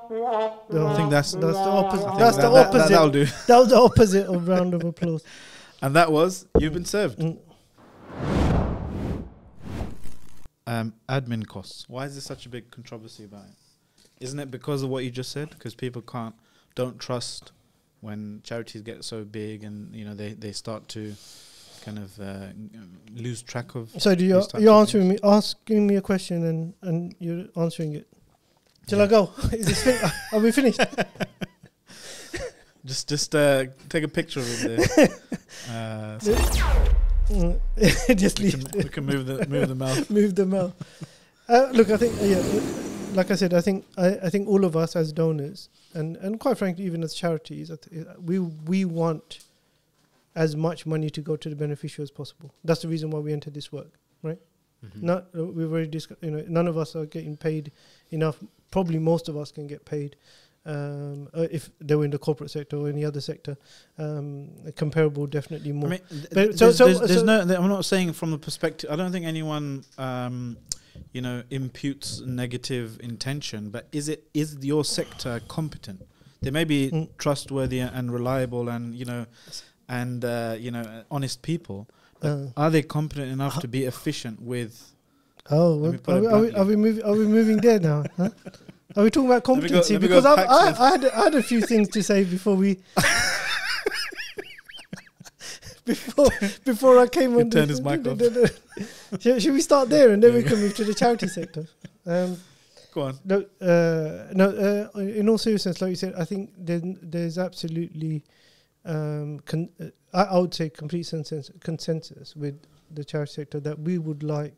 No, 0.71 0.87
I 0.87 0.95
think 0.95 1.11
that's 1.11 1.33
that's 1.33 1.41
the 1.43 1.47
opposite. 1.59 2.17
That's 2.17 2.37
that- 2.37 2.49
the 2.49 2.57
opposite. 2.57 2.89
That, 2.89 3.01
will 3.01 3.09
do. 3.11 3.25
That 3.47 3.57
was 3.59 3.69
the 3.69 3.77
opposite 3.79 4.25
of 4.27 4.47
round 4.47 4.73
of 4.73 4.83
applause. 4.83 5.23
And 5.81 5.95
that 5.97 6.11
was 6.11 6.47
you've 6.57 6.73
been 6.73 6.85
served. 6.85 7.19
Mm. 7.19 7.37
Um, 10.65 10.93
admin 11.07 11.45
costs. 11.45 11.87
Why 11.87 12.05
is 12.05 12.15
there 12.15 12.21
such 12.21 12.45
a 12.47 12.49
big 12.49 12.71
controversy 12.71 13.25
about 13.25 13.45
it? 13.45 13.55
Isn't 14.19 14.39
it 14.39 14.51
because 14.51 14.83
of 14.83 14.89
what 14.89 15.03
you 15.03 15.11
just 15.11 15.31
said? 15.31 15.49
Because 15.49 15.75
people 15.75 16.01
can't, 16.01 16.35
don't 16.73 16.99
trust 16.99 17.51
when 18.01 18.41
charities 18.43 18.81
get 18.81 19.03
so 19.03 19.23
big, 19.23 19.63
and 19.63 19.93
you 19.95 20.05
know 20.05 20.13
they 20.13 20.33
they 20.33 20.51
start 20.51 20.87
to 20.89 21.15
kind 21.83 21.99
of 21.99 22.19
uh, 22.19 22.47
lose 23.13 23.41
track 23.41 23.75
of. 23.75 23.89
So 23.97 24.15
do 24.15 24.25
you 24.25 24.41
you're 24.57 24.73
answering 24.73 25.09
me 25.09 25.17
asking 25.23 25.85
me 25.85 25.95
a 25.97 26.01
question 26.01 26.43
and 26.45 26.73
and 26.81 27.15
you're 27.19 27.45
answering 27.55 27.95
it. 27.95 28.07
Shall 28.89 29.01
I 29.01 29.07
go? 29.07 29.31
Is 29.51 29.65
this 29.65 29.83
fin- 29.83 30.11
are 30.31 30.39
we 30.39 30.51
finished? 30.51 30.79
Just 32.85 33.09
just 33.09 33.33
uh, 33.33 33.65
take 33.89 34.03
a 34.03 34.07
picture 34.07 34.41
of 34.41 34.47
it 34.47 34.91
there. 34.95 35.09
uh, 35.71 36.19
so. 36.19 36.35
Just 38.13 38.37
we, 38.37 38.45
leave. 38.45 38.71
can, 38.71 38.83
we 38.83 38.89
can 38.89 39.05
move 39.07 39.25
the 39.25 39.47
move 39.47 39.69
the 39.69 39.73
mouth. 39.73 40.07
move 40.11 40.35
them 40.35 40.53
out. 40.53 40.73
Uh, 41.49 41.69
look, 41.73 41.89
I 41.89 41.97
think 41.97 42.13
yeah, 42.21 42.84
like 43.15 43.31
I 43.31 43.35
said, 43.35 43.53
I 43.53 43.61
think 43.61 43.85
I, 43.97 44.07
I 44.23 44.29
think 44.29 44.47
all 44.47 44.63
of 44.65 44.75
us 44.75 44.95
as 44.95 45.11
donors 45.13 45.69
and 45.93 46.17
and 46.17 46.39
quite 46.39 46.57
frankly, 46.57 46.85
even 46.85 47.03
as 47.03 47.13
charities, 47.13 47.71
we 48.21 48.39
we 48.39 48.85
want 48.85 49.39
as 50.35 50.55
much 50.55 50.85
money 50.85 51.09
to 51.09 51.21
go 51.21 51.35
to 51.37 51.49
the 51.49 51.55
beneficiary 51.55 52.03
as 52.03 52.11
possible. 52.11 52.53
That's 52.63 52.81
the 52.81 52.87
reason 52.89 53.09
why 53.09 53.19
we 53.19 53.31
entered 53.33 53.53
this 53.53 53.71
work. 53.71 53.93
Mm-hmm. 54.85 55.05
Not 55.05 55.27
uh, 55.35 55.45
we've 55.45 55.71
already 55.71 55.87
discussed. 55.87 56.21
You 56.21 56.31
know, 56.31 56.43
none 56.47 56.67
of 56.67 56.77
us 56.77 56.95
are 56.95 57.05
getting 57.05 57.37
paid 57.37 57.71
enough. 58.11 58.37
Probably 58.71 58.99
most 58.99 59.29
of 59.29 59.37
us 59.37 59.51
can 59.51 59.65
get 59.67 59.83
paid. 59.85 60.15
Um, 60.67 61.27
uh, 61.33 61.47
if 61.51 61.69
they 61.79 61.95
were 61.95 62.05
in 62.05 62.11
the 62.11 62.17
corporate 62.17 62.51
sector 62.51 62.77
or 62.77 62.89
any 62.89 63.05
other 63.05 63.21
sector, 63.21 63.55
um, 63.97 64.49
comparable, 64.75 65.27
definitely 65.27 65.71
more. 65.71 65.87
I 65.87 65.91
mean, 65.91 66.01
th- 66.09 66.27
But 66.31 66.57
so- 66.57 66.65
there's, 66.65 66.77
so- 66.77 66.85
there's, 66.85 66.99
there's 66.99 67.19
so- 67.19 67.25
no. 67.25 67.45
th- 67.45 67.57
I'm 67.59 67.69
not 67.69 67.85
saying 67.85 68.13
from 68.13 68.31
the 68.31 68.37
perspective. 68.37 68.89
I 68.91 68.95
don't 68.95 69.11
think 69.11 69.25
anyone, 69.25 69.85
um, 69.97 70.57
you 71.13 71.21
know, 71.21 71.43
imputes 71.49 72.21
negative 72.21 72.99
intention. 73.01 73.69
But 73.69 73.87
is 73.91 74.09
it 74.09 74.27
is 74.33 74.57
your 74.61 74.83
sector 74.85 75.41
competent? 75.47 76.01
They 76.41 76.51
may 76.51 76.63
be 76.65 76.91
Mm. 76.91 77.07
trustworthy 77.17 77.79
and 77.79 78.11
reliable, 78.11 78.69
and 78.69 78.93
you 78.95 79.05
know, 79.05 79.25
and 79.89 80.23
uh, 80.25 80.55
you 80.59 80.71
know, 80.71 80.81
uh, 80.81 81.03
honest 81.09 81.41
people. 81.41 81.87
But 82.19 82.31
Uh, 82.31 82.47
are 82.57 82.69
they 82.71 82.81
competent 82.83 83.31
enough 83.31 83.59
to 83.61 83.67
be 83.67 83.85
efficient 83.85 84.41
with? 84.41 84.93
Oh, 85.49 85.85
are, 85.85 85.91
we, 85.91 86.27
are, 86.27 86.39
we, 86.41 86.51
are 86.53 86.65
we 86.65 86.75
moving? 86.75 87.03
Are 87.03 87.13
we 87.15 87.25
moving 87.27 87.57
there 87.57 87.79
now? 87.79 88.03
Huh? 88.17 88.29
Are 88.95 89.03
we 89.03 89.09
talking 89.11 89.29
about 89.29 89.47
Let 89.47 89.55
me 89.63 89.69
go- 89.69 89.75
competency? 89.81 89.93
go 89.95 89.99
because 89.99 90.25
I've, 90.25 90.39
I, 90.39 90.71
I, 90.85 90.89
had, 90.91 91.05
I 91.05 91.23
had 91.25 91.35
a 91.35 91.43
few 91.43 91.61
things 91.61 91.89
to 91.89 92.01
say 92.03 92.23
before 92.23 92.55
we. 92.55 92.79
before 95.85 96.29
before 96.65 96.99
I 96.99 97.07
came 97.07 97.35
on. 97.37 97.49
this- 97.49 97.69
his 97.69 97.81
mic 97.81 98.05
off. 98.07 98.19
should, 99.21 99.41
should 99.41 99.53
we 99.53 99.61
start 99.61 99.89
there 99.89 100.09
and 100.11 100.21
then 100.21 100.31
Yeah, 100.31 100.37
we 100.39 100.43
can 100.43 100.59
move 100.59 100.75
to 100.75 100.83
the 100.83 100.93
charity 100.93 101.27
sector? 101.27 101.67
Um, 102.05 102.37
Go 102.93 103.01
on. 103.01 103.19
no, 103.25 103.37
uh, 103.61 104.31
no. 104.33 104.89
Uh, 104.95 104.99
in 104.99 105.27
all 105.29 105.37
seriousness, 105.37 105.81
like 105.81 105.89
you 105.89 105.95
said, 105.95 106.13
I 106.17 106.23
think 106.25 106.51
there, 106.57 106.81
there's 107.01 107.37
absolutely, 107.37 108.23
um, 108.85 109.39
con- 109.45 109.69
uh, 109.81 109.85
I, 110.13 110.23
I 110.23 110.37
would 110.39 110.53
say, 110.53 110.69
complete 110.69 111.07
consensus, 111.09 111.51
consensus 111.61 112.35
with 112.35 112.55
the 112.91 113.03
charity 113.03 113.33
sector 113.33 113.59
that 113.61 113.79
we 113.79 113.97
would 113.97 114.23
like 114.23 114.53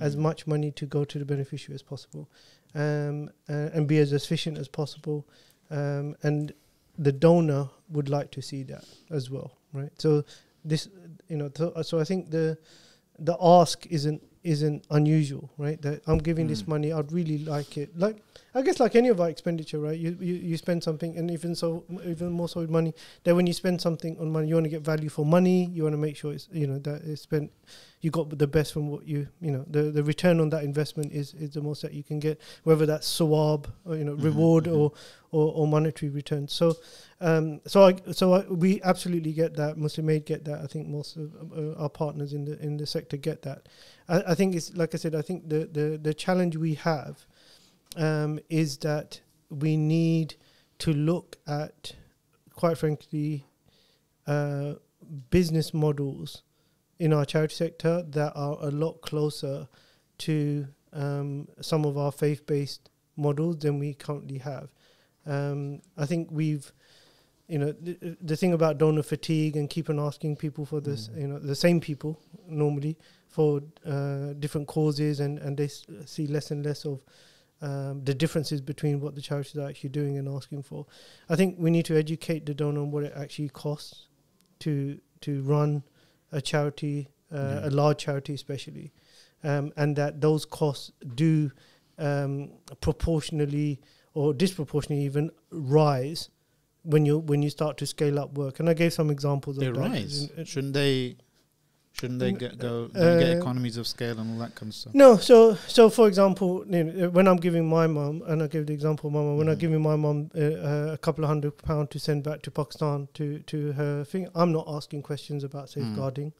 as 0.00 0.16
Mm. 0.16 0.20
much 0.20 0.46
money 0.46 0.70
to 0.72 0.86
go 0.86 1.04
to 1.04 1.18
the 1.18 1.24
beneficiary 1.24 1.74
as 1.74 1.82
possible, 1.82 2.28
um, 2.74 3.28
uh, 3.48 3.68
and 3.74 3.86
be 3.86 3.98
as 3.98 4.12
efficient 4.14 4.56
as 4.58 4.66
possible, 4.66 5.26
um, 5.70 6.16
and 6.22 6.52
the 6.98 7.12
donor 7.12 7.68
would 7.90 8.08
like 8.08 8.30
to 8.32 8.40
see 8.42 8.62
that 8.64 8.84
as 9.10 9.30
well, 9.30 9.58
right? 9.74 9.92
So 9.98 10.24
this, 10.64 10.88
you 11.28 11.36
know, 11.36 11.50
so, 11.54 11.82
so 11.82 12.00
I 12.00 12.04
think 12.04 12.30
the 12.30 12.58
the 13.18 13.36
ask 13.40 13.86
isn't 13.86 14.22
isn't 14.42 14.84
unusual, 14.90 15.50
right? 15.58 15.80
That 15.82 16.02
I'm 16.06 16.18
giving 16.18 16.46
this 16.48 16.62
Mm. 16.62 16.68
money, 16.68 16.92
I'd 16.92 17.12
really 17.12 17.38
like 17.38 17.76
it. 17.76 17.96
Like 17.98 18.22
I 18.54 18.62
guess 18.62 18.80
like 18.80 18.96
any 18.96 19.08
of 19.08 19.20
our 19.20 19.28
expenditure, 19.28 19.78
right? 19.78 19.98
You 19.98 20.16
you, 20.20 20.34
you 20.34 20.56
spend 20.56 20.82
something, 20.82 21.16
and 21.18 21.30
even 21.30 21.54
so, 21.54 21.84
even 22.06 22.30
more 22.32 22.48
so 22.48 22.60
with 22.60 22.70
money. 22.70 22.94
That 23.24 23.36
when 23.36 23.46
you 23.46 23.52
spend 23.52 23.80
something 23.80 24.18
on 24.18 24.30
money, 24.32 24.48
you 24.48 24.54
want 24.54 24.64
to 24.64 24.70
get 24.70 24.82
value 24.82 25.08
for 25.10 25.24
money. 25.26 25.66
You 25.66 25.82
want 25.84 25.92
to 25.92 25.98
make 25.98 26.16
sure 26.16 26.32
it's 26.32 26.48
you 26.52 26.66
know 26.66 26.78
that 26.80 27.02
it's 27.04 27.22
spent. 27.22 27.52
You 28.00 28.10
got 28.10 28.30
the 28.38 28.46
best 28.46 28.72
from 28.72 28.88
what 28.88 29.06
you 29.06 29.28
you 29.40 29.50
know 29.52 29.64
the 29.68 29.82
the 29.92 30.02
return 30.02 30.40
on 30.40 30.48
that 30.50 30.64
investment 30.64 31.12
is 31.12 31.34
is 31.34 31.50
the 31.50 31.60
most 31.60 31.82
that 31.82 31.92
you 31.92 32.02
can 32.02 32.18
get, 32.18 32.40
whether 32.64 32.86
that's 32.86 33.06
sawab 33.06 33.66
or 33.84 33.96
you 33.96 34.04
know 34.04 34.16
Mhm, 34.16 34.24
reward 34.24 34.64
mhm. 34.64 34.76
or, 34.76 34.92
or 35.32 35.52
or 35.54 35.66
monetary 35.66 36.10
return. 36.10 36.48
So 36.48 36.76
um 37.20 37.60
so 37.66 37.84
I 37.84 37.94
so 38.12 38.32
I, 38.32 38.40
we 38.48 38.80
absolutely 38.82 39.32
get 39.32 39.54
that. 39.56 39.76
Muslim 39.76 40.08
Aid 40.10 40.24
get 40.24 40.44
that. 40.46 40.60
I 40.62 40.66
think 40.66 40.88
most 40.88 41.16
of 41.16 41.30
uh, 41.56 41.74
our 41.82 41.90
partners 41.90 42.32
in 42.32 42.46
the 42.46 42.58
in 42.60 42.78
the 42.78 42.86
sector 42.86 43.16
get 43.18 43.42
that. 43.42 43.68
I, 44.10 44.32
I 44.32 44.34
think 44.34 44.54
it's 44.54 44.74
like 44.76 44.94
I 44.94 44.98
said. 44.98 45.14
I 45.14 45.22
think 45.22 45.48
the 45.48 45.60
the 45.72 45.98
the 46.02 46.14
challenge 46.14 46.56
we 46.56 46.74
have 46.74 47.24
um, 47.96 48.40
is 48.48 48.78
that 48.78 49.20
we 49.48 49.76
need 49.76 50.34
to 50.78 50.92
look 50.92 51.36
at, 51.46 51.94
quite 52.54 52.78
frankly, 52.78 53.46
uh, 54.26 54.74
business 55.30 55.74
models 55.74 56.42
in 56.98 57.12
our 57.12 57.24
charity 57.24 57.54
sector 57.54 58.02
that 58.10 58.32
are 58.34 58.56
a 58.60 58.70
lot 58.70 59.00
closer 59.00 59.68
to 60.18 60.66
um, 60.92 61.48
some 61.60 61.84
of 61.84 61.96
our 61.96 62.12
faith-based 62.12 62.90
models 63.16 63.58
than 63.58 63.78
we 63.78 63.94
currently 63.94 64.38
have. 64.38 64.68
Um, 65.26 65.80
I 65.96 66.06
think 66.06 66.28
we've, 66.30 66.72
you 67.48 67.58
know, 67.58 67.72
the, 67.72 68.16
the 68.20 68.36
thing 68.36 68.52
about 68.52 68.78
donor 68.78 69.02
fatigue 69.02 69.56
and 69.56 69.68
keep 69.68 69.90
on 69.90 69.98
asking 69.98 70.36
people 70.36 70.64
for 70.64 70.80
this, 70.80 71.08
Mm. 71.08 71.20
you 71.20 71.28
know, 71.28 71.38
the 71.38 71.54
same 71.54 71.80
people 71.80 72.18
normally 72.46 72.96
for 73.30 73.62
uh, 73.86 74.32
different 74.38 74.66
causes, 74.66 75.20
and 75.20 75.38
and 75.38 75.56
they 75.56 75.64
s- 75.64 75.86
see 76.06 76.26
less 76.26 76.50
and 76.50 76.64
less 76.64 76.84
of 76.84 77.00
um, 77.62 78.02
the 78.04 78.14
differences 78.14 78.60
between 78.60 79.00
what 79.00 79.14
the 79.14 79.20
charities 79.20 79.56
are 79.56 79.68
actually 79.68 79.90
doing 79.90 80.18
and 80.18 80.28
asking 80.28 80.62
for. 80.64 80.86
I 81.28 81.36
think 81.36 81.56
we 81.58 81.70
need 81.70 81.84
to 81.86 81.96
educate 81.96 82.44
the 82.46 82.54
donor 82.54 82.80
on 82.80 82.90
what 82.90 83.04
it 83.04 83.12
actually 83.16 83.50
costs 83.50 84.08
to 84.60 84.98
to 85.20 85.42
run 85.42 85.82
a 86.32 86.40
charity, 86.40 87.08
uh, 87.32 87.36
Yeah. 87.36 87.68
a 87.68 87.70
large 87.70 87.98
charity 87.98 88.34
especially, 88.34 88.92
um, 89.44 89.72
and 89.76 89.94
that 89.96 90.20
those 90.20 90.44
costs 90.46 90.92
do 91.14 91.50
um, 91.98 92.50
proportionally 92.80 93.80
or 94.14 94.32
disproportionately 94.34 95.04
even 95.04 95.30
rise 95.50 96.30
when 96.82 97.04
you 97.06 97.18
when 97.18 97.42
you 97.42 97.50
start 97.50 97.76
to 97.76 97.86
scale 97.86 98.18
up 98.18 98.32
work. 98.38 98.58
And 98.60 98.68
I 98.70 98.74
gave 98.74 98.92
some 98.92 99.10
examples 99.10 99.56
They 99.56 99.66
of 99.66 99.74
that. 99.74 99.80
rise. 99.80 100.30
In- 100.36 100.44
Shouldn't 100.46 100.72
they? 100.74 101.16
Shouldn't 102.00 102.18
they 102.18 102.32
Mm, 102.32 102.38
get, 102.38 102.58
go 102.58 102.86
they 102.86 103.18
get 103.18 103.36
uh, 103.36 103.40
economies 103.40 103.76
of 103.76 103.86
scale 103.86 104.18
and 104.18 104.32
all 104.32 104.38
that 104.38 104.54
kind 104.54 104.70
of 104.70 104.74
stuff? 104.74 104.94
No, 104.94 105.18
so 105.18 105.54
so 105.68 105.90
for 105.90 106.08
example, 106.08 106.64
you 106.66 106.84
know, 106.84 107.10
when 107.10 107.28
I'm 107.28 107.36
giving 107.36 107.68
my 107.68 107.86
mum, 107.86 108.22
and 108.26 108.42
I 108.42 108.46
give 108.46 108.66
the 108.66 108.72
example 108.72 109.08
of 109.08 109.12
my 109.14 109.20
mum, 109.20 109.36
when 109.36 109.48
I'm 109.50 109.56
Mhm. 109.56 109.60
giving 109.66 109.82
my 109.82 109.96
mum 109.96 110.30
uh, 110.34 110.40
uh, 110.40 110.90
a 110.94 110.98
couple 110.98 111.24
of 111.24 111.28
hundred 111.28 111.58
pound 111.58 111.90
to 111.90 111.98
send 111.98 112.24
back 112.24 112.40
to 112.42 112.50
Pakistan 112.50 113.08
to 113.14 113.40
to 113.40 113.72
her 113.72 114.04
thing, 114.04 114.28
I'm 114.34 114.50
not 114.50 114.64
asking 114.66 115.02
questions 115.02 115.44
about 115.44 115.66
Mm. 115.66 115.72
safeguarding. 115.74 116.32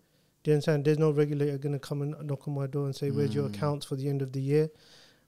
Do 0.42 0.50
you 0.50 0.54
understand? 0.54 0.86
There's 0.86 0.98
no 0.98 1.10
regulator 1.10 1.58
going 1.58 1.74
to 1.74 1.78
come 1.88 2.00
and 2.00 2.14
knock 2.26 2.48
on 2.48 2.54
my 2.54 2.66
door 2.66 2.86
and 2.86 2.96
say, 2.96 3.10
"Where's 3.10 3.34
your 3.34 3.44
Mm. 3.48 3.54
accounts 3.54 3.84
for 3.84 3.96
the 3.96 4.08
end 4.08 4.22
of 4.22 4.32
the 4.32 4.40
year? 4.40 4.70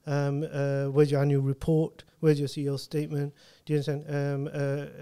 Um, 0.05 0.43
uh, 0.51 0.85
where's 0.85 1.11
your 1.11 1.21
annual 1.21 1.41
report? 1.41 2.03
Where's 2.19 2.39
your 2.39 2.47
CEO 2.49 2.77
statement?" 2.79 3.33
Do 3.65 3.73
you 3.73 3.79
understand? 3.79 4.05
Um, 4.09 4.47
uh, 4.47 4.49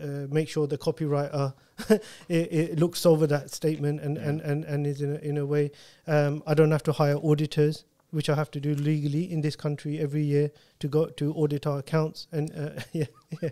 uh, 0.05 0.27
make 0.29 0.47
sure 0.49 0.67
the 0.67 0.77
copywriter 0.77 1.53
it, 1.89 2.01
it 2.29 2.79
looks 2.79 3.05
over 3.05 3.25
that 3.27 3.49
statement 3.51 4.01
and, 4.01 4.17
Yeah. 4.17 4.29
and, 4.29 4.41
and, 4.41 4.63
and 4.65 4.85
is 4.87 5.01
in 5.01 5.11
a, 5.15 5.19
in 5.19 5.37
a 5.37 5.45
way. 5.45 5.71
Um, 6.07 6.43
I 6.45 6.53
don't 6.53 6.69
have 6.71 6.83
to 6.83 6.91
hire 6.91 7.17
auditors, 7.17 7.85
which 8.11 8.29
I 8.29 8.35
have 8.35 8.51
to 8.51 8.59
do 8.59 8.75
legally 8.75 9.31
in 9.31 9.41
this 9.41 9.55
country 9.55 9.97
every 9.99 10.21
year 10.23 10.51
to 10.79 10.87
go 10.87 11.05
to 11.07 11.33
audit 11.33 11.65
our 11.65 11.79
accounts. 11.79 12.27
And 12.31 12.51
uh, 12.55 12.81
yeah, 12.93 13.05
yeah. 13.41 13.49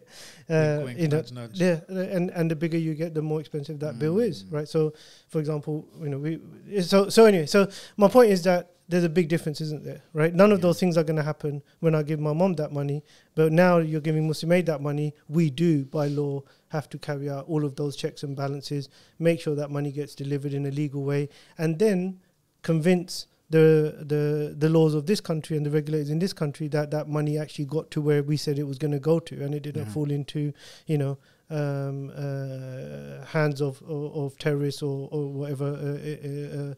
Uh, 0.50 0.86
you 0.96 1.08
know, 1.08 1.24
yeah, 1.54 1.80
and 1.90 2.30
and 2.32 2.52
the 2.52 2.56
bigger 2.56 2.78
you 2.78 2.94
get, 2.94 3.14
the 3.16 3.22
more 3.24 3.40
expensive 3.40 3.80
that 3.80 3.98
bill 3.98 4.20
is, 4.20 4.44
Mm. 4.44 4.54
right? 4.54 4.68
So, 4.68 4.94
for 5.28 5.40
example, 5.40 5.88
you 6.02 6.10
know, 6.10 6.20
we 6.20 6.82
so 6.84 7.10
so 7.10 7.26
anyway. 7.26 7.48
So 7.48 7.68
my 7.98 8.08
point 8.10 8.32
is 8.32 8.44
that 8.44 8.72
there's 8.90 9.04
a 9.04 9.10
big 9.10 9.30
difference, 9.30 9.62
isn't 9.62 9.84
there? 9.86 10.02
Right? 10.14 10.34
None 10.34 10.52
of 10.52 10.58
Yeah. 10.60 10.64
those 10.64 10.80
things 10.80 10.98
are 10.98 11.04
going 11.04 11.16
to 11.18 11.24
happen 11.24 11.62
when 11.80 11.94
I 11.96 12.02
give 12.04 12.20
my 12.20 12.34
mom 12.34 12.54
that 12.56 12.72
money, 12.74 13.04
but 13.36 13.52
now 13.54 13.78
you're 13.78 14.02
giving 14.02 14.28
Muslim 14.28 14.52
Aid 14.52 14.66
that 14.66 14.82
money. 14.82 15.14
We 15.28 15.50
do, 15.52 15.86
by 15.86 16.08
law, 16.08 16.44
have 16.70 16.90
to 16.90 16.98
carry 16.98 17.30
out 17.30 17.46
all 17.48 17.64
of 17.66 17.76
those 17.76 17.96
checks 17.96 18.24
and 18.24 18.36
balances, 18.36 18.90
make 19.20 19.40
sure 19.42 19.56
that 19.56 19.70
money 19.70 19.92
gets 19.92 20.16
delivered 20.16 20.54
in 20.54 20.66
a 20.66 20.72
legal 20.72 21.04
way, 21.04 21.30
and 21.58 21.78
then 21.80 22.20
convince 22.64 23.28
the 23.52 24.06
the 24.06 24.56
the 24.58 24.70
laws 24.70 24.94
of 24.94 25.06
this 25.08 25.20
country 25.22 25.58
and 25.58 25.66
the 25.66 25.72
regulators 25.72 26.10
in 26.12 26.20
this 26.20 26.34
country 26.34 26.68
that 26.68 26.92
that 26.92 27.08
money 27.10 27.36
actually 27.38 27.66
got 27.66 27.90
to 27.90 28.00
where 28.02 28.22
we 28.22 28.38
said 28.38 28.60
it 28.60 28.68
was 28.68 28.78
going 28.78 28.92
to 28.92 29.00
go 29.00 29.20
to, 29.20 29.44
and 29.44 29.56
it 29.56 29.64
didn't 29.64 29.86
Yeah. 29.88 29.92
fall 29.94 30.12
into 30.12 30.54
you 30.86 30.98
know 30.98 31.18
um, 31.50 32.12
uh, 32.16 33.26
hands 33.26 33.62
of, 33.62 33.82
of 33.88 34.16
of 34.16 34.38
terrorists 34.38 34.82
or 34.82 35.10
or 35.12 35.28
whatever, 35.28 35.66
uh, 35.66 36.28
uh, 36.30 36.60
uh, 36.60 36.76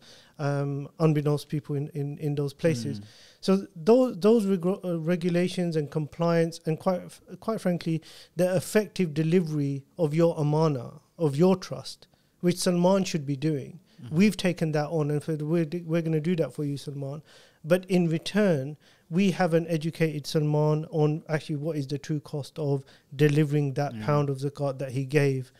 um, 0.61 0.87
unbeknownst 0.99 1.49
people 1.49 1.75
in, 1.75 1.89
in, 1.89 2.17
in 2.19 2.35
those 2.35 2.53
places. 2.53 2.99
Mm. 2.99 3.03
So 3.41 3.67
those 3.75 4.17
those 4.19 4.45
uh, 4.45 4.99
regulations 4.99 5.75
and 5.75 5.89
compliance 5.91 6.59
and 6.65 6.79
quite 6.79 7.01
f- 7.03 7.21
quite 7.39 7.59
frankly, 7.61 8.01
the 8.35 8.55
effective 8.55 9.13
delivery 9.13 9.83
of 9.97 10.13
your 10.13 10.35
amana 10.37 11.01
of 11.17 11.35
your 11.35 11.55
trust, 11.55 12.07
which 12.39 12.57
Salman 12.57 13.03
should 13.03 13.25
be 13.25 13.35
doing. 13.35 13.79
Mhm. 14.03 14.11
We've 14.11 14.37
taken 14.37 14.71
that 14.71 14.87
on, 14.89 15.11
and 15.11 15.23
for 15.23 15.35
we're 15.35 15.65
d- 15.65 15.83
we're 15.85 16.01
going 16.01 16.13
to 16.13 16.21
do 16.21 16.35
that 16.37 16.53
for 16.53 16.63
you, 16.63 16.77
Salman. 16.77 17.21
But 17.63 17.85
in 17.85 18.07
return, 18.09 18.77
we 19.11 19.31
haven't 19.31 19.67
educated 19.67 20.25
Salman 20.25 20.85
on 20.89 21.21
actually 21.27 21.57
what 21.57 21.75
is 21.77 21.85
the 21.85 21.97
true 21.97 22.21
cost 22.21 22.57
of 22.57 22.83
delivering 23.15 23.73
that 23.73 23.93
Yeah. 23.93 24.05
pound 24.05 24.29
of 24.29 24.37
zakat 24.37 24.79
that 24.79 24.91
he 24.93 25.03
gave, 25.05 25.51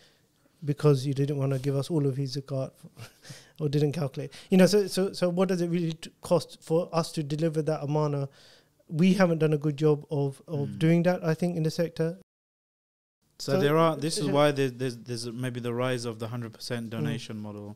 because 0.63 1.03
he 1.03 1.13
didn't 1.13 1.37
want 1.37 1.51
to 1.51 1.59
give 1.59 1.75
us 1.75 1.91
all 1.91 2.05
of 2.07 2.15
his 2.15 2.37
zakat, 2.37 2.71
or 3.59 3.67
didn't 3.67 3.91
calculate. 3.91 4.31
You 4.49 4.57
know, 4.57 4.67
so 4.67 4.87
so 4.87 5.11
so 5.13 5.27
what 5.29 5.49
does 5.49 5.61
it 5.61 5.67
really 5.69 5.93
t- 5.93 6.09
cost 6.21 6.57
for 6.61 6.89
us 6.93 7.11
to 7.11 7.23
deliver 7.23 7.61
that 7.63 7.83
amana? 7.83 8.29
We 8.87 9.13
haven't 9.13 9.39
done 9.39 9.53
a 9.53 9.57
good 9.57 9.77
job 9.77 10.05
of 10.09 10.41
of 10.47 10.69
Mm. 10.69 10.79
doing 10.79 11.03
that. 11.03 11.23
I 11.23 11.33
think 11.33 11.57
in 11.57 11.63
the 11.63 11.71
sector. 11.71 12.17
So, 13.39 13.53
So, 13.53 13.59
there 13.59 13.77
are. 13.77 13.97
This 13.97 14.17
is 14.17 14.27
why 14.27 14.51
there's 14.51 14.73
there's, 14.73 14.97
there's 14.97 15.25
maybe 15.31 15.59
the 15.59 15.73
rise 15.73 16.05
of 16.05 16.19
the 16.19 16.27
hundred 16.27 16.53
percent 16.53 16.89
donation 16.91 17.37
model, 17.37 17.75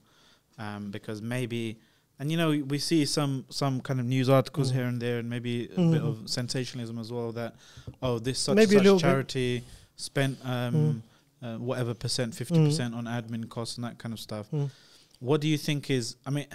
um, 0.60 0.92
because 0.92 1.22
maybe, 1.24 1.80
and 2.20 2.32
you 2.32 2.38
know 2.38 2.50
we 2.68 2.78
see 2.80 3.06
some 3.06 3.46
some 3.50 3.82
kind 3.82 4.00
of 4.00 4.06
news 4.06 4.30
articles 4.30 4.72
Mm. 4.72 4.76
here 4.76 4.86
and 4.86 5.02
there, 5.02 5.20
and 5.20 5.30
maybe 5.30 5.66
a 5.66 5.68
bit 5.68 5.78
Mhm. 6.02 6.08
of 6.08 6.30
sensationalism 6.30 6.98
as 7.00 7.12
well. 7.12 7.32
That 7.32 7.56
oh, 8.02 8.20
this 8.20 8.40
such 8.40 8.56
Maybe 8.56 8.76
such 8.76 8.84
little 8.84 8.98
bit. 8.98 9.02
charity 9.02 9.64
spent 9.96 10.38
um, 10.46 11.04
uh, 11.42 11.58
whatever 11.58 11.94
percent, 11.94 12.34
fifty 12.36 12.56
percent 12.66 12.94
on 12.96 13.06
admin 13.06 13.50
costs 13.50 13.78
and 13.78 13.84
that 13.86 13.98
kind 13.98 14.14
of 14.14 14.20
stuff. 14.20 14.48
Mm. 14.52 14.70
What 15.20 15.42
do 15.42 15.48
you 15.48 15.58
think 15.58 15.90
is? 15.90 16.16
I 16.26 16.30
mean, 16.32 16.46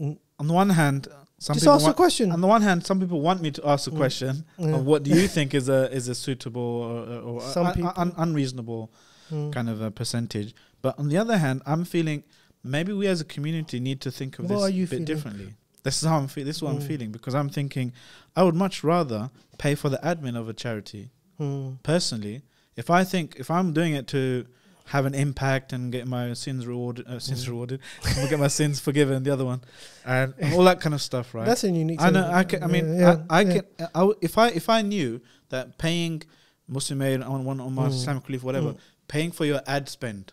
Mm. 0.00 0.16
on 0.38 0.46
the 0.46 0.52
one 0.54 0.70
hand, 0.70 1.08
some 1.38 1.54
Just 1.54 1.64
people 1.64 1.74
ask 1.74 1.82
a 1.82 1.84
want, 1.86 1.96
question. 1.96 2.30
on 2.32 2.40
the 2.40 2.46
one 2.46 2.62
hand, 2.62 2.84
some 2.86 3.00
people 3.00 3.20
want 3.20 3.42
me 3.42 3.50
to 3.52 3.68
ask 3.68 3.86
a 3.88 3.90
Mm. 3.90 3.96
question 3.96 4.44
Yeah. 4.58 4.76
of 4.76 4.84
what 4.86 5.02
do 5.02 5.10
you 5.10 5.26
think 5.36 5.54
is 5.54 5.68
a 5.68 5.90
is 5.92 6.08
a 6.08 6.14
suitable 6.14 6.62
or, 6.62 6.98
or 7.28 7.40
Some 7.52 7.66
un- 7.66 7.92
un- 7.96 8.14
unreasonable 8.16 8.90
Mm. 9.30 9.52
kind 9.52 9.68
of 9.68 9.80
a 9.82 9.90
percentage. 9.90 10.54
But 10.82 10.96
on 10.98 11.08
the 11.08 11.16
other 11.18 11.38
hand, 11.38 11.62
I'm 11.66 11.84
feeling 11.84 12.22
maybe 12.64 12.92
we 12.92 13.06
as 13.06 13.20
a 13.20 13.24
community 13.24 13.80
need 13.80 14.00
to 14.02 14.10
think 14.10 14.38
of 14.38 14.50
What 14.50 14.66
this 14.66 14.74
a 14.74 14.78
bit 14.80 14.88
feeling? 14.88 15.04
differently. 15.04 15.54
This 15.82 16.02
is 16.02 16.08
how 16.08 16.18
I'm 16.18 16.28
feeling. 16.28 16.46
This 16.46 16.56
is 16.56 16.62
what 16.62 16.70
I'm 16.72 16.80
Mm. 16.80 16.86
feeling 16.86 17.12
because 17.12 17.34
I'm 17.34 17.48
thinking 17.48 17.92
I 18.36 18.42
would 18.42 18.54
much 18.54 18.82
rather 18.84 19.30
pay 19.58 19.74
for 19.74 19.88
the 19.88 19.98
admin 19.98 20.36
of 20.36 20.48
a 20.48 20.52
charity 20.52 21.10
Mm. 21.40 21.82
personally. 21.82 22.42
If 22.76 22.90
I 22.90 23.04
think 23.04 23.36
if 23.38 23.50
I'm 23.50 23.72
doing 23.72 23.94
it 23.94 24.06
to 24.08 24.46
have 24.86 25.04
an 25.06 25.14
impact 25.14 25.72
and 25.72 25.92
get 25.92 26.06
my 26.06 26.32
sins 26.34 26.66
rewarded, 26.66 27.06
uh, 27.06 27.18
sins 27.18 27.44
Mm. 27.46 27.48
rewarded, 27.48 27.80
get 28.28 28.38
my 28.40 28.48
sins 28.48 28.80
forgiven, 28.80 29.22
the 29.22 29.30
other 29.32 29.44
one, 29.44 29.60
and 30.04 30.34
all 30.54 30.64
that 30.64 30.80
kind 30.80 30.94
of 30.94 31.02
stuff, 31.02 31.34
right? 31.34 31.44
That's 31.46 31.62
a 31.64 31.70
unique. 31.70 32.00
I 32.00 32.10
know. 32.10 32.22
thing. 32.24 32.32
I 32.34 32.44
can. 32.44 32.62
I 32.62 32.66
mean, 32.66 32.98
Yeah, 32.98 33.22
I, 33.30 33.38
I 33.38 33.42
yeah. 33.42 33.52
can. 33.52 33.62
I 33.94 34.00
w 34.00 34.14
if 34.20 34.36
I 34.38 34.48
if 34.48 34.68
I 34.68 34.82
knew 34.82 35.20
that 35.50 35.78
paying 35.78 36.22
Muslim 36.66 37.00
Aid 37.02 37.22
on 37.22 37.44
one 37.44 37.60
on 37.60 37.72
my 37.74 37.86
Mm. 37.88 37.90
Islamic 37.92 38.26
relief, 38.28 38.42
whatever, 38.42 38.72
Mm. 38.72 38.78
paying 39.08 39.30
for 39.30 39.44
your 39.44 39.60
ad 39.66 39.88
spend, 39.88 40.32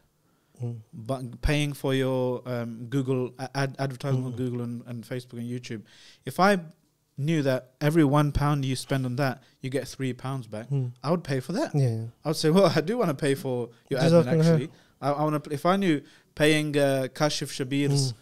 Mm. 0.63 0.77
but 0.93 1.41
paying 1.41 1.73
for 1.73 1.93
your 1.93 2.41
um, 2.45 2.85
Google 2.89 3.33
ad 3.53 3.75
advertising 3.79 4.23
on 4.25 4.33
Mm. 4.33 4.37
Google 4.37 4.61
and, 4.61 4.83
and 4.87 5.03
Facebook 5.03 5.39
and 5.39 5.49
YouTube, 5.49 5.83
if 6.25 6.39
I 6.39 6.59
knew 7.17 7.41
that 7.43 7.71
every 7.79 8.03
one 8.03 8.31
pound 8.31 8.65
you 8.65 8.75
spend 8.75 9.05
on 9.05 9.15
that, 9.17 9.41
you 9.61 9.69
get 9.69 9.87
three 9.87 10.13
pounds 10.13 10.47
back, 10.47 10.69
Mm. 10.69 10.91
I 11.03 11.11
would 11.11 11.23
pay 11.23 11.39
for 11.39 11.53
that. 11.53 11.73
Yeah. 11.73 12.05
I 12.23 12.29
would 12.29 12.35
say, 12.37 12.49
well, 12.49 12.71
I 12.75 12.81
do 12.81 12.97
want 12.97 13.09
to 13.09 13.15
pay 13.15 13.35
for 13.35 13.69
your 13.89 13.99
admin. 13.99 14.23
Jazakallah 14.23 14.25
khair. 14.25 14.39
Actually, 14.39 14.69
I, 15.01 15.11
I 15.11 15.23
want 15.23 15.43
to. 15.43 15.49
If 15.53 15.65
I 15.65 15.75
knew 15.77 16.01
paying 16.35 16.77
uh, 16.77 17.07
Kashif 17.13 17.49
Shabir's 17.57 18.13
Mm. 18.13 18.15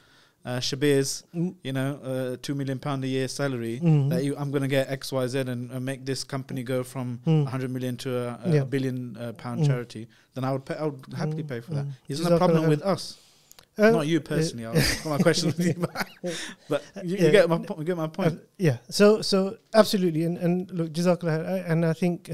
Uh, 0.46 0.60
Shabir's, 0.60 1.24
Mm. 1.34 1.56
you 1.64 1.72
know, 1.74 2.00
uh, 2.04 2.38
two 2.42 2.54
million 2.56 2.78
pound 2.80 3.04
a 3.04 3.08
year 3.08 3.28
salary 3.28 3.80
Mm. 3.82 4.10
that 4.10 4.24
you, 4.26 4.36
I'm 4.38 4.52
going 4.52 4.62
to 4.64 4.68
get 4.68 4.90
X, 4.90 5.12
Y, 5.12 5.28
Z 5.28 5.40
and 5.40 5.72
uh, 5.72 5.80
make 5.80 6.06
this 6.06 6.24
company 6.24 6.64
go 6.64 6.84
from 6.84 7.20
Mm. 7.26 7.44
100 7.46 7.72
million 7.72 7.96
to 7.98 8.10
a, 8.18 8.40
a 8.44 8.54
Yeah. 8.56 8.64
billion 8.66 9.16
uh, 9.18 9.32
pound 9.34 9.62
Mm. 9.62 9.68
charity, 9.68 10.08
then 10.34 10.44
I 10.44 10.52
would 10.52 10.66
pay, 10.66 10.76
I 10.76 10.86
would 10.86 11.02
happily 11.16 11.44
pay 11.44 11.62
for 11.62 11.74
that. 11.76 11.86
mm. 11.86 11.92
Isn't 12.10 12.30
the 12.30 12.38
problem 12.38 12.68
with 12.68 12.82
us? 12.82 13.18
Uh, 13.78 13.90
Not 13.90 14.06
you 14.06 14.20
personally. 14.22 14.66
I'll 14.68 14.78
ask 14.78 15.04
my 15.06 15.18
question 15.18 15.48
with 15.48 15.66
you, 15.66 15.74
but, 16.70 16.84
you, 17.04 17.18
you 17.18 17.32
get 17.32 17.50
my 17.50 17.58
po- 17.58 17.78
you 17.80 17.86
get 17.86 17.98
my 17.98 18.06
point. 18.08 18.34
Uh, 18.34 18.46
yeah. 18.60 18.78
So 18.90 19.22
so 19.24 19.58
absolutely, 19.74 20.26
and 20.26 20.38
and 20.38 20.70
look, 20.70 20.94
Jazakallah, 20.94 21.66
and 21.68 21.84
I 21.84 21.94
think, 21.94 22.30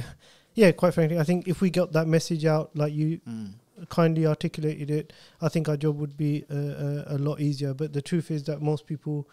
yeah, 0.55 0.71
quite 0.73 0.93
frankly, 0.93 1.17
I 1.17 1.23
think 1.23 1.47
if 1.47 1.61
we 1.61 1.69
got 1.69 1.93
that 1.93 2.07
message 2.07 2.43
out 2.43 2.75
like 2.75 2.91
you 2.91 3.21
Mm. 3.29 3.53
Kindly 3.89 4.25
articulated 4.25 4.91
it, 4.91 5.13
I 5.41 5.49
think 5.49 5.69
our 5.69 5.77
job 5.77 5.97
would 5.99 6.17
be 6.17 6.45
uh, 6.51 6.53
uh, 6.55 7.03
a 7.07 7.17
lot 7.17 7.39
easier. 7.39 7.73
But 7.73 7.93
the 7.93 8.01
truth 8.01 8.29
is 8.31 8.43
that 8.43 8.61
most 8.61 8.85
people, 8.85 9.27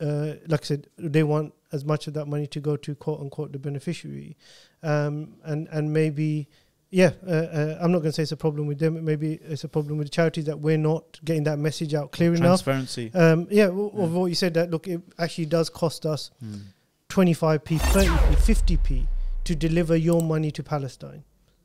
uh, 0.00 0.34
like 0.48 0.62
I 0.62 0.64
said, 0.64 0.86
they 0.96 1.22
want 1.22 1.52
as 1.72 1.84
much 1.84 2.06
of 2.06 2.14
that 2.14 2.26
money 2.26 2.46
to 2.48 2.60
go 2.60 2.76
to 2.76 2.94
quote 2.94 3.20
unquote 3.20 3.52
the 3.52 3.58
beneficiary, 3.58 4.36
um, 4.82 5.34
and 5.44 5.68
and 5.70 5.92
maybe. 5.92 6.48
Yeah, 6.90 7.10
uh, 7.26 7.30
uh, 7.30 7.78
I'm 7.80 7.90
not 7.90 7.98
going 8.00 8.10
to 8.10 8.12
say 8.12 8.22
it's 8.22 8.30
a 8.30 8.36
problem 8.36 8.68
with 8.68 8.78
them. 8.78 9.04
Maybe 9.04 9.40
it's 9.42 9.64
a 9.64 9.68
problem 9.68 9.98
with 9.98 10.06
the 10.06 10.12
charities 10.12 10.44
that 10.44 10.60
we're 10.60 10.78
not 10.78 11.18
getting 11.24 11.42
that 11.42 11.58
message 11.58 11.92
out 11.92 12.12
clear 12.12 12.32
enough. 12.34 12.62
Transparency. 12.62 13.10
Um, 13.12 13.48
yeah, 13.50 13.66
w- 13.66 13.90
Yeah. 13.92 14.04
of 14.04 14.14
what 14.14 14.26
you 14.26 14.36
said 14.36 14.54
that 14.54 14.70
look, 14.70 14.86
it 14.86 15.00
actually 15.18 15.46
does 15.46 15.68
cost 15.70 16.06
us 16.06 16.30
Mm. 16.44 16.60
25p, 17.08 17.78
30p, 17.78 18.36
50p 18.36 19.06
to 19.42 19.56
deliver 19.56 19.96
your 19.96 20.22
money 20.22 20.52
to 20.52 20.62
Palestine. 20.62 21.24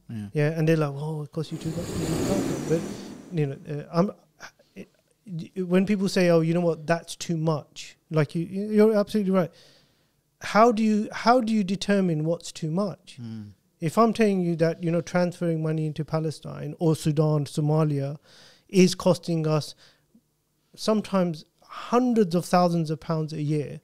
Yeah. 0.09 0.27
Yeah, 0.33 0.49
and 0.57 0.67
they're 0.67 0.77
like, 0.77 0.91
oh, 0.93 1.21
of 1.21 1.31
course 1.31 1.51
you 1.51 1.57
too 1.57 1.69
much. 1.69 1.87
But 2.69 2.81
you 3.31 3.45
know, 3.47 3.57
uh, 3.69 3.83
I'm. 3.93 4.11
It- 4.75 4.89
when 5.67 5.85
people 5.85 6.09
say, 6.09 6.29
"Oh, 6.29 6.39
you 6.41 6.55
know 6.55 6.61
what? 6.61 6.87
That's 6.87 7.15
too 7.15 7.37
much," 7.37 7.95
like 8.09 8.33
you, 8.33 8.43
you- 8.45 8.69
you're 8.71 8.97
absolutely 8.97 9.31
right. 9.31 9.51
How 10.41 10.71
do 10.71 10.81
you 10.81 11.07
how 11.11 11.39
do 11.41 11.53
you 11.53 11.63
determine 11.63 12.23
what's 12.25 12.51
too 12.51 12.71
much? 12.71 13.17
Mm. 13.21 13.51
If 13.79 13.97
I'm 13.97 14.11
telling 14.13 14.41
you 14.41 14.55
that 14.55 14.83
you 14.83 14.89
know 14.89 15.01
transferring 15.01 15.61
money 15.61 15.85
into 15.85 16.03
Palestine 16.03 16.73
or 16.79 16.95
Sudan, 16.95 17.45
Somalia, 17.45 18.17
is 18.67 18.95
costing 18.95 19.45
us 19.45 19.75
sometimes 20.75 21.45
hundreds 21.61 22.33
of 22.35 22.45
thousands 22.45 22.89
of 22.89 22.99
pounds 22.99 23.31
a 23.33 23.41
year 23.41 23.81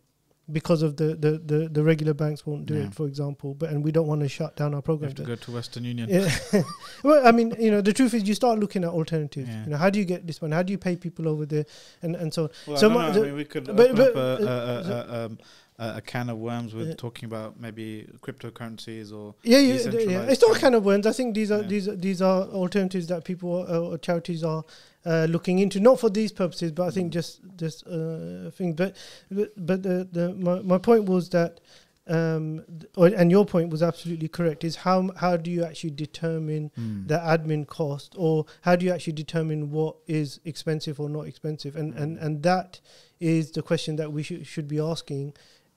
because 0.51 0.81
of 0.83 0.97
the 0.97 1.15
the, 1.15 1.31
the, 1.43 1.69
the 1.69 1.83
regular 1.83 2.13
banks 2.13 2.45
won't 2.45 2.65
do 2.65 2.75
Yeah. 2.75 2.85
it, 2.87 2.93
for 2.93 3.07
example. 3.07 3.53
But 3.55 3.69
and 3.71 3.83
we 3.83 3.91
don't 3.91 4.07
want 4.07 4.21
to 4.21 4.29
shut 4.29 4.55
down 4.55 4.73
our 4.73 4.77
You 4.79 4.81
program. 4.83 5.09
have 5.09 5.15
to 5.17 5.23
go 5.23 5.35
to 5.35 5.51
Western 5.51 5.83
Union. 5.85 6.07
Yeah. 6.09 6.61
well, 7.03 7.25
I 7.27 7.31
mean, 7.31 7.55
you 7.59 7.71
know, 7.71 7.81
the 7.81 7.93
truth 7.93 8.13
is, 8.13 8.27
you 8.27 8.35
start 8.35 8.59
looking 8.59 8.83
at 8.83 8.89
alternatives. 8.91 9.49
Yeah. 9.49 9.63
You 9.63 9.69
know, 9.71 9.77
how 9.77 9.89
do 9.89 9.97
you 9.99 10.05
get 10.05 10.27
this 10.27 10.41
one? 10.41 10.51
How 10.51 10.61
do 10.63 10.71
you 10.71 10.77
pay 10.77 10.95
people 10.95 11.27
over 11.27 11.45
there, 11.45 11.65
and 12.01 12.15
and 12.15 12.33
so 12.33 12.43
on. 12.43 12.49
Well, 12.67 12.77
So 12.77 12.89
I, 12.89 12.93
know, 12.93 12.99
I 12.99 13.25
mean, 13.25 13.35
we 13.35 13.45
could 13.45 13.65
but- 13.65 13.79
open 13.79 13.95
but, 13.95 14.09
up 14.09 14.15
a, 14.15 14.19
uh, 14.19 14.37
a, 14.45 14.53
a, 14.53 15.21
a, 15.21 15.25
um, 15.25 15.37
a, 15.77 15.97
a 15.97 16.01
can 16.01 16.29
of 16.29 16.37
worms 16.37 16.73
with 16.73 16.87
Yeah. 16.89 16.93
talking 16.95 17.25
about 17.25 17.59
maybe 17.59 18.07
cryptocurrencies 18.21 19.11
or 19.13 19.35
Yeah, 19.43 19.57
yeah, 19.59 19.89
yeah. 19.91 20.21
It's 20.23 20.41
not 20.41 20.51
kind 20.51 20.61
kind 20.61 20.75
of 20.75 20.85
worms. 20.85 21.05
I 21.05 21.11
think 21.11 21.35
these 21.35 21.51
are 21.51 21.61
Yeah. 21.61 21.67
these 21.67 21.87
are, 21.87 21.95
these 21.95 22.21
are 22.21 22.43
alternatives 22.43 23.07
that 23.07 23.25
people 23.25 23.65
uh, 23.67 23.79
or 23.79 23.97
charities 23.97 24.43
are 24.43 24.63
uh, 25.05 25.27
looking 25.29 25.59
into, 25.59 25.79
not 25.79 25.99
for 25.99 26.09
these 26.09 26.31
purposes, 26.31 26.71
but 26.71 26.87
I 26.87 26.91
think 26.91 27.09
Mm. 27.09 27.13
just 27.13 27.41
just 27.57 27.85
uh, 27.87 28.49
thing. 28.51 28.73
But 28.73 28.95
but, 29.31 29.51
but 29.55 29.83
the, 29.83 30.07
the 30.11 30.33
my, 30.33 30.61
my 30.61 30.77
point 30.77 31.05
was 31.05 31.29
that. 31.29 31.59
Um, 32.07 32.63
th- 32.95 33.13
and 33.17 33.31
your 33.31 33.45
point 33.47 33.71
was 33.71 33.81
absolutely 33.81 34.27
correct. 34.27 34.63
Is 34.63 34.75
how 34.75 35.09
how 35.17 35.37
do 35.37 35.49
you 35.49 35.63
actually 35.63 35.89
determine 35.89 36.69
Mm. 36.77 37.07
the 37.07 37.17
admin 37.17 37.65
cost, 37.65 38.13
or 38.15 38.45
how 38.61 38.75
do 38.75 38.85
you 38.85 38.91
actually 38.91 39.13
determine 39.13 39.71
what 39.71 39.95
is 40.05 40.39
expensive 40.45 40.99
or 40.99 41.09
not 41.09 41.25
expensive? 41.25 41.75
And 41.75 41.95
and 41.95 42.17
Mm. 42.17 42.23
and 42.23 42.43
that 42.43 42.79
is 43.19 43.49
the 43.51 43.63
question 43.63 43.95
that 43.95 44.13
we 44.13 44.21
should 44.21 44.45
should 44.45 44.67
be 44.67 44.79
asking, 44.79 45.33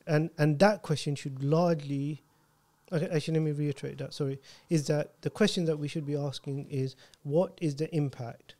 and 0.07 0.29
and 0.37 0.59
that 0.59 0.83
question 0.83 1.15
should 1.15 1.43
largely. 1.43 2.23
Okay, 2.93 3.09
actually, 3.11 3.35
let 3.41 3.45
me 3.45 3.53
reiterate 3.53 3.97
that. 3.99 4.13
Sorry, 4.13 4.39
is 4.69 4.87
that 4.89 5.21
the 5.23 5.31
question 5.31 5.65
that 5.65 5.79
we 5.79 5.89
should 5.89 6.05
be 6.05 6.15
asking 6.17 6.67
is 6.71 6.95
what 7.23 7.57
is 7.61 7.77
the 7.77 7.89
impact? 7.95 8.55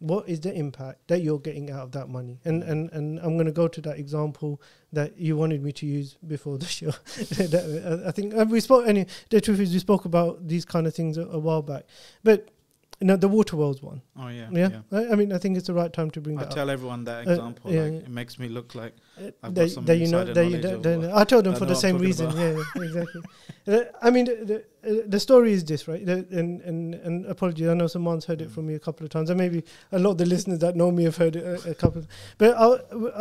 What 0.00 0.28
is 0.28 0.40
the 0.40 0.52
impact 0.52 1.08
that 1.08 1.22
you're 1.22 1.38
getting 1.38 1.70
out 1.70 1.82
of 1.82 1.92
that 1.92 2.08
money? 2.08 2.38
And 2.44 2.62
and 2.62 2.90
and 2.92 3.18
I'm 3.20 3.34
going 3.34 3.46
to 3.46 3.52
go 3.52 3.68
to 3.68 3.80
that 3.82 3.98
example 3.98 4.60
that 4.92 5.16
you 5.18 5.36
wanted 5.36 5.62
me 5.62 5.72
to 5.72 5.86
use 5.86 6.16
before 6.26 6.58
the 6.58 6.66
show. 6.66 6.90
That, 7.52 8.02
uh, 8.04 8.08
I 8.08 8.10
think 8.12 8.34
uh, 8.34 8.44
we 8.48 8.60
spoke. 8.60 8.86
Any 8.86 9.06
the 9.30 9.40
truth 9.40 9.60
is 9.60 9.72
we 9.72 9.78
spoke 9.78 10.04
about 10.04 10.46
these 10.48 10.64
kind 10.64 10.86
of 10.86 10.94
things 10.94 11.16
a, 11.16 11.22
a 11.22 11.38
while 11.38 11.62
back, 11.62 11.84
but 12.22 12.48
you 13.00 13.06
know 13.06 13.16
the 13.16 13.28
water 13.28 13.56
wells 13.56 13.82
one. 13.82 14.02
Oh 14.16 14.28
yeah, 14.28 14.48
Yeah, 14.52 14.68
yeah. 14.90 14.98
I, 14.98 15.12
I 15.12 15.14
mean 15.14 15.32
I 15.32 15.38
think 15.38 15.56
it's 15.56 15.66
the 15.68 15.74
right 15.74 15.92
time 15.92 16.10
to 16.12 16.20
bring 16.20 16.38
I 16.38 16.42
that 16.42 16.48
up. 16.50 16.54
tell 16.54 16.70
everyone 16.70 17.04
that 17.04 17.26
Uh, 17.26 17.30
example. 17.30 17.72
yeah, 17.72 17.82
like, 17.82 17.92
it 18.04 18.08
makes 18.10 18.38
me 18.38 18.48
look 18.48 18.74
like 18.74 18.92
Uh, 18.92 19.00
I've 19.42 19.54
that, 19.54 19.74
got 19.74 19.86
that 19.86 19.96
you 19.96 20.08
know, 20.08 20.24
that 20.24 20.44
you, 20.44 20.50
knowledge 20.58 20.62
that, 20.62 20.74
of 20.74 20.82
that- 20.82 20.98
what- 21.00 21.12
I 21.12 21.24
told 21.24 21.44
them 21.44 21.54
I 21.54 21.58
for 21.58 21.66
the 21.66 21.74
same 21.76 21.98
reason. 21.98 22.26
about. 22.26 22.38
Yeah, 22.76 22.82
exactly. 22.82 23.22
Uh, 23.66 23.80
I 24.02 24.10
mean, 24.10 24.26
the, 24.26 24.64
the, 24.82 25.04
the 25.08 25.18
story 25.20 25.52
is 25.52 25.64
this, 25.64 25.88
right? 25.88 26.04
The, 26.04 26.26
and, 26.32 26.60
and 26.62 26.94
and 26.96 27.26
apologies, 27.26 27.68
I 27.68 27.74
know 27.74 27.86
someone's 27.86 28.26
heard 28.26 28.42
it 28.42 28.50
from 28.50 28.66
me 28.66 28.74
a 28.74 28.78
couple 28.78 29.04
of 29.06 29.10
times, 29.10 29.30
and 29.30 29.38
maybe 29.38 29.64
a 29.92 29.98
lot 29.98 30.10
of 30.10 30.18
the 30.18 30.26
listeners 30.26 30.58
that 30.58 30.76
know 30.76 30.90
me 30.90 31.04
have 31.04 31.16
heard 31.16 31.36
it 31.36 31.44
a, 31.44 31.70
a 31.70 31.74
couple. 31.74 32.00
Of, 32.00 32.08
but 32.36 32.54
I, 32.58 32.66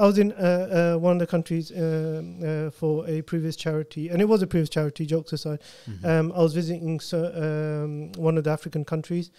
I 0.01 0.05
was 0.05 0.17
in 0.17 0.33
uh, 0.33 0.93
uh, 0.95 0.99
one 0.99 1.13
of 1.13 1.19
the 1.19 1.27
countries 1.27 1.71
um, 1.71 2.43
uh, 2.43 2.71
for 2.71 3.07
a 3.07 3.21
previous 3.21 3.55
charity, 3.55 4.09
and 4.09 4.21
it 4.21 4.25
was 4.25 4.41
a 4.41 4.47
previous 4.47 4.69
charity. 4.69 5.05
Jokes 5.05 5.31
aside, 5.31 5.59
Mhm. 5.89 6.05
um, 6.05 6.31
I 6.35 6.39
was 6.39 6.53
visiting 6.53 6.99
so, 6.99 7.19
um, 7.43 8.11
one 8.21 8.37
of 8.37 8.43
the 8.43 8.49
African 8.51 8.83
countries 8.83 9.31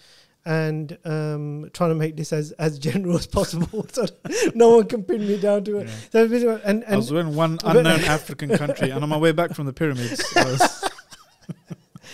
and 0.45 0.97
um, 1.05 1.69
trying 1.73 1.89
to 1.89 1.95
make 1.95 2.15
this 2.15 2.31
as, 2.31 2.51
as 2.53 2.77
general 2.87 3.17
as 3.17 3.27
possible 3.27 3.85
so 3.91 4.05
no 4.53 4.77
one 4.77 4.87
can 4.87 5.03
pin 5.03 5.27
me 5.27 5.39
down 5.39 5.63
to 5.65 5.79
it. 5.79 5.87
Yeah. 5.87 5.95
So 6.11 6.27
was 6.27 6.43
and, 6.63 6.83
I 6.85 6.95
was 6.95 7.11
in 7.11 7.35
one 7.35 7.59
unknown 7.63 8.01
African 8.01 8.55
country, 8.57 8.91
and 8.91 9.03
on 9.03 9.09
my 9.09 9.17
way 9.17 9.31
back 9.31 9.53
from 9.53 9.65
the 9.65 9.73
pyramids, 9.73 10.23
was, 10.35 10.91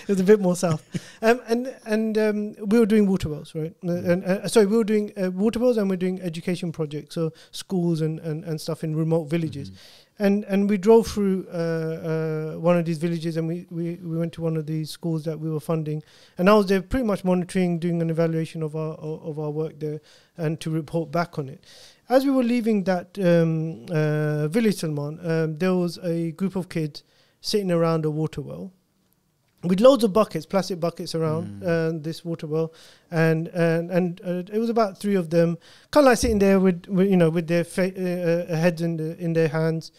it 0.03 0.07
was 0.07 0.19
a 0.19 0.23
bit 0.23 0.39
more 0.39 0.55
south. 0.55 0.83
Um, 1.21 1.41
and 1.47 1.75
and 1.85 2.17
um, 2.17 2.55
we 2.65 2.79
were 2.79 2.85
doing 2.85 3.07
water 3.07 3.29
wells, 3.29 3.53
right? 3.53 3.73
Uh, 3.85 3.91
And 3.91 4.23
uh, 4.23 4.47
sorry, 4.47 4.65
we 4.65 4.77
were 4.77 4.83
doing 4.83 5.11
uh, 5.21 5.31
water 5.31 5.59
wells 5.59 5.77
and 5.77 5.89
we're 5.89 5.97
doing 5.97 6.21
education 6.21 6.71
projects, 6.71 7.15
so 7.15 7.33
schools 7.51 8.01
and, 8.01 8.19
and, 8.19 8.43
and 8.43 8.59
stuff 8.59 8.83
in 8.83 8.95
remote 8.95 9.25
villages. 9.25 9.71
And 10.21 10.45
and 10.45 10.69
we 10.69 10.77
drove 10.77 11.07
through 11.07 11.47
uh, 11.51 11.57
uh, 12.11 12.59
one 12.59 12.77
of 12.77 12.85
these 12.85 12.99
villages 12.99 13.37
and 13.37 13.47
we, 13.47 13.65
we, 13.71 13.95
we 13.95 14.17
went 14.17 14.31
to 14.33 14.41
one 14.41 14.55
of 14.55 14.67
these 14.67 14.91
schools 14.91 15.25
that 15.25 15.39
we 15.39 15.49
were 15.49 15.59
funding. 15.59 16.03
And 16.37 16.49
I 16.49 16.53
was 16.53 16.67
there 16.67 16.81
pretty 16.81 17.05
much 17.05 17.23
monitoring 17.23 17.79
doing 17.79 18.01
an 18.01 18.09
evaluation 18.11 18.61
of 18.61 18.75
our 18.75 18.93
of 18.93 19.39
our 19.39 19.49
work 19.49 19.79
there 19.79 19.99
and 20.37 20.59
to 20.61 20.69
report 20.69 21.11
back 21.11 21.39
on 21.39 21.49
it. 21.49 21.65
As 22.07 22.23
we 22.23 22.31
were 22.31 22.43
leaving 22.43 22.83
that 22.83 23.17
um, 23.19 23.85
uh, 23.89 24.47
village 24.47 24.75
Salman 24.75 25.19
um, 25.23 25.57
there 25.57 25.73
was 25.73 25.97
a 26.03 26.31
group 26.33 26.55
of 26.55 26.69
kids 26.69 27.03
sitting 27.41 27.71
around 27.71 28.05
a 28.05 28.11
water 28.11 28.41
well 28.41 28.71
with 29.63 29.79
loads 29.79 30.03
of 30.03 30.11
buckets, 30.11 30.45
plastic 30.45 30.79
buckets 30.79 31.13
around 31.15 31.61
Mm. 31.61 31.67
uh, 31.95 31.99
this 32.01 32.25
water 32.25 32.47
well, 32.47 32.73
and 33.11 33.47
and 33.49 33.91
and 33.91 34.21
uh, 34.25 34.43
it 34.55 34.59
was 34.59 34.69
about 34.69 34.97
three 34.99 35.15
of 35.15 35.29
them, 35.29 35.57
kind 35.91 36.05
of 36.05 36.11
like 36.11 36.17
sitting 36.17 36.39
there 36.39 36.59
with, 36.59 36.87
with 36.87 37.09
you 37.09 37.17
know 37.17 37.29
with 37.29 37.47
their 37.47 37.63
fa- 37.63 37.93
uh, 37.95 38.53
uh, 38.53 38.55
heads 38.57 38.81
in 38.81 38.97
the, 38.97 39.15
in 39.23 39.33
their 39.33 39.49
hands, 39.49 39.91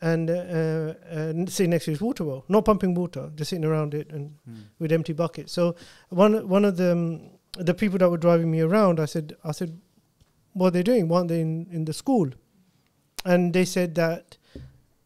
and 0.00 0.30
uh, 0.30 0.34
uh, 0.34 0.94
and 1.10 1.50
sitting 1.50 1.70
next 1.70 1.86
to 1.86 1.90
this 1.90 2.00
water 2.00 2.24
well, 2.24 2.44
not 2.48 2.64
pumping 2.64 2.94
water, 2.94 3.30
just 3.34 3.50
sitting 3.50 3.64
around 3.64 3.94
it 3.94 4.10
and 4.12 4.30
Mm. 4.48 4.62
with 4.78 4.92
empty 4.92 5.12
buckets. 5.12 5.52
So 5.52 5.74
one 6.10 6.48
one 6.48 6.64
of 6.64 6.76
them, 6.76 7.30
the 7.58 7.74
people 7.74 7.98
that 7.98 8.10
were 8.10 8.18
driving 8.20 8.50
me 8.50 8.60
around, 8.60 9.00
I 9.00 9.06
said 9.06 9.34
I 9.44 9.52
said, 9.52 9.80
what 10.52 10.68
are 10.68 10.70
they 10.70 10.82
doing? 10.84 11.08
Why 11.08 11.16
aren't 11.18 11.28
they 11.28 11.40
in, 11.40 11.66
in 11.72 11.84
the 11.84 11.92
school? 11.92 12.28
And 13.24 13.52
they 13.52 13.64
said 13.64 13.94
that 13.96 14.36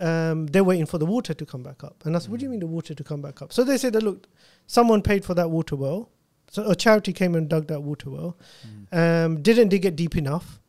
um, 0.00 0.46
they're 0.46 0.64
waiting 0.64 0.86
for 0.86 0.98
the 0.98 1.06
water 1.06 1.34
to 1.34 1.46
come 1.46 1.62
back 1.62 1.84
up. 1.84 2.04
And 2.04 2.16
I 2.16 2.18
said, 2.18 2.30
what 2.30 2.40
do 2.40 2.44
you 2.44 2.50
mean 2.50 2.60
the 2.60 2.66
water 2.66 2.94
to 2.94 3.04
come 3.04 3.22
back 3.22 3.42
up? 3.42 3.52
So 3.52 3.64
they 3.64 3.78
said 3.78 3.92
that 3.92 4.02
look, 4.02 4.26
someone 4.66 5.02
paid 5.02 5.24
for 5.24 5.34
that 5.34 5.50
water 5.50 5.76
well. 5.76 6.10
So 6.50 6.68
a 6.70 6.76
charity 6.76 7.12
came 7.12 7.34
and 7.34 7.48
dug 7.48 7.68
that 7.68 7.82
water 7.82 8.10
well. 8.10 8.36
Mm. 8.92 9.24
Um, 9.24 9.42
didn't 9.42 9.68
dig 9.68 9.84
it 9.84 9.96
deep 9.96 10.16
enough, 10.16 10.60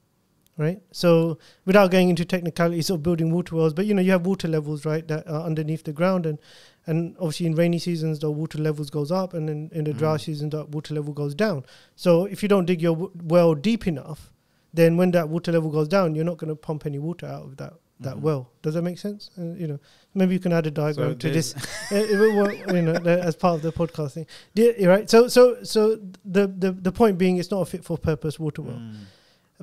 right? 0.58 0.82
So 0.92 1.38
without 1.66 1.92
going 1.92 2.10
into 2.10 2.26
technicalities 2.26 2.90
of 2.90 3.04
building 3.04 3.32
water 3.32 3.56
wells, 3.56 3.74
but 3.74 3.86
you 3.86 3.94
know 3.94 4.02
you 4.02 4.12
have 4.12 4.26
water 4.26 4.48
levels 4.48 4.86
right 4.86 5.08
that 5.08 5.28
are 5.28 5.44
underneath 5.44 5.84
the 5.84 5.94
ground, 5.94 6.26
and 6.26 6.40
and 6.88 7.16
obviously 7.18 7.46
in 7.46 7.56
rainy 7.56 7.78
seasons 7.78 8.20
the 8.20 8.32
water 8.32 8.58
levels 8.58 8.90
goes 8.90 9.12
up, 9.12 9.34
and 9.34 9.50
in, 9.50 9.70
in 9.74 9.84
the 9.84 9.94
dry 9.94 10.18
season, 10.18 10.50
the 10.50 10.66
water 10.66 10.96
level 10.96 11.14
goes 11.14 11.36
down. 11.36 11.64
So 11.96 12.26
if 12.26 12.42
you 12.42 12.50
don't 12.50 12.66
dig 12.66 12.82
your 12.82 12.96
w- 12.96 13.12
well 13.22 13.54
deep 13.54 13.86
enough, 13.86 14.34
then 14.74 14.98
when 14.98 15.12
that 15.12 15.30
water 15.30 15.52
level 15.52 15.70
goes 15.70 15.88
down, 15.88 16.16
you're 16.16 16.26
not 16.26 16.38
going 16.38 16.50
to 16.50 16.56
pump 16.56 16.86
any 16.86 17.00
water 17.00 17.28
out 17.28 17.44
of 17.44 17.58
that 17.58 17.74
that 18.02 18.16
Mhm. 18.18 18.22
well. 18.22 18.50
Does 18.62 18.74
that 18.74 18.82
make 18.82 18.98
sense? 19.00 19.30
Uh, 19.38 19.54
you 19.54 19.68
know, 19.68 19.80
maybe 20.14 20.34
you 20.34 20.40
can 20.40 20.52
add 20.52 20.68
a 20.68 20.72
diagram 20.72 21.12
So 21.12 21.16
to 21.16 21.30
this 21.30 21.56
uh, 21.92 21.96
you 21.96 22.82
know, 22.82 22.94
as 22.94 23.36
part 23.36 23.56
of 23.56 23.62
the 23.62 23.72
podcast 23.72 24.12
thing. 24.12 24.26
Yeah, 24.54 24.86
right. 24.88 25.10
So, 25.10 25.28
so, 25.28 25.64
so 25.64 25.98
the, 26.26 26.48
the 26.48 26.72
the 26.72 26.92
point 26.92 27.18
being, 27.18 27.38
it's 27.38 27.52
not 27.52 27.62
a 27.62 27.66
fit 27.66 27.84
for 27.86 27.98
purpose 27.98 28.40
water 28.40 28.62
well. 28.62 28.76
Mm. 28.78 28.96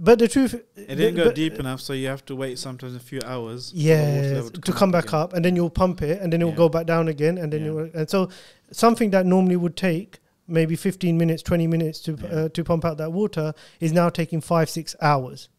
But 0.01 0.19
the 0.19 0.27
truth, 0.29 0.55
It 0.75 0.95
didn't 0.97 1.17
go 1.17 1.31
deep 1.33 1.59
enough, 1.61 1.83
so 1.83 1.93
you 1.93 2.09
have 2.09 2.25
to 2.25 2.35
wait 2.35 2.59
sometimes 2.59 2.95
a 2.95 2.99
few 3.01 3.21
hours. 3.27 3.71
for 3.73 3.77
the 3.77 3.83
water 3.83 4.23
Yeah, 4.29 4.35
level 4.37 4.51
to, 4.51 4.73
come, 4.73 4.91
back 4.91 5.09
again. 5.09 5.21
up, 5.21 5.33
and 5.35 5.45
then 5.45 5.55
you'll 5.55 5.69
pump 5.69 6.01
it, 6.01 6.23
and 6.23 6.33
then 6.33 6.41
it 6.41 6.45
will 6.47 6.53
Yeah. 6.53 6.57
go 6.65 6.69
back 6.71 6.87
down 6.87 7.09
again, 7.09 7.37
and 7.37 7.53
then 7.53 7.61
Yeah. 7.61 7.67
you 7.67 7.75
will, 7.75 7.91
and 7.93 8.09
so 8.09 8.31
something 8.71 9.11
that 9.11 9.27
normally 9.27 9.57
would 9.57 9.77
take 9.77 10.21
maybe 10.49 10.77
15 10.77 11.19
minutes, 11.19 11.43
20 11.43 11.67
minutes 11.67 12.01
to 12.01 12.13
Yeah. 12.23 12.29
uh, 12.37 12.49
to 12.49 12.65
pump 12.65 12.87
out 12.87 12.97
that 12.97 13.13
water 13.13 13.53
is 13.81 13.93
now 13.93 14.09
taking 14.09 14.41
five, 14.41 14.71
six 14.71 14.97
hours. 15.03 15.51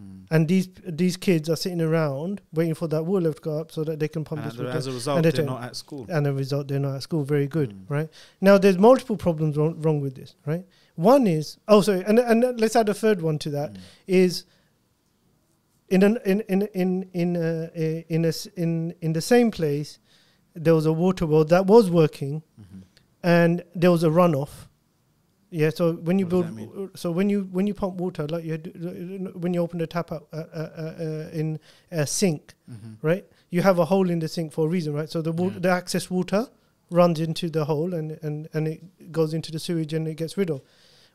Mm. 0.00 0.26
And 0.30 0.48
these 0.48 0.68
these 0.86 1.16
kids 1.18 1.50
are 1.50 1.56
sitting 1.56 1.80
around 1.82 2.40
waiting 2.54 2.74
for 2.74 2.88
that 2.88 3.04
water 3.04 3.30
to 3.32 3.40
go 3.40 3.58
up 3.60 3.70
so 3.70 3.84
that 3.84 3.98
they 4.00 4.08
can 4.08 4.24
pump 4.24 4.42
And 4.42 4.50
this 4.52 4.58
as- 4.60 4.74
as 4.74 4.86
a 4.86 4.92
result, 4.92 5.22
they 5.22 5.30
they're 5.30 5.44
not 5.44 5.62
at 5.62 5.76
school. 5.76 6.06
and 6.08 6.24
the 6.24 6.32
result 6.32 6.68
they're 6.68 6.78
not 6.78 6.94
at 6.96 7.02
school. 7.02 7.24
Very 7.24 7.46
good, 7.46 7.70
Mm. 7.74 7.90
right? 7.90 8.08
Now 8.40 8.56
there's 8.58 8.78
multiple 8.78 9.16
problems 9.18 9.56
wrong, 9.58 9.74
wrong 9.82 10.00
with 10.00 10.14
this, 10.14 10.34
right? 10.46 10.64
One 10.96 11.26
is 11.26 11.58
oh 11.68 11.82
sorry, 11.82 12.04
and 12.06 12.18
and 12.18 12.58
let's 12.58 12.74
add 12.74 12.88
a 12.88 12.94
third 12.94 13.20
one 13.20 13.38
to 13.40 13.50
that 13.50 13.72
Mm. 13.74 13.78
is 14.06 14.44
in 15.88 16.02
an 16.02 16.18
in 16.24 16.40
in 16.48 16.62
in 16.74 17.02
in 17.12 17.36
uh, 17.36 17.68
uh, 17.76 17.80
in 18.08 18.24
a 18.24 18.32
in 18.56 18.94
in 19.02 19.12
the 19.12 19.20
same 19.20 19.50
place 19.50 19.98
there 20.54 20.74
was 20.74 20.86
a 20.86 20.92
water 20.92 21.26
well 21.26 21.44
that 21.44 21.66
was 21.66 21.90
working 21.90 22.42
Mhm. 22.60 22.82
and 23.22 23.62
there 23.74 23.90
was 23.90 24.02
a 24.04 24.08
runoff. 24.08 24.68
Yeah, 25.54 25.68
so 25.68 25.92
when 25.92 26.18
you 26.18 26.26
What 26.26 26.54
build, 26.54 26.90
so 26.98 27.10
when 27.12 27.28
you 27.28 27.42
when 27.52 27.66
you 27.66 27.74
pump 27.74 27.96
water, 27.96 28.26
like 28.26 28.44
you 28.44 28.56
when 29.34 29.52
you 29.52 29.60
open 29.60 29.78
the 29.78 29.86
tap 29.86 30.10
out 30.10 30.26
uh, 30.32 30.36
uh, 30.36 30.70
uh, 30.84 31.04
uh, 31.04 31.28
in 31.40 31.58
a 31.90 32.06
sink, 32.06 32.54
Mhm. 32.70 32.96
right? 33.02 33.24
You 33.50 33.60
have 33.62 33.78
a 33.78 33.84
hole 33.84 34.08
in 34.08 34.18
the 34.20 34.28
sink 34.28 34.52
for 34.52 34.64
a 34.66 34.68
reason, 34.68 34.94
right? 34.94 35.10
So 35.10 35.20
the 35.20 35.30
wa- 35.32 35.50
Yeah. 35.52 35.58
the 35.58 35.68
access 35.68 36.10
water 36.10 36.48
runs 36.90 37.20
into 37.20 37.50
the 37.50 37.64
hole 37.66 37.92
and, 37.94 38.18
and, 38.22 38.48
and 38.54 38.66
it 38.68 39.12
goes 39.12 39.34
into 39.34 39.50
the 39.52 39.58
sewage 39.58 39.92
and 39.92 40.08
it 40.08 40.16
gets 40.16 40.36
rid 40.38 40.50
of. 40.50 40.62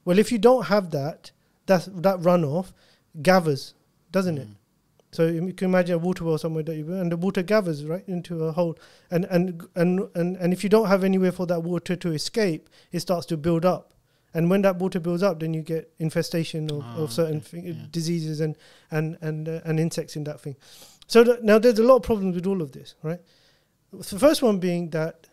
Well, 0.05 0.19
if 0.19 0.31
you 0.31 0.37
don't 0.37 0.65
have 0.67 0.91
that, 0.91 1.31
that 1.65 1.89
that 2.03 2.19
runoff 2.19 2.73
gathers, 3.21 3.73
doesn't 4.11 4.37
it? 4.37 4.47
Mm. 4.49 4.55
So 5.11 5.25
you 5.27 5.53
can 5.53 5.65
imagine 5.69 5.95
a 5.95 5.97
water 5.97 6.23
well 6.25 6.37
somewhere 6.37 6.63
that 6.63 6.75
you 6.75 6.93
and 6.93 7.11
the 7.11 7.17
water 7.17 7.41
gathers 7.41 7.83
right 7.85 8.07
into 8.07 8.43
a 8.43 8.51
hole, 8.51 8.77
and 9.09 9.25
and 9.25 9.63
and 9.73 10.07
and 10.13 10.37
and 10.37 10.53
if 10.53 10.63
you 10.63 10.69
don't 10.69 10.87
have 10.87 11.03
anywhere 11.03 11.31
for 11.31 11.47
that 11.47 11.63
water 11.63 11.95
to 11.95 12.11
escape, 12.11 12.69
it 12.91 12.99
starts 12.99 13.25
to 13.27 13.37
build 13.37 13.65
up, 13.65 13.93
and 14.33 14.49
when 14.49 14.61
that 14.63 14.77
water 14.77 14.99
builds 14.99 15.23
up, 15.23 15.39
then 15.39 15.53
you 15.53 15.61
get 15.61 15.91
infestation 15.99 16.69
of, 16.71 16.81
Ah, 16.83 16.97
of 16.97 17.11
certain 17.11 17.37
okay. 17.37 17.59
Yeah. 17.69 17.73
diseases 17.91 18.39
and 18.41 18.55
and 18.91 19.17
and 19.21 19.47
uh, 19.49 19.61
and 19.65 19.79
insects 19.79 20.15
in 20.15 20.23
that 20.25 20.39
thing. 20.41 20.55
So 21.07 21.23
th- 21.23 21.39
now 21.41 21.57
there's 21.59 21.79
a 21.79 21.83
lot 21.83 21.95
of 21.97 22.03
problems 22.03 22.35
with 22.35 22.45
all 22.47 22.61
of 22.61 22.71
this, 22.73 22.95
right? 23.03 23.19
The 23.93 24.19
first 24.19 24.41
one 24.41 24.59
being 24.59 24.89
that 24.89 25.27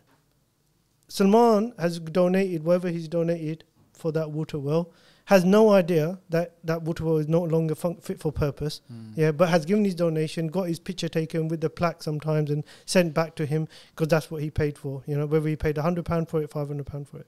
Salman 1.07 1.73
has 1.77 1.99
donated 1.99 2.63
whatever 2.63 2.89
he's 2.89 3.07
donated 3.07 3.63
for 3.93 4.11
that 4.13 4.31
water 4.31 4.57
well, 4.57 4.91
has 5.25 5.43
no 5.43 5.71
idea 5.71 6.19
that 6.29 6.55
that 6.63 6.81
water 6.83 7.03
well 7.03 7.17
is 7.17 7.27
no 7.27 7.41
longer 7.41 7.75
fun- 7.75 7.97
fit 7.97 8.19
for 8.19 8.31
purpose. 8.31 8.81
Mm. 8.91 9.13
Yeah, 9.17 9.31
but 9.31 9.49
has 9.49 9.65
given 9.65 9.83
his 9.85 9.95
donation, 9.95 10.47
got 10.47 10.63
his 10.63 10.79
picture 10.79 11.09
taken 11.09 11.47
with 11.47 11.61
the 11.61 11.69
plaque 11.69 12.03
sometimes, 12.03 12.49
and 12.51 12.63
sent 12.85 13.13
back 13.13 13.35
to 13.35 13.45
him 13.45 13.67
because 13.91 14.07
that's 14.07 14.29
what 14.31 14.41
he 14.41 14.49
paid 14.49 14.77
for. 14.77 15.03
You 15.05 15.17
know, 15.17 15.25
whether 15.25 15.47
he 15.49 15.55
paid 15.55 15.77
hundred 15.77 16.05
pound 16.05 16.29
for 16.29 16.41
it, 16.41 16.49
five 16.51 16.67
hundred 16.67 16.85
pound 16.87 17.07
for 17.09 17.19
it. 17.19 17.27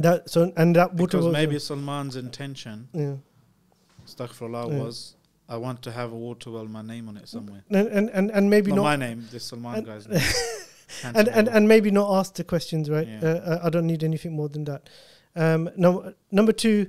That 0.00 0.28
so 0.28 0.52
and 0.56 0.74
that 0.76 0.94
water 0.94 1.18
Because 1.18 1.32
maybe 1.32 1.58
Salman's 1.58 2.16
intention, 2.16 2.88
yeah. 2.92 3.14
astaghfirullah, 4.06 4.70
Yeah. 4.72 4.82
was 4.82 5.16
I 5.48 5.56
want 5.56 5.82
to 5.82 5.92
have 5.92 6.12
a 6.12 6.16
water 6.16 6.50
well, 6.50 6.64
my 6.66 6.82
name 6.82 7.08
on 7.08 7.16
it 7.16 7.28
somewhere. 7.28 7.62
And, 7.70 7.88
and 7.88 8.10
and 8.10 8.30
and 8.30 8.50
maybe 8.50 8.70
Not 8.70 8.76
not 8.76 8.82
my 8.84 8.96
name, 8.96 9.28
this 9.30 9.44
Salman 9.44 9.74
and- 9.76 9.86
guy's 9.86 10.08
name. 10.08 10.20
and, 11.14 11.28
and 11.28 11.48
and 11.48 11.68
maybe 11.68 11.90
not 11.90 12.10
ask 12.18 12.34
the 12.34 12.44
questions, 12.44 12.88
right? 12.90 13.06
Yeah. 13.06 13.20
Uh, 13.22 13.26
uh, 13.28 13.60
I 13.64 13.70
don't 13.70 13.86
need 13.86 14.02
anything 14.02 14.34
more 14.34 14.48
than 14.48 14.64
that. 14.64 14.88
Um, 15.36 15.70
no, 15.76 16.12
number 16.30 16.52
two, 16.52 16.88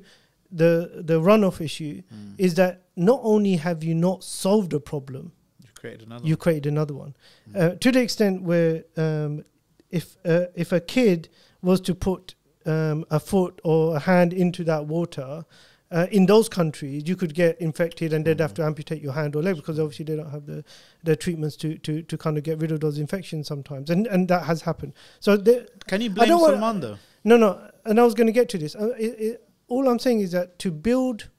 the 0.51 1.01
the 1.05 1.19
runoff 1.21 1.61
issue 1.61 2.01
Mm. 2.13 2.35
is 2.37 2.55
that 2.55 2.83
not 2.95 3.19
only 3.23 3.57
have 3.57 3.83
you 3.83 3.93
not 3.93 4.23
solved 4.23 4.73
a 4.73 4.79
problem, 4.79 5.31
you 5.61 5.69
created 5.73 6.07
another. 6.07 6.25
you 6.27 6.37
created 6.37 6.67
another 6.67 6.93
one. 6.93 7.15
Mm. 7.51 7.55
Uh, 7.61 7.75
to 7.75 7.91
the 7.91 7.99
extent 8.01 8.41
where 8.43 8.83
um, 8.97 9.43
if 9.91 10.17
uh, 10.25 10.45
if 10.55 10.71
a 10.71 10.79
kid 10.79 11.29
was 11.61 11.81
to 11.81 11.93
put 11.95 12.35
um, 12.65 13.05
a 13.09 13.19
foot 13.19 13.59
or 13.63 13.95
a 13.95 13.99
hand 13.99 14.33
into 14.33 14.63
that 14.65 14.85
water. 14.87 15.45
Uh, 15.91 16.07
in 16.11 16.25
those 16.25 16.49
countries, 16.49 17.03
you 17.07 17.15
could 17.15 17.33
get 17.35 17.61
infected 17.61 18.11
and 18.11 18.25
they'd 18.25 18.39
have 18.39 18.55
to 18.55 18.63
amputate 18.63 19.01
your 19.03 19.13
hand 19.13 19.35
or 19.35 19.43
leg 19.43 19.55
because 19.55 19.79
obviously 19.79 20.03
they 20.03 20.15
don't 20.15 20.31
have 20.31 20.45
the, 20.47 20.63
the 21.03 21.15
treatments 21.15 21.55
to, 21.55 21.77
to, 21.77 22.01
to 22.01 22.17
kind 22.17 22.37
of 22.39 22.43
get 22.43 22.59
rid 22.59 22.71
of 22.71 22.79
those 22.79 22.97
infections 22.97 23.47
sometimes, 23.47 23.91
and 23.91 24.07
and 24.07 24.27
that 24.27 24.43
has 24.45 24.63
happened. 24.63 24.93
So 25.19 25.37
the, 25.37 25.69
Can 25.87 26.01
you 26.01 26.09
blame 26.09 26.29
wanna- 26.31 26.53
Salman 26.57 26.79
though? 26.81 26.97
no, 27.23 27.37
no, 27.37 27.69
and 27.85 27.99
I 27.99 28.03
was 28.03 28.15
going 28.15 28.25
to 28.27 28.33
get 28.33 28.49
to 28.49 28.57
this. 28.57 28.75
Uh, 28.75 28.89
it, 28.97 29.19
it, 29.19 29.47
all 29.67 29.87
I'm 29.87 29.99
saying 29.99 30.21
is 30.21 30.31
that 30.31 30.57
to 30.59 30.71
build 30.71 31.29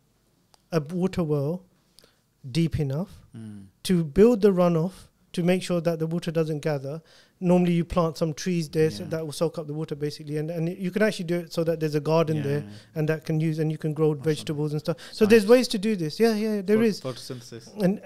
a 0.70 0.80
water 0.80 1.24
well 1.24 1.64
deep 2.48 2.78
enough, 2.78 3.10
Mm. 3.36 3.66
to 3.82 4.02
build 4.04 4.40
the 4.42 4.50
runoff, 4.52 5.08
to 5.32 5.42
make 5.42 5.62
sure 5.62 5.80
that 5.82 5.98
the 5.98 6.06
water 6.06 6.30
doesn't 6.30 6.60
gather, 6.60 7.02
normally 7.40 7.72
you 7.72 7.84
plant 7.84 8.16
some 8.16 8.32
trees 8.32 8.68
there 8.68 8.90
so 8.90 9.04
that 9.04 9.24
will 9.24 9.32
soak 9.32 9.58
up 9.58 9.66
the 9.66 9.74
water 9.74 9.94
basically, 9.94 10.38
and, 10.38 10.50
and 10.50 10.68
you 10.68 10.90
can 10.90 11.02
actually 11.02 11.26
do 11.26 11.36
it 11.36 11.52
so 11.52 11.62
that 11.64 11.80
there's 11.80 11.94
a 11.94 12.00
garden 12.00 12.36
Yeah, 12.38 12.42
there 12.42 12.58
yeah. 12.60 12.70
and 12.94 13.08
that 13.08 13.24
can 13.26 13.40
use 13.40 13.58
and 13.58 13.70
you 13.70 13.76
can 13.78 13.92
grow 13.92 14.10
Awesome. 14.12 14.22
vegetables 14.22 14.72
and 14.72 14.80
stuff. 14.80 14.96
So 15.12 15.26
there's 15.26 15.46
ways 15.46 15.68
to 15.68 15.78
do 15.78 15.96
this. 15.96 16.18
Yeah, 16.18 16.34
yeah, 16.34 16.62
there 16.62 16.78
Phot- 16.78 16.84
is 16.84 17.00
photosynthesis. 17.00 17.82
and 17.82 18.00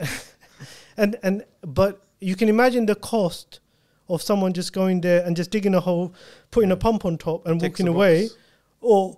and 0.97 1.17
and 1.23 1.45
but 1.63 2.03
you 2.21 2.35
can 2.37 2.49
imagine 2.49 2.87
the 2.87 2.95
cost 2.97 3.61
of 4.09 4.21
someone 4.21 4.53
just 4.53 4.73
going 4.73 5.01
there 5.01 5.25
and 5.25 5.37
just 5.37 5.51
digging 5.53 5.75
a 5.77 5.81
hole, 5.81 6.13
putting 6.51 6.73
a 6.73 6.77
pump 6.77 7.05
on 7.05 7.17
top 7.17 7.47
and 7.47 7.61
Ticks 7.61 7.79
walking 7.79 7.87
away, 7.89 8.29
or 8.81 9.17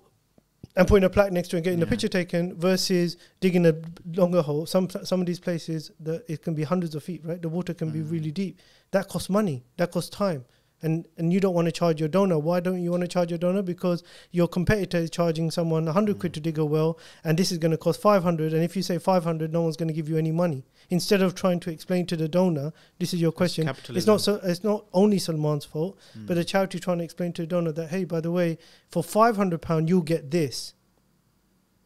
and 0.77 0.89
putting 0.89 1.05
a 1.05 1.11
plaque 1.11 1.32
next 1.32 1.49
to 1.49 1.57
it 1.57 1.59
and 1.59 1.65
getting 1.65 1.81
the 1.81 1.86
picture 1.86 2.09
taken 2.09 2.55
versus 2.55 3.16
digging 3.40 3.66
a 3.66 3.74
longer 4.15 4.43
hole. 4.43 4.65
Some 4.66 4.89
some 5.05 5.20
of 5.20 5.27
these 5.27 5.40
places 5.40 5.90
that 6.01 6.24
it 6.28 6.43
can 6.43 6.55
be 6.55 6.62
hundreds 6.62 6.94
of 6.94 7.03
feet, 7.03 7.20
right? 7.24 7.40
The 7.40 7.49
water 7.49 7.74
can 7.74 7.90
be 7.90 8.01
Mm. 8.01 8.11
really 8.11 8.31
deep. 8.31 8.59
That 8.90 9.09
costs 9.09 9.28
money. 9.28 9.65
That 9.77 9.90
costs 9.90 10.11
time. 10.11 10.44
And, 10.84 11.06
and 11.16 11.32
you 11.32 11.38
don't 11.38 11.54
want 11.54 11.66
to 11.66 11.72
charge 11.72 12.00
your 12.00 12.09
donor. 12.09 12.38
Why 12.40 12.59
don't 12.59 12.82
you 12.82 12.90
want 12.90 13.02
to 13.02 13.09
charge 13.09 13.30
your 13.30 13.38
donor? 13.38 13.62
Because 13.62 14.02
your 14.32 14.48
competitor 14.48 14.98
is 14.98 15.10
charging 15.10 15.50
someone 15.52 15.84
100 15.84 16.18
quid 16.18 16.34
to 16.34 16.40
dig 16.40 16.59
a 16.59 16.64
well, 16.64 16.98
and 17.22 17.38
this 17.38 17.52
is 17.52 17.59
going 17.59 17.70
to 17.70 17.76
cost 17.78 18.00
500. 18.02 18.52
And 18.52 18.64
if 18.64 18.74
you 18.76 18.82
say 18.82 18.98
500, 18.98 19.52
no 19.52 19.62
one's 19.62 19.76
going 19.76 19.86
to 19.88 19.94
give 19.94 20.09
you 20.09 20.16
any 20.18 20.32
money. 20.32 20.64
Instead 20.90 21.22
of 21.22 21.34
trying 21.36 21.60
to 21.60 21.70
explain 21.70 22.04
to 22.06 22.16
the 22.16 22.26
donor, 22.28 22.72
this 22.98 23.14
is 23.14 23.20
your 23.20 23.30
question. 23.32 23.68
It's 23.68 23.78
capitalism. 23.78 24.12
not 24.12 24.20
so. 24.20 24.40
It's 24.42 24.64
not 24.64 24.86
only 24.92 25.18
Salman's 25.18 25.64
fault, 25.64 25.98
Mm. 26.18 26.26
but 26.26 26.34
the 26.34 26.44
charity 26.44 26.80
trying 26.80 26.98
to 26.98 27.04
explain 27.04 27.32
to 27.34 27.42
the 27.42 27.46
donor 27.46 27.70
that 27.72 27.90
hey, 27.90 28.04
by 28.04 28.20
the 28.20 28.32
way, 28.32 28.59
for 28.90 29.04
500 29.04 29.62
pound 29.62 29.88
you'll 29.88 30.02
get 30.02 30.30
this. 30.32 30.74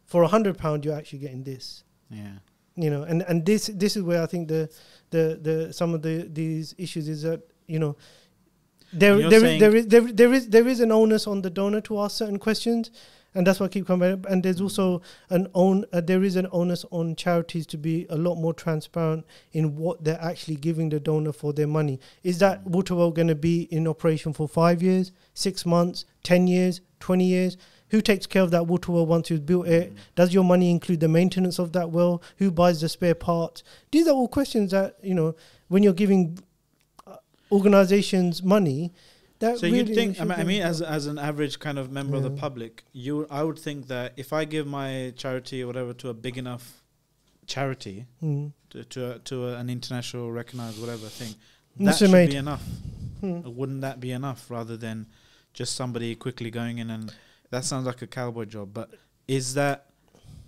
For 0.05 0.21
100 0.21 0.57
pound 0.57 0.85
you're 0.85 0.95
actually 0.95 1.19
getting 1.19 1.43
this 1.43 1.83
yeah. 2.09 2.37
you 2.77 2.89
know 2.89 3.03
and 3.03 3.23
and 3.23 3.45
this 3.45 3.67
this 3.73 3.97
is 3.97 4.03
where 4.03 4.21
i 4.23 4.25
think 4.25 4.47
the 4.47 4.69
the 5.09 5.37
the 5.41 5.73
some 5.73 5.93
of 5.93 6.01
the 6.01 6.29
these 6.31 6.73
issues 6.77 7.09
is 7.09 7.23
that 7.23 7.41
you 7.67 7.77
know 7.77 7.97
there 8.93 9.17
there, 9.29 9.45
is, 9.45 9.59
there, 9.59 9.75
is, 9.75 9.87
there, 9.87 10.01
there 10.01 10.33
is 10.33 10.49
there 10.49 10.67
is 10.67 10.79
an 10.79 10.91
onus 10.91 11.27
on 11.27 11.41
the 11.41 11.49
donor 11.49 11.81
to 11.81 11.99
ask 11.99 12.17
certain 12.17 12.39
questions 12.39 12.91
and 13.35 13.45
that's 13.45 13.59
what 13.59 13.67
I 13.67 13.73
keep 13.73 13.85
coming 13.85 14.11
up. 14.11 14.25
And 14.25 14.41
there's 14.41 14.61
also 14.61 15.01
an 15.29 15.47
own 15.53 15.85
uh, 15.93 16.01
there 16.01 16.23
is 16.23 16.35
an 16.37 16.47
onus 16.51 16.85
on 16.91 17.15
charities 17.15 17.67
to 17.67 17.77
be 17.77 18.07
a 18.09 18.17
lot 18.17 18.35
more 18.35 18.53
transparent 18.53 19.25
in 19.51 19.75
what 19.75 20.03
they're 20.03 20.21
actually 20.21 20.55
giving 20.55 20.89
the 20.89 20.99
donor 20.99 21.31
for 21.31 21.53
their 21.53 21.67
money. 21.67 21.99
Is 22.23 22.39
that 22.39 22.65
Mm. 22.65 22.71
water 22.71 22.95
well 22.95 23.11
going 23.11 23.27
to 23.27 23.35
be 23.35 23.63
in 23.63 23.87
operation 23.87 24.33
for 24.33 24.47
five 24.47 24.81
years, 24.81 25.11
six 25.35 25.65
months, 25.65 26.05
ten 26.23 26.47
years, 26.47 26.81
twenty 26.99 27.25
years? 27.25 27.57
Who 27.89 28.01
takes 28.01 28.25
care 28.25 28.41
of 28.41 28.51
that 28.51 28.67
water 28.67 28.91
well 28.91 29.05
once 29.05 29.29
you've 29.29 29.45
built 29.45 29.67
it? 29.67 29.93
Mm. 29.93 29.97
Does 30.15 30.33
your 30.33 30.43
money 30.43 30.71
include 30.71 30.99
the 31.01 31.07
maintenance 31.07 31.59
of 31.59 31.73
that 31.73 31.91
well? 31.91 32.23
Who 32.37 32.49
buys 32.49 32.81
the 32.81 32.89
spare 32.89 33.15
parts? 33.15 33.63
These 33.91 34.07
are 34.07 34.15
all 34.15 34.27
questions 34.27 34.71
that 34.71 34.97
you 35.03 35.13
know 35.13 35.35
when 35.67 35.83
you're 35.83 35.93
giving 35.93 36.39
organizations 37.51 38.43
money. 38.43 38.93
That 39.39 39.59
So 39.59 39.67
really 39.67 39.79
you'd 39.79 39.93
think, 39.93 40.19
I 40.19 40.23
mean, 40.23 40.39
I 40.39 40.43
mean, 40.43 40.61
as 40.63 40.81
as 40.81 41.05
an 41.05 41.19
average 41.19 41.59
kind 41.59 41.77
of 41.77 41.91
member 41.91 42.17
of 42.17 42.23
the 42.23 42.31
public, 42.31 42.83
you, 42.91 43.27
I 43.29 43.43
would 43.43 43.59
think 43.59 43.87
that 43.87 44.13
if 44.17 44.33
I 44.33 44.45
give 44.45 44.65
my 44.65 45.13
charity 45.15 45.61
or 45.63 45.67
whatever 45.67 45.93
to 45.93 46.09
a 46.09 46.13
big 46.13 46.37
enough 46.37 46.81
charity, 47.45 48.05
Mm. 48.23 48.51
to 48.71 48.83
to, 48.83 49.11
a, 49.11 49.19
to 49.19 49.47
a, 49.49 49.55
an 49.57 49.69
international 49.69 50.31
recognized 50.31 50.79
whatever 50.81 51.07
thing, 51.07 51.35
that 51.77 51.83
Muslim 51.83 52.11
should 52.11 52.17
Aid. 52.17 52.29
be 52.31 52.35
enough. 52.37 52.63
Mm. 53.21 53.53
Wouldn't 53.55 53.81
that 53.81 53.99
be 53.99 54.11
enough 54.11 54.49
rather 54.49 54.75
than 54.77 55.05
just 55.53 55.75
somebody 55.75 56.15
quickly 56.15 56.49
going 56.51 56.77
in 56.79 56.89
and 56.89 57.13
that 57.51 57.63
sounds 57.63 57.85
like 57.85 58.01
a 58.01 58.07
cowboy 58.07 58.45
job? 58.45 58.73
But 58.73 58.89
is 59.27 59.53
that 59.53 59.85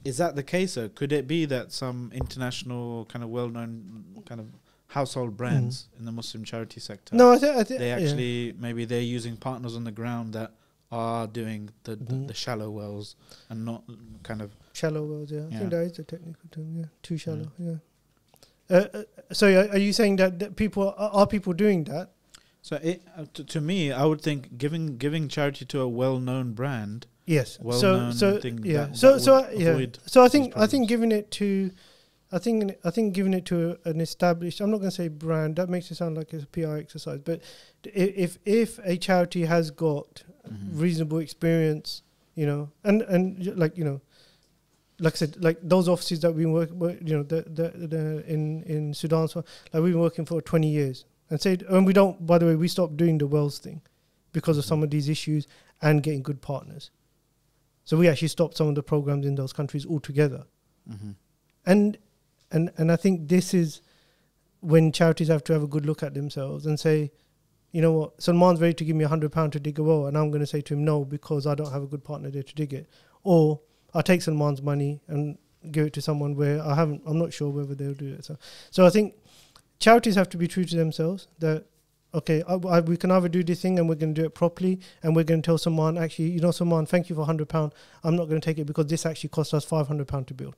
is 0.03 0.17
that 0.17 0.35
the 0.35 0.43
case? 0.43 0.73
Though? 0.76 0.89
Could 0.89 1.11
it 1.11 1.27
be 1.27 1.45
that 1.45 1.71
some 1.71 2.11
international 2.13 3.05
kind 3.05 3.23
of 3.23 3.30
well-known 3.30 4.23
kind 4.26 4.41
of 4.41 4.47
household 4.90 5.36
brands 5.38 5.88
in 5.98 6.06
the 6.06 6.11
Muslim 6.11 6.44
charity 6.44 6.80
sector? 6.80 7.16
Mm. 7.16 7.18
No, 7.20 7.32
I 7.32 7.38
think 7.38 7.56
I 7.57 7.64
think 7.64 7.80
they 7.80 7.90
yeah. 7.90 7.95
actually 7.98 8.53
maybe 8.60 8.86
they're 8.86 9.02
using 9.02 9.38
partners 9.38 9.76
on 9.76 9.84
the 9.84 9.91
ground 9.91 10.34
that 10.34 10.52
are 10.91 11.28
doing 11.28 11.70
the, 11.84 11.95
the, 11.95 12.14
Mhm. 12.14 12.28
the 12.28 12.34
shallow 12.34 12.70
wells 12.72 13.16
and 13.49 13.64
not 13.64 13.84
kind 14.24 14.41
of 14.41 14.56
shallow 14.74 15.03
wells. 15.06 15.32
Yeah, 15.32 15.45
I 15.52 15.57
think 15.57 15.70
that 15.72 15.82
is 15.84 15.99
a 15.99 16.03
technical 16.03 16.49
term. 16.52 16.76
Yeah, 16.76 16.86
too 17.03 17.18
shallow. 17.18 17.52
Yeah. 17.60 17.76
Uh, 18.72 18.88
uh, 18.94 19.03
so 19.32 19.48
are, 19.48 19.70
are 19.70 19.78
you 19.78 19.94
saying 19.94 20.16
that, 20.18 20.40
that 20.40 20.56
people 20.56 20.94
are, 20.98 21.10
are 21.11 21.28
people 21.28 21.53
doing 21.53 21.84
that? 21.86 22.10
so 22.61 22.76
it, 22.84 23.02
uh, 23.16 23.26
to, 23.34 23.41
to 23.45 23.61
me 23.61 23.90
i 23.90 24.03
would 24.03 24.20
think 24.20 24.57
giving 24.57 24.98
giving 24.98 25.30
charity 25.30 25.64
to 25.64 25.80
a 25.80 25.88
well-known 25.88 26.52
brand 26.52 27.07
Yes. 27.26 27.53
so 27.53 27.64
well-known 27.64 28.11
so 28.14 28.38
thing 28.38 28.60
yeah. 28.66 28.88
that- 28.88 28.98
so 28.98 29.14
that 29.14 29.22
so 29.22 29.49
yeah. 29.52 29.86
So 30.07 30.22
I 30.22 30.28
think 30.28 30.57
I 30.57 30.68
think 30.68 30.90
giving 30.90 31.11
it 31.14 31.32
to, 31.40 31.72
I 32.31 32.38
think 32.38 32.76
I 32.84 32.91
think 32.91 33.14
giving 33.14 33.34
it 33.34 33.45
to 33.45 33.77
an 33.85 33.99
established. 34.01 34.61
I'm 34.61 34.69
not 34.69 34.77
going 34.77 34.91
to 34.91 34.95
say 34.95 35.07
brand. 35.07 35.56
That 35.56 35.69
makes 35.69 35.89
it 35.89 35.95
sound 35.95 36.15
like 36.15 36.34
it's 36.34 36.43
a 36.43 36.47
PR 36.47 36.77
exercise. 36.77 37.19
But 37.23 37.41
if 37.84 38.38
if 38.45 38.80
a 38.84 38.97
charity 38.97 39.45
has 39.45 39.72
got 39.72 40.23
Mhm. 40.47 40.80
reasonable 40.81 41.18
experience, 41.19 42.01
you 42.35 42.45
know, 42.45 42.69
and 42.84 43.01
and 43.03 43.45
like 43.57 43.77
you 43.77 43.84
know, 43.84 44.01
like 44.99 45.14
I 45.14 45.18
said, 45.18 45.43
like 45.43 45.57
those 45.61 45.88
offices 45.89 46.19
that 46.22 46.34
we 46.34 46.45
work, 46.45 46.69
work 46.72 46.97
you 47.03 47.15
know, 47.18 47.23
the 47.23 47.41
the, 47.43 47.88
the 47.88 48.31
in 48.31 48.64
in 48.64 48.93
Sudan, 48.93 49.27
so 49.27 49.43
like 49.73 49.84
we've 49.84 49.93
been 49.93 50.01
working 50.01 50.26
for 50.26 50.41
20 50.41 50.68
years, 50.69 51.06
and 51.30 51.41
say, 51.41 51.57
and 51.68 51.85
we 51.85 51.93
don't. 51.93 52.26
By 52.27 52.38
the 52.38 52.45
way, 52.45 52.56
we 52.56 52.68
stopped 52.68 52.95
doing 52.97 53.18
the 53.18 53.27
wells 53.27 53.57
thing 53.60 53.81
because 54.34 54.57
of 54.57 54.65
some 54.65 54.84
of 54.84 54.89
these 54.91 55.10
issues 55.10 55.47
and 55.81 56.03
getting 56.03 56.22
good 56.22 56.41
partners. 56.41 56.91
So 57.85 57.97
we 57.97 58.07
actually 58.07 58.27
stopped 58.27 58.56
some 58.57 58.68
of 58.68 58.76
the 58.76 58.84
programs 58.84 59.26
in 59.26 59.34
those 59.35 59.51
countries 59.53 59.85
altogether, 59.85 60.45
Mhm. 60.88 61.15
and 61.65 61.97
and 62.51 62.71
and 62.77 62.91
I 62.91 62.95
think 62.95 63.27
this 63.27 63.53
is 63.53 63.81
when 64.61 64.91
charities 64.91 65.30
have 65.30 65.43
to 65.45 65.53
have 65.53 65.63
a 65.63 65.67
good 65.67 65.85
look 65.85 66.03
at 66.03 66.13
themselves 66.13 66.65
and 66.65 66.80
say, 66.80 67.11
you 67.71 67.81
know 67.81 67.93
what, 67.93 68.21
Salman's 68.21 68.59
ready 68.59 68.73
to 68.73 68.84
give 68.84 68.95
me 68.95 69.05
a 69.05 69.07
hundred 69.07 69.31
pound 69.31 69.53
to 69.53 69.59
dig 69.59 69.80
a 69.80 69.84
well, 69.84 70.07
and 70.07 70.17
I'm 70.17 70.30
going 70.30 70.41
to 70.41 70.47
say 70.47 70.61
to 70.61 70.73
him 70.73 70.84
no 70.84 71.05
because 71.05 71.47
I 71.47 71.55
don't 71.55 71.71
have 71.71 71.84
a 71.84 71.88
good 71.88 72.03
partner 72.03 72.30
there 72.30 72.43
to 72.43 72.55
dig 72.55 72.73
it, 72.73 72.89
or 73.23 73.61
I 73.93 74.01
take 74.01 74.21
Salman's 74.21 74.61
money 74.61 75.01
and 75.07 75.38
give 75.71 75.88
it 75.88 75.93
to 75.93 76.01
someone 76.01 76.35
where 76.35 76.61
I 76.61 76.76
haven't, 76.76 77.01
I'm 77.05 77.19
not 77.19 77.34
sure 77.34 77.49
whether 77.49 77.76
they'll 77.76 77.93
do 77.93 78.13
it. 78.13 78.26
So, 78.26 78.38
so 78.71 78.85
I 78.85 78.89
think 78.89 79.15
charities 79.80 80.15
have 80.15 80.30
to 80.30 80.38
be 80.38 80.47
true 80.47 80.65
to 80.65 80.76
themselves. 80.76 81.27
That 81.39 81.65
okay, 82.13 82.43
I, 82.47 82.55
I, 82.55 82.80
we 82.80 82.97
can 82.97 83.11
either 83.11 83.30
do 83.30 83.43
this 83.43 83.61
thing 83.61 83.77
and 83.77 83.88
we're 83.88 83.95
going 83.95 84.13
to 84.13 84.21
do 84.21 84.26
it 84.26 84.34
properly, 84.34 84.80
and 85.03 85.15
we're 85.15 85.23
going 85.23 85.41
to 85.41 85.45
tell 85.45 85.57
someone 85.57 85.97
actually, 85.97 86.30
you 86.30 86.39
know, 86.39 86.51
someone, 86.51 86.85
thank 86.85 87.09
you 87.09 87.15
for 87.15 87.26
hundred 87.26 87.49
pound. 87.49 87.73
I'm 88.03 88.15
not 88.15 88.26
going 88.26 88.41
to 88.41 88.45
take 88.45 88.57
it 88.57 88.65
because 88.65 88.88
this 88.88 89.05
actually 89.05 89.30
cost 89.30 89.53
us 89.53 89.63
five 89.63 89.88
hundred 89.88 90.07
pound 90.07 90.27
to 90.27 90.34
build. 90.34 90.55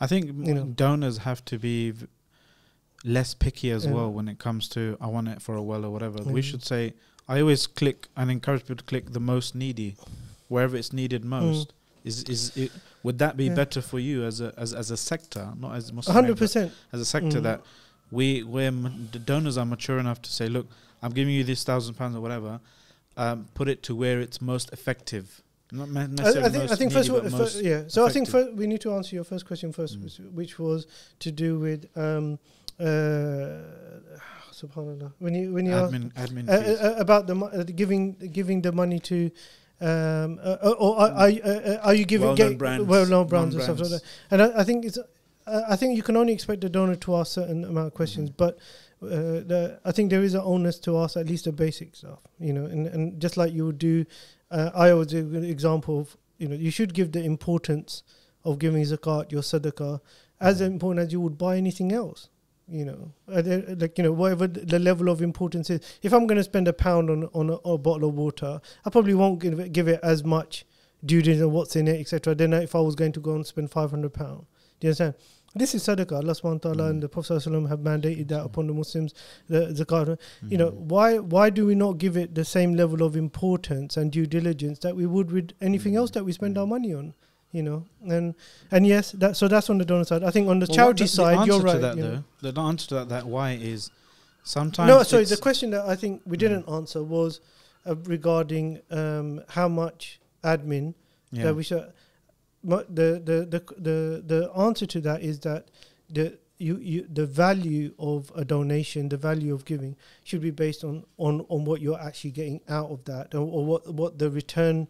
I 0.00 0.06
think 0.06 0.26
You 0.46 0.54
know. 0.54 0.64
donors 0.64 1.18
have 1.18 1.44
to 1.46 1.58
be 1.58 1.90
v- 1.92 2.06
less 3.04 3.34
picky 3.34 3.70
as 3.70 3.84
Yeah. 3.84 3.92
well 3.92 4.12
when 4.12 4.28
it 4.28 4.38
comes 4.38 4.68
to 4.70 4.96
i 5.00 5.06
want 5.06 5.28
it 5.28 5.40
for 5.42 5.54
a 5.56 5.62
well 5.62 5.84
or 5.84 5.90
whatever 5.90 6.22
we 6.22 6.42
should 6.42 6.64
say 6.64 6.94
i 7.28 7.40
always 7.40 7.66
click 7.66 8.08
and 8.16 8.30
encourage 8.30 8.62
people 8.62 8.76
to 8.76 8.84
click 8.84 9.12
the 9.12 9.20
most 9.20 9.54
needy 9.54 9.96
wherever 10.48 10.76
it's 10.76 10.92
needed 10.92 11.24
most 11.24 11.72
is 12.04 12.22
is 12.24 12.56
it 12.56 12.70
would 13.02 13.18
that 13.18 13.36
be 13.36 13.46
Mm. 13.46 13.48
Yeah. 13.50 13.54
better 13.62 13.80
for 13.82 13.98
you 13.98 14.24
as 14.24 14.40
a 14.40 14.52
as, 14.56 14.72
as 14.74 14.90
a 14.90 14.96
sector 14.96 15.44
not 15.58 15.74
as 15.76 15.92
Muslim 15.92 16.14
hundred 16.14 16.36
percent 16.38 16.72
as 16.92 17.00
a 17.00 17.04
sector 17.04 17.38
Mm. 17.40 17.42
that 17.48 17.60
we 18.10 18.42
where 18.42 18.70
the 19.14 19.18
donors 19.32 19.56
are 19.56 19.64
mature 19.64 19.98
enough 20.00 20.20
to 20.22 20.30
say, 20.32 20.48
look, 20.48 20.66
I'm 21.00 21.12
giving 21.12 21.32
you 21.32 21.44
this 21.44 21.62
thousand 21.62 21.94
pounds 21.94 22.16
or 22.16 22.20
whatever. 22.20 22.58
um, 23.16 23.46
put 23.54 23.68
it 23.68 23.82
to 23.84 23.94
where 23.94 24.18
it's 24.20 24.40
most 24.40 24.72
effective. 24.72 25.42
Not 25.72 25.88
I, 25.88 26.06
necessarily 26.06 26.42
I 26.44 26.48
think 26.50 26.70
I 26.72 26.74
think 26.76 26.92
first, 26.92 27.08
needy, 27.08 27.18
of 27.18 27.24
all, 27.24 27.30
but 27.30 27.48
fir- 27.50 27.58
most 27.58 27.62
yeah. 27.64 27.82
So 27.88 28.04
I 28.06 28.10
think 28.10 28.28
we 28.56 28.66
need 28.66 28.80
to 28.82 28.92
answer 28.92 29.14
your 29.14 29.24
first 29.24 29.46
question 29.46 29.72
first, 29.72 29.98
Mm. 29.98 30.02
which, 30.04 30.18
which 30.34 30.58
was 30.58 30.86
to 31.20 31.30
do 31.30 31.58
with 31.58 31.86
um, 31.96 32.38
uh, 32.78 32.84
subhanallah 34.52 35.12
when 35.18 35.34
you 35.34 35.52
when 35.52 35.66
you 35.66 35.72
admin 35.72 36.12
admin 36.14 36.48
uh, 36.48 36.52
uh, 36.52 36.94
about 36.98 37.26
the 37.26 37.34
mo- 37.34 37.46
uh, 37.52 37.62
giving 37.64 38.14
giving 38.32 38.62
the 38.62 38.72
money 38.72 38.98
to. 39.00 39.30
Um, 39.82 40.38
uh, 40.44 40.58
uh, 40.62 40.74
or 40.78 41.00
are, 41.00 41.10
are, 41.12 41.28
you- 41.30 41.78
are 41.82 41.94
you 41.94 42.04
giving 42.04 42.26
Well-known 42.28 42.58
brands, 42.58 42.84
well-known 42.86 43.26
brands 43.28 43.54
and 43.54 43.64
stuff 43.64 43.80
like 43.80 43.88
that? 43.88 44.02
And 44.30 44.42
I, 44.42 44.60
I 44.60 44.64
think 44.64 44.84
it's, 44.84 44.98
uh, 44.98 45.62
I 45.70 45.74
think 45.76 45.96
you 45.96 46.02
can 46.02 46.18
only 46.18 46.34
expect 46.34 46.60
the 46.60 46.68
donor 46.68 46.96
to 46.96 47.16
ask 47.16 47.32
certain 47.32 47.64
amount 47.64 47.86
of 47.86 47.94
questions, 47.94 48.28
Mhm. 48.28 48.36
but 48.36 48.58
uh, 49.02 49.08
the, 49.08 49.80
I 49.82 49.92
think 49.92 50.10
there 50.10 50.22
is 50.22 50.34
an 50.34 50.42
onus 50.44 50.78
to 50.80 50.98
ask 50.98 51.16
at 51.16 51.26
least 51.26 51.46
the 51.46 51.52
basic 51.52 51.96
stuff, 51.96 52.18
you 52.38 52.52
know, 52.52 52.66
and, 52.66 52.88
and 52.88 53.22
just 53.22 53.38
like 53.38 53.54
you 53.54 53.64
would 53.64 53.78
do, 53.78 54.04
uh, 54.50 54.70
I 54.74 54.90
always 54.90 55.08
give 55.08 55.34
an 55.34 55.44
example 55.44 56.00
of, 56.00 56.16
you 56.38 56.48
know, 56.48 56.56
you 56.56 56.70
should 56.70 56.94
give 56.94 57.12
the 57.12 57.22
importance 57.22 58.02
of 58.44 58.58
giving 58.58 58.82
zakat, 58.82 59.30
your 59.32 59.42
sadaqah, 59.42 60.00
as 60.40 60.60
Mhm. 60.60 60.66
important 60.66 61.06
as 61.06 61.12
you 61.12 61.20
would 61.20 61.36
buy 61.38 61.56
anything 61.56 61.92
else. 61.92 62.28
You 62.68 62.84
know, 62.84 63.12
Uh, 63.28 63.42
like 63.78 63.98
you 63.98 64.04
know, 64.04 64.12
whatever 64.12 64.46
the 64.46 64.78
level 64.78 65.08
of 65.08 65.20
importance 65.20 65.70
is. 65.70 65.80
If 66.02 66.12
I'm 66.12 66.26
going 66.28 66.36
to 66.38 66.44
spend 66.44 66.68
a 66.68 66.72
pound 66.72 67.10
on 67.10 67.24
on 67.34 67.50
a, 67.50 67.54
a 67.68 67.76
bottle 67.76 68.08
of 68.08 68.14
water, 68.14 68.60
I 68.84 68.90
probably 68.90 69.14
won't 69.14 69.40
give 69.40 69.58
it, 69.58 69.72
give 69.72 69.88
it 69.88 69.98
as 70.02 70.22
much 70.24 70.64
due 71.04 71.20
to 71.22 71.48
what's 71.48 71.74
in 71.74 71.88
it, 71.88 71.98
etc. 72.00 72.34
Then 72.34 72.52
if 72.52 72.74
I 72.76 72.80
was 72.80 72.94
going 72.94 73.12
to 73.12 73.20
go 73.20 73.34
and 73.34 73.44
spend 73.44 73.70
five 73.72 73.90
hundred 73.90 74.14
pound, 74.14 74.46
do 74.78 74.86
you 74.86 74.90
understand? 74.90 75.14
This 75.54 75.74
is 75.74 75.82
sadaqah. 75.82 76.12
Allah 76.12 76.32
subhanahu 76.32 76.64
wa 76.64 76.70
ta'ala 76.72 76.84
Mm. 76.84 76.90
and 76.90 77.02
the 77.02 77.08
Prophet 77.08 77.34
sallallahu 77.34 77.68
have 77.68 77.80
mandated 77.80 78.28
that 78.28 78.44
upon 78.44 78.68
the 78.68 78.72
Muslims. 78.72 79.14
The 79.48 79.66
zakat. 79.74 80.16
You 80.48 80.58
know, 80.58 80.70
Mhm. 80.70 80.76
why 80.88 81.18
why 81.18 81.50
do 81.50 81.66
we 81.66 81.74
not 81.74 81.98
give 81.98 82.16
it 82.16 82.34
the 82.36 82.44
same 82.44 82.74
level 82.74 83.02
of 83.02 83.16
importance 83.16 83.96
and 83.96 84.12
due 84.12 84.26
diligence 84.26 84.78
that 84.80 84.94
we 84.94 85.06
would 85.06 85.32
with 85.32 85.50
anything 85.60 85.94
Mm. 85.94 85.96
else 85.96 86.10
that 86.12 86.24
we 86.24 86.32
spend 86.32 86.56
our 86.56 86.66
Mm. 86.66 86.70
money 86.76 86.94
on? 86.94 87.14
You 87.52 87.64
know, 87.64 87.84
and 88.08 88.34
and 88.70 88.86
yes, 88.86 89.10
that 89.12 89.36
so 89.36 89.48
that's 89.48 89.68
on 89.68 89.78
the 89.78 89.84
donor 89.84 90.04
side. 90.04 90.22
I 90.22 90.30
think 90.30 90.48
on 90.48 90.60
the 90.60 90.66
Well, 90.68 90.76
charity 90.76 91.02
what 91.02 91.10
the- 91.10 91.16
side, 91.16 91.38
the 91.40 91.46
you're 91.46 91.54
answer 91.56 91.66
right. 91.66 91.72
To 91.74 91.78
that, 91.80 91.96
you 91.96 92.02
know. 92.04 92.24
though, 92.42 92.50
the 92.52 92.60
answer 92.60 92.86
to 92.90 92.94
that, 92.94 93.08
that 93.08 93.26
why 93.26 93.52
is 93.54 93.90
sometimes. 94.44 94.86
No, 94.88 95.02
sorry. 95.02 95.24
The 95.24 95.36
question 95.36 95.70
that 95.70 95.84
I 95.84 95.96
think 95.96 96.22
we 96.24 96.36
Mm. 96.36 96.40
didn't 96.40 96.68
answer 96.68 97.02
was 97.02 97.40
uh, 97.86 97.96
regarding 98.04 98.78
um, 98.90 99.40
how 99.48 99.66
much 99.66 100.20
admin 100.44 100.92
yeah. 101.32 101.44
that 101.44 101.56
we 101.56 101.62
should. 101.64 101.92
The, 102.62 102.84
the 102.88 103.46
the 103.46 103.60
the 103.78 104.22
the 104.26 104.50
answer 104.56 104.86
to 104.86 105.00
that 105.00 105.22
is 105.22 105.40
that 105.40 105.68
the 106.08 106.38
you, 106.58 106.76
you 106.76 107.06
the 107.10 107.24
value 107.24 107.94
of 107.98 108.30
a 108.34 108.44
donation, 108.44 109.08
the 109.08 109.16
value 109.16 109.54
of 109.54 109.64
giving, 109.64 109.96
should 110.24 110.42
be 110.42 110.50
based 110.50 110.84
on 110.84 111.04
on 111.16 111.46
on 111.48 111.64
what 111.64 111.80
you're 111.80 112.00
actually 112.00 112.32
getting 112.32 112.60
out 112.68 112.90
of 112.90 113.04
that, 113.06 113.34
or, 113.34 113.40
or 113.40 113.64
what 113.64 113.94
what 113.94 114.18
the 114.18 114.30
return. 114.30 114.88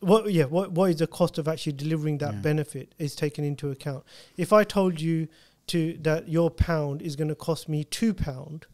What 0.00 0.30
yeah 0.32 0.44
what 0.44 0.72
what 0.72 0.90
is 0.90 0.96
the 0.96 1.06
cost 1.06 1.38
of 1.38 1.48
actually 1.48 1.72
delivering 1.72 2.18
that 2.18 2.34
Yeah. 2.34 2.40
benefit 2.40 2.94
is 2.98 3.16
taken 3.16 3.44
into 3.44 3.70
account. 3.70 4.04
If 4.36 4.52
I 4.52 4.62
told 4.62 5.00
you 5.00 5.26
to 5.68 5.96
that 6.02 6.28
your 6.28 6.50
pound 6.50 7.02
is 7.02 7.16
going 7.16 7.28
to 7.28 7.34
cost 7.34 7.68
me 7.68 7.82
two 7.82 8.12
pound, 8.12 8.66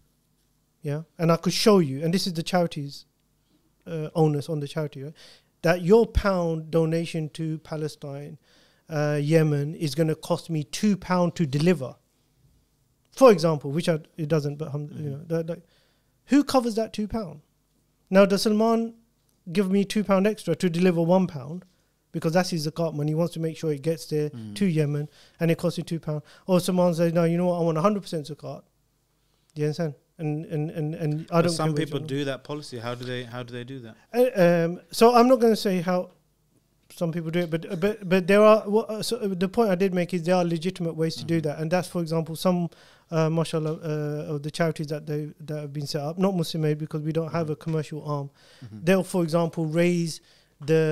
yeah, 0.82 1.02
and 1.18 1.30
I 1.30 1.36
could 1.36 1.52
show 1.52 1.78
you, 1.78 2.02
and 2.04 2.12
this 2.12 2.26
is 2.26 2.32
the 2.34 2.42
charity's 2.42 3.06
uh, 3.86 4.08
onus 4.14 4.48
on 4.48 4.60
the 4.60 4.68
charity, 4.68 5.02
right? 5.04 5.14
That 5.62 5.82
your 5.82 6.06
pound 6.06 6.70
donation 6.70 7.28
to 7.30 7.58
Palestine, 7.58 8.38
uh, 8.88 9.18
Yemen 9.22 9.74
is 9.74 9.94
going 9.94 10.08
to 10.08 10.14
cost 10.16 10.50
me 10.50 10.64
two 10.64 10.96
pound 10.96 11.34
to 11.36 11.46
deliver. 11.46 11.94
For 13.12 13.30
example, 13.30 13.70
which 13.70 13.88
I, 13.88 14.00
it 14.16 14.28
doesn't, 14.28 14.56
but 14.56 14.74
um, 14.74 14.88
you 14.96 15.10
know, 15.10 15.20
that, 15.26 15.46
that- 15.46 15.62
who 16.26 16.44
covers 16.44 16.76
that 16.76 16.92
two 16.92 17.08
pound? 17.08 17.40
Now, 18.08 18.24
does 18.24 18.42
Salman 18.42 18.94
give 19.52 19.70
me 19.70 19.84
two 19.84 20.04
pound 20.04 20.26
extra 20.26 20.54
to 20.54 20.70
deliver 20.70 21.02
one 21.02 21.26
pound? 21.26 21.64
Because 22.12 22.32
that's 22.34 22.50
his 22.50 22.66
zakat 22.66 22.94
money. 22.94 23.10
He 23.10 23.14
wants 23.14 23.34
to 23.34 23.40
make 23.40 23.56
sure 23.56 23.72
it 23.72 23.82
gets 23.82 24.06
there 24.06 24.30
Mm. 24.30 24.54
to 24.56 24.66
Yemen 24.66 25.08
and 25.40 25.50
it 25.50 25.58
costs 25.58 25.78
him 25.78 25.84
two 25.84 25.98
pound. 25.98 26.22
Or 26.46 26.60
Salman 26.60 26.94
says, 26.94 27.12
no, 27.12 27.24
you 27.24 27.36
know 27.38 27.46
what, 27.46 27.58
I 27.58 27.62
want 27.62 27.78
hundred 27.78 28.02
percent 28.02 28.26
zakat. 28.26 28.62
Do 29.54 29.62
you 29.62 29.66
understand? 29.66 29.94
And 30.22 30.44
and 30.54 30.64
and 30.78 30.88
and 30.94 31.12
I 31.30 31.36
But 31.38 31.42
don't. 31.42 31.52
some 31.62 31.74
people 31.80 31.98
do 32.16 32.20
that 32.30 32.40
policy. 32.50 32.78
How 32.86 32.94
do 32.98 33.04
they? 33.12 33.20
How 33.34 33.42
do 33.46 33.50
they 33.58 33.64
do 33.74 33.78
that? 33.86 33.94
Uh, 34.20 34.42
um, 34.44 34.70
so 34.98 35.04
I'm 35.16 35.28
not 35.32 35.38
going 35.42 35.52
to 35.58 35.62
say 35.68 35.80
how 35.90 35.98
some 37.00 37.10
people 37.16 37.30
do 37.36 37.40
it, 37.44 37.50
but 37.54 37.62
but 37.84 37.94
but 38.12 38.22
there 38.30 38.42
are. 38.50 38.60
What, 38.74 38.86
uh, 38.90 39.02
so 39.08 39.14
uh, 39.16 39.28
the 39.44 39.48
point 39.56 39.68
I 39.70 39.78
did 39.84 39.92
make 40.00 40.10
is 40.16 40.22
there 40.28 40.36
are 40.40 40.44
legitimate 40.56 40.94
ways 41.02 41.14
to 41.20 41.24
do 41.32 41.36
Mhm. 41.38 41.44
that, 41.46 41.56
and 41.60 41.70
that's 41.74 41.88
for 41.94 42.00
example 42.06 42.34
some, 42.36 42.68
uh, 43.10 43.28
mashallah, 43.38 43.74
uh, 43.92 44.32
of 44.34 44.42
the 44.46 44.50
charities 44.58 44.88
that 44.94 45.02
they 45.10 45.22
that 45.48 45.58
have 45.64 45.72
been 45.78 45.86
set 45.94 46.02
up, 46.08 46.18
not 46.18 46.32
Muslim 46.42 46.64
aid 46.70 46.78
because 46.84 47.02
we 47.08 47.12
don't 47.18 47.32
have 47.38 47.50
a 47.50 47.56
commercial 47.56 48.00
arm. 48.16 48.28
Mhm. 48.64 48.84
They'll, 48.86 49.08
for 49.14 49.22
example, 49.26 49.64
raise 49.82 50.20
the 50.70 50.84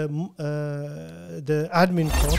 uh, 0.46 1.40
the 1.50 1.58
admin 1.82 2.08
cost 2.10 2.38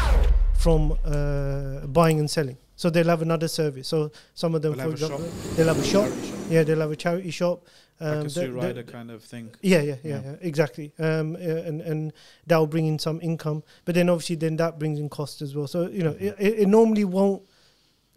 from 0.63 0.81
uh, 1.05 1.87
buying 1.87 2.19
and 2.19 2.29
selling. 2.37 2.57
So 2.81 2.89
they'll 2.89 3.09
have 3.09 3.21
another 3.21 3.47
service. 3.47 3.87
So 3.89 4.11
some 4.33 4.55
of 4.55 4.63
them, 4.63 4.75
They'll 4.75 4.87
for 4.87 4.91
example, 4.93 5.29
they'll 5.55 5.67
have 5.67 5.77
a 5.77 5.83
shop. 5.85 6.09
Yeah, 6.49 6.63
they'll 6.63 6.79
have 6.79 6.89
a 6.91 6.95
charity 6.95 7.29
shop. 7.29 7.63
like 7.99 8.09
Um, 8.09 8.19
a 8.21 8.23
the- 8.23 8.29
Sue 8.31 8.51
Ryder 8.53 8.81
kind 8.81 9.11
of 9.11 9.21
thing. 9.23 9.51
yeah, 9.61 9.81
yeah, 9.81 9.97
yeah, 10.03 10.09
Yeah. 10.15 10.21
yeah, 10.31 10.35
exactly. 10.49 10.91
Um, 10.97 11.35
and 11.35 11.81
and 11.81 12.11
that 12.47 12.57
will 12.57 12.65
bring 12.75 12.87
in 12.87 12.97
some 12.97 13.19
income, 13.21 13.61
but 13.85 13.93
then 13.93 14.09
obviously 14.09 14.35
then 14.35 14.55
that 14.57 14.79
brings 14.79 14.97
in 14.97 15.09
costs 15.09 15.43
as 15.43 15.53
well. 15.55 15.67
So 15.67 15.87
you 15.89 16.01
know, 16.05 16.13
Mhm. 16.13 16.21
it, 16.39 16.53
it 16.63 16.67
normally 16.67 17.05
won't 17.05 17.43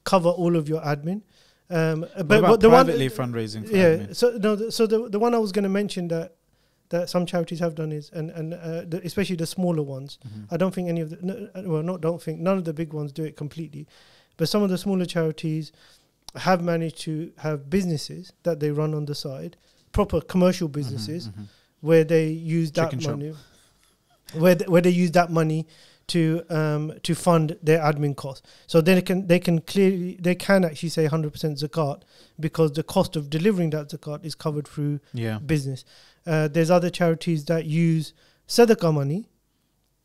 cover 0.04 0.30
all 0.30 0.56
of 0.56 0.66
your 0.66 0.80
admin. 0.80 1.20
Um, 1.68 2.00
What 2.00 2.28
but 2.28 2.38
about 2.38 2.50
what 2.52 2.60
the 2.60 2.70
one, 2.70 2.86
privately 2.86 3.10
fundraising 3.10 3.68
for 3.68 3.76
yeah. 3.76 3.96
admin? 3.96 4.16
So 4.16 4.26
no, 4.46 4.56
the, 4.56 4.72
so 4.72 4.86
the 4.86 5.10
the 5.10 5.18
one 5.18 5.34
I 5.34 5.38
was 5.46 5.52
going 5.52 5.64
to 5.64 5.74
mention 5.82 6.08
that 6.08 6.28
that 6.88 7.10
some 7.10 7.26
charities 7.26 7.58
have 7.60 7.74
done 7.74 7.92
is, 7.92 8.10
and 8.14 8.30
and 8.30 8.54
uh, 8.54 8.84
the, 8.88 9.02
especially 9.04 9.36
the 9.36 9.46
smaller 9.46 9.82
ones. 9.82 10.16
Mhm. 10.26 10.46
I 10.50 10.56
don't 10.56 10.74
think 10.74 10.88
any 10.88 11.02
of 11.02 11.10
the 11.10 11.18
no, 11.20 11.34
uh, 11.54 11.62
well, 11.72 11.82
not 11.82 12.00
don't 12.00 12.22
think 12.22 12.40
none 12.40 12.56
of 12.56 12.64
the 12.64 12.72
big 12.72 12.94
ones 12.94 13.12
do 13.12 13.24
it 13.24 13.36
completely, 13.36 13.86
but 14.36 14.48
some 14.48 14.62
of 14.62 14.70
the 14.70 14.78
smaller 14.78 15.04
charities 15.04 15.72
have 16.36 16.62
managed 16.62 17.00
to 17.02 17.32
have 17.38 17.70
businesses 17.70 18.32
that 18.42 18.58
they 18.60 18.70
run 18.70 18.92
on 18.94 19.04
the 19.06 19.14
side, 19.14 19.56
proper 19.92 20.20
commercial 20.20 20.68
businesses 20.68 21.28
Mhm, 21.28 21.34
mhm. 21.34 21.46
where 21.80 22.04
they 22.04 22.28
use 22.28 22.72
that 22.72 22.86
Chicken 22.90 23.00
shop. 23.00 23.10
money, 23.18 23.34
where 24.32 24.56
where 24.66 24.82
they 24.82 24.90
use 24.90 25.12
that 25.12 25.30
money 25.30 25.66
to 26.06 26.42
um 26.50 26.92
to 27.02 27.14
fund 27.14 27.56
their 27.62 27.80
admin 27.80 28.14
costs. 28.16 28.46
So 28.66 28.80
they 28.80 29.00
can 29.00 29.26
they 29.26 29.38
can 29.38 29.60
clearly 29.60 30.18
they 30.20 30.34
can 30.34 30.64
actually 30.64 30.90
say 30.90 31.06
100% 31.06 31.58
zakat 31.62 32.02
because 32.38 32.72
the 32.72 32.82
cost 32.82 33.16
of 33.16 33.30
delivering 33.30 33.70
that 33.70 33.88
zakat 33.90 34.24
is 34.24 34.34
covered 34.34 34.66
through 34.68 35.00
Yeah. 35.12 35.38
business. 35.38 35.84
Uh, 36.26 36.48
there's 36.48 36.70
other 36.70 36.90
charities 36.90 37.44
that 37.46 37.64
use 37.66 38.12
sadaqah 38.48 38.92
money. 38.92 39.28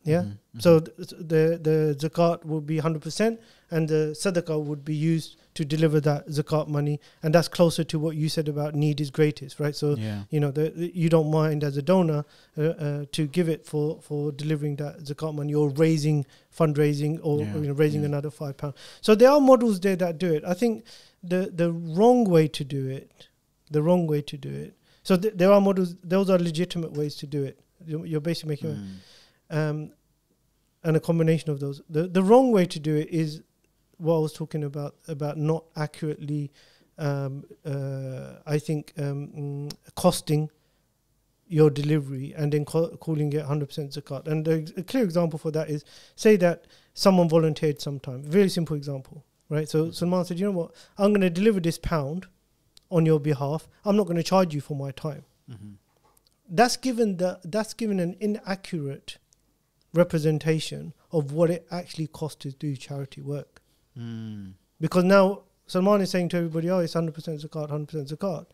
Yeah. 0.06 0.22
Mhm, 0.22 0.38
mhm. 0.56 0.62
So 0.62 0.80
th- 0.80 1.10
the 1.10 1.60
the 1.62 1.96
zakat 2.00 2.46
would 2.46 2.66
be 2.66 2.78
100% 2.80 3.40
and 3.72 3.88
the 3.88 4.16
sadaqah 4.24 4.64
would 4.64 4.84
be 4.84 4.96
used 4.96 5.36
to 5.56 5.66
deliver 5.66 6.00
that 6.00 6.28
zakat 6.28 6.68
money 6.68 7.00
and 7.24 7.34
that's 7.36 7.48
closer 7.48 7.84
to 7.84 8.00
what 8.00 8.16
you 8.16 8.30
said 8.30 8.48
about 8.48 8.76
need 8.76 9.02
is 9.02 9.10
greatest, 9.12 9.60
right? 9.60 9.76
So 9.76 9.96
yeah. 9.96 10.24
you 10.30 10.40
know 10.40 10.52
the, 10.52 10.70
the- 10.70 10.92
you 10.96 11.10
don't 11.10 11.30
mind 11.32 11.64
as 11.64 11.76
a 11.78 11.82
donor 11.82 12.24
uh, 12.58 12.62
uh, 12.62 13.06
to 13.12 13.28
give 13.28 13.50
it 13.50 13.66
for 13.66 14.00
for 14.02 14.32
delivering 14.32 14.76
that 14.78 15.00
zakat 15.04 15.34
money 15.36 15.54
or 15.54 15.70
raising 15.70 16.26
fundraising 16.58 17.20
or, 17.24 17.40
Yeah, 17.42 17.56
you 17.56 17.68
know 17.68 17.74
raising 17.74 18.02
yeah. 18.02 18.08
another 18.08 18.32
five 18.32 18.56
pound 18.58 18.74
so 19.02 19.16
there 19.16 19.30
are 19.32 19.42
models 19.42 19.80
there 19.80 19.96
that 19.98 20.18
do 20.18 20.34
it 20.34 20.44
i 20.46 20.54
think 20.54 20.84
the 21.24 21.52
the 21.62 21.72
wrong 21.72 22.24
way 22.26 22.48
to 22.48 22.64
do 22.64 22.88
it 22.88 23.28
the 23.72 23.82
wrong 23.82 24.08
way 24.08 24.22
to 24.22 24.38
do 24.38 24.50
it 24.50 24.74
so 25.04 25.16
th- 25.18 25.34
there 25.36 25.52
are 25.52 25.62
models 25.62 25.96
those 26.04 26.30
are 26.30 26.38
legitimate 26.40 26.94
ways 26.94 27.16
to 27.16 27.28
do 27.28 27.44
it 27.44 27.60
you're, 27.86 28.06
you're 28.06 28.22
basically 28.22 28.50
making 28.50 28.76
Mm. 28.76 29.58
um, 29.58 29.92
and 30.84 30.96
a 30.96 31.00
combination 31.02 31.50
of 31.50 31.60
those. 31.60 31.82
The 31.90 32.08
the 32.08 32.24
wrong 32.24 32.52
way 32.54 32.66
to 32.66 32.80
do 32.80 32.96
it 32.96 33.10
is 33.10 33.42
what 34.00 34.16
I 34.16 34.20
was 34.20 34.34
talking 34.34 34.64
about 34.64 34.96
about 35.08 35.38
not 35.38 35.66
accurately, 35.76 36.52
um, 36.98 37.46
uh, 37.66 38.36
I 38.46 38.58
think, 38.60 38.94
um, 38.98 39.28
mm, 39.28 39.74
costing 39.96 40.50
your 41.48 41.70
delivery 41.70 42.34
and 42.38 42.52
then 42.54 42.64
ca- 42.66 42.96
calling 42.98 43.34
it 43.34 43.44
100% 43.46 43.92
zakat. 43.94 44.28
And 44.28 44.48
ex- 44.48 44.72
a 44.78 44.84
clear 44.84 45.04
example 45.04 45.40
for 45.40 45.52
that 45.52 45.70
is 45.70 45.84
say 46.16 46.36
that 46.38 46.66
someone 46.94 47.28
volunteered 47.30 47.82
sometime. 47.82 48.22
Very 48.24 48.50
simple 48.50 48.76
example, 48.76 49.24
right? 49.50 49.68
So 49.68 49.92
Salman 49.92 50.26
said, 50.26 50.40
you 50.40 50.46
know 50.46 50.52
what, 50.58 50.72
I'm 50.98 51.12
going 51.12 51.22
to 51.22 51.30
deliver 51.30 51.60
this 51.60 51.78
pound 51.80 52.28
on 52.92 53.06
your 53.06 53.20
behalf. 53.20 53.68
I'm 53.86 53.96
not 53.96 54.06
going 54.06 54.18
to 54.18 54.24
charge 54.24 54.54
you 54.54 54.62
for 54.62 54.76
my 54.76 54.92
time 54.92 55.26
Mhm. 55.52 55.76
that's 56.50 56.78
given 56.78 57.18
the 57.18 57.40
that's 57.44 57.74
given 57.74 58.00
an 58.00 58.16
inaccurate 58.20 59.18
representation 59.94 60.94
of 61.12 61.32
what 61.32 61.50
it 61.50 61.66
actually 61.72 62.08
costs 62.08 62.38
to 62.44 62.52
do 62.52 62.76
charity 62.76 63.22
work. 63.22 63.59
Mm. 64.00 64.54
Because 64.80 65.04
now 65.04 65.44
Salman 65.68 66.02
is 66.02 66.10
saying 66.10 66.30
to 66.30 66.38
everybody, 66.38 66.70
"Oh, 66.70 66.80
it's 66.80 66.94
hundred 66.94 67.14
percent 67.16 67.42
zakat, 67.42 67.70
hundred 67.70 67.88
percent 67.90 68.10
zakat," 68.10 68.46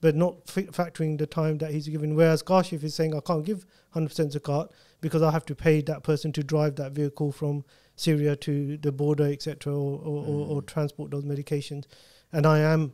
but 0.00 0.14
not 0.14 0.36
f- 0.48 0.66
factoring 0.68 1.18
the 1.18 1.26
time 1.26 1.58
that 1.58 1.70
he's 1.72 1.88
given. 1.88 2.14
Whereas 2.14 2.42
Kashif 2.42 2.82
is 2.84 2.94
saying, 2.94 3.14
"I 3.14 3.20
can't 3.20 3.44
give 3.44 3.66
hundred 3.90 4.08
percent 4.08 4.32
zakat 4.32 4.70
because 5.00 5.22
I 5.22 5.30
have 5.32 5.44
to 5.46 5.54
pay 5.54 5.80
that 5.82 6.02
person 6.02 6.32
to 6.32 6.42
drive 6.42 6.76
that 6.76 6.92
vehicle 6.92 7.32
from 7.32 7.64
Syria 7.96 8.36
to 8.36 8.76
the 8.78 8.92
border, 8.92 9.24
etc., 9.24 9.72
or 9.74 9.98
or, 9.98 10.24
or, 10.24 10.46
or 10.56 10.62
Mm. 10.62 10.66
transport 10.66 11.10
those 11.10 11.24
medications," 11.24 11.84
and 12.32 12.46
I 12.46 12.58
am 12.60 12.92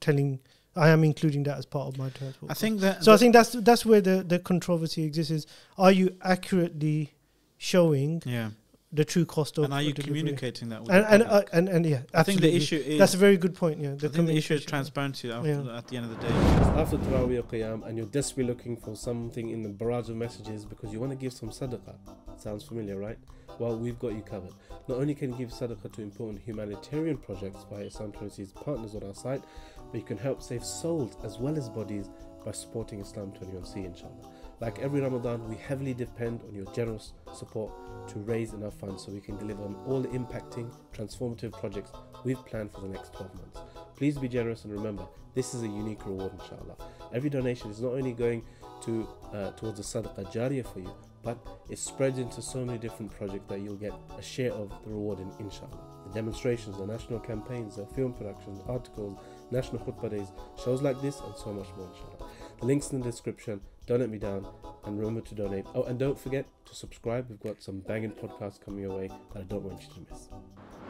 telling 0.00 0.40
I 0.76 0.90
am 0.90 1.02
including 1.02 1.42
that 1.44 1.58
as 1.58 1.66
part 1.66 1.88
of 1.88 1.98
my 1.98 2.08
transport. 2.10 2.52
I 2.52 2.54
think 2.54 2.80
that. 2.80 3.02
so. 3.02 3.12
I 3.12 3.16
think 3.16 3.32
that's 3.32 3.50
that's 3.52 3.84
where 3.84 4.00
the 4.00 4.22
the 4.22 4.38
controversy 4.38 5.02
exists. 5.04 5.32
Is 5.32 5.46
are 5.76 5.90
you 5.92 6.16
accurately 6.22 7.14
showing 7.56 8.22
yeah. 8.24 8.50
The 8.90 9.04
true 9.04 9.26
cost 9.26 9.58
of 9.58 9.64
And 9.64 9.74
are 9.74 9.82
you 9.82 9.92
delivery? 9.92 10.20
communicating 10.20 10.70
that 10.70 10.80
with 10.82 10.90
And 10.90 11.04
the 11.04 11.12
and, 11.12 11.22
uh, 11.24 11.42
and 11.52 11.68
and 11.68 11.84
yeah, 11.84 12.02
I 12.14 12.22
think 12.22 12.40
the 12.40 12.54
issue 12.54 12.76
is. 12.76 12.98
That's 12.98 13.12
a 13.12 13.18
very 13.18 13.36
good 13.36 13.54
point. 13.54 13.78
Yeah, 13.80 13.92
I 14.02 14.08
think 14.08 14.26
the 14.26 14.36
issue 14.36 14.54
is 14.54 14.64
transparency 14.64 15.30
after 15.30 15.46
Yeah. 15.48 15.76
at 15.76 15.86
the 15.88 15.96
end 15.98 16.06
of 16.06 16.12
the 16.18 16.26
day. 16.26 16.32
After 16.80 16.96
Taraweeh 16.96 17.38
or 17.40 17.42
Qiyam 17.42 17.86
and 17.86 17.98
you're 17.98 18.06
desperately 18.06 18.44
looking 18.52 18.78
for 18.78 18.96
something 18.96 19.50
in 19.50 19.62
the 19.62 19.68
barrage 19.68 20.08
of 20.08 20.16
messages 20.16 20.64
because 20.64 20.90
you 20.90 21.00
want 21.00 21.12
to 21.12 21.16
give 21.18 21.34
some 21.34 21.50
sadaqah. 21.50 21.96
Sounds 22.38 22.64
familiar, 22.64 22.96
right? 22.98 23.18
Well, 23.58 23.76
we've 23.76 23.98
got 23.98 24.12
you 24.14 24.22
covered. 24.22 24.52
Not 24.88 24.98
only 24.98 25.14
can 25.14 25.32
you 25.32 25.36
give 25.36 25.50
sadaqah 25.50 25.92
to 25.92 26.00
important 26.02 26.40
humanitarian 26.42 27.18
projects 27.18 27.66
via 27.70 27.84
Islam 27.84 28.12
21C's 28.12 28.52
partners 28.52 28.94
on 28.94 29.02
our 29.02 29.14
site, 29.14 29.42
but 29.90 29.98
you 29.98 30.04
can 30.06 30.16
help 30.16 30.40
save 30.42 30.64
souls 30.64 31.16
as 31.24 31.38
well 31.38 31.58
as 31.58 31.68
bodies 31.68 32.08
by 32.42 32.52
supporting 32.52 33.00
Islam 33.00 33.32
21C, 33.32 33.84
inshallah. 33.84 34.14
Like 34.60 34.80
every 34.80 35.00
Ramadan, 35.00 35.48
we 35.48 35.54
heavily 35.56 35.94
depend 35.94 36.42
on 36.42 36.54
your 36.54 36.64
generous 36.74 37.12
support 37.32 37.72
to 38.08 38.18
raise 38.18 38.54
enough 38.54 38.74
funds 38.74 39.04
so 39.04 39.12
we 39.12 39.20
can 39.20 39.36
deliver 39.36 39.62
on 39.62 39.76
all 39.86 40.00
the 40.00 40.08
impacting, 40.08 40.74
transformative 40.92 41.52
projects 41.52 41.92
we've 42.24 42.44
planned 42.44 42.72
for 42.72 42.80
the 42.80 42.88
next 42.88 43.12
12 43.14 43.34
months. 43.34 43.60
Please 43.94 44.18
be 44.18 44.28
generous 44.28 44.64
and 44.64 44.72
remember, 44.72 45.06
this 45.34 45.54
is 45.54 45.62
a 45.62 45.68
unique 45.68 46.04
reward, 46.04 46.32
inshallah. 46.32 46.76
Every 47.14 47.30
donation 47.30 47.70
is 47.70 47.80
not 47.80 47.92
only 47.92 48.12
going 48.12 48.42
to 48.82 49.08
uh, 49.32 49.50
towards 49.52 49.78
a 49.78 49.82
sadaqah 49.82 50.32
jariyah 50.32 50.72
for 50.72 50.80
you, 50.80 50.92
but 51.22 51.38
it 51.68 51.78
spreads 51.78 52.18
into 52.18 52.42
so 52.42 52.64
many 52.64 52.78
different 52.78 53.12
projects 53.16 53.46
that 53.48 53.60
you'll 53.60 53.76
get 53.76 53.92
a 54.18 54.22
share 54.22 54.52
of 54.52 54.70
the 54.84 54.90
reward 54.90 55.20
in, 55.20 55.30
inshallah. 55.38 55.78
The 56.06 56.14
demonstrations, 56.14 56.78
the 56.78 56.86
national 56.86 57.20
campaigns, 57.20 57.76
the 57.76 57.86
film 57.86 58.12
productions, 58.12 58.60
articles, 58.68 59.18
national 59.50 59.84
khutbah 59.84 60.10
days, 60.10 60.28
shows 60.62 60.82
like 60.82 61.00
this, 61.02 61.20
and 61.20 61.36
so 61.36 61.52
much 61.52 61.68
more, 61.76 61.88
inshallah. 61.88 62.30
The 62.60 62.66
links 62.66 62.90
in 62.90 63.00
the 63.00 63.04
description. 63.04 63.60
Don't 63.88 64.00
let 64.00 64.10
me 64.10 64.18
down, 64.18 64.46
and 64.84 64.98
remember 64.98 65.22
to 65.22 65.34
donate. 65.34 65.64
Oh, 65.74 65.84
and 65.84 65.98
don't 65.98 66.18
forget 66.18 66.44
to 66.66 66.74
subscribe. 66.74 67.26
We've 67.30 67.40
got 67.40 67.62
some 67.62 67.78
banging 67.80 68.10
podcasts 68.10 68.62
coming 68.62 68.82
your 68.82 68.94
way 68.94 69.08
that 69.32 69.40
I 69.40 69.42
don't 69.44 69.62
want 69.62 69.80
you 69.82 69.88
to 69.94 70.12
miss. 70.12 70.28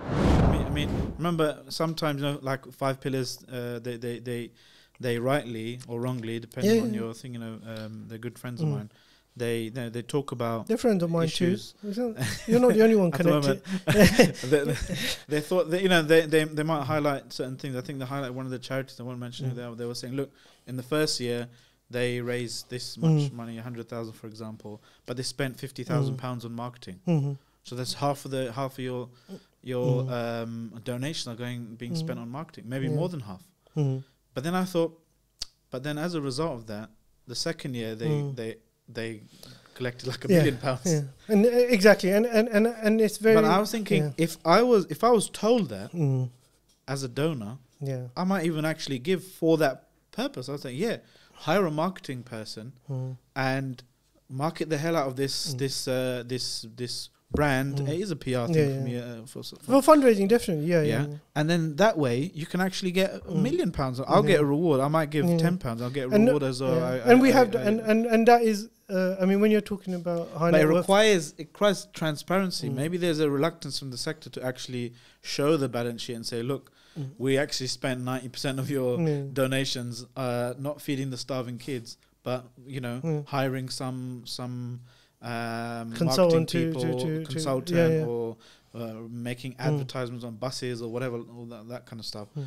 I 0.03 0.51
mean, 0.53 0.67
I 0.67 0.71
mean, 0.71 1.13
remember 1.17 1.63
sometimes, 1.69 2.21
you 2.21 2.27
know, 2.27 2.39
like 2.43 2.67
five 2.73 3.01
pillars, 3.01 3.45
uh, 3.53 3.79
they, 3.81 3.99
they, 3.99 4.19
they, 4.19 4.51
they 4.99 5.19
rightly 5.21 5.79
or 5.87 6.01
wrongly, 6.01 6.41
depending 6.41 6.75
Yeah, 6.75 6.83
on 6.83 6.93
yeah. 6.93 7.01
your 7.01 7.15
thing, 7.15 7.35
you 7.35 7.39
know, 7.41 7.61
um, 7.69 8.07
they're 8.09 8.19
good 8.19 8.37
friends 8.37 8.61
of 8.63 8.67
Mm. 8.69 8.73
mine. 8.73 8.91
They, 9.37 9.69
they, 9.69 9.89
they 9.91 10.03
talk 10.03 10.33
about 10.33 10.67
They're 10.67 10.77
friends 10.77 11.01
of 11.05 11.11
mine 11.13 11.27
issues. 11.27 11.75
too. 11.81 12.17
You're 12.49 12.59
not 12.59 12.73
the 12.75 12.83
only 12.83 12.97
one 12.97 13.13
At 13.15 13.23
the 13.23 13.63
connected. 13.87 14.41
they, 14.51 14.65
they- 14.65 14.77
they 15.29 15.41
thought 15.41 15.71
that 15.71 15.81
you 15.83 15.89
know 15.89 16.03
they, 16.03 16.23
they 16.27 16.43
they 16.43 16.65
might 16.65 16.83
highlight 16.83 17.33
certain 17.33 17.57
things. 17.57 17.77
I 17.77 17.81
think 17.81 18.01
they 18.01 18.05
highlight 18.05 18.35
one 18.35 18.47
of 18.47 18.51
the 18.51 18.59
charities. 18.59 18.99
I 18.99 19.05
won't 19.05 19.21
mention 19.21 19.47
who 19.47 19.53
Mm. 19.53 19.57
they 19.57 19.63
are. 19.63 19.75
They 19.77 19.85
were 19.87 19.95
saying, 19.95 20.15
look, 20.17 20.33
in 20.67 20.77
the 20.77 20.83
first 20.83 21.21
year 21.21 21.47
they 21.91 22.21
raised 22.21 22.69
this 22.69 22.97
much 22.99 23.31
Mm. 23.31 23.33
money, 23.33 23.59
a 23.59 23.63
hundred 23.63 23.89
thousand, 23.89 24.13
for 24.15 24.27
example, 24.27 24.83
but 25.07 25.17
they 25.17 25.23
spent 25.23 25.59
fifty 25.59 25.85
thousand 25.85 26.15
Mm. 26.17 26.19
pounds 26.19 26.45
on 26.45 26.53
marketing. 26.53 27.01
Mhm. 27.07 27.39
So 27.65 27.75
that's 27.77 27.95
half 27.95 28.25
of 28.25 28.31
the 28.31 28.53
half 28.53 28.73
of 28.75 28.85
your 28.85 29.09
your 29.63 30.05
Mm. 30.05 30.11
um, 30.43 30.81
donations 30.85 31.27
are 31.27 31.35
going 31.37 31.75
being 31.77 31.97
spent 31.97 32.19
Mm. 32.19 32.23
on 32.23 32.29
marketing, 32.31 32.65
maybe 32.69 32.87
Yeah. 32.87 32.95
more 32.95 33.09
than 33.09 33.21
half. 33.21 33.43
Mhm. 33.77 34.05
But 34.35 34.45
then 34.45 34.55
I 34.55 34.65
thought, 34.65 34.93
but 35.71 35.83
then 35.83 35.99
as 35.99 36.15
a 36.15 36.21
result 36.21 36.53
of 36.61 36.67
that, 36.67 36.91
the 37.27 37.35
second 37.35 37.75
year 37.75 37.95
they 37.95 38.09
Mm. 38.09 38.37
they 38.37 38.57
they 38.89 39.23
collected 39.75 40.07
like 40.09 40.25
a 40.25 40.29
Yeah, 40.29 40.39
million 40.39 40.57
pounds. 40.59 40.87
Yeah, 40.87 41.03
and 41.29 41.45
uh, 41.45 41.49
exactly, 41.49 42.11
and 42.13 42.25
and 42.27 42.49
and 42.49 42.67
and 42.67 43.01
it's 43.01 43.19
very. 43.19 43.35
But 43.35 43.45
I 43.45 43.59
was 43.59 43.71
thinking, 43.71 44.03
yeah. 44.03 44.13
if 44.27 44.39
I 44.45 44.63
was 44.63 44.87
if 44.89 45.03
I 45.05 45.11
was 45.11 45.29
told 45.31 45.69
that 45.71 45.93
Mm, 45.93 46.31
as 46.87 47.03
a 47.03 47.09
donor, 47.09 47.59
yeah. 47.81 48.09
I 48.17 48.25
might 48.25 48.45
even 48.47 48.65
actually 48.65 48.99
give 48.99 49.23
for 49.25 49.59
that 49.59 49.89
purpose. 50.13 50.49
I 50.49 50.53
was 50.53 50.63
saying, 50.63 50.79
yeah, 50.79 50.99
hire 51.47 51.67
a 51.67 51.71
marketing 51.71 52.23
person 52.23 52.73
Mm, 52.91 53.17
and 53.37 53.83
market 54.29 54.69
the 54.71 54.79
hell 54.79 54.97
out 54.97 55.07
of 55.09 55.17
this 55.17 55.55
Mm. 55.55 55.59
this 55.59 55.89
uh, 55.89 56.23
this 56.27 56.67
this 56.77 57.11
brand. 57.31 57.77
Mm. 57.79 57.89
It 57.93 58.01
is 58.01 58.11
a 58.11 58.17
PR 58.17 58.47
thing 58.47 58.57
Yeah, 58.57 58.75
for 58.79 58.85
me. 58.89 58.97
Uh, 58.99 59.27
for, 59.27 59.43
for, 59.43 59.81
For 59.81 59.81
fundraising, 59.97 60.29
definitely, 60.29 60.65
yeah, 60.67 60.81
yeah. 60.83 61.07
Yeah. 61.07 61.15
and 61.37 61.49
then 61.51 61.77
that 61.77 61.99
way 61.99 62.31
you 62.35 62.47
can 62.47 62.61
actually 62.61 62.91
get 63.01 63.09
a 63.15 63.21
Mm. 63.21 63.43
million 63.43 63.71
pounds. 63.73 64.01
I'll 64.01 64.23
get 64.33 64.41
a 64.41 64.45
reward. 64.45 64.81
I 64.81 64.89
might 64.89 65.11
give 65.11 65.27
ten 65.39 65.59
pounds. 65.59 65.81
I'll 65.83 65.91
get 65.99 66.09
a 66.09 66.15
And, 66.15 66.27
reward 66.27 66.43
as 66.43 66.61
well. 66.63 66.83
I, 66.83 66.97
and 67.11 67.19
I- 67.19 67.23
we 67.23 67.29
I- 67.31 67.33
have, 67.39 67.55
and, 67.55 67.81
and 67.81 68.07
and 68.07 68.27
that 68.27 68.43
is, 68.43 68.69
uh, 68.89 69.17
I 69.21 69.25
mean, 69.27 69.41
when 69.43 69.51
you're 69.51 69.69
talking 69.75 69.95
about 69.95 70.31
high 70.41 70.51
but 70.53 70.61
it 70.63 70.67
requires 70.67 71.25
it 71.43 71.49
requires 71.53 71.81
transparency. 71.93 72.69
Mm. 72.71 72.75
Maybe 72.83 72.97
there's 72.97 73.21
a 73.21 73.31
reluctance 73.31 73.79
from 73.79 73.91
the 73.91 73.99
sector 74.09 74.29
to 74.31 74.41
actually 74.51 74.87
show 75.35 75.57
the 75.59 75.69
balance 75.69 76.01
sheet 76.03 76.15
and 76.21 76.27
say, 76.27 76.43
look, 76.43 76.65
Mm. 76.99 77.11
we 77.19 77.39
actually 77.39 77.69
spent 77.69 78.01
ninety 78.01 78.29
percent 78.29 78.59
of 78.59 78.69
your 78.71 79.01
Yeah. 79.01 79.23
donations 79.33 80.05
uh, 80.17 80.55
not 80.59 80.81
feeding 80.83 81.11
the 81.11 81.17
starving 81.17 81.59
kids, 81.59 81.97
but 82.23 82.45
you 82.67 82.81
know, 82.81 83.01
Mm. 83.03 83.27
hiring 83.27 83.69
some 83.71 84.23
some 84.27 84.81
um, 85.23 85.93
Consultant 85.93 86.53
marketing 86.55 86.73
to- 86.73 86.81
people, 86.87 86.99
to- 87.01 87.25
to- 87.25 87.33
consultant, 87.33 87.77
yeah, 87.79 87.99
yeah. 88.01 88.05
or 88.07 88.37
uh, 88.75 88.95
making 89.11 89.57
advertisements 89.59 90.25
on 90.25 90.37
buses 90.37 90.81
or 90.83 90.89
whatever, 90.93 91.17
all 91.37 91.47
that, 91.47 91.69
that 91.69 91.87
kind 91.87 91.99
of 91.99 92.07
stuff. 92.07 92.29
Mm. 92.37 92.47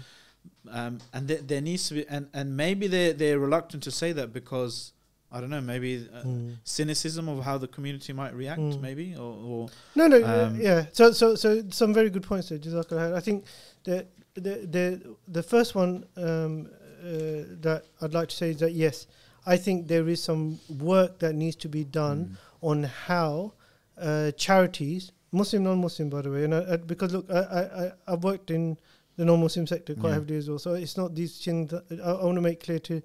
Um, 0.70 0.98
and 1.14 1.28
there, 1.28 1.42
there 1.42 1.62
needs 1.62 1.88
to 1.90 1.96
be, 1.96 2.08
and, 2.08 2.28
and 2.34 2.56
maybe 2.56 2.88
they 2.88 3.12
they're 3.12 3.40
reluctant 3.40 3.84
to 3.84 3.92
say 3.92 4.12
that 4.14 4.32
because 4.34 4.94
I 5.34 5.40
don't 5.42 5.50
know, 5.50 5.62
maybe 5.62 6.08
uh, 6.14 6.24
Mm. 6.24 6.56
cynicism 6.64 7.28
of 7.30 7.44
how 7.44 7.58
the 7.58 7.68
community 7.68 8.14
might 8.14 8.34
react, 8.34 8.60
Mm. 8.62 8.82
maybe, 8.82 9.16
or, 9.16 9.34
or 9.50 9.70
No, 9.96 10.08
no, 10.08 10.18
uh, 10.24 10.48
Um, 10.48 10.60
yeah. 10.62 10.86
So, 10.94 11.12
so, 11.12 11.36
so 11.36 11.64
some 11.70 11.94
very 11.94 12.10
good 12.10 12.24
points 12.24 12.50
there, 12.50 12.60
Jazakallah. 12.60 13.16
I 13.16 13.20
think 13.22 13.46
the 13.84 14.06
the 14.36 14.68
the 14.76 15.16
the 15.28 15.44
first 15.44 15.76
one 15.76 16.06
um, 16.18 16.70
uh, 17.04 17.46
that 17.62 17.84
I'd 18.02 18.14
like 18.14 18.30
to 18.30 18.36
say 18.36 18.52
is 18.52 18.58
that 18.58 18.74
yes, 18.74 19.08
I 19.46 19.58
think 19.58 19.88
there 19.88 20.08
is 20.08 20.24
some 20.24 20.60
work 20.80 21.20
that 21.20 21.34
needs 21.36 21.56
to 21.58 21.70
be 21.70 21.84
done 21.84 22.38
on 22.62 22.84
how 22.84 23.54
uh, 24.00 24.32
charities, 24.32 25.12
Muslim, 25.32 25.64
non-Muslim, 25.64 26.10
by 26.10 26.22
the 26.22 26.32
way, 26.32 26.44
and 26.44 26.54
I, 26.56 26.74
I, 26.74 26.76
because 26.78 27.14
look, 27.14 27.30
I, 27.30 27.40
I, 27.40 27.92
I've 28.08 28.24
worked 28.24 28.52
in 28.52 28.78
the 29.18 29.26
non-Muslim 29.26 29.68
sector 29.68 29.96
quite 29.96 30.10
Yeah. 30.10 30.14
heavily 30.16 30.38
as 30.38 30.50
well, 30.50 30.60
so 30.60 30.74
it's 30.74 30.96
not 30.98 31.16
these 31.16 31.44
things. 31.44 31.72
That 31.72 31.84
I, 32.04 32.12
I 32.12 32.24
want 32.24 32.36
to 32.38 32.42
make 32.42 32.64
clear 32.64 32.80
to 32.80 33.02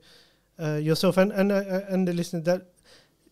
uh, 0.60 0.74
yourself 0.76 1.16
and 1.16 1.32
and 1.32 1.50
uh, 1.52 1.80
and 1.88 2.06
the 2.06 2.12
listeners 2.12 2.44
that 2.44 2.66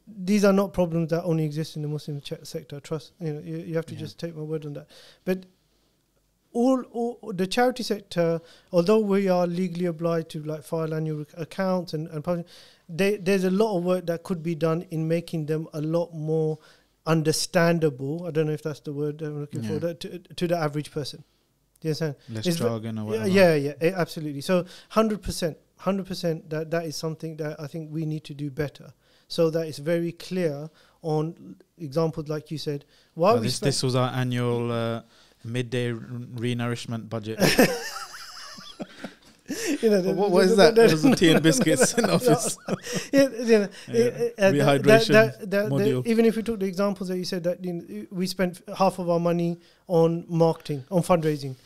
these 0.06 0.44
are 0.44 0.52
not 0.52 0.72
problems 0.74 1.08
that 1.10 1.22
only 1.24 1.44
exist 1.44 1.76
in 1.76 1.82
the 1.82 1.88
Muslim 1.88 2.20
ch- 2.20 2.34
sector. 2.42 2.78
Trust 2.80 3.12
you 3.20 3.32
know, 3.32 3.40
you, 3.40 3.56
you 3.58 3.74
have 3.76 3.86
to 3.86 3.94
Yeah. 3.94 4.00
just 4.00 4.18
take 4.18 4.36
my 4.36 4.42
word 4.42 4.66
on 4.66 4.74
that. 4.74 4.88
But 5.24 5.46
all, 6.54 6.82
all 6.92 7.32
the 7.34 7.46
charity 7.46 7.82
sector, 7.82 8.40
although 8.72 9.00
we 9.00 9.28
are 9.28 9.46
legally 9.46 9.86
obliged 9.86 10.30
to 10.30 10.42
like 10.42 10.62
file 10.64 10.94
annual 10.94 11.20
ac- 11.22 11.34
accounts 11.36 11.92
and 11.94 12.08
and 12.08 12.24
publish, 12.24 12.46
they, 12.88 13.16
there's 13.16 13.44
a 13.44 13.50
lot 13.50 13.76
of 13.76 13.84
work 13.84 14.06
that 14.06 14.22
could 14.22 14.42
be 14.42 14.54
done 14.54 14.86
in 14.90 15.06
making 15.08 15.46
them 15.46 15.66
a 15.72 15.80
lot 15.80 16.14
more 16.14 16.58
understandable. 17.28 18.26
I 18.26 18.30
don't 18.30 18.46
know 18.46 18.52
if 18.52 18.62
that's 18.62 18.80
the 18.80 18.92
word 18.92 19.22
I'm 19.22 19.40
looking 19.40 19.62
Yeah. 19.62 19.70
for 19.70 19.78
that, 19.80 20.00
to, 20.00 20.18
to 20.18 20.46
the 20.48 20.56
average 20.56 20.90
person. 20.90 21.24
Do 21.80 21.88
you 21.88 21.90
understand? 21.90 22.14
less 22.30 22.46
It's 22.46 22.56
jargon 22.58 22.98
or 22.98 23.02
Yeah, 23.02 23.10
whatever. 23.10 23.28
yeah, 23.28 23.54
yeah, 23.54 23.72
eh, 23.80 23.92
absolutely. 23.94 24.40
So 24.40 24.64
hundred 24.90 25.22
percent, 25.22 25.56
hundred 25.78 26.06
percent. 26.06 26.48
That 26.50 26.70
that 26.70 26.84
is 26.86 26.96
something 26.96 27.36
that 27.38 27.60
I 27.60 27.66
think 27.66 27.90
we 27.92 28.06
need 28.06 28.24
to 28.24 28.34
do 28.34 28.50
better, 28.50 28.92
so 29.28 29.50
that 29.50 29.66
it's 29.66 29.78
very 29.78 30.12
clear 30.12 30.70
on 31.02 31.56
examples 31.78 32.28
like 32.28 32.50
you 32.50 32.58
said. 32.58 32.84
Why 33.14 33.32
Well, 33.32 33.40
we 33.40 33.46
this 33.48 33.58
this 33.58 33.82
was 33.82 33.94
our 33.94 34.10
annual 34.10 34.72
uh, 34.72 35.02
midday 35.44 35.92
r- 35.92 35.98
re-nourishment 35.98 37.08
budget. 37.08 37.38
you 39.82 39.90
know, 39.90 40.00
what, 40.00 40.04
the- 40.04 40.12
what 40.14 40.44
is 40.44 40.56
that? 40.56 40.74
the- 40.74 40.86
Those 40.88 41.04
are 41.04 41.14
tea 41.14 41.32
and 41.32 41.42
biscuits 41.42 41.94
in 41.94 42.04
office. 42.10 42.56
yeah, 43.12 43.28
you 43.28 43.58
know, 43.58 43.68
Yeah. 43.88 44.10
that- 44.38 44.54
Rehydration 44.54 46.06
even 46.06 46.24
if 46.24 46.36
we 46.36 46.42
took 46.42 46.60
the 46.60 46.66
examples 46.66 47.08
that 47.10 47.18
you 47.18 47.24
said 47.24 47.44
that 47.44 47.62
you 47.64 47.72
know, 47.74 48.06
we 48.10 48.26
spent 48.26 48.62
half 48.76 48.98
of 48.98 49.10
our 49.10 49.20
money 49.20 49.58
on 49.86 50.24
marketing, 50.28 50.84
on 50.90 51.02
fundraising, 51.02 51.56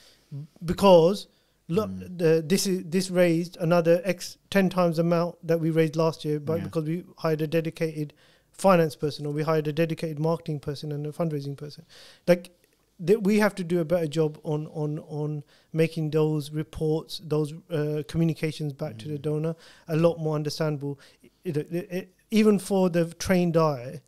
because 0.65 1.29
look, 1.69 1.91
Mm. 1.91 2.19
the, 2.19 2.43
this 2.47 2.67
is 2.67 2.83
this 2.87 3.11
raised 3.11 3.57
another 3.59 4.01
x 4.05 4.39
ten 4.51 4.69
times 4.71 4.97
the 4.97 5.03
amount 5.03 5.37
that 5.47 5.61
we 5.61 5.71
raised 5.71 5.97
last 5.97 6.25
year, 6.25 6.41
but 6.41 6.59
Yeah. 6.59 6.65
because 6.65 6.85
we 6.85 7.05
hired 7.19 7.43
a 7.43 7.47
dedicated 7.47 8.13
finance 8.53 8.97
person 8.97 9.25
or 9.27 9.33
we 9.33 9.43
hired 9.45 9.69
a 9.69 9.73
dedicated 9.73 10.19
marketing 10.19 10.59
person 10.59 10.91
and 10.93 11.07
a 11.07 11.13
fundraising 11.13 11.57
person, 11.57 11.85
like. 12.27 12.51
That 13.01 13.23
we 13.23 13.39
have 13.39 13.55
to 13.55 13.65
do 13.65 13.79
a 13.81 13.85
better 13.85 14.09
job 14.09 14.39
on 14.43 14.67
on 14.69 14.99
on 15.01 15.45
making 15.73 16.11
those 16.11 16.51
reports, 16.51 17.21
those 17.25 17.55
uh, 17.71 18.03
communications 18.09 18.73
back 18.73 18.99
to 18.99 19.07
the 19.09 19.19
Mm. 19.19 19.23
donor 19.23 19.57
a 19.87 19.97
lot 19.97 20.19
more 20.19 20.35
understandable. 20.35 20.99
It, 21.45 21.57
it, 21.57 21.73
it, 21.73 22.15
even 22.33 22.59
for 22.59 22.91
the 22.91 23.05
trained 23.15 23.57
eye, 23.57 24.03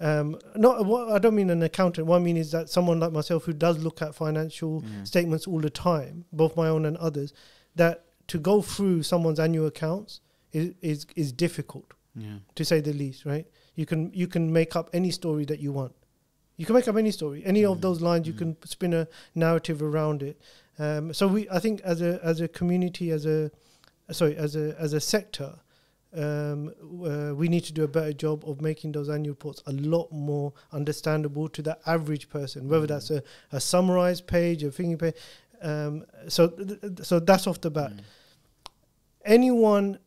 um, 0.00 0.36
not 0.56 0.84
what 0.84 1.10
I 1.12 1.18
don't 1.20 1.36
mean 1.36 1.48
an 1.50 1.62
accountant. 1.62 2.08
What 2.08 2.16
I 2.16 2.24
mean 2.24 2.36
is 2.36 2.50
that 2.50 2.68
someone 2.68 2.98
like 2.98 3.12
myself 3.12 3.44
who 3.44 3.52
does 3.52 3.78
look 3.78 4.02
at 4.02 4.16
financial 4.16 4.82
Yeah. 4.82 5.04
statements 5.04 5.46
all 5.46 5.60
the 5.60 5.70
time, 5.70 6.24
both 6.32 6.56
my 6.56 6.68
own 6.68 6.84
and 6.86 6.96
others, 6.96 7.32
that 7.76 8.04
to 8.26 8.38
go 8.38 8.62
through 8.62 9.04
someone's 9.04 9.38
annual 9.38 9.66
accounts 9.66 10.20
is 10.52 10.74
is, 10.82 11.06
is 11.14 11.32
difficult 11.32 11.94
Yeah. 12.16 12.38
to 12.56 12.64
say 12.64 12.80
the 12.80 12.92
least. 12.92 13.24
Right? 13.24 13.46
You 13.76 13.86
can 13.86 14.10
you 14.12 14.26
can 14.26 14.52
make 14.52 14.74
up 14.74 14.90
any 14.92 15.12
story 15.12 15.44
that 15.44 15.60
you 15.60 15.70
want. 15.72 15.92
You 16.56 16.66
can 16.66 16.74
make 16.74 16.86
up 16.88 16.96
any 16.96 17.10
story, 17.10 17.42
any 17.44 17.64
of 17.64 17.78
Mm. 17.78 17.80
those 17.82 18.00
lines. 18.00 18.26
You 18.26 18.34
Mm. 18.34 18.38
can 18.38 18.56
spin 18.64 18.94
a 18.94 19.08
narrative 19.34 19.82
around 19.82 20.22
it. 20.22 20.40
Um, 20.78 21.12
so 21.12 21.26
we, 21.26 21.48
I 21.50 21.58
think, 21.58 21.80
as 21.82 22.00
a 22.00 22.20
as 22.24 22.40
a 22.40 22.48
community, 22.48 23.10
as 23.10 23.26
a 23.26 23.50
sorry, 24.12 24.36
as 24.36 24.54
a 24.56 24.76
as 24.78 24.92
a 24.92 25.00
sector, 25.00 25.56
um, 26.14 26.72
uh, 27.04 27.34
we 27.34 27.48
need 27.48 27.64
to 27.64 27.72
do 27.72 27.82
a 27.84 27.88
better 27.88 28.12
job 28.12 28.44
of 28.48 28.60
making 28.60 28.92
those 28.92 29.08
annual 29.08 29.32
reports 29.32 29.62
a 29.66 29.72
lot 29.72 30.12
more 30.12 30.52
understandable 30.72 31.48
to 31.48 31.62
the 31.62 31.76
average 31.86 32.28
person, 32.28 32.68
whether 32.68 32.86
that's 32.86 33.10
a, 33.10 33.22
a 33.50 33.60
summarized 33.60 34.26
page, 34.26 34.62
a 34.62 34.70
thinking 34.70 34.98
page. 34.98 35.14
Um, 35.62 36.04
so, 36.28 36.48
th- 36.48 36.80
th- 36.80 36.92
so 37.02 37.18
that's 37.20 37.46
off 37.46 37.60
the 37.60 37.70
bat. 37.70 37.92
Mm. 37.92 38.00
Anyone 39.24 39.98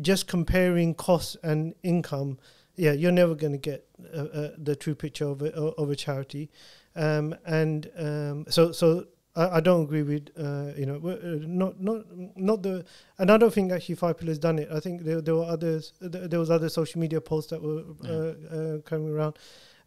just 0.00 0.26
comparing 0.26 0.94
costs 0.94 1.36
and 1.42 1.74
income, 1.82 2.38
yeah, 2.76 2.92
you're 2.92 3.12
never 3.12 3.34
going 3.34 3.52
to 3.52 3.58
get 3.58 3.86
uh, 4.14 4.18
uh, 4.18 4.50
the 4.58 4.74
true 4.76 4.94
picture 4.94 5.26
of 5.26 5.42
a, 5.42 5.52
of 5.54 5.90
a 5.90 5.96
charity. 5.96 6.50
Um, 6.94 7.34
and 7.46 7.90
um, 7.96 8.44
so, 8.48 8.72
so 8.72 9.06
I, 9.34 9.56
I 9.56 9.60
don't 9.60 9.82
agree 9.84 10.02
with 10.02 10.28
uh, 10.38 10.72
you 10.76 10.86
know 10.86 10.96
uh, 11.08 11.38
not 11.46 11.80
not 11.80 12.04
not 12.36 12.62
the 12.62 12.84
and 13.18 13.30
I 13.30 13.36
don't 13.38 13.52
think 13.52 13.72
actually 13.72 13.94
Five 13.94 14.18
Pillars 14.18 14.38
done 14.38 14.58
it. 14.58 14.68
I 14.70 14.80
think 14.80 15.02
there, 15.04 15.20
there 15.22 15.34
were 15.34 15.44
others. 15.44 15.92
There 16.00 16.28
there 16.28 16.40
was 16.40 16.50
other 16.50 16.68
social 16.68 17.00
media 17.00 17.20
posts 17.20 17.50
that 17.50 17.62
were 17.62 17.82
uh, 18.04 18.56
uh, 18.56 18.78
coming 18.82 19.08
around, 19.10 19.38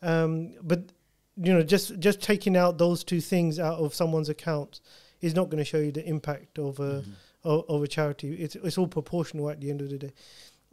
um, 0.02 0.54
but 0.64 0.92
you 1.38 1.54
know 1.54 1.62
just 1.62 2.00
just 2.00 2.22
taking 2.22 2.58
out 2.58 2.78
those 2.78 3.04
two 3.04 3.22
things 3.22 3.60
out 3.60 3.78
of 3.78 3.94
someone's 3.94 4.30
account 4.30 4.80
is 5.22 5.36
not 5.36 5.50
going 5.50 5.58
to 5.64 5.66
show 5.66 5.78
you 5.80 5.92
the 5.92 6.06
impact 6.08 6.58
of 6.60 6.80
a 6.80 7.02
Mhm. 7.02 7.14
of, 7.44 7.66
of 7.70 7.84
a 7.84 7.88
charity. 7.88 8.34
It's 8.36 8.56
it's 8.56 8.78
all 8.80 8.88
proportional 8.88 9.50
at 9.52 9.62
the 9.62 9.70
end 9.70 9.82
of 9.82 9.90
the 9.90 9.98
day. 10.00 10.14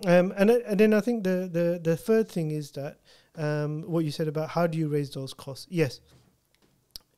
Um, 0.07 0.33
and 0.37 0.51
uh, 0.51 0.59
and 0.67 0.81
then 0.81 0.95
I 0.95 1.01
think 1.01 1.25
the 1.25 1.49
the 1.51 1.81
the 1.83 1.97
third 1.97 2.29
thing 2.29 2.51
is 2.51 2.73
that 2.73 2.99
um, 3.37 3.83
what 3.83 4.05
you 4.05 4.11
said 4.11 4.29
about 4.29 4.51
how 4.51 4.67
do 4.67 4.77
you 4.79 4.89
raise 4.89 5.11
those 5.11 5.33
costs? 5.33 5.67
Yes, 5.71 6.01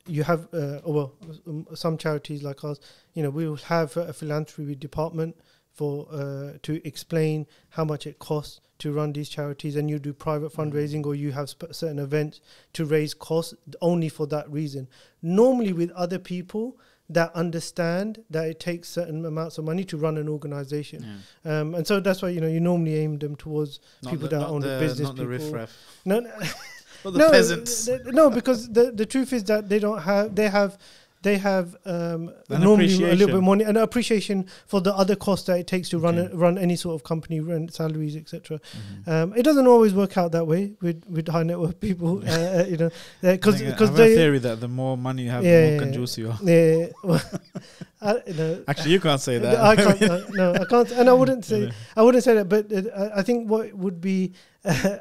you 0.06 0.23
have 0.23 0.48
uh, 0.52 0.81
oh, 0.85 0.93
well 0.93 1.15
um, 1.47 1.66
some 1.74 1.97
charities 1.97 2.43
like 2.43 2.62
ours. 2.65 2.81
You 3.15 3.23
know, 3.23 3.31
we 3.31 3.48
will 3.48 3.56
have 3.56 3.97
a 3.97 4.12
philanthropy 4.12 4.74
department 4.74 5.36
for 5.73 6.06
uh, 6.12 6.52
to 6.62 6.86
explain 6.86 7.47
how 7.70 7.85
much 7.85 8.06
it 8.06 8.19
costs 8.19 8.61
to 8.78 8.93
run 8.93 9.12
these 9.12 9.28
charities, 9.28 9.77
and 9.77 9.89
you 9.89 9.98
do 9.98 10.12
private 10.12 10.52
fundraising 10.52 11.06
or 11.06 11.15
you 11.15 11.32
have 11.32 11.48
sp- 11.48 11.73
certain 11.73 11.98
events 11.98 12.40
to 12.74 12.85
raise 12.85 13.15
costs 13.15 13.55
only 13.81 14.09
for 14.09 14.27
that 14.27 14.51
reason. 14.51 14.89
Normally, 15.23 15.73
with 15.73 15.90
other 15.93 16.19
people 16.19 16.78
that 17.10 17.35
understand 17.35 18.24
that 18.31 18.48
it 18.48 18.59
takes 18.60 18.89
certain 18.89 19.24
amounts 19.24 19.59
of 19.59 19.64
money 19.64 19.85
to 19.85 19.97
run 19.97 20.16
an 20.16 20.28
organization. 20.28 21.20
Yeah. 21.44 21.60
Um, 21.60 21.74
and 21.74 21.86
so 21.86 22.01
that's 22.01 22.22
why 22.22 22.31
you 22.31 22.40
know 22.40 22.47
you 22.48 22.60
normally 22.60 22.97
aim 22.97 23.18
them 23.18 23.36
towards 23.36 23.81
Not 24.02 24.12
people 24.12 24.28
the, 24.28 24.39
that 24.39 24.47
own 24.47 24.60
the 24.60 24.78
business 24.81 25.09
not 25.09 25.16
the 25.16 25.26
riffraff, 25.26 25.76
no, 26.05 26.20
no, 26.20 26.31
not 26.31 26.55
the 27.12 27.18
no, 27.18 27.31
peasants. 27.31 27.86
th- 27.86 28.02
th- 28.02 28.14
no, 28.14 28.31
because 28.31 28.70
the 28.72 28.90
the 28.90 29.06
truth 29.06 29.32
is 29.32 29.44
that 29.44 29.68
they 29.68 29.78
don't 29.78 30.02
have 30.02 30.35
they 30.35 30.48
have 30.48 30.78
they 31.24 31.36
have 31.38 31.74
um, 31.86 32.30
normally 32.48 32.86
a 33.05 33.14
little 33.16 33.34
bit 33.36 33.42
more 33.42 33.56
an 33.56 33.76
appreciation 33.76 34.46
for 34.66 34.80
the 34.80 34.94
other 35.02 35.16
costs 35.16 35.46
that 35.48 35.59
it 35.59 35.66
takes 35.66 35.88
to 35.88 35.98
run 35.98 36.16
a, 36.18 36.28
run 36.44 36.56
any 36.66 36.76
sort 36.76 36.94
of 36.94 37.02
company, 37.02 37.40
rent 37.40 37.74
salaries, 37.74 38.14
etc. 38.16 38.60
Mhm. 38.60 39.09
Um, 39.12 39.34
it 39.36 39.42
doesn't 39.42 39.66
always 39.66 39.92
work 39.94 40.16
out 40.20 40.30
that 40.32 40.46
way 40.46 40.62
with 40.80 41.02
with 41.09 41.26
high 41.28 41.42
net 41.42 41.59
worth 41.59 41.78
people, 41.80 42.22
uh, 42.28 42.30
uh, 42.60 42.64
you 42.72 42.76
know, 42.76 42.90
because 43.20 43.60
I 43.60 43.66
I 43.66 43.70
because 43.72 43.90
they 44.01 44.14
theory 44.14 44.38
that 44.40 44.60
the 44.60 44.68
more 44.68 44.96
money 44.96 45.22
you 45.24 45.30
have, 45.30 45.42
Yeah, 45.44 45.51
the 45.60 45.66
more 45.66 45.72
yeah. 45.74 45.78
conjuice 45.84 46.18
you 46.18 46.26
are. 46.30 46.38
yeah, 46.42 46.86
well, 47.02 47.22
I, 48.02 48.12
know, 48.38 48.62
Actually, 48.68 48.92
you 48.92 49.01
can't 49.01 49.20
say 49.28 49.38
that. 49.38 49.56
I 49.70 49.74
can't. 49.76 50.01
no, 50.01 50.16
no, 50.40 50.46
I 50.62 50.64
can't, 50.72 50.90
and 50.92 51.09
I 51.09 51.14
wouldn't 51.20 51.44
say. 51.44 51.70
I 51.96 52.02
wouldn't 52.02 52.22
say 52.22 52.34
that, 52.34 52.48
but 52.55 52.70
uh, 52.70 52.82
I- 53.02 53.12
I 53.20 53.22
think 53.22 53.48
what 53.51 53.72
would 53.72 53.98
be 54.01 54.32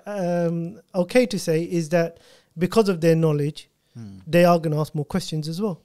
um, 0.05 0.79
okay 0.95 1.25
to 1.25 1.37
say 1.39 1.63
is 1.63 1.89
that 1.89 2.17
because 2.57 2.89
of 2.89 3.01
their 3.01 3.15
knowledge, 3.15 3.69
Hmm. 3.95 4.17
they 4.25 4.43
are 4.43 4.57
going 4.57 4.73
to 4.73 4.79
ask 4.79 4.95
more 4.95 5.05
questions 5.05 5.47
as 5.47 5.61
well 5.61 5.77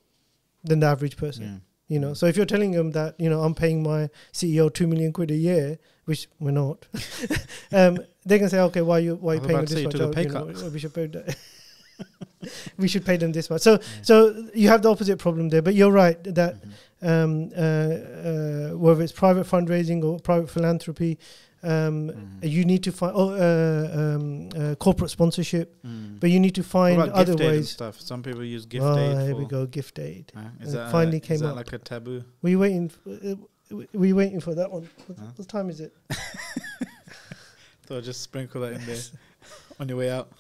than 0.65 0.81
the 0.81 0.87
average 0.87 1.17
person. 1.17 1.45
Yeah. 1.45 1.59
You 1.95 1.99
know, 2.01 2.13
so 2.13 2.27
if 2.27 2.37
you're 2.37 2.45
telling 2.47 2.73
them 2.73 2.91
that 2.93 3.15
you 3.19 3.31
know 3.31 3.41
I'm 3.43 3.55
paying 3.55 3.83
my 3.83 4.11
CEO 4.33 4.73
two 4.73 4.87
million 4.87 5.11
quid 5.13 5.31
a 5.31 5.35
year, 5.37 5.79
which 6.05 6.29
we're 6.39 6.51
not, 6.51 6.87
um, 7.73 7.99
they 8.27 8.39
can 8.39 8.51
say, 8.51 8.61
okay, 8.61 8.83
why 8.83 8.97
are 8.99 9.01
you 9.01 9.15
why 9.17 9.33
I 9.33 9.35
you 9.37 9.41
paying 9.41 9.65
this 9.65 9.85
much? 9.85 9.95
Oh, 9.95 10.13
you 10.21 10.29
know, 10.29 10.69
we 10.71 10.79
should 10.79 10.93
pay. 10.93 11.07
that. 11.07 11.37
we 12.77 12.89
should 12.89 13.05
pay 13.07 13.17
them 13.17 13.33
this 13.33 13.49
much. 13.51 13.63
So 13.63 13.79
so 14.03 14.49
you 14.55 14.69
have 14.69 14.83
the 14.83 14.91
opposite 14.91 15.19
problem 15.19 15.49
there. 15.49 15.63
But 15.63 15.75
you're 15.75 15.91
right 15.91 16.23
that 16.25 16.57
Mhm. 16.61 16.73
um, 17.11 17.51
uh, 17.57 18.73
uh, 18.73 18.77
whether 18.79 19.03
it's 19.03 19.13
private 19.13 19.47
fundraising 19.47 20.05
or 20.05 20.19
private 20.21 20.51
philanthropy, 20.51 21.19
um, 21.63 22.11
Mhm. 22.11 22.51
you 22.51 22.65
need 22.65 22.83
to 22.85 22.93
find 22.93 23.13
oh, 23.17 23.31
uh, 23.31 23.99
um, 24.01 24.49
uh, 24.57 24.75
corporate 24.77 25.11
sponsorship, 25.11 25.75
Mm. 25.85 26.21
but 26.21 26.31
you 26.31 26.39
need 26.41 26.55
to 26.55 26.63
find 26.63 27.01
other 27.01 27.25
gift 27.33 27.41
aid 27.41 27.47
and 27.47 27.57
ways. 27.57 27.71
stuff? 27.71 28.01
Some 28.01 28.23
people 28.23 28.45
use 28.45 28.65
gift 28.67 28.85
oh, 28.85 28.97
aid. 28.99 29.27
here 29.27 29.37
we 29.37 29.45
go, 29.47 29.67
gift 29.67 29.99
aid. 29.99 30.33
Uh, 30.37 30.41
is 30.61 30.75
Uh, 30.75 30.79
that 30.85 30.93
finally 30.93 31.19
uh, 31.19 31.27
came 31.27 31.35
is 31.37 31.41
that 31.41 31.49
up. 31.51 31.57
like 31.57 31.73
a 31.73 31.79
taboo? 31.79 32.23
Were 32.43 32.51
you 32.51 32.59
waiting? 32.59 32.89
For, 32.91 33.11
uh, 33.11 33.35
were 33.93 34.07
you 34.07 34.17
waiting 34.17 34.41
for 34.41 34.55
that 34.55 34.71
one? 34.71 34.89
What, 35.07 35.19
Huh? 35.19 35.25
what 35.37 35.49
time 35.49 35.69
is 35.71 35.81
it? 35.81 35.93
So 37.89 37.97
I 37.97 38.01
just 38.03 38.21
sprinkle 38.21 38.61
that 38.61 38.75
in 38.75 38.85
there 38.85 39.01
on 39.81 39.89
your 39.89 39.97
way 39.97 40.11
out. 40.11 40.31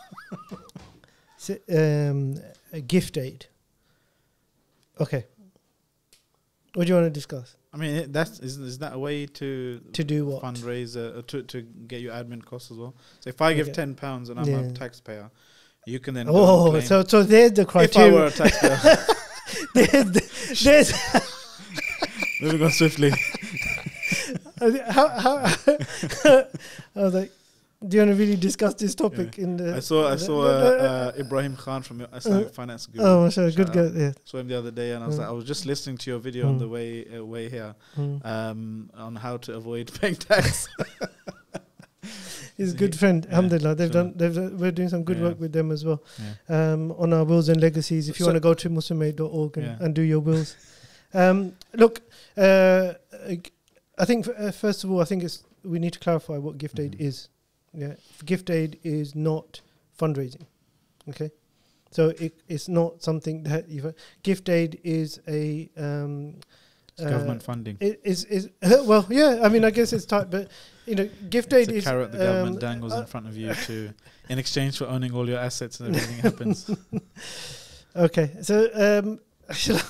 It, 1.48 1.62
um, 1.70 2.34
a 2.74 2.80
gift 2.82 3.16
aid. 3.16 3.46
Okay. 5.00 5.24
What 6.74 6.86
do 6.86 6.88
you 6.90 6.94
want 6.94 7.06
to 7.06 7.10
discuss? 7.10 7.56
I 7.72 7.76
mean, 7.76 8.12
that's 8.12 8.40
is, 8.40 8.56
is 8.58 8.78
that 8.78 8.94
a 8.94 8.98
way 8.98 9.26
to 9.26 9.80
To 9.92 10.04
do 10.04 10.26
what? 10.26 10.42
fundraise 10.42 10.96
uh, 10.96 11.22
to 11.26 11.42
to 11.42 11.62
get 11.62 12.00
your 12.00 12.12
admin 12.14 12.44
costs 12.44 12.70
as 12.70 12.76
well? 12.78 12.94
So 13.20 13.28
if 13.28 13.40
I 13.42 13.52
give 13.54 13.68
Okay. 13.68 13.74
ten 13.74 13.94
pounds 13.94 14.28
and 14.30 14.38
I'm 14.40 14.48
Yeah. 14.48 14.60
a 14.60 14.72
taxpayer, 14.72 15.30
you 15.86 15.98
can 16.00 16.14
then 16.14 16.26
Oh, 16.28 16.80
so 16.80 17.04
so 17.04 17.22
there's 17.22 17.52
the 17.52 17.64
criteria. 17.66 18.08
if 18.08 18.14
I 18.14 18.20
were 18.20 18.26
a 18.26 18.30
taxpayer, 18.30 18.76
there's, 19.74 20.10
the, 20.12 20.22
there's 20.64 22.40
moving 22.40 22.62
on 22.62 22.70
swiftly. 22.70 23.10
how, 24.90 25.08
how 25.08 25.36
I 25.44 26.46
was 26.94 27.14
like, 27.14 27.32
do 27.86 27.96
you 27.96 28.02
want 28.02 28.10
to 28.10 28.16
really 28.18 28.36
discuss 28.36 28.74
this 28.74 28.94
topic 28.94 29.38
in 29.38 29.56
the? 29.56 29.76
I 29.76 29.80
saw 29.80 30.08
I 30.10 30.16
saw 30.16 30.42
uh, 30.42 31.12
uh, 31.16 31.20
Ibrahim 31.20 31.54
Khan 31.56 31.82
from 31.82 32.00
Islamic 32.12 32.50
Finance 32.52 32.86
Guru. 32.86 33.04
oh, 33.06 33.24
mashallah, 33.24 33.52
good 33.52 33.72
guy. 33.72 33.86
Yeah. 33.94 34.12
Saw 34.24 34.38
him 34.38 34.48
the 34.48 34.58
other 34.58 34.72
day, 34.72 34.92
and 34.92 35.04
I 35.04 35.06
was 35.06 35.16
Mm. 35.16 35.20
like, 35.20 35.28
I 35.28 35.32
was 35.32 35.44
just 35.44 35.64
listening 35.64 35.96
to 35.98 36.10
your 36.10 36.18
video 36.18 36.48
on 36.48 36.56
Mm. 36.56 36.58
the 36.58 36.68
way 36.68 37.06
uh, 37.18 37.24
way 37.24 37.48
here 37.48 37.74
Mm. 37.96 38.24
um, 38.26 38.90
on 38.94 39.14
how 39.16 39.36
to 39.36 39.54
avoid 39.54 39.92
paying 40.00 40.16
tax. 40.16 40.68
He's 42.56 42.74
a 42.74 42.76
good 42.82 42.94
he- 42.94 42.98
friend. 42.98 43.24
yeah, 43.24 43.30
Alhamdulillah. 43.36 43.74
They've 43.76 43.92
sure. 43.92 44.02
done. 44.04 44.12
They've. 44.16 44.34
done- 44.34 44.58
We're 44.58 44.72
doing 44.72 44.88
some 44.88 45.04
good 45.04 45.18
Yeah. 45.18 45.24
work 45.24 45.40
with 45.40 45.52
them 45.52 45.70
as 45.70 45.84
well. 45.84 46.02
yeah. 46.48 46.72
um, 46.72 46.90
on 46.98 47.12
our 47.12 47.24
wills 47.24 47.48
and 47.48 47.60
legacies. 47.60 48.08
If 48.08 48.18
you 48.18 48.24
So- 48.24 48.30
want 48.32 48.36
to 48.36 48.40
go 48.40 48.54
to 48.54 48.70
muslimaid.org 48.70 49.56
and, 49.56 49.66
Yeah. 49.66 49.76
and 49.80 49.94
do 49.94 50.02
your 50.02 50.20
wills. 50.20 50.56
um, 51.14 51.52
look, 51.74 52.00
uh, 52.36 52.94
I 53.98 54.04
think 54.04 54.26
f- 54.28 54.34
uh, 54.36 54.50
first 54.50 54.82
of 54.84 54.90
all, 54.90 55.00
I 55.00 55.04
think 55.04 55.22
it's 55.22 55.44
we 55.64 55.78
need 55.78 55.92
to 55.92 55.98
clarify 56.00 56.38
what 56.38 56.58
gift 56.58 56.78
aid 56.80 56.92
Mhm. 56.98 57.00
is. 57.00 57.28
Yeah, 57.74 57.94
gift 58.24 58.50
aid 58.50 58.78
is 58.82 59.14
not 59.14 59.60
fundraising. 59.98 60.46
Okay, 61.08 61.30
so 61.90 62.10
it, 62.18 62.40
it's 62.48 62.68
not 62.68 63.02
something 63.02 63.42
that 63.44 63.68
you. 63.68 63.94
Gift 64.22 64.48
aid 64.48 64.80
is 64.84 65.20
a 65.28 65.68
um, 65.76 66.36
It's 66.92 67.02
uh, 67.02 67.10
government 67.10 67.42
funding. 67.42 67.76
it 67.80 68.00
is 68.04 68.24
is 68.24 68.50
well, 68.86 69.06
yeah. 69.10 69.40
I 69.42 69.48
mean, 69.48 69.64
I 69.64 69.70
guess 69.70 69.92
it's 69.92 70.06
tight, 70.06 70.30
but 70.30 70.50
you 70.86 70.94
know, 70.94 71.08
gift 71.30 71.52
It's 71.52 71.68
aid 71.68 71.76
is 71.76 71.84
carrot 71.84 72.12
the 72.12 72.18
government 72.18 72.56
um, 72.56 72.60
dangles 72.60 72.92
uh, 72.92 73.00
in 73.00 73.06
front 73.06 73.26
of 73.26 73.36
you 73.36 73.52
to, 73.66 73.92
in 74.28 74.38
exchange 74.38 74.78
for 74.78 74.86
owning 74.86 75.12
all 75.12 75.28
your 75.28 75.38
assets 75.38 75.80
and 75.80 75.94
everything 75.94 76.18
happens. 76.18 76.70
Okay, 77.96 78.30
so 78.42 78.68
um, 78.74 79.18
just 79.50 79.84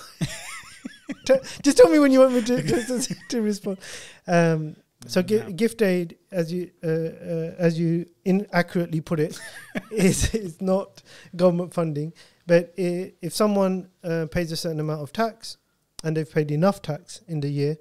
tell 1.76 1.90
me 1.90 1.98
when 1.98 2.12
you 2.12 2.20
want 2.20 2.32
me 2.32 2.42
to 2.42 2.62
to, 2.62 3.14
to 3.28 3.42
respond. 3.42 3.78
Um, 4.26 4.76
so 5.06 5.22
gi- 5.22 5.52
gift 5.52 5.80
aid, 5.82 6.16
as 6.30 6.52
you 6.52 6.70
uh, 6.82 6.86
uh, 6.88 7.54
as 7.58 7.78
you 7.78 8.06
inaccurately 8.24 9.00
put 9.00 9.20
it, 9.20 9.38
is 9.90 10.34
is 10.34 10.60
not 10.60 11.02
government 11.36 11.72
funding. 11.72 12.12
But 12.46 12.72
i- 12.78 13.12
if 13.22 13.34
someone 13.34 13.88
uh, 14.02 14.26
pays 14.30 14.52
a 14.52 14.56
certain 14.56 14.80
amount 14.80 15.02
of 15.02 15.12
tax, 15.12 15.56
and 16.02 16.16
they've 16.16 16.30
paid 16.30 16.50
enough 16.50 16.82
tax 16.82 17.20
in 17.28 17.40
the 17.40 17.48
year, 17.48 17.76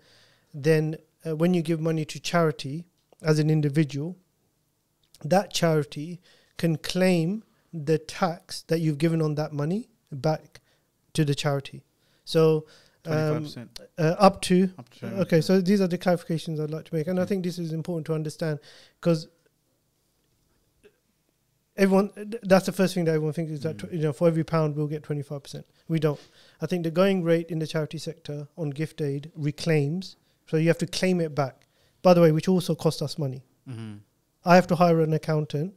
then 0.53 0.97
uh, 1.25 1.35
when 1.35 1.53
you 1.53 1.61
give 1.61 1.79
money 1.81 2.05
to 2.05 2.19
charity 2.19 2.85
as 3.21 3.39
an 3.39 3.49
individual, 3.49 4.15
that 5.23 5.51
charity 5.51 6.19
can 6.57 6.77
claim 6.77 7.43
the 7.73 7.97
tax 7.97 8.61
that 8.63 8.79
you've 8.79 8.97
given 8.97 9.21
on 9.21 9.35
that 9.35 9.53
money 9.53 9.89
back 10.11 10.61
to 11.13 11.25
the 11.25 11.35
charity. 11.35 11.83
So 12.25 12.65
um, 13.07 13.47
uh, 13.97 14.01
up 14.19 14.41
to 14.43 14.69
up 14.77 14.89
to. 14.89 15.05
okay. 15.21 15.41
So 15.41 15.61
these 15.61 15.81
are 15.81 15.87
the 15.87 15.97
clarifications 15.97 16.59
I'd 16.59 16.71
like 16.71 16.85
to 16.85 16.95
make, 16.95 17.07
and 17.07 17.19
I 17.19 17.25
think 17.25 17.43
this 17.43 17.57
is 17.59 17.73
important 17.73 18.05
to 18.07 18.13
understand 18.13 18.59
because 18.99 19.27
everyone 21.75 22.09
th- 22.09 22.41
that's 22.43 22.65
the 22.65 22.71
first 22.71 22.93
thing 22.93 23.05
that 23.05 23.11
everyone 23.11 23.33
thinks 23.33 23.51
is 23.51 23.61
that 23.61 23.77
Mm. 23.77 23.89
tw- 23.89 23.93
you 23.93 23.99
know 24.01 24.13
for 24.13 24.27
every 24.27 24.43
pound 24.43 24.75
we'll 24.75 24.87
get 24.87 25.03
25% 25.03 25.63
we 25.87 25.99
don't 25.99 26.19
i 26.61 26.65
think 26.65 26.83
the 26.83 26.89
going 26.91 27.23
rate 27.23 27.49
in 27.51 27.59
the 27.59 27.67
charity 27.67 27.97
sector 27.99 28.47
on 28.57 28.71
gift 28.71 28.99
aid 29.01 29.31
reclaims 29.35 30.15
so 30.47 30.57
you 30.57 30.67
have 30.67 30.77
to 30.79 30.87
claim 30.87 31.21
it 31.21 31.35
back 31.35 31.67
by 32.01 32.13
the 32.15 32.21
way 32.21 32.31
which 32.31 32.47
also 32.47 32.73
costs 32.73 33.01
us 33.01 33.17
money 33.19 33.43
Mhm. 33.69 33.99
i 34.43 34.55
have 34.55 34.65
to 34.67 34.75
hire 34.75 35.01
an 35.01 35.13
accountant 35.13 35.75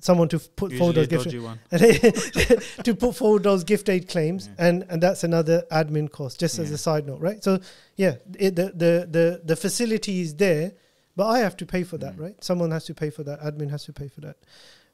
someone 0.00 0.28
to 0.28 0.38
put 0.38 0.72
forward 0.72 0.96
Usually 0.96 1.38
a 1.38 1.40
those 1.40 2.44
gift 2.44 2.84
to 2.84 2.94
put 2.94 3.16
forward 3.16 3.42
those 3.42 3.64
gift 3.64 3.88
aid 3.88 4.08
claims, 4.08 4.48
Yeah. 4.48 4.66
and 4.66 4.86
and 4.88 5.02
that's 5.02 5.24
another 5.24 5.64
admin 5.70 6.10
cost. 6.10 6.40
Just 6.40 6.58
as 6.58 6.70
a 6.70 6.78
side 6.78 7.06
note, 7.06 7.20
right? 7.20 7.42
So 7.42 7.60
yeah, 7.96 8.16
it, 8.38 8.56
the 8.56 8.66
the 8.74 9.08
the 9.10 9.40
the 9.44 9.56
facility 9.56 10.20
is 10.20 10.34
there, 10.36 10.72
but 11.16 11.26
I 11.26 11.38
have 11.40 11.56
to 11.58 11.66
pay 11.66 11.84
for 11.84 11.98
that, 11.98 12.16
Mm. 12.16 12.20
right? 12.20 12.44
Someone 12.44 12.70
has 12.72 12.84
to 12.86 12.94
pay 12.94 13.10
for 13.10 13.22
that. 13.24 13.40
Admin 13.40 13.70
has 13.70 13.84
to 13.84 13.92
pay 13.92 14.08
for 14.08 14.20
that. 14.22 14.36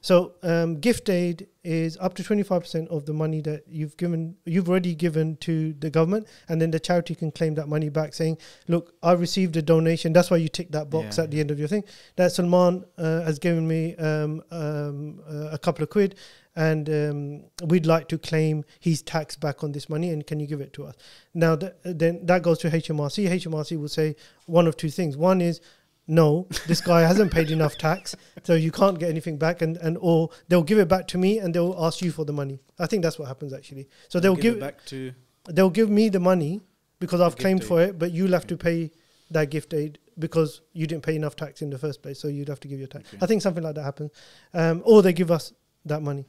So 0.03 0.33
um, 0.41 0.79
gift 0.79 1.09
aid 1.09 1.47
is 1.63 1.95
up 2.01 2.15
to 2.15 2.23
twenty 2.23 2.41
five 2.41 2.61
percent 2.61 2.89
of 2.89 3.05
the 3.05 3.13
money 3.13 3.39
that 3.41 3.63
you've 3.67 3.95
given, 3.97 4.35
you've 4.45 4.67
already 4.67 4.95
given 4.95 5.37
to 5.37 5.73
the 5.73 5.91
government, 5.91 6.27
and 6.49 6.59
then 6.59 6.71
the 6.71 6.79
charity 6.79 7.13
can 7.13 7.31
claim 7.31 7.53
that 7.55 7.67
money 7.67 7.89
back, 7.89 8.15
saying, 8.15 8.39
"Look, 8.67 8.95
I 9.03 9.11
received 9.13 9.55
a 9.57 9.61
donation. 9.61 10.11
That's 10.11 10.31
why 10.31 10.37
you 10.37 10.47
tick 10.49 10.71
that 10.71 10.89
box 10.89 11.17
Yeah. 11.17 11.25
at 11.25 11.31
the 11.31 11.39
end 11.39 11.51
of 11.51 11.59
your 11.59 11.67
thing. 11.67 11.83
That 12.15 12.31
Salman 12.31 12.83
uh, 12.97 13.21
has 13.21 13.37
given 13.37 13.67
me 13.67 13.95
um, 13.97 14.41
um, 14.49 15.21
uh, 15.29 15.49
a 15.51 15.59
couple 15.59 15.83
of 15.83 15.91
quid, 15.91 16.15
and 16.55 16.89
um, 16.89 17.43
we'd 17.67 17.85
like 17.85 18.07
to 18.07 18.17
claim 18.17 18.65
his 18.79 19.03
tax 19.03 19.35
back 19.35 19.63
on 19.63 19.71
this 19.71 19.87
money, 19.87 20.09
and 20.09 20.25
can 20.25 20.39
you 20.39 20.47
give 20.47 20.61
it 20.61 20.73
to 20.73 20.85
us?" 20.85 20.95
Now, 21.35 21.55
th- 21.55 21.73
then 21.83 22.25
that 22.25 22.41
goes 22.41 22.57
to 22.59 22.71
HMRC. 22.71 23.29
HMRC 23.29 23.77
will 23.79 23.87
say 23.87 24.15
one 24.47 24.65
of 24.65 24.77
two 24.77 24.89
things. 24.89 25.15
One 25.15 25.41
is 25.41 25.61
no, 26.07 26.47
this 26.67 26.81
guy 26.81 27.01
hasn't 27.01 27.31
paid 27.31 27.51
enough 27.51 27.77
tax, 27.77 28.15
so 28.43 28.53
you 28.53 28.71
can't 28.71 28.99
get 28.99 29.09
anything 29.09 29.37
back, 29.37 29.61
and, 29.61 29.77
and 29.77 29.97
or 30.01 30.29
they'll 30.47 30.63
give 30.63 30.79
it 30.79 30.87
back 30.87 31.07
to 31.09 31.17
me 31.17 31.39
and 31.39 31.53
they'll 31.53 31.75
ask 31.79 32.01
you 32.01 32.11
for 32.11 32.25
the 32.25 32.33
money. 32.33 32.59
I 32.79 32.87
think 32.87 33.03
that's 33.03 33.17
what 33.19 33.27
happens 33.27 33.53
actually. 33.53 33.87
So 34.09 34.19
they'll 34.19 34.35
Give 34.35 34.43
give, 34.43 34.57
it 34.57 34.59
back 34.59 34.85
to 34.87 35.13
they'll 35.45 35.69
give 35.69 35.89
me 35.89 36.09
the 36.09 36.19
money 36.19 36.61
because 36.99 37.21
I've 37.21 37.37
claimed 37.37 37.61
aid. 37.61 37.67
for 37.67 37.81
it, 37.81 37.99
but 37.99 38.11
you'll 38.11 38.33
have 38.33 38.47
to 38.47 38.57
pay 38.57 38.91
that 39.29 39.49
gift 39.49 39.73
aid 39.73 39.99
because 40.19 40.61
you 40.73 40.85
didn't 40.85 41.03
pay 41.03 41.15
enough 41.15 41.35
tax 41.35 41.61
in 41.61 41.69
the 41.69 41.77
first 41.77 42.01
place, 42.03 42.19
so 42.19 42.27
you'd 42.27 42.49
have 42.49 42.59
to 42.59 42.67
give 42.67 42.79
your 42.79 42.87
tax. 42.87 43.07
Okay. 43.09 43.17
I 43.21 43.25
think 43.25 43.41
something 43.41 43.63
like 43.63 43.75
that 43.75 43.83
happens, 43.83 44.11
um, 44.53 44.81
or 44.85 45.01
they 45.01 45.13
give 45.13 45.31
us 45.31 45.53
that 45.85 46.01
money. 46.01 46.27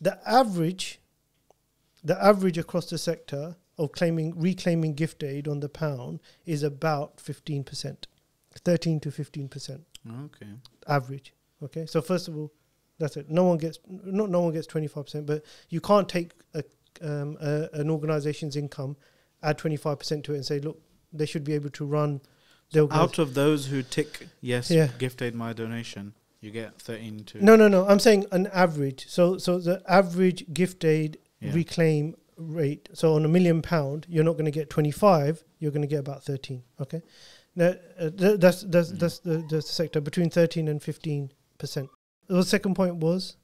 The 0.00 0.18
average, 0.28 1.00
the 2.04 2.22
average 2.22 2.58
across 2.58 2.90
the 2.90 2.98
sector 2.98 3.56
of 3.78 3.92
claiming 3.92 4.38
reclaiming 4.38 4.94
gift 4.94 5.22
aid 5.22 5.48
on 5.48 5.60
the 5.60 5.68
pound 5.68 6.20
is 6.44 6.62
about 6.62 7.18
fifteen 7.18 7.64
percent, 7.64 8.06
thirteen 8.60 9.00
to 9.00 9.10
fifteen 9.10 9.48
percent 9.48 9.82
okay. 10.24 10.46
average. 10.88 11.34
Okay, 11.62 11.86
so 11.86 12.00
first 12.02 12.28
of 12.28 12.36
all, 12.36 12.52
that's 12.98 13.16
it. 13.16 13.30
No 13.30 13.44
one 13.44 13.58
gets 13.58 13.78
not 13.88 14.30
no 14.30 14.40
one 14.40 14.52
gets 14.52 14.66
twenty 14.66 14.86
five 14.88 15.04
percent, 15.04 15.26
but 15.26 15.44
you 15.68 15.80
can't 15.80 16.08
take 16.08 16.32
a, 16.54 16.62
um, 17.00 17.36
a, 17.40 17.68
an 17.74 17.90
organization's 17.90 18.56
income, 18.56 18.96
add 19.42 19.58
twenty 19.58 19.76
five 19.76 19.98
percent 19.98 20.24
to 20.24 20.32
it, 20.32 20.36
and 20.36 20.46
say, 20.46 20.60
look, 20.60 20.80
they 21.12 21.26
should 21.26 21.44
be 21.44 21.52
able 21.54 21.70
to 21.70 21.84
run. 21.84 22.20
their 22.72 22.86
organi- 22.86 22.92
Out 22.96 23.18
of 23.18 23.34
those 23.34 23.66
who 23.66 23.82
tick 23.82 24.28
yes, 24.40 24.70
Yeah. 24.70 24.88
gift 24.98 25.22
aid 25.22 25.34
my 25.34 25.52
donation, 25.52 26.14
you 26.40 26.50
get 26.50 26.80
thirteen 26.80 27.24
to 27.24 27.44
no, 27.44 27.54
no, 27.56 27.68
no. 27.68 27.86
I'm 27.86 27.98
saying 28.00 28.26
an 28.32 28.46
average. 28.48 29.06
So, 29.08 29.38
so 29.38 29.58
the 29.58 29.82
average 29.88 30.52
gift 30.52 30.84
aid 30.84 31.18
Yeah. 31.40 31.52
reclaim 31.54 32.16
rate. 32.36 32.88
So 32.92 33.14
on 33.14 33.24
a 33.24 33.28
million 33.28 33.62
pound, 33.62 34.06
you're 34.08 34.24
not 34.24 34.32
going 34.32 34.46
to 34.46 34.50
get 34.50 34.68
twenty 34.70 34.90
five. 34.90 35.44
You're 35.58 35.70
going 35.70 35.82
to 35.82 35.88
get 35.88 36.00
about 36.00 36.24
thirteen. 36.24 36.64
Okay, 36.80 37.02
now 37.54 37.74
uh, 37.98 38.10
th- 38.10 38.40
that's 38.40 38.62
that's 38.62 38.92
Mm. 38.92 38.98
that's 38.98 39.18
the, 39.20 39.44
the 39.48 39.62
sector 39.62 40.00
between 40.00 40.30
thirteen 40.30 40.68
and 40.68 40.82
fifteen 40.82 41.30
percent. 41.58 41.88
The 42.28 42.42
second 42.44 42.74
point 42.74 42.96
was 42.96 43.36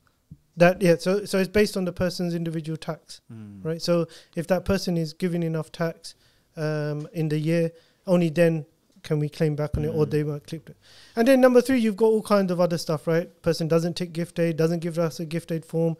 that 0.57 0.81
yeah. 0.83 0.97
So 0.99 1.25
so 1.25 1.39
it's 1.39 1.49
based 1.49 1.77
on 1.77 1.85
the 1.85 1.93
person's 1.93 2.35
individual 2.35 2.77
tax. 2.77 3.21
Mm. 3.33 3.65
right? 3.65 3.83
So 3.83 4.07
if 4.37 4.47
that 4.49 4.65
person 4.65 4.97
is 4.97 5.13
giving 5.13 5.43
enough 5.43 5.71
tax 5.73 6.15
um, 6.57 7.07
in 7.13 7.29
the 7.29 7.39
year, 7.39 7.71
only 8.07 8.31
then 8.31 8.67
can 9.03 9.21
we 9.21 9.29
claim 9.29 9.55
back 9.55 9.77
on 9.77 9.85
it, 9.85 9.89
or 9.95 10.07
Mm. 10.07 10.11
they 10.11 10.23
might 10.25 10.45
clip 10.47 10.69
it. 10.69 10.77
And 11.15 11.29
then 11.29 11.41
number 11.41 11.61
three, 11.61 11.79
you've 11.79 11.97
got 11.97 12.07
all 12.07 12.23
kinds 12.23 12.51
of 12.51 12.61
other 12.61 12.77
stuff, 12.79 13.07
right? 13.07 13.31
Person 13.43 13.69
doesn't 13.69 13.95
take 13.97 14.13
gift 14.13 14.39
aid, 14.41 14.57
doesn't 14.57 14.81
give 14.81 14.99
us 14.99 15.21
a 15.21 15.25
gift 15.25 15.53
aid 15.53 15.65
form, 15.65 15.97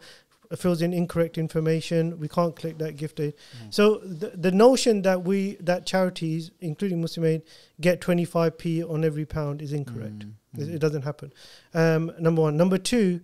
fills 0.57 0.81
in 0.81 0.93
incorrect 0.93 1.37
information. 1.37 2.19
We 2.19 2.27
can't 2.27 2.55
click 2.55 2.79
that 2.79 2.95
gift 2.95 3.19
aid. 3.19 3.35
Mm. 3.63 3.73
So 3.73 3.97
the, 3.97 4.29
the 4.29 4.51
notion 4.51 5.03
that 5.03 5.23
we 5.23 5.57
that 5.59 5.85
charities, 5.85 6.49
including 6.59 7.01
Muslim 7.01 7.25
Aid, 7.25 7.41
get 7.79 8.01
25p 8.01 8.89
on 8.89 9.05
every 9.05 9.25
pound 9.25 9.61
is 9.61 9.73
incorrect. 9.73 10.19
Mm, 10.19 10.33
It, 10.57 10.67
mm. 10.67 10.73
it 10.75 10.79
doesn't 10.79 11.03
happen. 11.03 11.31
Um, 11.73 12.11
number 12.19 12.41
one. 12.41 12.57
Number 12.57 12.79
two, 12.79 13.21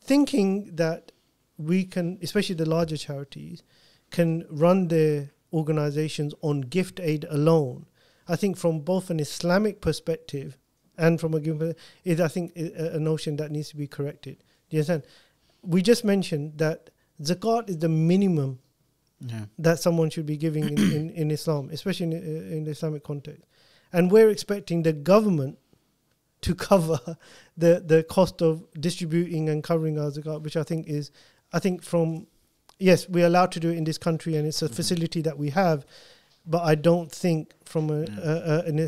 thinking 0.00 0.74
that 0.76 1.12
we 1.58 1.84
can, 1.84 2.18
especially 2.22 2.54
the 2.54 2.68
larger 2.68 2.96
charities, 2.96 3.62
can 4.10 4.46
run 4.48 4.88
their 4.88 5.32
organizations 5.52 6.34
on 6.40 6.62
gift 6.62 6.98
aid 7.00 7.26
alone. 7.28 7.86
I 8.26 8.36
think 8.36 8.56
from 8.56 8.80
both 8.80 9.10
an 9.10 9.20
Islamic 9.20 9.80
perspective 9.82 10.56
and 10.96 11.20
from 11.20 11.34
a 11.34 11.40
given 11.40 11.74
is 12.04 12.20
I 12.20 12.28
think 12.28 12.52
a, 12.56 12.96
a 12.96 12.98
notion 12.98 13.36
that 13.36 13.50
needs 13.50 13.68
to 13.70 13.76
be 13.76 13.86
corrected. 13.86 14.38
Do 14.70 14.76
you 14.76 14.78
understand? 14.78 15.04
We 15.66 15.82
just 15.82 16.04
mentioned 16.04 16.58
that 16.58 16.90
zakat 17.22 17.68
is 17.70 17.78
the 17.78 17.88
minimum 17.88 18.58
Yeah. 19.20 19.46
that 19.58 19.78
someone 19.78 20.10
should 20.10 20.26
be 20.26 20.36
giving 20.36 20.64
in, 20.68 20.78
in, 20.78 21.10
in 21.10 21.30
Islam, 21.30 21.70
especially 21.72 22.06
in, 22.06 22.12
in 22.56 22.64
the 22.64 22.72
Islamic 22.72 23.02
context. 23.04 23.44
And 23.92 24.10
we're 24.10 24.28
expecting 24.30 24.82
the 24.82 24.92
government 24.92 25.58
to 26.42 26.54
cover 26.70 26.98
the, 27.56 27.82
the 27.86 28.02
cost 28.02 28.42
of 28.42 28.66
distributing 28.78 29.48
and 29.48 29.62
covering 29.62 29.98
our 29.98 30.10
zakat, 30.10 30.42
which 30.42 30.56
I 30.56 30.62
think 30.64 30.86
is, 30.88 31.10
I 31.52 31.58
think 31.60 31.82
from, 31.82 32.26
yes, 32.78 33.08
we're 33.08 33.26
allowed 33.26 33.52
to 33.52 33.60
do 33.60 33.70
it 33.70 33.78
in 33.78 33.84
this 33.84 33.98
country 33.98 34.36
and 34.36 34.46
it's 34.46 34.60
a 34.62 34.68
Mhm. 34.68 34.74
facility 34.74 35.22
that 35.22 35.38
we 35.38 35.50
have, 35.50 35.86
but 36.44 36.62
I 36.62 36.74
don't 36.74 37.10
think 37.10 37.54
from 37.64 37.88
a, 37.90 38.00
Yeah. 38.00 38.18
a, 38.22 38.32
a, 38.54 38.58
an, 38.70 38.78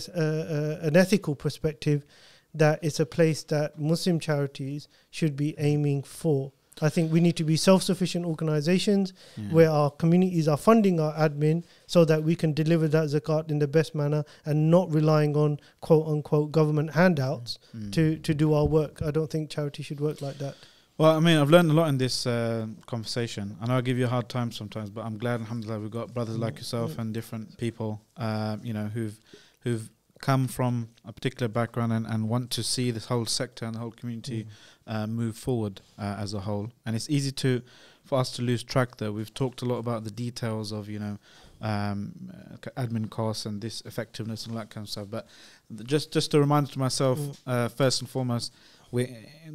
an 0.89 0.97
ethical 0.97 1.35
perspective 1.35 2.05
that 2.53 2.79
it's 2.83 3.01
a 3.01 3.07
place 3.07 3.43
that 3.45 3.79
Muslim 3.79 4.19
charities 4.21 4.89
should 5.11 5.35
be 5.37 5.55
aiming 5.59 6.03
for. 6.03 6.53
I 6.83 6.89
think 6.91 7.11
we 7.13 7.21
need 7.21 7.37
to 7.37 7.45
be 7.45 7.57
self-sufficient 7.57 8.25
organizations 8.27 9.13
Yeah. 9.37 9.45
where 9.51 9.71
our 9.71 9.91
communities 9.91 10.47
are 10.49 10.57
funding 10.59 11.01
our 11.01 11.15
admin 11.15 11.65
so 11.87 12.05
that 12.05 12.23
we 12.23 12.35
can 12.37 12.53
deliver 12.53 12.87
that 12.89 13.09
zakat 13.09 13.51
in 13.51 13.59
the 13.59 13.67
best 13.69 13.95
manner 13.95 14.25
and 14.45 14.71
not 14.71 14.93
relying 14.93 15.37
on 15.37 15.59
quote 15.81 16.07
unquote 16.07 16.53
government 16.53 16.91
handouts 16.93 17.59
Mm. 17.75 17.93
to, 17.93 18.17
to 18.19 18.35
do 18.35 18.53
our 18.53 18.67
work. 18.67 19.01
I 19.03 19.11
don't 19.11 19.31
think 19.31 19.51
charity 19.51 19.83
should 19.83 20.01
work 20.01 20.21
like 20.21 20.39
that. 20.39 20.55
Well, 20.99 21.15
I 21.15 21.21
mean, 21.21 21.37
I've 21.37 21.51
learned 21.51 21.71
a 21.71 21.75
lot 21.75 21.89
in 21.89 21.99
this 21.99 22.27
uh, 22.27 22.67
conversation. 22.87 23.57
I 23.61 23.67
know 23.67 23.77
I 23.77 23.81
give 23.83 23.99
you 23.99 24.07
a 24.07 24.09
hard 24.09 24.29
time 24.31 24.51
sometimes, 24.51 24.89
but 24.89 25.05
I'm 25.05 25.19
glad, 25.19 25.41
alhamdulillah, 25.41 25.81
we've 25.81 25.91
got 25.91 26.15
brothers 26.15 26.39
like 26.39 26.55
Mm, 26.55 26.59
yourself 26.59 26.93
mm. 26.93 26.99
and 27.01 27.13
different 27.15 27.59
people, 27.59 28.01
uh, 28.17 28.57
you 28.63 28.73
know, 28.73 28.87
who've 28.87 29.19
who've 29.61 29.91
come 30.23 30.49
from 30.49 30.89
a 31.05 31.13
particular 31.13 31.49
background 31.49 31.93
and, 31.93 32.07
and 32.07 32.27
want 32.31 32.51
to 32.51 32.63
see 32.63 32.91
this 32.91 33.07
whole 33.07 33.27
sector 33.27 33.67
and 33.67 33.75
the 33.75 33.79
whole 33.79 33.91
community 33.91 34.47
uh, 34.87 35.07
move 35.07 35.37
forward 35.37 35.81
uh, 35.99 36.17
as 36.19 36.35
a 36.35 36.41
whole. 36.41 36.71
And 36.85 36.95
it's 36.97 37.09
easy 37.11 37.33
to 37.33 37.63
for 38.05 38.19
us 38.19 38.31
to 38.37 38.43
lose 38.43 38.63
track. 38.63 38.97
Though 38.99 39.13
we've 39.13 39.33
talked 39.35 39.63
a 39.63 39.65
lot 39.65 39.79
about 39.79 40.05
the 40.05 40.11
details 40.11 40.73
of 40.73 40.89
you 40.89 40.99
know 40.99 41.19
um, 41.61 42.13
uh, 42.33 42.71
admin 42.81 43.11
costs 43.11 43.47
and 43.47 43.61
this 43.61 43.81
effectiveness 43.83 44.45
and 44.47 44.55
all 44.55 44.59
that 44.61 44.71
kind 44.71 44.85
of 44.85 44.91
stuff. 44.91 45.09
But 45.11 45.27
th- 45.75 45.87
just 45.89 46.13
just 46.13 46.35
a 46.35 46.41
reminder 46.41 46.71
to 46.73 46.79
myself, 46.79 47.19
Mm. 47.19 47.37
uh, 47.47 47.69
first 47.69 48.01
and 48.01 48.09
foremost, 48.11 48.53
we 48.93 49.07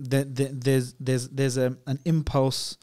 th- 0.09 0.35
th- 0.35 0.51
there's 0.53 0.93
there's 0.99 1.29
there's 1.29 1.57
a, 1.57 1.77
an 1.87 1.99
impulse. 2.05 2.77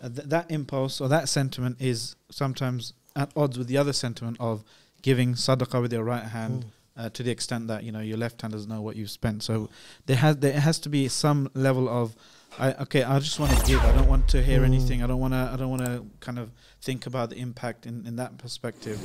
Uh, 0.00 0.08
th- 0.08 0.28
that 0.28 0.48
impulse 0.50 1.00
or 1.00 1.08
that 1.08 1.28
sentiment 1.28 1.76
is 1.80 2.14
sometimes 2.30 2.92
at 3.16 3.32
odds 3.34 3.58
with 3.58 3.66
the 3.66 3.76
other 3.76 3.92
sentiment 3.92 4.36
of 4.38 4.62
giving 5.02 5.34
sadaqah 5.34 5.82
with 5.82 5.92
your 5.92 6.04
right 6.04 6.22
hand 6.26 6.64
Mm. 6.64 6.70
Uh, 6.98 7.08
to 7.10 7.22
the 7.22 7.30
extent 7.30 7.68
that 7.68 7.84
you 7.84 7.92
know 7.92 8.00
your 8.00 8.18
left 8.18 8.42
hand 8.42 8.52
doesn't 8.52 8.68
know 8.68 8.82
what 8.82 8.96
you've 8.96 9.10
spent. 9.10 9.42
So 9.42 9.68
there 10.06 10.16
has 10.16 10.36
there 10.38 10.58
has 10.60 10.78
to 10.80 10.88
be 10.88 11.08
some 11.08 11.48
level 11.54 11.88
of, 11.88 12.14
I 12.58 12.72
okay, 12.84 13.02
I 13.04 13.18
just 13.20 13.38
want 13.40 13.52
to 13.58 13.66
give. 13.66 13.80
I 13.80 13.92
don't 13.92 14.08
want 14.08 14.28
to 14.28 14.42
hear 14.42 14.60
Mm. 14.60 14.64
anything. 14.72 15.02
I 15.02 15.06
don't 15.06 15.20
want 15.20 15.34
to. 15.34 15.50
I 15.52 15.56
don't 15.56 15.70
want 15.70 15.84
to 15.84 16.04
kind 16.20 16.38
of 16.38 16.50
think 16.82 17.06
about 17.06 17.30
the 17.30 17.36
impact 17.36 17.86
in, 17.86 18.06
in 18.06 18.16
that 18.16 18.36
perspective. 18.38 18.98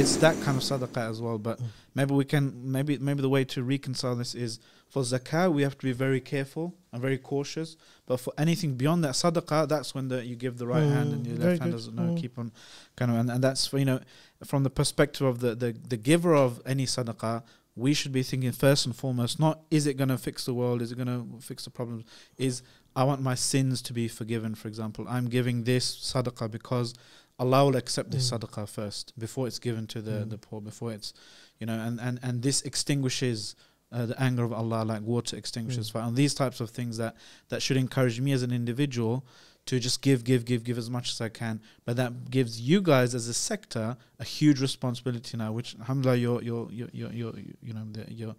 It's 0.00 0.16
that 0.16 0.40
kind 0.44 0.56
of 0.56 0.62
sadaqah 0.62 1.10
as 1.10 1.20
well. 1.20 1.38
But 1.38 1.58
Mm. 1.58 1.66
maybe 1.94 2.14
we 2.14 2.24
can 2.24 2.44
maybe 2.76 2.98
maybe 2.98 3.22
the 3.22 3.28
way 3.36 3.44
to 3.54 3.62
reconcile 3.62 4.14
this 4.16 4.34
is 4.34 4.58
for 4.90 5.02
zakah 5.02 5.50
we 5.50 5.62
have 5.62 5.76
to 5.78 5.86
be 5.86 5.92
very 5.92 6.20
careful 6.20 6.74
and 6.92 7.00
very 7.00 7.16
cautious. 7.18 7.76
But 8.06 8.18
for 8.20 8.32
anything 8.36 8.74
beyond 8.74 9.04
that 9.04 9.14
sadaqah, 9.14 9.66
that's 9.68 9.94
when 9.94 10.08
the, 10.08 10.22
you 10.26 10.36
give 10.36 10.58
the 10.58 10.66
right 10.66 10.82
hand 10.96 11.12
and 11.14 11.24
Mm, 11.24 11.28
your 11.28 11.36
very 11.38 11.50
left 11.52 11.62
hand 11.62 11.70
good. 11.72 11.76
doesn't 11.78 11.94
know. 11.96 12.10
Mm. 12.12 12.20
Keep 12.20 12.38
on 12.38 12.52
kind 12.96 13.10
of 13.10 13.16
and, 13.16 13.30
and 13.30 13.42
that's 13.44 13.66
for 13.66 13.78
you 13.78 13.86
know 13.86 14.00
from 14.44 14.62
the 14.64 14.70
perspective 14.70 15.26
of 15.26 15.40
the, 15.40 15.54
the, 15.54 15.72
the 15.88 15.96
giver 15.96 16.34
of 16.34 16.60
any 16.66 16.86
sadaqah, 16.86 17.42
we 17.74 17.94
should 17.94 18.12
be 18.12 18.22
thinking 18.22 18.52
first 18.52 18.84
and 18.86 18.94
foremost, 18.94 19.40
not 19.40 19.60
is 19.70 19.86
it 19.86 19.94
going 19.96 20.08
to 20.10 20.18
fix 20.18 20.44
the 20.44 20.52
world, 20.54 20.82
is 20.82 20.92
it 20.92 20.96
going 20.96 21.08
to 21.08 21.40
fix 21.40 21.64
the 21.64 21.70
problems, 21.70 22.04
is 22.36 22.62
I 22.94 23.04
want 23.04 23.22
my 23.22 23.34
sins 23.34 23.80
to 23.82 23.92
be 23.94 24.08
forgiven, 24.08 24.54
for 24.54 24.68
example. 24.68 25.06
I'm 25.08 25.26
giving 25.28 25.64
this 25.64 25.96
sadaqah 25.96 26.50
because 26.50 26.94
Allah 27.38 27.64
will 27.64 27.76
accept 27.76 28.10
this 28.10 28.30
Mm. 28.30 28.38
sadaqah 28.40 28.68
first 28.68 29.18
before 29.18 29.46
it's 29.46 29.58
given 29.58 29.86
to 29.88 30.02
the, 30.02 30.10
Mm. 30.26 30.30
the 30.30 30.38
poor, 30.38 30.60
before 30.60 30.92
it's, 30.92 31.14
you 31.58 31.66
know, 31.66 31.78
and, 31.78 31.98
and, 32.00 32.20
and 32.22 32.42
this 32.42 32.60
extinguishes 32.62 33.56
uh, 33.90 34.06
the 34.06 34.18
anger 34.22 34.42
of 34.42 34.52
Allah 34.54 34.84
like 34.84 35.02
water 35.02 35.36
extinguishes 35.36 35.88
Mm. 35.88 35.92
fire. 35.92 36.02
And 36.04 36.16
these 36.16 36.34
types 36.34 36.60
of 36.60 36.70
things 36.70 36.96
that, 36.98 37.14
that 37.48 37.60
should 37.62 37.76
encourage 37.76 38.20
me 38.20 38.32
as 38.32 38.42
an 38.42 38.50
individual 38.52 39.24
to 39.66 39.78
just 39.78 40.02
give, 40.02 40.24
give, 40.24 40.44
give, 40.44 40.64
give 40.64 40.78
as 40.78 40.90
much 40.90 41.10
as 41.10 41.20
I 41.20 41.28
can. 41.28 41.60
But 41.84 41.96
that 41.96 42.30
gives 42.30 42.60
you 42.60 42.80
guys 42.80 43.14
as 43.14 43.28
a 43.28 43.34
sector 43.34 43.96
a 44.18 44.24
huge 44.24 44.60
responsibility 44.60 45.36
now, 45.36 45.52
which 45.52 45.76
alhamdulillah 45.80 46.18
you're 46.18 46.42
you're 46.42 46.68
you're 46.70 46.88
you're, 46.92 47.12
you're 47.12 47.34
you 47.62 47.72
know 47.74 47.84
the, 47.90 48.12
you're 48.12 48.34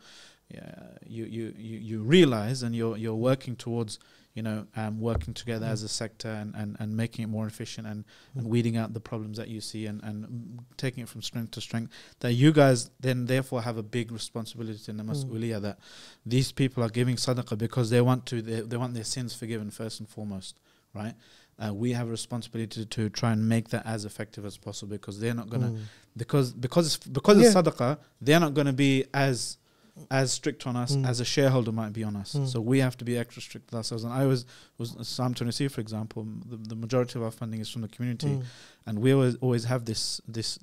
yeah, 0.50 0.76
you, 1.08 1.26
you 1.26 1.54
you 1.58 1.80
you 1.80 2.02
realize 2.02 2.64
and 2.64 2.76
you're 2.76 2.98
you're 2.98 3.16
working 3.16 3.56
towards 3.56 4.00
you 4.34 4.42
know, 4.42 4.66
um, 4.76 5.00
working 5.00 5.34
together 5.34 5.66
as 5.66 5.84
a 5.84 5.88
sector 5.88 6.28
and, 6.28 6.56
and, 6.56 6.76
and 6.80 6.98
making 6.98 7.24
it 7.24 7.28
more 7.28 7.46
efficient 7.46 7.86
and, 7.86 8.04
and 8.36 8.48
weeding 8.48 8.78
out 8.78 8.94
the 8.94 9.00
problems 9.00 9.38
that 9.38 9.48
you 9.48 9.62
see 9.62 9.86
and, 9.86 10.04
and 10.04 10.26
mm, 10.26 10.64
taking 10.76 11.04
it 11.04 11.10
from 11.10 11.22
strength 11.22 11.52
to 11.52 11.62
strength. 11.62 11.94
That 12.22 12.34
you 12.34 12.52
guys 12.52 12.90
then 13.00 13.28
therefore 13.28 13.62
have 13.62 13.78
a 13.78 13.84
big 13.84 14.12
responsibility 14.12 14.90
in 14.90 14.98
the 14.98 15.04
mas'uliyah 15.04 15.62
that 15.62 15.78
these 16.26 16.52
people 16.52 16.84
are 16.84 16.90
giving 16.90 17.16
sadaqah 17.16 17.58
because 17.58 17.92
they 17.92 18.02
want 18.02 18.26
to 18.28 18.42
they, 18.42 18.62
they 18.62 18.78
want 18.78 18.96
their 18.96 19.04
sins 19.04 19.36
forgiven 19.36 19.70
first 19.70 20.00
and 20.00 20.10
foremost, 20.10 20.60
right? 20.94 21.14
Uh, 21.64 21.74
we 21.74 21.92
have 21.94 22.08
a 22.08 22.12
responsibility 22.12 22.82
to, 22.82 22.86
to 22.86 23.10
try 23.10 23.32
and 23.32 23.48
make 23.48 23.70
that 23.70 23.86
as 23.86 24.06
effective 24.06 24.46
as 24.46 24.58
possible 24.58 24.92
because 24.92 25.20
they're 25.20 25.34
not 25.36 25.50
gonna 25.50 25.70
Mm. 25.70 25.80
because 26.18 26.52
because 26.54 26.88
it's, 26.96 26.98
because 27.08 27.38
it's 27.38 27.54
Yeah. 27.54 27.62
sadaqah 27.62 27.98
they're 28.22 28.40
not 28.40 28.54
going 28.54 28.68
to 28.68 28.74
be 28.74 29.06
as 29.14 29.58
as 30.10 30.32
strict 30.32 30.66
on 30.66 30.76
us 30.76 30.96
Mm. 30.96 31.06
as 31.08 31.20
a 31.20 31.26
shareholder 31.26 31.72
might 31.72 31.94
be 31.94 32.04
on 32.04 32.16
us 32.16 32.34
Mm. 32.34 32.48
so 32.48 32.60
we 32.60 32.80
have 32.80 32.98
to 32.98 33.06
be 33.06 33.16
extra 33.16 33.42
strict 33.44 33.68
with 33.68 33.76
ourselves 33.76 34.04
and 34.04 34.12
I 34.12 34.26
was 34.26 34.46
was 34.80 34.96
Islam 34.96 35.36
21C 35.36 35.70
for 35.70 35.82
example 35.82 36.26
the, 36.50 36.58
the 36.58 36.76
majority 36.76 37.20
of 37.20 37.24
our 37.24 37.32
funding 37.32 37.60
is 37.62 37.70
from 37.70 37.84
the 37.84 37.88
community 37.88 38.28
Mm. 38.38 38.44
and 38.88 39.00
we 39.00 39.14
always 39.14 39.36
always 39.36 39.66
have 39.66 39.86
this 39.86 40.20
this 40.28 40.58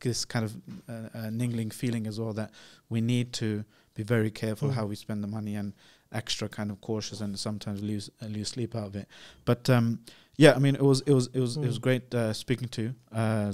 this 0.00 0.24
kind 0.24 0.44
of 0.44 0.56
uh, 0.88 1.08
uh, 1.18 1.30
niggling 1.30 1.70
feeling 1.72 2.06
as 2.06 2.20
well 2.20 2.32
that 2.34 2.52
we 2.88 3.00
need 3.00 3.32
to 3.32 3.64
be 3.94 4.04
very 4.04 4.30
careful 4.30 4.68
Mm. 4.68 4.74
how 4.74 4.86
we 4.86 4.94
spend 4.94 5.24
the 5.24 5.28
money 5.38 5.56
and 5.56 5.72
extra 6.12 6.48
kind 6.48 6.70
of 6.70 6.80
cautious 6.80 7.20
and 7.20 7.38
sometimes 7.38 7.82
lose 7.82 8.10
uh, 8.22 8.26
lose 8.26 8.48
sleep 8.48 8.74
out 8.74 8.86
of 8.86 8.96
it 8.96 9.08
but 9.44 9.68
um 9.70 9.98
yeah 10.36 10.52
I 10.54 10.58
mean 10.58 10.74
it 10.74 10.82
was 10.82 11.00
it 11.02 11.12
was 11.12 11.28
it 11.32 11.40
was 11.40 11.56
it 11.56 11.66
was 11.66 11.78
Mm. 11.78 11.82
great 11.82 12.14
uh, 12.14 12.32
speaking 12.32 12.68
to 12.68 12.82
you 12.82 12.94
uh 13.12 13.52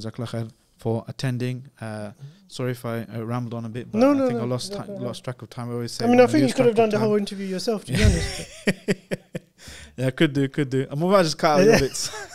for 0.78 1.04
attending 1.06 1.68
uh 1.80 2.10
sorry 2.48 2.72
if 2.72 2.84
I 2.84 3.02
uh, 3.14 3.24
rambled 3.24 3.54
on 3.54 3.64
a 3.64 3.68
bit 3.68 3.90
but 3.90 3.98
No, 3.98 4.10
I 4.10 4.14
no, 4.14 4.26
think 4.28 4.40
I 4.40 4.44
lost 4.44 4.72
no, 4.72 4.78
no, 4.78 4.94
no. 4.98 5.04
lost 5.06 5.22
track 5.24 5.40
of 5.42 5.48
time 5.48 5.70
I 5.70 5.74
always 5.74 5.92
say 5.92 6.04
I 6.04 6.08
mean, 6.08 6.20
I 6.20 6.26
think 6.26 6.48
you 6.48 6.54
could 6.54 6.66
have 6.66 6.74
done 6.74 6.90
the 6.90 6.98
whole 6.98 7.16
interview 7.16 7.46
yourself, 7.46 7.84
to 7.84 7.92
be 7.92 8.02
honest. 8.08 8.50
yeah, 9.96 10.10
could 10.10 10.32
do, 10.32 10.48
could 10.48 10.70
do. 10.70 10.86
I'm 10.90 11.00
about 11.02 11.18
to 11.18 11.22
just 11.24 11.38
cut 11.38 11.60
out 11.60 11.64
little 11.64 11.80
bits. 11.80 12.10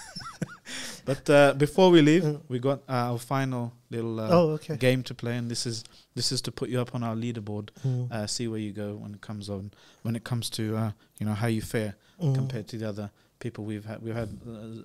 but 1.07 1.29
uh, 1.29 1.53
before 1.65 1.89
we 1.89 2.01
leave, 2.01 2.23
Mm. 2.23 2.41
we 2.49 2.59
got 2.59 2.79
uh, 2.87 3.11
our 3.11 3.17
final 3.19 3.71
little 3.89 4.19
uh, 4.19 4.27
oh, 4.29 4.49
okay. 4.57 4.75
game 4.77 5.01
to 5.03 5.13
play, 5.15 5.35
and 5.37 5.49
this 5.49 5.65
is 5.65 5.83
this 6.15 6.31
is 6.31 6.41
to 6.41 6.51
put 6.51 6.69
you 6.69 6.79
up 6.81 6.93
on 6.93 7.01
our 7.03 7.15
leaderboard. 7.15 7.69
Mm. 7.85 8.11
Uh, 8.11 8.27
see 8.27 8.47
where 8.47 8.59
you 8.59 8.73
go 8.73 8.89
when 9.01 9.13
it 9.13 9.21
comes 9.21 9.49
on 9.49 9.71
when 10.03 10.15
it 10.15 10.23
comes 10.23 10.49
to 10.51 10.63
uh, 10.77 10.91
you 11.19 11.25
know 11.25 11.33
how 11.33 11.47
you 11.47 11.61
fare 11.61 11.95
Mm. 12.21 12.33
compared 12.35 12.67
to 12.67 12.77
the 12.77 12.87
other 12.89 13.09
people 13.39 13.63
we've 13.63 13.85
had. 13.85 14.01
We've 14.01 14.15
had 14.15 14.29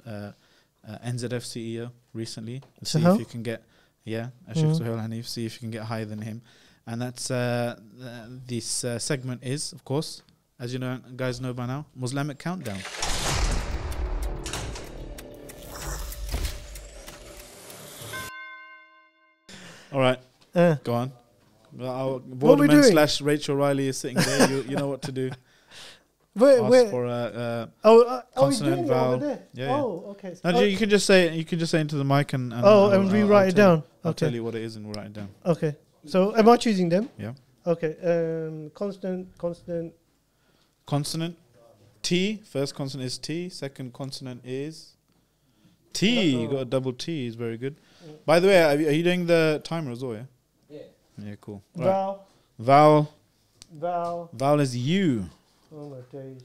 uh, 0.07 0.33
NZF 1.05 1.45
CEO 1.53 1.91
recently. 2.13 2.63
See 2.83 2.99
if 3.01 3.19
you 3.19 3.25
can 3.25 3.43
get 3.43 3.63
yeah, 4.05 4.29
Sheikh 4.55 4.65
Mm. 4.67 4.79
Suhail 4.79 4.99
Hanif. 5.01 5.27
See 5.27 5.47
if 5.47 5.55
you 5.55 5.61
can 5.61 5.71
get 5.71 5.85
higher 5.85 6.05
than 6.05 6.21
him. 6.21 6.43
And 6.87 7.01
that's 7.01 7.31
uh, 7.31 7.77
th- 7.99 8.41
this 8.47 8.85
uh, 8.85 8.99
segment 8.99 9.43
is 9.45 9.73
of 9.73 9.85
course, 9.85 10.23
as 10.59 10.73
you 10.73 10.79
know, 10.79 10.99
guys 11.17 11.41
know 11.41 11.53
by 11.55 11.67
now, 11.67 11.87
Muslimic 11.95 12.39
countdown. 12.39 12.81
All 19.93 20.01
right, 20.01 20.19
Uh, 20.55 20.77
go 20.85 20.95
on. 20.95 21.13
Well, 21.73 21.91
Our 21.91 22.19
we 22.19 22.35
Waterman 22.37 22.71
doing? 22.71 22.83
slash 22.93 23.21
Rachel 23.21 23.57
Riley 23.57 23.89
is 23.89 23.97
sitting 23.99 24.19
there. 24.19 24.51
you, 24.51 24.63
you 24.63 24.77
know 24.77 24.89
what 24.89 25.03
to 25.03 25.13
do. 25.13 25.31
where, 26.35 26.61
Ask 26.61 26.71
where? 26.71 26.91
for 26.91 27.05
a. 27.07 27.11
Uh, 27.11 27.67
oh, 27.85 28.03
uh, 28.03 28.23
oh, 28.37 28.41
consonant 28.41 28.81
it 28.83 28.89
vowel. 28.89 29.21
Yeah, 29.23 29.37
yeah. 29.55 29.75
Oh, 29.77 30.05
okay. 30.11 30.35
no, 30.45 30.51
oh, 30.57 30.61
you 30.61 30.77
can 30.77 30.91
just 30.91 31.07
say 31.07 31.35
you 31.35 31.45
can 31.45 31.59
just 31.59 31.71
say 31.73 31.81
into 31.81 31.97
the 31.97 32.05
mic 32.05 32.33
and, 32.35 32.53
and 32.53 32.63
oh, 32.65 32.91
I'll- 32.91 33.01
and 33.01 33.11
rewrite 33.13 33.49
it 33.49 33.57
tell 33.57 33.77
down. 33.77 33.85
I'll 34.05 34.15
tell 34.15 34.29
Okay. 34.29 34.35
you 34.37 34.45
what 34.45 34.55
it 34.55 34.63
is 34.63 34.77
and 34.77 34.85
we'll 34.87 34.95
write 34.95 35.07
it 35.07 35.13
down. 35.15 35.29
Okay. 35.47 35.77
So, 36.05 36.37
am 36.37 36.49
I 36.49 36.57
choosing 36.57 36.89
them? 36.89 37.09
Yeah. 37.17 37.33
Okay. 37.67 37.97
Um, 38.03 38.71
constant, 38.75 39.37
constant. 39.39 39.95
Consonant 40.85 41.37
T. 42.03 42.43
First 42.45 42.75
consonant 42.75 43.07
is 43.07 43.19
T. 43.19 43.49
Second 43.49 43.93
consonant 43.93 44.41
is 44.45 44.97
T. 45.93 46.41
You 46.41 46.49
got 46.49 46.57
a 46.61 46.65
double 46.65 46.93
T. 46.93 47.27
Is 47.27 47.37
very 47.37 47.57
good. 47.57 47.77
By 48.27 48.41
the 48.41 48.49
way, 48.49 48.63
are 48.63 48.75
you, 48.77 48.89
are 48.89 48.93
you 48.93 49.03
doing 49.03 49.27
the 49.27 49.61
timer 49.65 49.91
as 49.93 50.03
well? 50.05 50.15
Yeah. 50.15 50.23
Yeah. 50.69 50.81
Yeah. 51.19 51.35
Cool. 51.41 51.63
Right. 51.77 51.85
Vowel, 51.87 52.27
Vowel. 52.59 53.15
vowel. 53.73 54.31
Vowel 54.33 54.61
is 54.61 54.77
U. 54.77 55.29
Oh 55.75 55.89
my 55.91 55.97
days. 56.19 56.43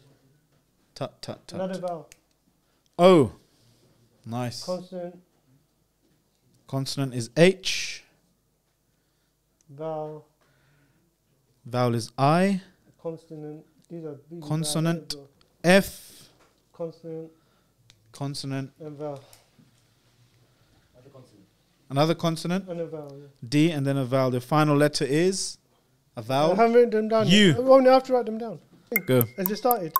Tut 0.96 1.22
tut 1.22 1.48
tut. 1.48 1.60
Another 1.62 1.80
vowel. 1.80 2.10
O. 3.00 3.06
Oh, 3.06 3.32
nice. 4.26 4.64
Consonant. 4.64 5.20
Consonant 6.68 7.14
is 7.14 7.30
H. 7.38 8.04
vowel, 9.70 10.26
Vowel 11.66 11.96
is 11.96 12.12
I. 12.18 12.62
consonant. 13.02 13.64
These 13.90 14.04
are 14.06 14.18
really 14.30 14.42
Consonant. 14.48 15.16
F. 15.64 16.30
Consonant 16.74 17.32
Consonant. 18.12 18.72
and 18.80 18.98
vowel. 18.98 19.22
Another 21.89 22.15
consonant. 22.15 22.68
And 22.68 22.81
a 22.81 22.85
vowel. 22.85 23.18
Yeah. 23.18 23.27
D 23.47 23.72
and 23.72 23.85
then 23.85 23.97
a 23.97 24.05
vowel. 24.05 24.30
The 24.31 24.41
final 24.41 24.76
letter 24.76 25.05
is 25.05 25.57
a 26.15 26.22
vowel. 26.22 26.51
I 26.51 26.55
haven't 26.55 26.73
written 26.73 26.89
them 26.89 27.07
down. 27.07 27.27
You. 27.27 27.47
Yet. 27.47 27.59
I 27.59 27.61
only 27.61 27.89
have 27.89 28.03
to 28.03 28.14
write 28.14 28.26
them 28.26 28.38
down. 28.38 28.59
Go. 29.05 29.23
Has 29.38 29.49
it 29.49 29.57
started? 29.57 29.93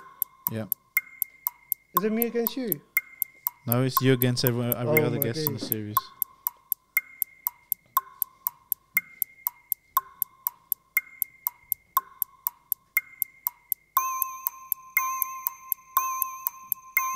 Yeah. 0.50 0.64
Is 1.98 2.04
it 2.04 2.12
me 2.12 2.26
against 2.26 2.56
you? 2.56 2.80
No, 3.66 3.82
it's 3.82 4.00
you 4.00 4.12
against 4.12 4.44
every, 4.44 4.64
every 4.64 5.00
Oh 5.00 5.06
other 5.06 5.18
guest 5.18 5.46
in 5.46 5.54
the 5.54 5.58
series. 5.58 5.96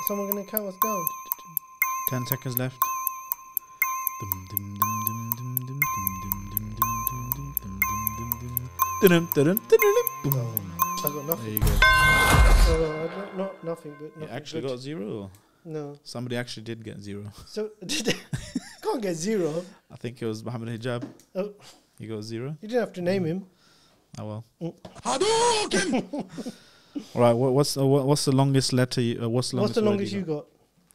Is 0.01 0.07
someone 0.07 0.29
going 0.29 0.43
to 0.45 0.51
count 0.51 0.67
us 0.67 0.75
down? 0.83 1.05
Ten 2.09 2.25
seconds 2.27 2.57
left. 2.57 2.77
Boom. 10.23 10.71
I 11.05 11.09
got 11.09 11.13
There 11.13 11.23
nothing. 11.23 11.53
you 11.53 11.59
go. 11.59 11.65
I 11.81 13.09
don't, 13.15 13.37
not 13.37 13.63
nothing, 13.63 13.95
but 13.99 14.11
You 14.21 14.27
actually 14.31 14.61
good. 14.61 14.69
got 14.69 14.79
zero. 14.79 15.29
No. 15.65 15.97
somebody 16.03 16.35
actually 16.35 16.63
did 16.63 16.83
get 16.83 17.01
zero. 17.01 17.23
So 17.45 17.71
can't 18.81 19.01
get 19.01 19.15
zero. 19.15 19.63
I 19.91 19.95
think 19.95 20.21
it 20.21 20.25
was 20.25 20.43
Mohammed 20.43 20.81
Hijab. 20.81 21.03
Oh. 21.35 21.53
You 21.99 22.09
got 22.15 22.23
zero. 22.23 22.57
You 22.61 22.67
didn't 22.67 22.81
have 22.81 22.93
to 22.93 23.01
name 23.01 23.23
him. 23.25 23.45
Oh 24.19 24.43
well. 24.59 24.75
All 27.15 27.21
right. 27.21 27.33
What, 27.33 27.53
what's 27.53 27.77
uh, 27.77 27.85
what, 27.85 28.05
what's 28.05 28.25
the 28.25 28.31
longest 28.33 28.73
letter? 28.73 29.01
You, 29.01 29.23
uh, 29.23 29.29
what's 29.29 29.51
the 29.51 29.57
What's 29.57 29.75
longest? 29.75 29.75
the 29.75 29.81
word 29.81 29.89
longest 29.89 30.13
you 30.13 30.21
got? 30.21 30.33
got? 30.35 30.47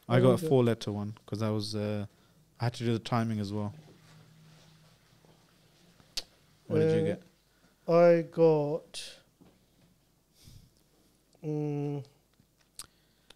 I 0.07 0.19
got 0.19 0.27
a 0.27 0.31
was 0.33 0.43
it? 0.43 0.49
four 0.49 0.63
letter 0.63 0.91
one 0.91 1.13
because 1.25 1.41
I 1.41 1.49
was 1.49 1.75
uh, 1.75 2.05
I 2.59 2.65
had 2.65 2.73
to 2.75 2.83
do 2.83 2.93
the 2.93 2.99
timing 2.99 3.39
as 3.39 3.53
well. 3.53 3.73
What 6.67 6.79
did 6.79 6.95
you 6.95 7.01
Uh, 7.01 7.15
get? 7.15 7.23
I 7.87 8.21
got. 8.29 9.03
Mm, 11.43 12.03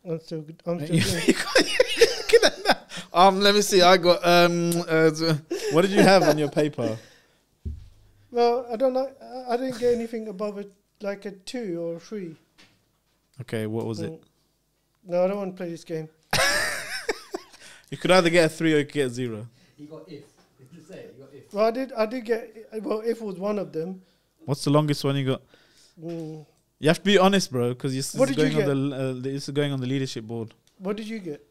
I'm 0.07 0.19
still. 0.19 0.41
good- 0.41 0.61
I'm 0.65 0.85
still. 0.85 1.35
good. 2.29 2.75
um, 3.13 3.39
let 3.39 3.55
me 3.55 3.61
see. 3.61 3.81
I 3.81 3.97
got 3.97 4.25
um. 4.25 4.71
Uh, 4.87 5.09
what 5.71 5.83
did 5.83 5.91
you 5.91 6.01
have 6.01 6.23
on 6.23 6.37
your 6.37 6.49
paper? 6.51 6.97
well, 8.31 8.67
I 8.71 8.75
don't 8.75 8.93
like. 8.93 9.15
I- 9.49 9.57
didn't 9.57 9.79
get 9.79 9.93
anything 9.95 10.27
above 10.27 10.57
a 10.59 10.65
like 11.01 11.25
a 11.25 11.31
two 11.31 11.81
or 11.81 11.95
a 11.95 11.99
three. 11.99 12.35
Okay, 13.41 13.65
what 13.67 13.85
was 13.85 13.99
it? 14.01 14.11
Mm. 14.11 14.19
No, 15.05 15.23
I 15.23 15.27
don't 15.27 15.37
want 15.37 15.53
to 15.55 15.57
play 15.57 15.69
this 15.71 15.83
game. 15.83 16.07
You 17.93 17.97
could 17.97 18.09
either 18.09 18.31
get 18.31 18.45
a 18.45 18.49
three 18.49 18.73
or 18.73 18.79
you 18.79 18.85
could 18.85 18.93
get 18.95 19.05
a 19.05 19.09
zero. 19.11 19.47
He 19.77 19.85
got 19.85 20.01
if. 20.09 20.23
Did 20.57 20.67
you 20.73 20.81
say 20.89 20.95
it? 20.95 21.13
He 21.15 21.21
got 21.21 21.29
if. 21.31 21.53
Well, 21.53 21.65
I 21.67 21.69
did. 21.71 21.93
I 21.93 22.05
did 22.07 22.25
get. 22.25 22.57
Well, 22.81 23.01
if 23.05 23.21
was 23.21 23.35
one 23.37 23.59
of 23.59 23.71
them. 23.71 24.01
What's 24.45 24.63
the 24.63 24.71
longest 24.71 25.03
one 25.03 25.15
you 25.15 25.25
got? 25.27 25.41
Mm, 26.03 26.43
You 26.79 26.87
have 26.87 26.97
to 26.97 27.03
be 27.03 27.19
honest, 27.19 27.51
bro, 27.51 27.69
because 27.75 27.93
this 27.93 28.15
What 28.15 28.31
is 28.31 28.35
did 28.35 28.51
you 28.51 28.61
going 28.63 28.71
on 28.71 28.89
the 28.89 28.95
uh, 28.95 29.13
this 29.21 29.47
is 29.47 29.53
going 29.53 29.71
on 29.71 29.79
the 29.79 29.85
leadership 29.85 30.23
board. 30.25 30.55
what 30.79 30.97
did 30.97 31.07
you 31.07 31.19
get? 31.19 31.45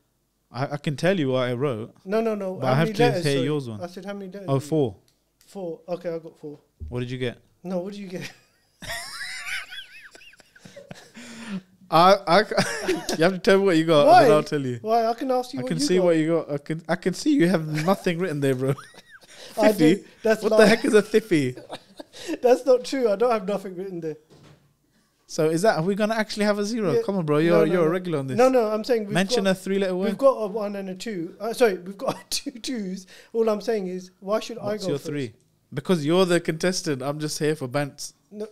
I, 0.51 0.73
I 0.73 0.77
can 0.78 0.97
tell 0.97 1.16
you 1.16 1.28
what 1.31 1.44
I 1.48 1.52
wrote, 1.52 1.94
No, 2.05 2.20
no, 2.20 2.35
no. 2.35 2.55
but 2.56 2.66
how 2.66 2.73
I 2.73 2.77
have 2.77 2.89
many 2.89 2.97
to 2.98 3.02
letters, 3.05 3.24
hear 3.24 3.32
sorry? 3.35 3.44
yours 3.47 3.69
one. 3.69 3.81
I 3.81 3.86
said 3.86 4.05
how 4.05 4.12
many 4.14 4.27
letters? 4.32 4.48
Oh, 4.48 4.59
four. 4.59 4.97
four. 5.47 5.78
Four. 5.86 5.94
Okay, 5.97 6.09
I 6.12 6.19
got 6.19 6.36
four. 6.40 6.59
What 6.89 6.98
did 7.01 7.10
you 7.12 7.19
get? 7.19 7.39
No, 7.62 7.78
what 7.78 7.93
did 7.93 8.01
you 8.01 8.09
get? 8.09 8.28
I, 11.93 12.16
I, 12.27 12.39
you 13.19 13.24
have 13.24 13.32
to 13.35 13.39
tell 13.39 13.59
me 13.59 13.64
what 13.66 13.77
you 13.77 13.85
got, 13.85 14.01
and 14.01 14.09
Why? 14.09 14.23
then 14.24 14.32
I'll 14.32 14.43
tell 14.43 14.60
you. 14.60 14.78
Why? 14.81 15.06
I 15.06 15.14
can 15.14 15.31
ask 15.31 15.52
you. 15.52 15.60
I 15.60 15.62
what 15.62 15.69
can 15.69 15.78
you 15.78 15.85
see 15.85 15.97
got. 15.98 16.05
what 16.05 16.16
you 16.16 16.28
got. 16.28 16.51
I 16.51 16.59
can, 16.59 16.82
I 16.89 16.97
can 16.97 17.14
see 17.14 17.35
you 17.35 17.48
have 17.48 17.66
nothing 17.85 18.19
written 18.19 18.40
there, 18.40 18.55
bro. 18.55 18.70
I 19.59 19.69
Thiffy? 19.73 19.78
did. 19.78 20.05
That's 20.23 20.43
What 20.43 20.56
the 20.56 20.66
heck 20.66 20.85
is 20.85 20.94
a 20.94 21.02
thiffy? 21.02 21.62
That's 22.43 22.64
not 22.64 22.85
true. 22.85 23.10
I 23.10 23.16
don't 23.16 23.31
have 23.31 23.47
nothing 23.47 23.77
written 23.77 24.01
there. 24.01 24.16
So 25.27 25.48
is 25.51 25.62
that? 25.62 25.78
Are 25.78 25.82
we 25.82 25.94
gonna 25.94 26.14
actually 26.14 26.44
have 26.44 26.59
a 26.59 26.64
zero? 26.64 26.93
Yeah. 26.93 27.02
Come 27.05 27.16
on, 27.16 27.24
bro. 27.27 27.39
You're 27.39 27.66
no, 27.66 27.73
you're 27.73 27.82
a 27.82 27.86
no. 27.86 27.90
regular 27.90 28.19
on 28.19 28.27
this. 28.27 28.36
No, 28.36 28.48
no. 28.48 28.69
I'm 28.69 28.85
saying 28.85 29.05
we've 29.05 29.12
Mention 29.14 29.44
got, 29.44 29.51
a 29.51 29.55
three-letter 29.55 29.97
We've 29.97 30.16
got 30.19 30.32
a 30.36 30.47
one 30.47 30.77
and 30.77 30.90
a 30.90 30.94
two. 30.94 31.35
Uh, 31.40 31.52
sorry, 31.55 31.74
we've 31.78 31.97
got 31.98 32.31
two 32.31 32.51
twos. 32.52 33.06
All 33.32 33.48
I'm 33.48 33.60
saying 33.62 33.86
is, 33.89 34.10
why 34.20 34.40
should 34.40 34.59
What's 34.59 34.85
I 34.85 34.86
go 34.86 34.90
your 34.93 34.98
first? 34.98 35.06
three? 35.09 35.32
Because 35.73 36.05
you're 36.05 36.27
the 36.27 36.39
contestant. 36.40 37.02
I'm 37.02 37.19
just 37.19 37.39
here 37.39 37.56
for 37.56 37.66
bants. 37.66 38.12
No, 38.31 38.47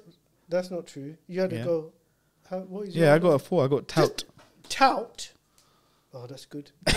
that's 0.48 0.70
not 0.70 0.86
true. 0.86 1.16
You 1.26 1.40
had 1.42 1.50
to 1.50 1.56
Yeah. 1.56 1.64
go. 1.64 1.92
How, 2.50 2.58
what 2.58 2.88
is 2.88 2.96
Yeah, 2.96 3.14
I 3.14 3.18
got 3.18 3.30
a 3.30 3.38
four. 3.38 3.64
I 3.64 3.68
got 3.68 3.86
tout. 3.88 4.24
tout. 4.68 5.32
Oh, 6.12 6.26
that's 6.26 6.44
good. 6.46 6.70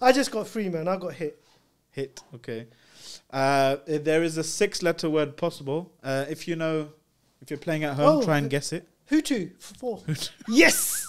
I 0.00 0.12
just 0.12 0.30
got 0.30 0.46
three, 0.48 0.68
man. 0.68 0.88
I 0.88 0.96
got 0.96 1.14
hit. 1.14 1.42
Hit. 1.92 2.20
Okay. 2.34 2.66
Uh, 3.30 3.76
there 3.86 4.22
is 4.22 4.36
a 4.36 4.44
six-letter 4.44 5.08
word 5.08 5.36
possible. 5.36 5.92
Uh, 6.02 6.24
if 6.28 6.46
you 6.48 6.56
know, 6.56 6.88
if 7.40 7.50
you're 7.50 7.58
playing 7.58 7.84
at 7.84 7.94
home, 7.94 8.18
Oh, 8.18 8.24
try 8.24 8.38
and 8.38 8.50
guess 8.50 8.72
it. 8.72 8.86
Who 9.06 9.22
two? 9.22 9.50
F- 9.60 9.72
Four. 9.78 10.02
yes. 10.48 11.06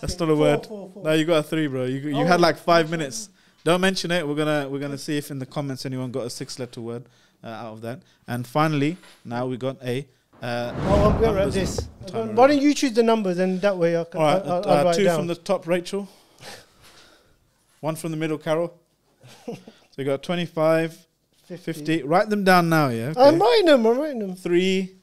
That's 0.00 0.18
not 0.18 0.28
a 0.30 0.36
word. 0.36 0.66
No, 0.70 1.12
you 1.12 1.24
got 1.24 1.38
a 1.38 1.42
three, 1.42 1.66
bro. 1.66 1.84
You 1.84 2.00
you 2.00 2.16
Oh, 2.16 2.24
had 2.24 2.40
like 2.40 2.58
five 2.58 2.90
minutes. 2.90 3.28
Don't 3.64 3.80
mention 3.80 4.10
it. 4.10 4.26
We're 4.26 4.34
gonna 4.34 4.68
we're 4.68 4.78
gonna 4.78 4.98
see 4.98 5.16
if 5.16 5.30
in 5.30 5.38
the 5.38 5.46
comments 5.46 5.86
anyone 5.86 6.10
got 6.10 6.26
a 6.26 6.30
six-letter 6.30 6.80
word 6.80 7.04
out 7.44 7.72
of 7.74 7.80
that. 7.82 8.00
And 8.26 8.46
finally, 8.46 8.96
now 9.24 9.46
we 9.46 9.56
got 9.56 9.76
a. 9.84 10.06
Uh, 10.42 10.72
Oh, 10.76 11.10
I'm 11.10 11.20
numbers 11.20 11.52
this. 11.54 11.88
Why 12.12 12.46
don't 12.48 12.60
you 12.60 12.72
choose 12.74 12.92
the 12.92 13.02
numbers 13.02 13.38
and 13.38 13.60
that 13.60 13.76
way 13.76 13.96
I 13.98 14.04
can. 14.04 14.20
All 14.20 14.26
right, 14.26 14.42
I'll, 14.44 14.52
uh, 14.52 14.60
I'll 14.78 14.84
write 14.86 14.96
two 14.96 15.04
down. 15.04 15.16
from 15.18 15.26
the 15.26 15.34
top, 15.34 15.66
Rachel. 15.66 16.08
One 17.80 17.94
from 17.96 18.10
the 18.10 18.16
middle, 18.16 18.38
Carol. 18.38 18.74
so 19.46 19.56
you 19.96 20.04
got 20.04 20.22
25, 20.22 21.06
50. 21.46 22.02
Write 22.04 22.30
them 22.30 22.44
down 22.44 22.68
now, 22.68 22.88
yeah? 22.88 23.12
I'm 23.16 23.38
writing 23.38 23.66
them. 23.66 23.86
I'm 23.86 23.98
writing 23.98 24.18
them. 24.20 24.34
Three, 24.34 24.96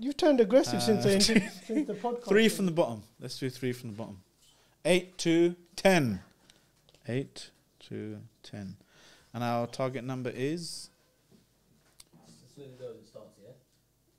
You've 0.00 0.16
turned 0.16 0.40
aggressive 0.40 0.76
Uh, 0.78 0.80
since, 0.80 1.04
the, 1.04 1.40
since 1.66 1.86
the 1.88 1.94
podcast. 1.94 2.28
three 2.28 2.48
from 2.48 2.66
the 2.66 2.72
bottom. 2.72 3.02
Let's 3.20 3.38
do 3.38 3.50
three 3.50 3.72
from 3.72 3.90
the 3.90 3.96
bottom. 3.96 4.20
Eight 4.84 5.18
to 5.18 5.56
ten. 5.76 6.20
Eight 7.08 7.50
to 7.88 8.18
ten. 8.42 8.76
And 9.34 9.44
our 9.44 9.66
target 9.66 10.04
number 10.04 10.30
is. 10.30 10.90
As 12.26 12.34
soon 12.54 12.64
as 12.74 12.80
it 12.80 13.06
starts, 13.06 13.38
yeah? 13.42 13.50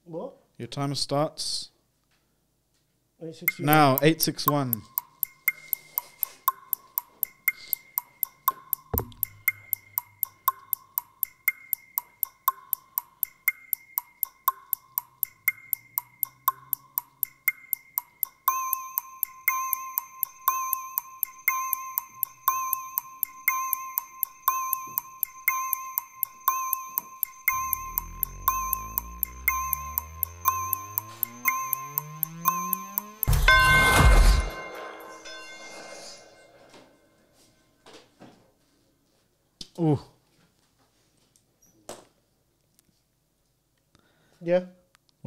What? 0.06 0.34
Your 0.57 0.68
timer 0.68 0.95
starts 0.95 1.72
Eight, 3.22 3.36
six, 3.36 3.56
three. 3.56 3.65
now. 3.65 3.98
Eight 4.02 4.22
six 4.22 4.45
one. 4.48 4.81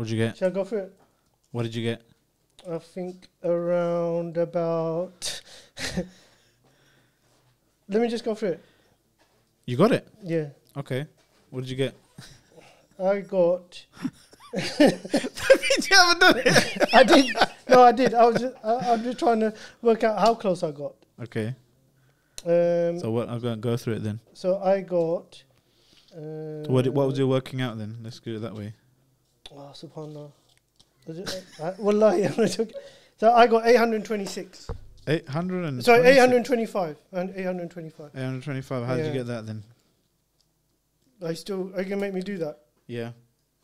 What'd 0.03 0.11
you 0.11 0.19
get? 0.19 0.37
Shall 0.37 0.49
I 0.49 0.51
go 0.51 0.65
for 0.65 0.79
it? 0.81 0.93
What 1.53 1.63
did 1.63 1.77
you 1.77 1.85
get? 1.85 2.03
I 2.69 2.79
think 2.79 3.29
around 3.45 4.37
about. 4.37 5.41
Let 7.89 8.03
me 8.03 8.09
just 8.09 8.25
go 8.25 8.35
through 8.35 8.49
it. 8.49 8.65
You 9.65 9.77
got 9.77 9.93
it. 9.93 10.09
Yeah. 10.25 10.49
Okay. 10.77 11.07
What 11.51 11.61
did 11.61 11.71
you 11.71 11.77
get? 11.77 11.95
I 13.01 13.21
got. 13.21 13.87
you 14.55 14.61
haven't 14.61 16.19
done 16.19 16.35
it. 16.45 16.89
I 16.93 17.05
did. 17.05 17.37
No, 17.69 17.83
I 17.85 17.93
did. 17.93 18.13
I 18.15 18.27
was 18.27 18.41
just. 18.41 18.57
I, 18.65 18.75
I'm 18.93 19.05
just 19.05 19.21
trying 19.21 19.39
to 19.39 19.55
work 19.83 20.03
out 20.03 20.19
how 20.19 20.35
close 20.35 20.65
I 20.65 20.73
got. 20.73 20.95
Okay. 21.23 21.55
Um, 22.45 22.99
So 22.99 23.13
what? 23.13 23.29
I'm 23.29 23.39
gonna 23.39 23.57
go 23.57 23.77
through 23.77 23.95
it 23.95 24.03
then. 24.03 24.19
so 24.35 24.59
I 24.59 24.81
got. 24.81 25.45
Uh, 26.13 26.65
So 26.65 26.71
what? 26.71 26.89
What 26.89 27.07
was 27.07 27.17
your 27.17 27.29
working 27.29 27.61
out 27.61 27.79
then? 27.79 27.99
Let's 28.03 28.19
do 28.19 28.35
it 28.35 28.41
that 28.41 28.53
way. 28.57 28.75
Oh, 29.55 29.73
subhanallah. 29.75 30.31
Uh, 31.61 31.73
wallahi, 31.79 32.27
I'm 32.27 32.47
joking. 32.49 32.73
So 33.19 33.33
I 33.33 33.47
got 33.47 33.67
826. 33.67 34.69
Eight 35.09 35.29
hundred 35.29 35.65
and. 35.65 35.85
Sorry, 35.85 36.07
825. 36.07 36.97
And 37.13 37.31
825. 37.31 38.11
825. 38.15 38.87
How 38.87 38.97
did 38.97 39.07
you 39.07 39.13
get 39.13 39.27
that 39.27 39.47
then? 39.47 39.65
I 41.25 41.35
still. 41.35 41.73
Are 41.75 41.83
you 41.83 41.89
going 41.89 41.89
to 41.89 41.97
make 41.97 42.15
me 42.15 42.21
do 42.23 42.39
that? 42.39 42.59
Yeah. 42.87 43.11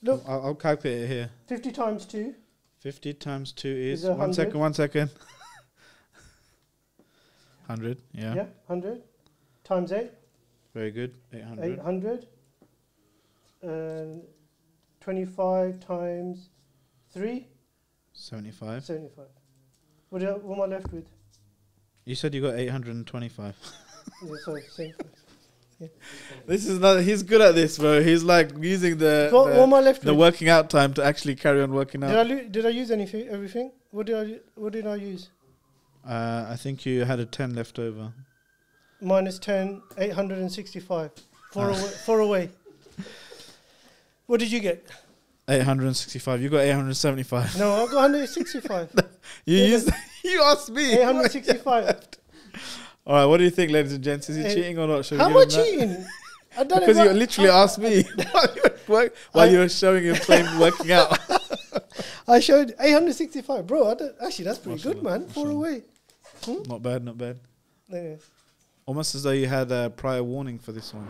Look, 0.02 0.23
I'll, 0.28 0.47
I'll 0.47 0.55
calculate 0.55 1.02
it 1.02 1.09
here. 1.09 1.31
50 1.47 1.73
times 1.73 2.06
2. 2.06 2.35
50 2.81 3.15
times 3.15 3.52
2 3.52 3.69
Is 3.69 4.05
is. 4.05 4.10
one 4.10 4.32
second. 4.32 4.59
One 4.59 4.74
second. 4.74 5.10
100. 7.66 8.01
Yeah. 8.12 8.35
Yeah. 8.35 8.47
100. 8.66 9.02
Times 9.65 9.93
8. 9.93 10.10
Very 10.74 10.90
good. 10.90 11.15
800. 11.32 11.73
800. 11.73 12.27
And 13.62 14.23
25 15.01 15.81
times 15.81 16.49
3. 17.12 17.47
75. 18.12 18.85
75. 18.85 19.25
What, 20.11 20.19
do 20.20 20.29
I, 20.29 20.33
what 20.33 20.57
am 20.57 20.62
I 20.73 20.77
left 20.77 20.93
with? 20.93 21.05
You 22.05 22.15
said 22.15 22.35
you 22.35 22.41
got 22.43 22.55
825. 22.55 23.55
Yeah, 24.25 24.33
sorry, 24.43 24.62
same. 24.70 24.95
this 26.47 26.66
is 26.66 26.79
not. 26.81 27.03
He's 27.03 27.23
good 27.23 27.43
at 27.43 27.55
this, 27.55 27.77
bro. 27.79 28.03
He's 28.03 28.25
like 28.25 28.51
using 28.59 28.97
the. 28.97 29.29
What, 29.31 29.49
what 29.51 29.59
am 29.59 29.70
the 29.70 29.77
I 29.77 29.81
left 29.81 30.03
the 30.03 30.15
working 30.15 30.49
out 30.49 30.70
time 30.70 30.95
to 30.95 31.05
actually 31.05 31.37
carry 31.37 31.61
on 31.62 31.73
working 31.73 32.01
Did 32.01 32.11
I, 32.11 32.20
out. 32.20 32.27
lo- 32.27 32.43
did 32.51 32.65
I 32.66 32.70
use 32.70 32.91
anything? 32.91 33.29
Everything? 33.29 33.70
What 33.91 34.07
did 34.07 34.16
I? 34.16 34.23
u- 34.23 34.41
What 34.55 34.73
did 34.73 34.87
I 34.87 34.95
use? 34.97 35.29
Uh, 36.09 36.47
I 36.49 36.57
think 36.57 36.87
you 36.87 37.05
had 37.05 37.20
a 37.20 37.27
10 37.27 37.55
left 37.55 37.79
over. 37.79 38.12
Minus 39.03 39.39
10, 39.39 39.83
865. 39.99 41.11
Four 41.53 41.65
Ah. 41.65 41.69
away. 41.69 41.91
Four 42.07 42.20
away. 42.20 42.51
What 44.28 44.40
did 44.40 44.52
you 44.52 44.60
get? 44.60 44.86
865. 45.48 46.42
You 46.42 46.50
got 46.50 46.59
875. 46.59 47.59
No, 47.59 47.72
I 47.72 47.86
got 47.86 47.94
165. 47.94 48.92
You 49.46 49.56
Yeah, 49.56 49.64
used. 49.68 49.90
you 50.24 50.42
asked 50.42 50.70
me. 50.70 50.92
865. 50.92 52.00
All 53.06 53.14
right. 53.14 53.24
What 53.24 53.38
do 53.38 53.44
you 53.44 53.50
think, 53.50 53.72
ladies 53.72 53.94
and 53.94 54.05
gents? 54.05 54.28
Is 54.28 54.36
he 54.36 54.42
cheating 54.55 54.78
or 54.78 54.86
not? 54.86 55.06
Should 55.06 55.18
How 55.18 55.30
much 55.30 55.55
cheating? 55.55 56.05
I 56.59 56.64
done 56.64 56.80
Because 56.86 56.98
you 56.98 57.10
literally 57.10 57.48
asked 57.48 57.78
me 57.78 58.02
while 58.32 58.55
you 58.55 58.62
were, 58.88 59.10
I- 59.34 59.46
you 59.46 59.59
were 59.60 59.68
showing 59.70 60.05
him 60.05 60.16
playing 60.16 60.59
working 60.59 60.92
out. 60.92 61.18
I 62.28 62.40
showed 62.40 62.74
865. 62.78 63.66
Bro, 63.66 63.90
I 63.90 63.94
don't, 63.94 64.14
actually, 64.22 64.44
that's 64.44 64.59
pretty 64.59 64.82
good, 64.82 65.02
man. 65.02 65.26
Four 65.28 65.48
away. 65.48 65.84
Hmm? 66.44 66.62
not 66.66 66.82
bad, 66.82 67.02
not 67.02 67.16
bad. 67.16 67.38
Yeah. 67.88 68.16
Almost 68.89 69.15
as 69.15 69.23
though 69.23 69.32
you 69.32 69.48
had 69.48 69.70
a 69.70 69.90
prior 69.90 70.23
warning 70.23 70.59
for 70.59 70.73
this 70.73 70.94
one. 70.94 71.06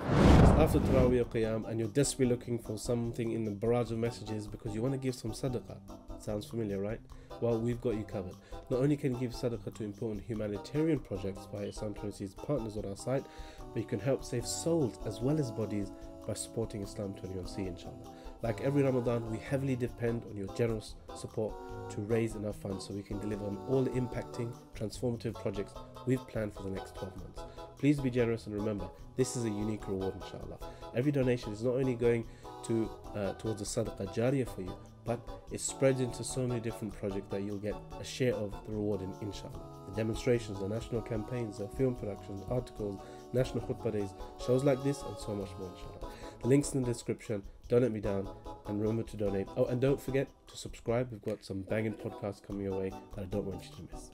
After 0.58 0.80
Taraweeh 0.80 1.24
Qiyam 1.26 1.68
and 1.68 1.78
you're 1.78 1.86
desperately 1.90 2.34
looking 2.34 2.58
for 2.58 2.76
something 2.76 3.30
in 3.30 3.44
the 3.44 3.52
barrage 3.52 3.92
of 3.92 3.98
messages 3.98 4.48
because 4.48 4.74
you 4.74 4.82
want 4.82 4.94
to 4.94 4.98
give 4.98 5.14
some 5.14 5.30
sadaqah. 5.30 5.76
Sounds 6.18 6.44
familiar, 6.44 6.80
right? 6.80 6.98
Well, 7.40 7.60
we've 7.60 7.80
got 7.80 7.94
you 7.94 8.02
covered. 8.02 8.34
Not 8.68 8.80
only 8.80 8.96
can 8.96 9.14
you 9.14 9.20
give 9.20 9.30
sadaqah 9.30 9.72
to 9.76 9.84
important 9.84 10.24
humanitarian 10.26 10.98
projects 10.98 11.46
via 11.54 11.66
Islam 11.66 11.94
21C's 11.94 12.34
partners 12.34 12.76
on 12.76 12.84
our 12.84 12.96
site, 12.96 13.24
but 13.72 13.80
you 13.80 13.86
can 13.86 14.00
help 14.00 14.24
save 14.24 14.44
souls 14.44 14.98
as 15.06 15.20
well 15.20 15.38
as 15.38 15.52
bodies 15.52 15.92
by 16.26 16.34
supporting 16.34 16.82
Islam 16.82 17.14
21C, 17.14 17.68
inshallah. 17.68 18.12
Like 18.42 18.60
every 18.60 18.82
Ramadan, 18.82 19.30
we 19.30 19.38
heavily 19.38 19.76
depend 19.76 20.24
on 20.28 20.36
your 20.36 20.48
generous 20.54 20.96
support 21.14 21.54
to 21.90 22.00
raise 22.00 22.34
enough 22.34 22.56
funds 22.60 22.88
so 22.88 22.94
we 22.94 23.02
can 23.04 23.20
deliver 23.20 23.44
on 23.44 23.56
all 23.68 23.84
the 23.84 23.90
impacting, 23.90 24.52
transformative 24.76 25.34
projects 25.34 25.74
we've 26.06 26.26
planned 26.26 26.54
for 26.54 26.64
the 26.64 26.70
next 26.70 26.96
12 26.96 27.16
months. 27.16 27.42
Please 27.78 28.00
be 28.00 28.10
generous 28.10 28.46
and 28.46 28.54
remember, 28.54 28.86
this 29.16 29.36
is 29.36 29.44
a 29.44 29.50
unique 29.50 29.86
reward, 29.88 30.14
inshallah. 30.20 30.58
Every 30.94 31.12
donation 31.12 31.52
is 31.52 31.62
not 31.62 31.74
only 31.74 31.94
going 31.94 32.26
to 32.64 32.90
uh, 33.14 33.32
towards 33.34 33.60
the 33.60 33.64
sadaqah 33.64 34.14
jariyah 34.14 34.48
for 34.54 34.62
you, 34.62 34.76
but 35.04 35.20
it 35.52 35.60
spreads 35.60 36.00
into 36.00 36.22
so 36.22 36.46
many 36.46 36.60
different 36.60 36.92
projects 36.98 37.30
that 37.30 37.42
you'll 37.42 37.56
get 37.56 37.74
a 38.00 38.04
share 38.04 38.34
of 38.34 38.52
the 38.66 38.72
reward 38.72 39.00
in, 39.00 39.12
inshallah. 39.22 39.60
The 39.88 39.96
demonstrations, 39.96 40.58
the 40.60 40.68
national 40.68 41.02
campaigns, 41.02 41.58
the 41.58 41.68
film 41.68 41.94
productions, 41.94 42.42
articles, 42.50 43.00
national 43.32 43.64
khutbah 43.64 43.92
days, 43.92 44.10
shows 44.44 44.64
like 44.64 44.82
this, 44.84 45.02
and 45.02 45.16
so 45.16 45.34
much 45.34 45.48
more, 45.58 45.70
inshallah. 45.70 46.12
The 46.42 46.48
links 46.48 46.74
in 46.74 46.82
the 46.82 46.92
description. 46.92 47.42
Don't 47.68 47.82
let 47.82 47.92
me 47.92 48.00
down, 48.00 48.28
and 48.66 48.80
remember 48.80 49.02
to 49.04 49.16
donate. 49.16 49.46
Oh, 49.56 49.66
and 49.66 49.80
don't 49.80 50.00
forget 50.00 50.28
to 50.48 50.56
subscribe. 50.56 51.10
We've 51.10 51.22
got 51.22 51.44
some 51.44 51.62
banging 51.62 51.94
podcasts 51.94 52.42
coming 52.46 52.62
your 52.62 52.78
way 52.78 52.90
that 53.14 53.22
I 53.22 53.24
don't 53.24 53.44
want 53.44 53.64
you 53.64 53.70
to 53.76 53.94
miss. 53.94 54.10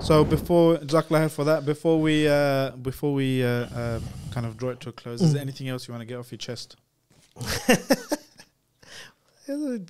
So 0.00 0.24
before 0.24 0.78
Jazakallah 0.78 1.30
for 1.30 1.44
that, 1.44 1.66
before 1.66 2.00
we 2.00 2.26
uh, 2.26 2.70
before 2.70 3.12
we 3.12 3.44
uh, 3.44 3.48
uh, 3.48 4.00
kind 4.32 4.46
of 4.46 4.56
draw 4.56 4.70
it 4.70 4.80
to 4.80 4.88
a 4.88 4.92
close, 4.92 5.20
is 5.20 5.32
there 5.34 5.42
anything 5.42 5.68
else 5.68 5.86
you 5.86 5.92
want 5.92 6.02
to 6.02 6.06
get 6.06 6.18
off 6.18 6.32
your 6.32 6.38
chest? 6.38 6.76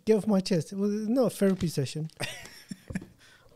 Get 0.07 0.17
off 0.17 0.27
my 0.27 0.41
chest. 0.41 0.73
It 0.73 0.79
was 0.79 1.07
not 1.09 1.27
a 1.27 1.31
therapy 1.31 1.69
session. 1.69 2.11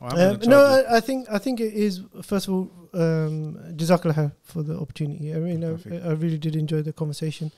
I'm 0.02 0.34
Um, 0.34 0.40
no. 0.44 0.60
I, 0.60 0.96
I 0.96 1.00
think 1.00 1.26
I 1.30 1.38
think 1.38 1.60
it 1.60 1.72
is 1.72 2.02
first 2.22 2.46
of 2.48 2.54
all, 2.54 2.70
um, 2.92 3.56
Jazakallah 3.74 4.32
for 4.42 4.62
the 4.62 4.78
opportunity. 4.78 5.32
I 5.34 5.38
mean, 5.38 5.64
I, 5.64 6.08
I 6.08 6.12
really 6.12 6.36
did 6.38 6.56
enjoy 6.56 6.82
the 6.82 6.92
conversation, 6.92 7.52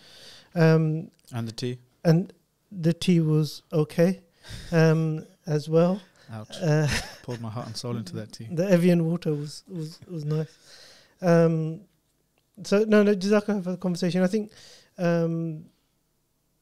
um, 0.54 1.10
and 1.32 1.48
the 1.48 1.52
tea. 1.52 1.78
and 2.04 2.32
the 2.70 2.92
tea 2.92 3.20
was 3.20 3.62
okay. 3.72 4.20
um, 4.70 5.26
as 5.46 5.68
well. 5.68 6.00
Ouch. 6.32 6.56
Uh, 6.62 6.88
Poured 7.22 7.40
my 7.40 7.50
heart 7.50 7.66
and 7.66 7.76
soul 7.76 7.96
into 7.96 8.14
that 8.16 8.32
tea. 8.32 8.48
the 8.50 8.68
Evian 8.68 9.04
water 9.04 9.34
was 9.34 9.62
was 9.68 9.98
was 10.08 10.24
nice. 10.24 10.48
Um, 11.22 11.80
so 12.64 12.84
no, 12.84 13.02
no, 13.02 13.14
Jazakallah 13.14 13.62
for 13.64 13.70
the 13.72 13.76
conversation. 13.76 14.22
I 14.22 14.26
think 14.26 14.50
um, 14.98 15.66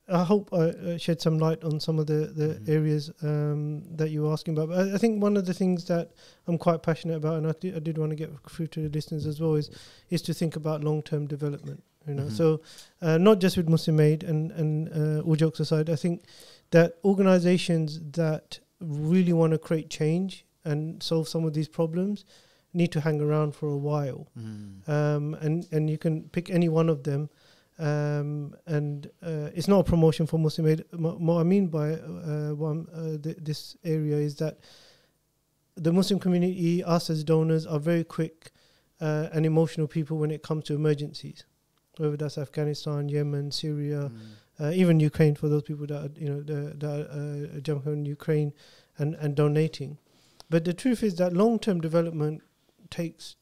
I 0.06 0.22
hope 0.22 0.50
I 0.52 0.56
uh, 0.56 0.98
shed 0.98 1.22
some 1.22 1.38
light 1.38 1.64
on 1.64 1.80
some 1.80 1.98
of 1.98 2.06
the 2.06 2.26
the 2.40 2.48
Mhm. 2.60 2.68
areas 2.68 3.10
um, 3.22 3.84
that 3.96 4.10
you 4.10 4.22
were 4.22 4.32
asking 4.32 4.54
about. 4.58 4.68
But 4.68 4.78
I, 4.88 4.94
I 4.94 4.98
think 4.98 5.22
one 5.22 5.36
of 5.38 5.46
the 5.46 5.54
things 5.54 5.84
that 5.86 6.10
I'm 6.46 6.58
quite 6.58 6.82
passionate 6.82 7.16
about, 7.16 7.38
and 7.38 7.46
I, 7.46 7.54
did- 7.58 7.74
I 7.74 7.78
did 7.78 7.96
want 7.96 8.10
to 8.10 8.16
get 8.16 8.30
through 8.50 8.66
to 8.68 8.80
the 8.82 8.90
listeners 8.90 9.26
as 9.26 9.40
well, 9.40 9.54
is 9.54 9.70
is 10.10 10.20
to 10.22 10.34
think 10.34 10.56
about 10.56 10.84
long 10.84 11.02
term 11.02 11.26
development. 11.26 11.82
You 12.06 12.14
know, 12.14 12.24
Mhm. 12.24 12.32
so 12.36 12.60
uh, 13.00 13.16
not 13.16 13.40
just 13.40 13.56
with 13.56 13.66
Muslim 13.68 13.98
Aid 13.98 14.24
and 14.24 14.52
and 14.52 14.88
uh, 14.92 15.20
all 15.26 15.36
jokes 15.36 15.58
aside, 15.60 15.88
I 15.88 15.96
think 15.96 16.24
that 16.70 16.98
organisations 17.02 18.00
that 18.12 18.58
really 18.86 19.32
want 19.32 19.52
to 19.52 19.58
create 19.58 19.90
change 19.90 20.44
and 20.64 21.02
solve 21.02 21.28
some 21.28 21.44
of 21.44 21.52
these 21.52 21.68
problems 21.68 22.24
need 22.72 22.90
to 22.92 23.00
hang 23.00 23.20
around 23.20 23.54
for 23.54 23.68
a 23.68 23.76
while. 23.76 24.28
Mm. 24.38 24.88
Um, 24.88 25.34
and 25.34 25.66
and 25.72 25.88
you 25.88 25.98
can 25.98 26.28
pick 26.30 26.50
any 26.50 26.68
one 26.68 26.88
of 26.88 27.04
them. 27.04 27.30
Um, 27.76 28.54
and 28.66 29.10
uh, 29.20 29.50
it's 29.52 29.66
not 29.66 29.80
a 29.80 29.84
promotion 29.84 30.26
for 30.26 30.38
Muslim 30.38 30.68
Aid. 30.68 30.84
What 30.92 31.40
I 31.40 31.42
mean 31.42 31.66
by 31.66 31.94
uh, 31.94 32.54
one, 32.54 32.86
uh, 32.94 33.20
th- 33.20 33.38
this 33.40 33.76
area 33.84 34.16
is 34.16 34.36
that 34.36 34.58
the 35.76 35.92
Muslim 35.92 36.20
community, 36.20 36.84
us 36.84 37.10
as 37.10 37.24
donors, 37.24 37.66
are 37.66 37.80
very 37.80 38.04
quick 38.04 38.52
uh, 39.00 39.28
and 39.32 39.44
emotional 39.44 39.88
people 39.88 40.18
when 40.18 40.30
it 40.30 40.40
comes 40.40 40.64
to 40.64 40.74
emergencies, 40.74 41.44
whether 41.96 42.16
that's 42.16 42.38
Afghanistan, 42.38 43.08
Yemen, 43.08 43.50
Syria, 43.50 44.10
Mm. 44.12 44.18
Uh, 44.60 44.70
even 44.70 45.00
Ukraine 45.00 45.34
for 45.34 45.48
those 45.48 45.62
people 45.62 45.86
that 45.86 46.00
are, 46.00 46.10
you 46.16 46.28
know 46.28 46.42
that 46.42 46.84
are 46.84 47.56
uh, 47.56 47.60
jumping 47.60 47.92
on 47.92 48.04
Ukraine 48.06 48.52
and 48.98 49.14
and 49.16 49.34
donating. 49.34 49.98
But 50.50 50.64
the 50.64 50.74
truth 50.74 51.02
is 51.02 51.16
that 51.16 51.32
long 51.32 51.58
term 51.58 51.80
development 51.80 52.42
takes 52.90 53.36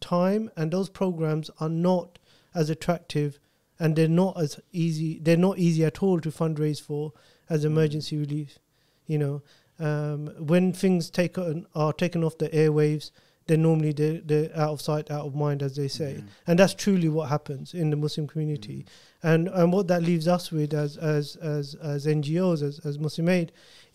time, 0.00 0.50
and 0.56 0.72
those 0.72 0.88
programs 0.88 1.50
are 1.60 1.68
not 1.68 2.18
as 2.54 2.70
attractive, 2.70 3.38
and 3.78 3.94
they're 3.94 4.08
not 4.08 4.40
as 4.40 4.58
easy. 4.72 5.18
They're 5.20 5.36
not 5.36 5.58
easy 5.58 5.84
at 5.84 6.02
all 6.02 6.20
to 6.20 6.30
fundraise 6.30 6.80
for 6.80 7.12
as 7.48 7.64
emergency 7.64 8.16
relief. 8.16 8.58
You 9.06 9.18
know, 9.18 9.42
um, 9.78 10.28
when 10.38 10.72
things 10.72 11.10
take 11.10 11.38
on, 11.38 11.66
are 11.74 11.92
taken 11.92 12.24
off 12.24 12.38
the 12.38 12.48
airwaves, 12.48 13.10
then 13.50 13.62
normally 13.62 13.92
they're, 14.00 14.20
they're 14.30 14.50
out 14.62 14.70
of 14.74 14.80
sight, 14.80 15.10
out 15.10 15.26
of 15.26 15.34
mind, 15.34 15.62
as 15.62 15.74
they 15.80 15.88
say 15.88 16.12
Mm. 16.18 16.24
and 16.46 16.58
that's 16.58 16.74
truly 16.84 17.08
what 17.16 17.28
happens 17.28 17.74
in 17.74 17.90
the 17.90 17.96
Muslim 18.04 18.26
community. 18.32 18.80
And 19.22 19.48
and 19.48 19.72
what 19.74 19.86
that 19.88 20.02
leaves 20.10 20.26
us 20.36 20.44
with 20.56 20.72
as 20.84 20.96
as 20.96 21.36
as 21.54 21.74
as 21.94 22.06
NGOs 22.06 22.62
as 22.68 22.74
as 22.88 22.98
Muslim 23.06 23.28
Aid 23.28 23.48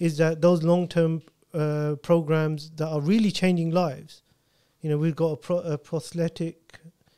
is 0.07 0.17
that 0.21 0.41
those 0.41 0.61
long 0.71 0.87
term 0.87 1.21
uh, 1.53 1.95
programs 2.09 2.69
that 2.79 2.87
are 2.95 3.01
really 3.11 3.31
changing 3.41 3.71
lives. 3.83 4.21
You 4.81 4.89
know, 4.89 4.97
we've 5.03 5.15
got 5.15 5.31
a, 5.37 5.37
pro- 5.37 5.65
a 5.73 5.77
prosthetic 5.77 6.57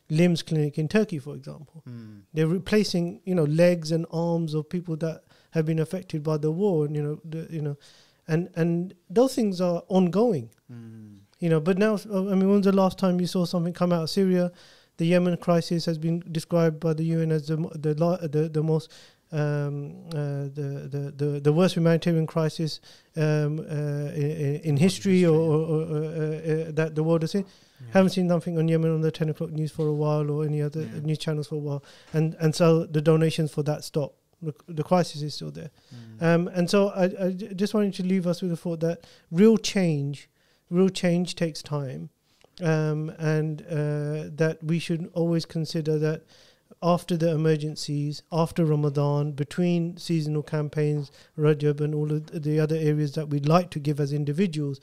limbs 0.10 0.42
clinic 0.44 0.78
in 0.78 0.88
Turkey, 0.88 1.20
for 1.20 1.34
example. 1.36 1.84
Mm. 1.90 2.22
They're 2.34 2.54
replacing 2.60 3.06
you 3.30 3.36
know 3.36 3.48
legs 3.66 3.92
and 3.92 4.06
arms 4.12 4.54
of 4.54 4.70
people 4.70 4.96
that 4.98 5.18
have 5.56 5.66
been 5.66 5.80
affected 5.80 6.22
by 6.24 6.38
the 6.38 6.52
war, 6.52 6.86
and 6.86 6.96
you 6.96 7.04
know 7.08 7.16
the, 7.34 7.42
you 7.58 7.62
know, 7.62 7.76
and 8.28 8.50
and 8.56 8.94
those 9.10 9.34
things 9.36 9.60
are 9.60 9.82
ongoing 9.88 10.50
Mm. 10.72 11.20
You 11.40 11.50
know 11.50 11.60
but 11.60 11.78
now 11.78 11.94
uh, 12.12 12.32
i 12.32 12.36
mean 12.36 12.50
when's 12.50 12.66
the 12.66 12.72
last 12.72 12.98
time 12.98 13.20
you 13.22 13.28
saw 13.28 13.46
something 13.46 13.74
come 13.74 13.92
out 13.94 14.04
of 14.04 14.10
syria 14.10 14.52
the 14.98 15.06
yemen 15.06 15.38
crisis 15.38 15.86
has 15.86 15.98
been 15.98 16.24
described 16.32 16.80
by 16.80 16.94
the 16.94 17.04
un 17.14 17.32
as 17.32 17.48
the 17.48 17.56
the 17.76 17.94
the, 18.32 18.50
the 18.50 18.64
most 18.64 18.92
um, 19.30 19.94
uh, 20.14 20.48
the, 20.58 20.88
the, 20.90 21.14
the, 21.18 21.40
the 21.42 21.52
worst 21.52 21.76
humanitarian 21.76 22.26
crisis 22.26 22.80
um, 23.18 23.60
uh, 23.60 23.64
in, 24.16 24.62
in 24.64 24.78
history 24.78 25.26
or, 25.26 25.36
or, 25.36 25.82
or 25.82 25.98
uh, 25.98 26.00
uh, 26.70 26.72
that 26.72 26.94
the 26.96 27.04
world 27.04 27.22
has 27.24 27.32
seen. 27.32 27.46
Haven't 27.92 28.12
seen 28.12 28.28
nothing 28.28 28.58
on 28.58 28.70
Yemen 28.70 28.90
on 28.94 29.02
the 29.02 29.12
10 29.12 29.28
o'clock 29.28 29.50
news 29.52 29.70
for 29.72 29.86
a 29.86 29.94
while 29.94 30.32
or 30.32 30.46
any 30.46 30.62
other 30.62 30.82
Yeah. 30.84 31.02
news 31.02 31.18
channels 31.18 31.48
for 31.48 31.56
a 31.56 31.60
while. 31.60 31.84
And, 32.14 32.36
and 32.40 32.56
so 32.56 32.86
the 32.86 33.02
donations 33.02 33.52
for 33.52 33.64
that 33.64 33.84
stop. 33.84 34.14
The, 34.42 34.54
the 34.70 34.84
crisis 34.84 35.22
is 35.22 35.34
still 35.36 35.52
there. 35.52 35.72
Mm. 36.22 36.24
Um, 36.24 36.48
and 36.54 36.70
so 36.70 36.88
I, 36.90 37.04
I 37.26 37.32
j- 37.32 37.54
just 37.54 37.74
wanted 37.74 37.94
to 37.96 38.04
leave 38.04 38.28
us 38.28 38.42
with 38.42 38.52
the 38.52 38.58
thought 38.58 38.80
that 38.80 39.06
real 39.30 39.58
change, 39.58 40.30
real 40.70 40.90
change 40.90 41.36
takes 41.36 41.62
time, 41.62 42.10
um, 42.62 43.10
and 43.18 43.62
uh, 43.64 44.30
that 44.36 44.60
we 44.62 44.80
should 44.80 45.10
always 45.14 45.46
consider 45.46 45.98
that 46.00 46.24
after 46.82 47.18
the 47.18 47.32
emergencies, 47.32 48.22
after 48.32 48.64
Ramadan, 48.64 49.32
between 49.32 49.98
seasonal 49.98 50.44
campaigns, 50.44 51.12
Rajab, 51.38 51.82
and 51.82 51.96
all 51.96 52.12
of 52.12 52.44
the 52.44 52.60
other 52.60 52.76
areas 52.76 53.14
that 53.14 53.30
we'd 53.30 53.48
like 53.48 53.70
to 53.72 53.80
give 53.80 54.00
as 54.00 54.14
individuals, 54.14 54.80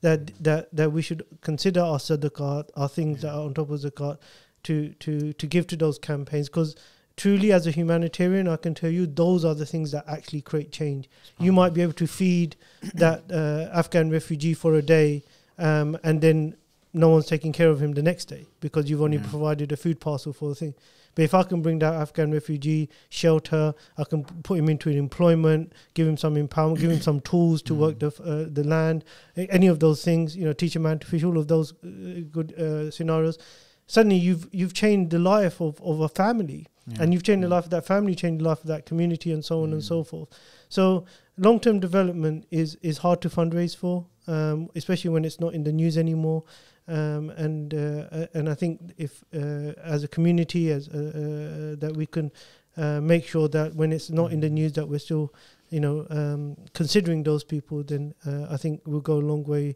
that 0.00 0.32
that 0.42 0.74
that 0.74 0.92
we 0.92 1.02
should 1.02 1.24
consider 1.40 1.80
our 1.80 1.98
sadaqat, 1.98 2.70
our 2.74 2.88
things 2.88 3.22
that 3.22 3.32
are 3.32 3.42
on 3.42 3.54
top 3.54 3.70
of 3.70 3.80
zakat, 3.80 4.18
to 4.64 4.90
to 4.94 5.32
to 5.34 5.46
give 5.46 5.66
to 5.68 5.76
those 5.76 5.98
campaigns 5.98 6.48
because 6.48 6.74
truly 7.16 7.50
as 7.52 7.66
a 7.66 7.70
humanitarian 7.70 8.46
i 8.46 8.56
can 8.56 8.74
tell 8.74 8.90
you 8.90 9.06
those 9.06 9.44
are 9.44 9.54
the 9.54 9.66
things 9.66 9.90
that 9.92 10.04
actually 10.06 10.40
create 10.42 10.70
change. 10.70 11.08
You 11.38 11.52
might 11.52 11.72
be 11.74 11.82
able 11.82 11.94
to 11.94 12.06
feed 12.06 12.56
that 12.94 13.24
uh, 13.30 13.70
afghan 13.76 14.10
refugee 14.10 14.54
for 14.54 14.74
a 14.74 14.82
day 14.82 15.22
um, 15.58 15.98
and 16.04 16.20
then 16.20 16.56
no 16.92 17.08
one's 17.10 17.26
taking 17.26 17.52
care 17.52 17.68
of 17.68 17.80
him 17.82 17.92
the 17.92 18.02
next 18.02 18.26
day 18.26 18.46
because 18.60 18.88
you've 18.88 19.02
only 19.02 19.18
Yeah. 19.18 19.26
provided 19.28 19.72
a 19.72 19.76
food 19.76 20.00
parcel 20.00 20.32
for 20.32 20.48
the 20.48 20.54
thing. 20.54 20.74
But 21.14 21.22
if 21.24 21.32
i 21.34 21.42
can 21.42 21.62
bring 21.62 21.78
that 21.78 21.94
afghan 21.94 22.30
refugee 22.32 22.90
shelter 23.08 23.74
i 23.96 24.04
can 24.04 24.24
put 24.48 24.58
him 24.58 24.68
into 24.68 24.90
an 24.90 24.98
employment 24.98 25.72
give 25.94 26.06
him 26.06 26.18
some 26.18 26.34
empowerment 26.36 26.80
give 26.80 26.90
him 26.90 27.00
some 27.00 27.20
tools 27.20 27.62
to 27.62 27.74
work 27.74 27.98
the, 27.98 28.08
uh, 28.22 28.46
the 28.52 28.64
land 28.64 29.02
any 29.36 29.66
of 29.66 29.80
those 29.80 30.04
things 30.04 30.36
you 30.36 30.44
know 30.44 30.52
teach 30.52 30.76
a 30.76 30.78
man 30.78 30.98
to 30.98 31.06
fish 31.06 31.24
all 31.24 31.38
of 31.38 31.48
those 31.48 31.72
uh, 31.72 32.20
good 32.30 32.52
uh, 32.60 32.90
scenarios 32.90 33.38
suddenly 33.86 34.16
you've 34.16 34.48
you've 34.52 34.74
changed 34.74 35.10
the 35.10 35.18
life 35.18 35.60
of, 35.60 35.80
of 35.82 36.00
a 36.00 36.08
family 36.08 36.66
Yeah. 36.88 37.02
and 37.02 37.12
you've 37.12 37.22
changed 37.24 37.42
the 37.42 37.48
Mm. 37.48 37.56
life 37.56 37.64
of 37.64 37.70
that 37.70 37.84
family, 37.86 38.14
changed 38.14 38.40
the 38.40 38.48
life 38.48 38.60
of 38.60 38.68
that 38.68 38.86
community, 38.86 39.32
and 39.32 39.44
so 39.44 39.62
on 39.62 39.72
and 39.72 39.82
Mm. 39.82 39.86
so 39.86 40.04
forth. 40.04 40.28
So 40.68 41.04
long 41.36 41.58
term 41.60 41.80
development 41.80 42.46
is 42.50 42.76
is 42.82 42.98
hard 42.98 43.20
to 43.22 43.28
fundraise 43.28 43.76
for, 43.76 44.06
um, 44.26 44.68
especially 44.74 45.10
when 45.14 45.24
it's 45.24 45.40
not 45.40 45.54
in 45.54 45.64
the 45.64 45.72
news 45.72 45.96
anymore. 45.98 46.42
Um, 46.88 47.30
and 47.30 47.74
uh, 47.74 48.26
and 48.34 48.48
I 48.48 48.54
think 48.54 48.80
if 48.96 49.24
uh, 49.34 49.72
as 49.94 50.04
a 50.04 50.08
community, 50.08 50.70
as 50.72 50.88
uh, 50.88 50.92
uh, 50.98 51.80
that 51.80 51.92
we 51.96 52.06
can 52.06 52.30
uh, 52.76 53.00
make 53.00 53.24
sure 53.26 53.48
that 53.48 53.74
when 53.74 53.92
it's 53.92 54.10
not 54.10 54.32
in 54.32 54.40
the 54.40 54.50
news, 54.50 54.72
that 54.72 54.86
we're 54.88 55.00
still, 55.00 55.32
you 55.70 55.80
know, 55.80 56.06
um, 56.10 56.56
considering 56.74 57.24
those 57.24 57.44
people, 57.44 57.82
then 57.82 58.14
uh, 58.26 58.46
I 58.54 58.56
think 58.56 58.82
we'll 58.86 59.00
go 59.00 59.14
a 59.18 59.26
long 59.32 59.42
way, 59.44 59.74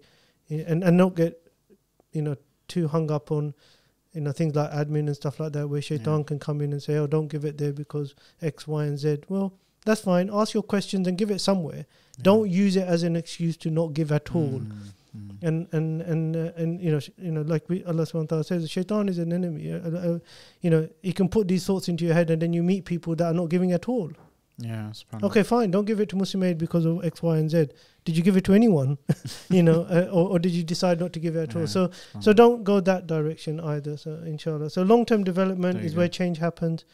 in, 0.48 0.60
and 0.60 0.84
and 0.84 0.96
not 0.96 1.16
get, 1.16 1.32
you 2.12 2.22
know, 2.22 2.36
too 2.68 2.86
hung 2.88 3.10
up 3.10 3.30
on 3.32 3.54
you 4.12 4.20
know 4.20 4.32
things 4.32 4.54
like 4.54 4.70
admin 4.72 5.06
and 5.06 5.14
stuff 5.16 5.38
like 5.40 5.52
that 5.52 5.68
where 5.68 5.80
shaitan 5.82 6.18
Yeah. 6.20 6.24
can 6.24 6.38
come 6.38 6.60
in 6.60 6.72
and 6.72 6.82
say 6.82 6.96
oh 6.96 7.06
don't 7.06 7.28
give 7.28 7.44
it 7.44 7.58
there 7.58 7.72
because 7.72 8.14
x 8.42 8.66
y 8.66 8.84
and 8.84 8.98
z 8.98 9.18
well 9.28 9.52
that's 9.84 10.02
fine 10.02 10.30
ask 10.32 10.52
your 10.54 10.62
questions 10.62 11.06
and 11.08 11.16
give 11.16 11.30
it 11.30 11.40
somewhere 11.40 11.86
don't 12.20 12.50
use 12.50 12.76
it 12.76 12.86
as 12.86 13.02
an 13.02 13.16
excuse 13.16 13.56
to 13.58 13.70
not 13.70 13.94
give 13.94 14.10
at 14.12 14.34
all 14.34 14.60
Mm. 14.60 14.72
Mm. 15.18 15.42
and 15.48 15.66
and 15.72 16.02
and 16.02 16.36
uh, 16.36 16.52
and 16.56 16.80
you 16.80 16.92
know 16.92 17.00
sh- 17.00 17.10
you 17.18 17.32
know 17.32 17.42
like 17.42 17.68
we 17.68 17.82
Allah 17.84 18.04
subhanahu 18.06 18.26
wa 18.30 18.32
ta'ala 18.32 18.44
says 18.44 18.70
shaitan 18.70 19.08
is 19.08 19.18
an 19.18 19.32
enemy 19.32 19.72
uh, 19.72 19.78
uh, 19.90 20.18
you 20.60 20.70
know 20.70 20.88
he 21.02 21.12
can 21.12 21.28
put 21.28 21.48
these 21.48 21.64
thoughts 21.66 21.88
into 21.88 22.04
your 22.04 22.14
head 22.14 22.30
and 22.30 22.40
then 22.40 22.52
you 22.52 22.62
meet 22.62 22.84
people 22.84 23.16
that 23.16 23.26
are 23.26 23.34
not 23.34 23.48
giving 23.48 23.72
at 23.72 23.88
all 23.88 24.12
Yeah, 24.60 24.92
okay 25.22 25.42
fine 25.42 25.70
don't 25.70 25.86
give 25.86 26.00
it 26.00 26.08
to 26.10 26.16
muslim 26.16 26.42
aid 26.42 26.58
because 26.58 26.84
of 26.84 27.04
x 27.04 27.22
y 27.22 27.38
and 27.38 27.50
z 27.50 27.68
did 28.04 28.16
you 28.16 28.22
give 28.22 28.36
it 28.36 28.44
to 28.44 28.52
anyone 28.52 28.98
you 29.48 29.62
know 29.62 29.82
uh, 29.84 30.08
or, 30.12 30.30
or 30.32 30.38
did 30.38 30.52
you 30.52 30.62
decide 30.62 31.00
not 31.00 31.12
to 31.14 31.20
give 31.20 31.34
it 31.36 31.48
at 31.48 31.56
all 31.56 31.66
so 31.66 31.90
so 32.20 32.32
don't 32.32 32.64
go 32.64 32.80
that 32.80 33.06
direction 33.06 33.60
either. 33.60 33.96
So 33.96 34.14
inshallah. 34.24 34.70
So 34.70 34.82
long 34.82 35.04
term 35.04 35.24
development 35.24 35.80
is 35.84 35.92
go. 35.92 35.98
where 35.98 36.08
change 36.08 36.38
happens. 36.38 36.84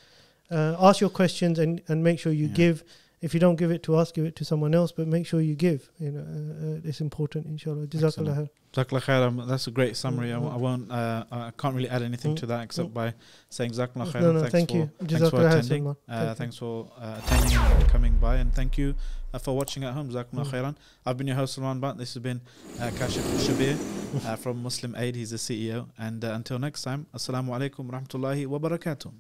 Uh, 0.51 0.77
ask 0.79 1.01
your 1.01 1.11
questions 1.11 1.59
and, 1.59 1.83
and 1.89 2.03
make 2.03 2.19
sure 2.19 2.33
you 2.33 2.47
Yeah. 2.47 2.55
give. 2.55 2.85
If 3.23 3.33
you 3.35 3.41
don't 3.41 3.57
give 3.57 3.71
it 3.71 3.83
to 3.85 3.97
us, 3.97 4.13
give 4.13 4.27
it 4.27 4.37
to 4.37 4.45
someone 4.45 4.75
else. 4.75 4.93
But 4.93 5.09
make 5.09 5.27
sure 5.27 5.41
you 5.41 5.55
give. 5.55 5.91
You 5.99 6.13
know, 6.13 6.21
uh, 6.21 6.67
uh, 6.67 6.89
it's 6.89 7.01
important. 7.01 7.47
Inshallah. 7.47 7.87
Jazakallah. 7.87 8.49
Khair. 8.77 8.85
Jazakallah 8.85 9.03
khair. 9.03 9.47
That's 9.49 9.67
a 9.67 9.71
great 9.71 9.97
summary. 9.97 10.33
I, 10.33 10.37
Mm, 10.37 10.41
w- 10.43 10.55
I 10.55 10.57
won't. 10.57 10.91
Uh, 10.93 11.25
I 11.33 11.51
can't 11.57 11.75
really 11.75 11.89
add 11.89 12.03
anything 12.03 12.33
Mm, 12.35 12.39
to 12.41 12.47
that 12.47 12.65
except 12.65 12.91
mm. 12.91 12.95
by 12.95 13.15
saying 13.51 13.71
Jazakallah 13.73 14.07
khair. 14.13 14.21
No, 14.21 14.33
no, 14.33 14.41
thanks 14.41 14.53
thank 14.53 14.71
for, 14.71 14.77
you. 14.77 14.91
Thanks 15.07 15.31
for 15.31 15.47
attending. 15.49 15.87
Uh, 15.89 15.95
Thank 16.09 16.39
thanks 16.39 16.57
for 16.59 16.89
uh, 17.01 17.21
attending 17.25 17.57
and 17.59 17.89
coming 17.89 18.17
by, 18.19 18.37
and 18.37 18.53
thank 18.55 18.77
you 18.79 18.95
uh, 19.35 19.39
for 19.39 19.57
watching 19.57 19.85
at 19.85 19.93
home. 19.95 20.11
Jazakallah 20.11 20.45
Mm. 20.47 20.51
khairan. 20.53 20.75
I've 21.05 21.17
been 21.17 21.27
your 21.27 21.37
host 21.37 21.55
Salman 21.55 21.81
Butt. 21.81 21.97
This 21.99 22.15
has 22.15 22.23
been 22.23 22.41
uh, 22.81 22.91
Kashif 22.99 23.23
Shabbir 23.47 23.77
uh, 24.27 24.37
from 24.43 24.63
Muslim 24.63 24.95
Aid. 24.97 25.17
He's 25.17 25.31
the 25.31 25.37
CEO. 25.39 25.89
And 25.99 26.25
uh, 26.25 26.33
until 26.33 26.59
next 26.59 26.83
time, 26.83 27.07
Assalamu 27.15 27.51
alaikum 27.57 27.87
wa 27.87 27.99
rahmatullahi 27.99 28.47
wa 28.47 28.59
barakatuh. 28.59 29.13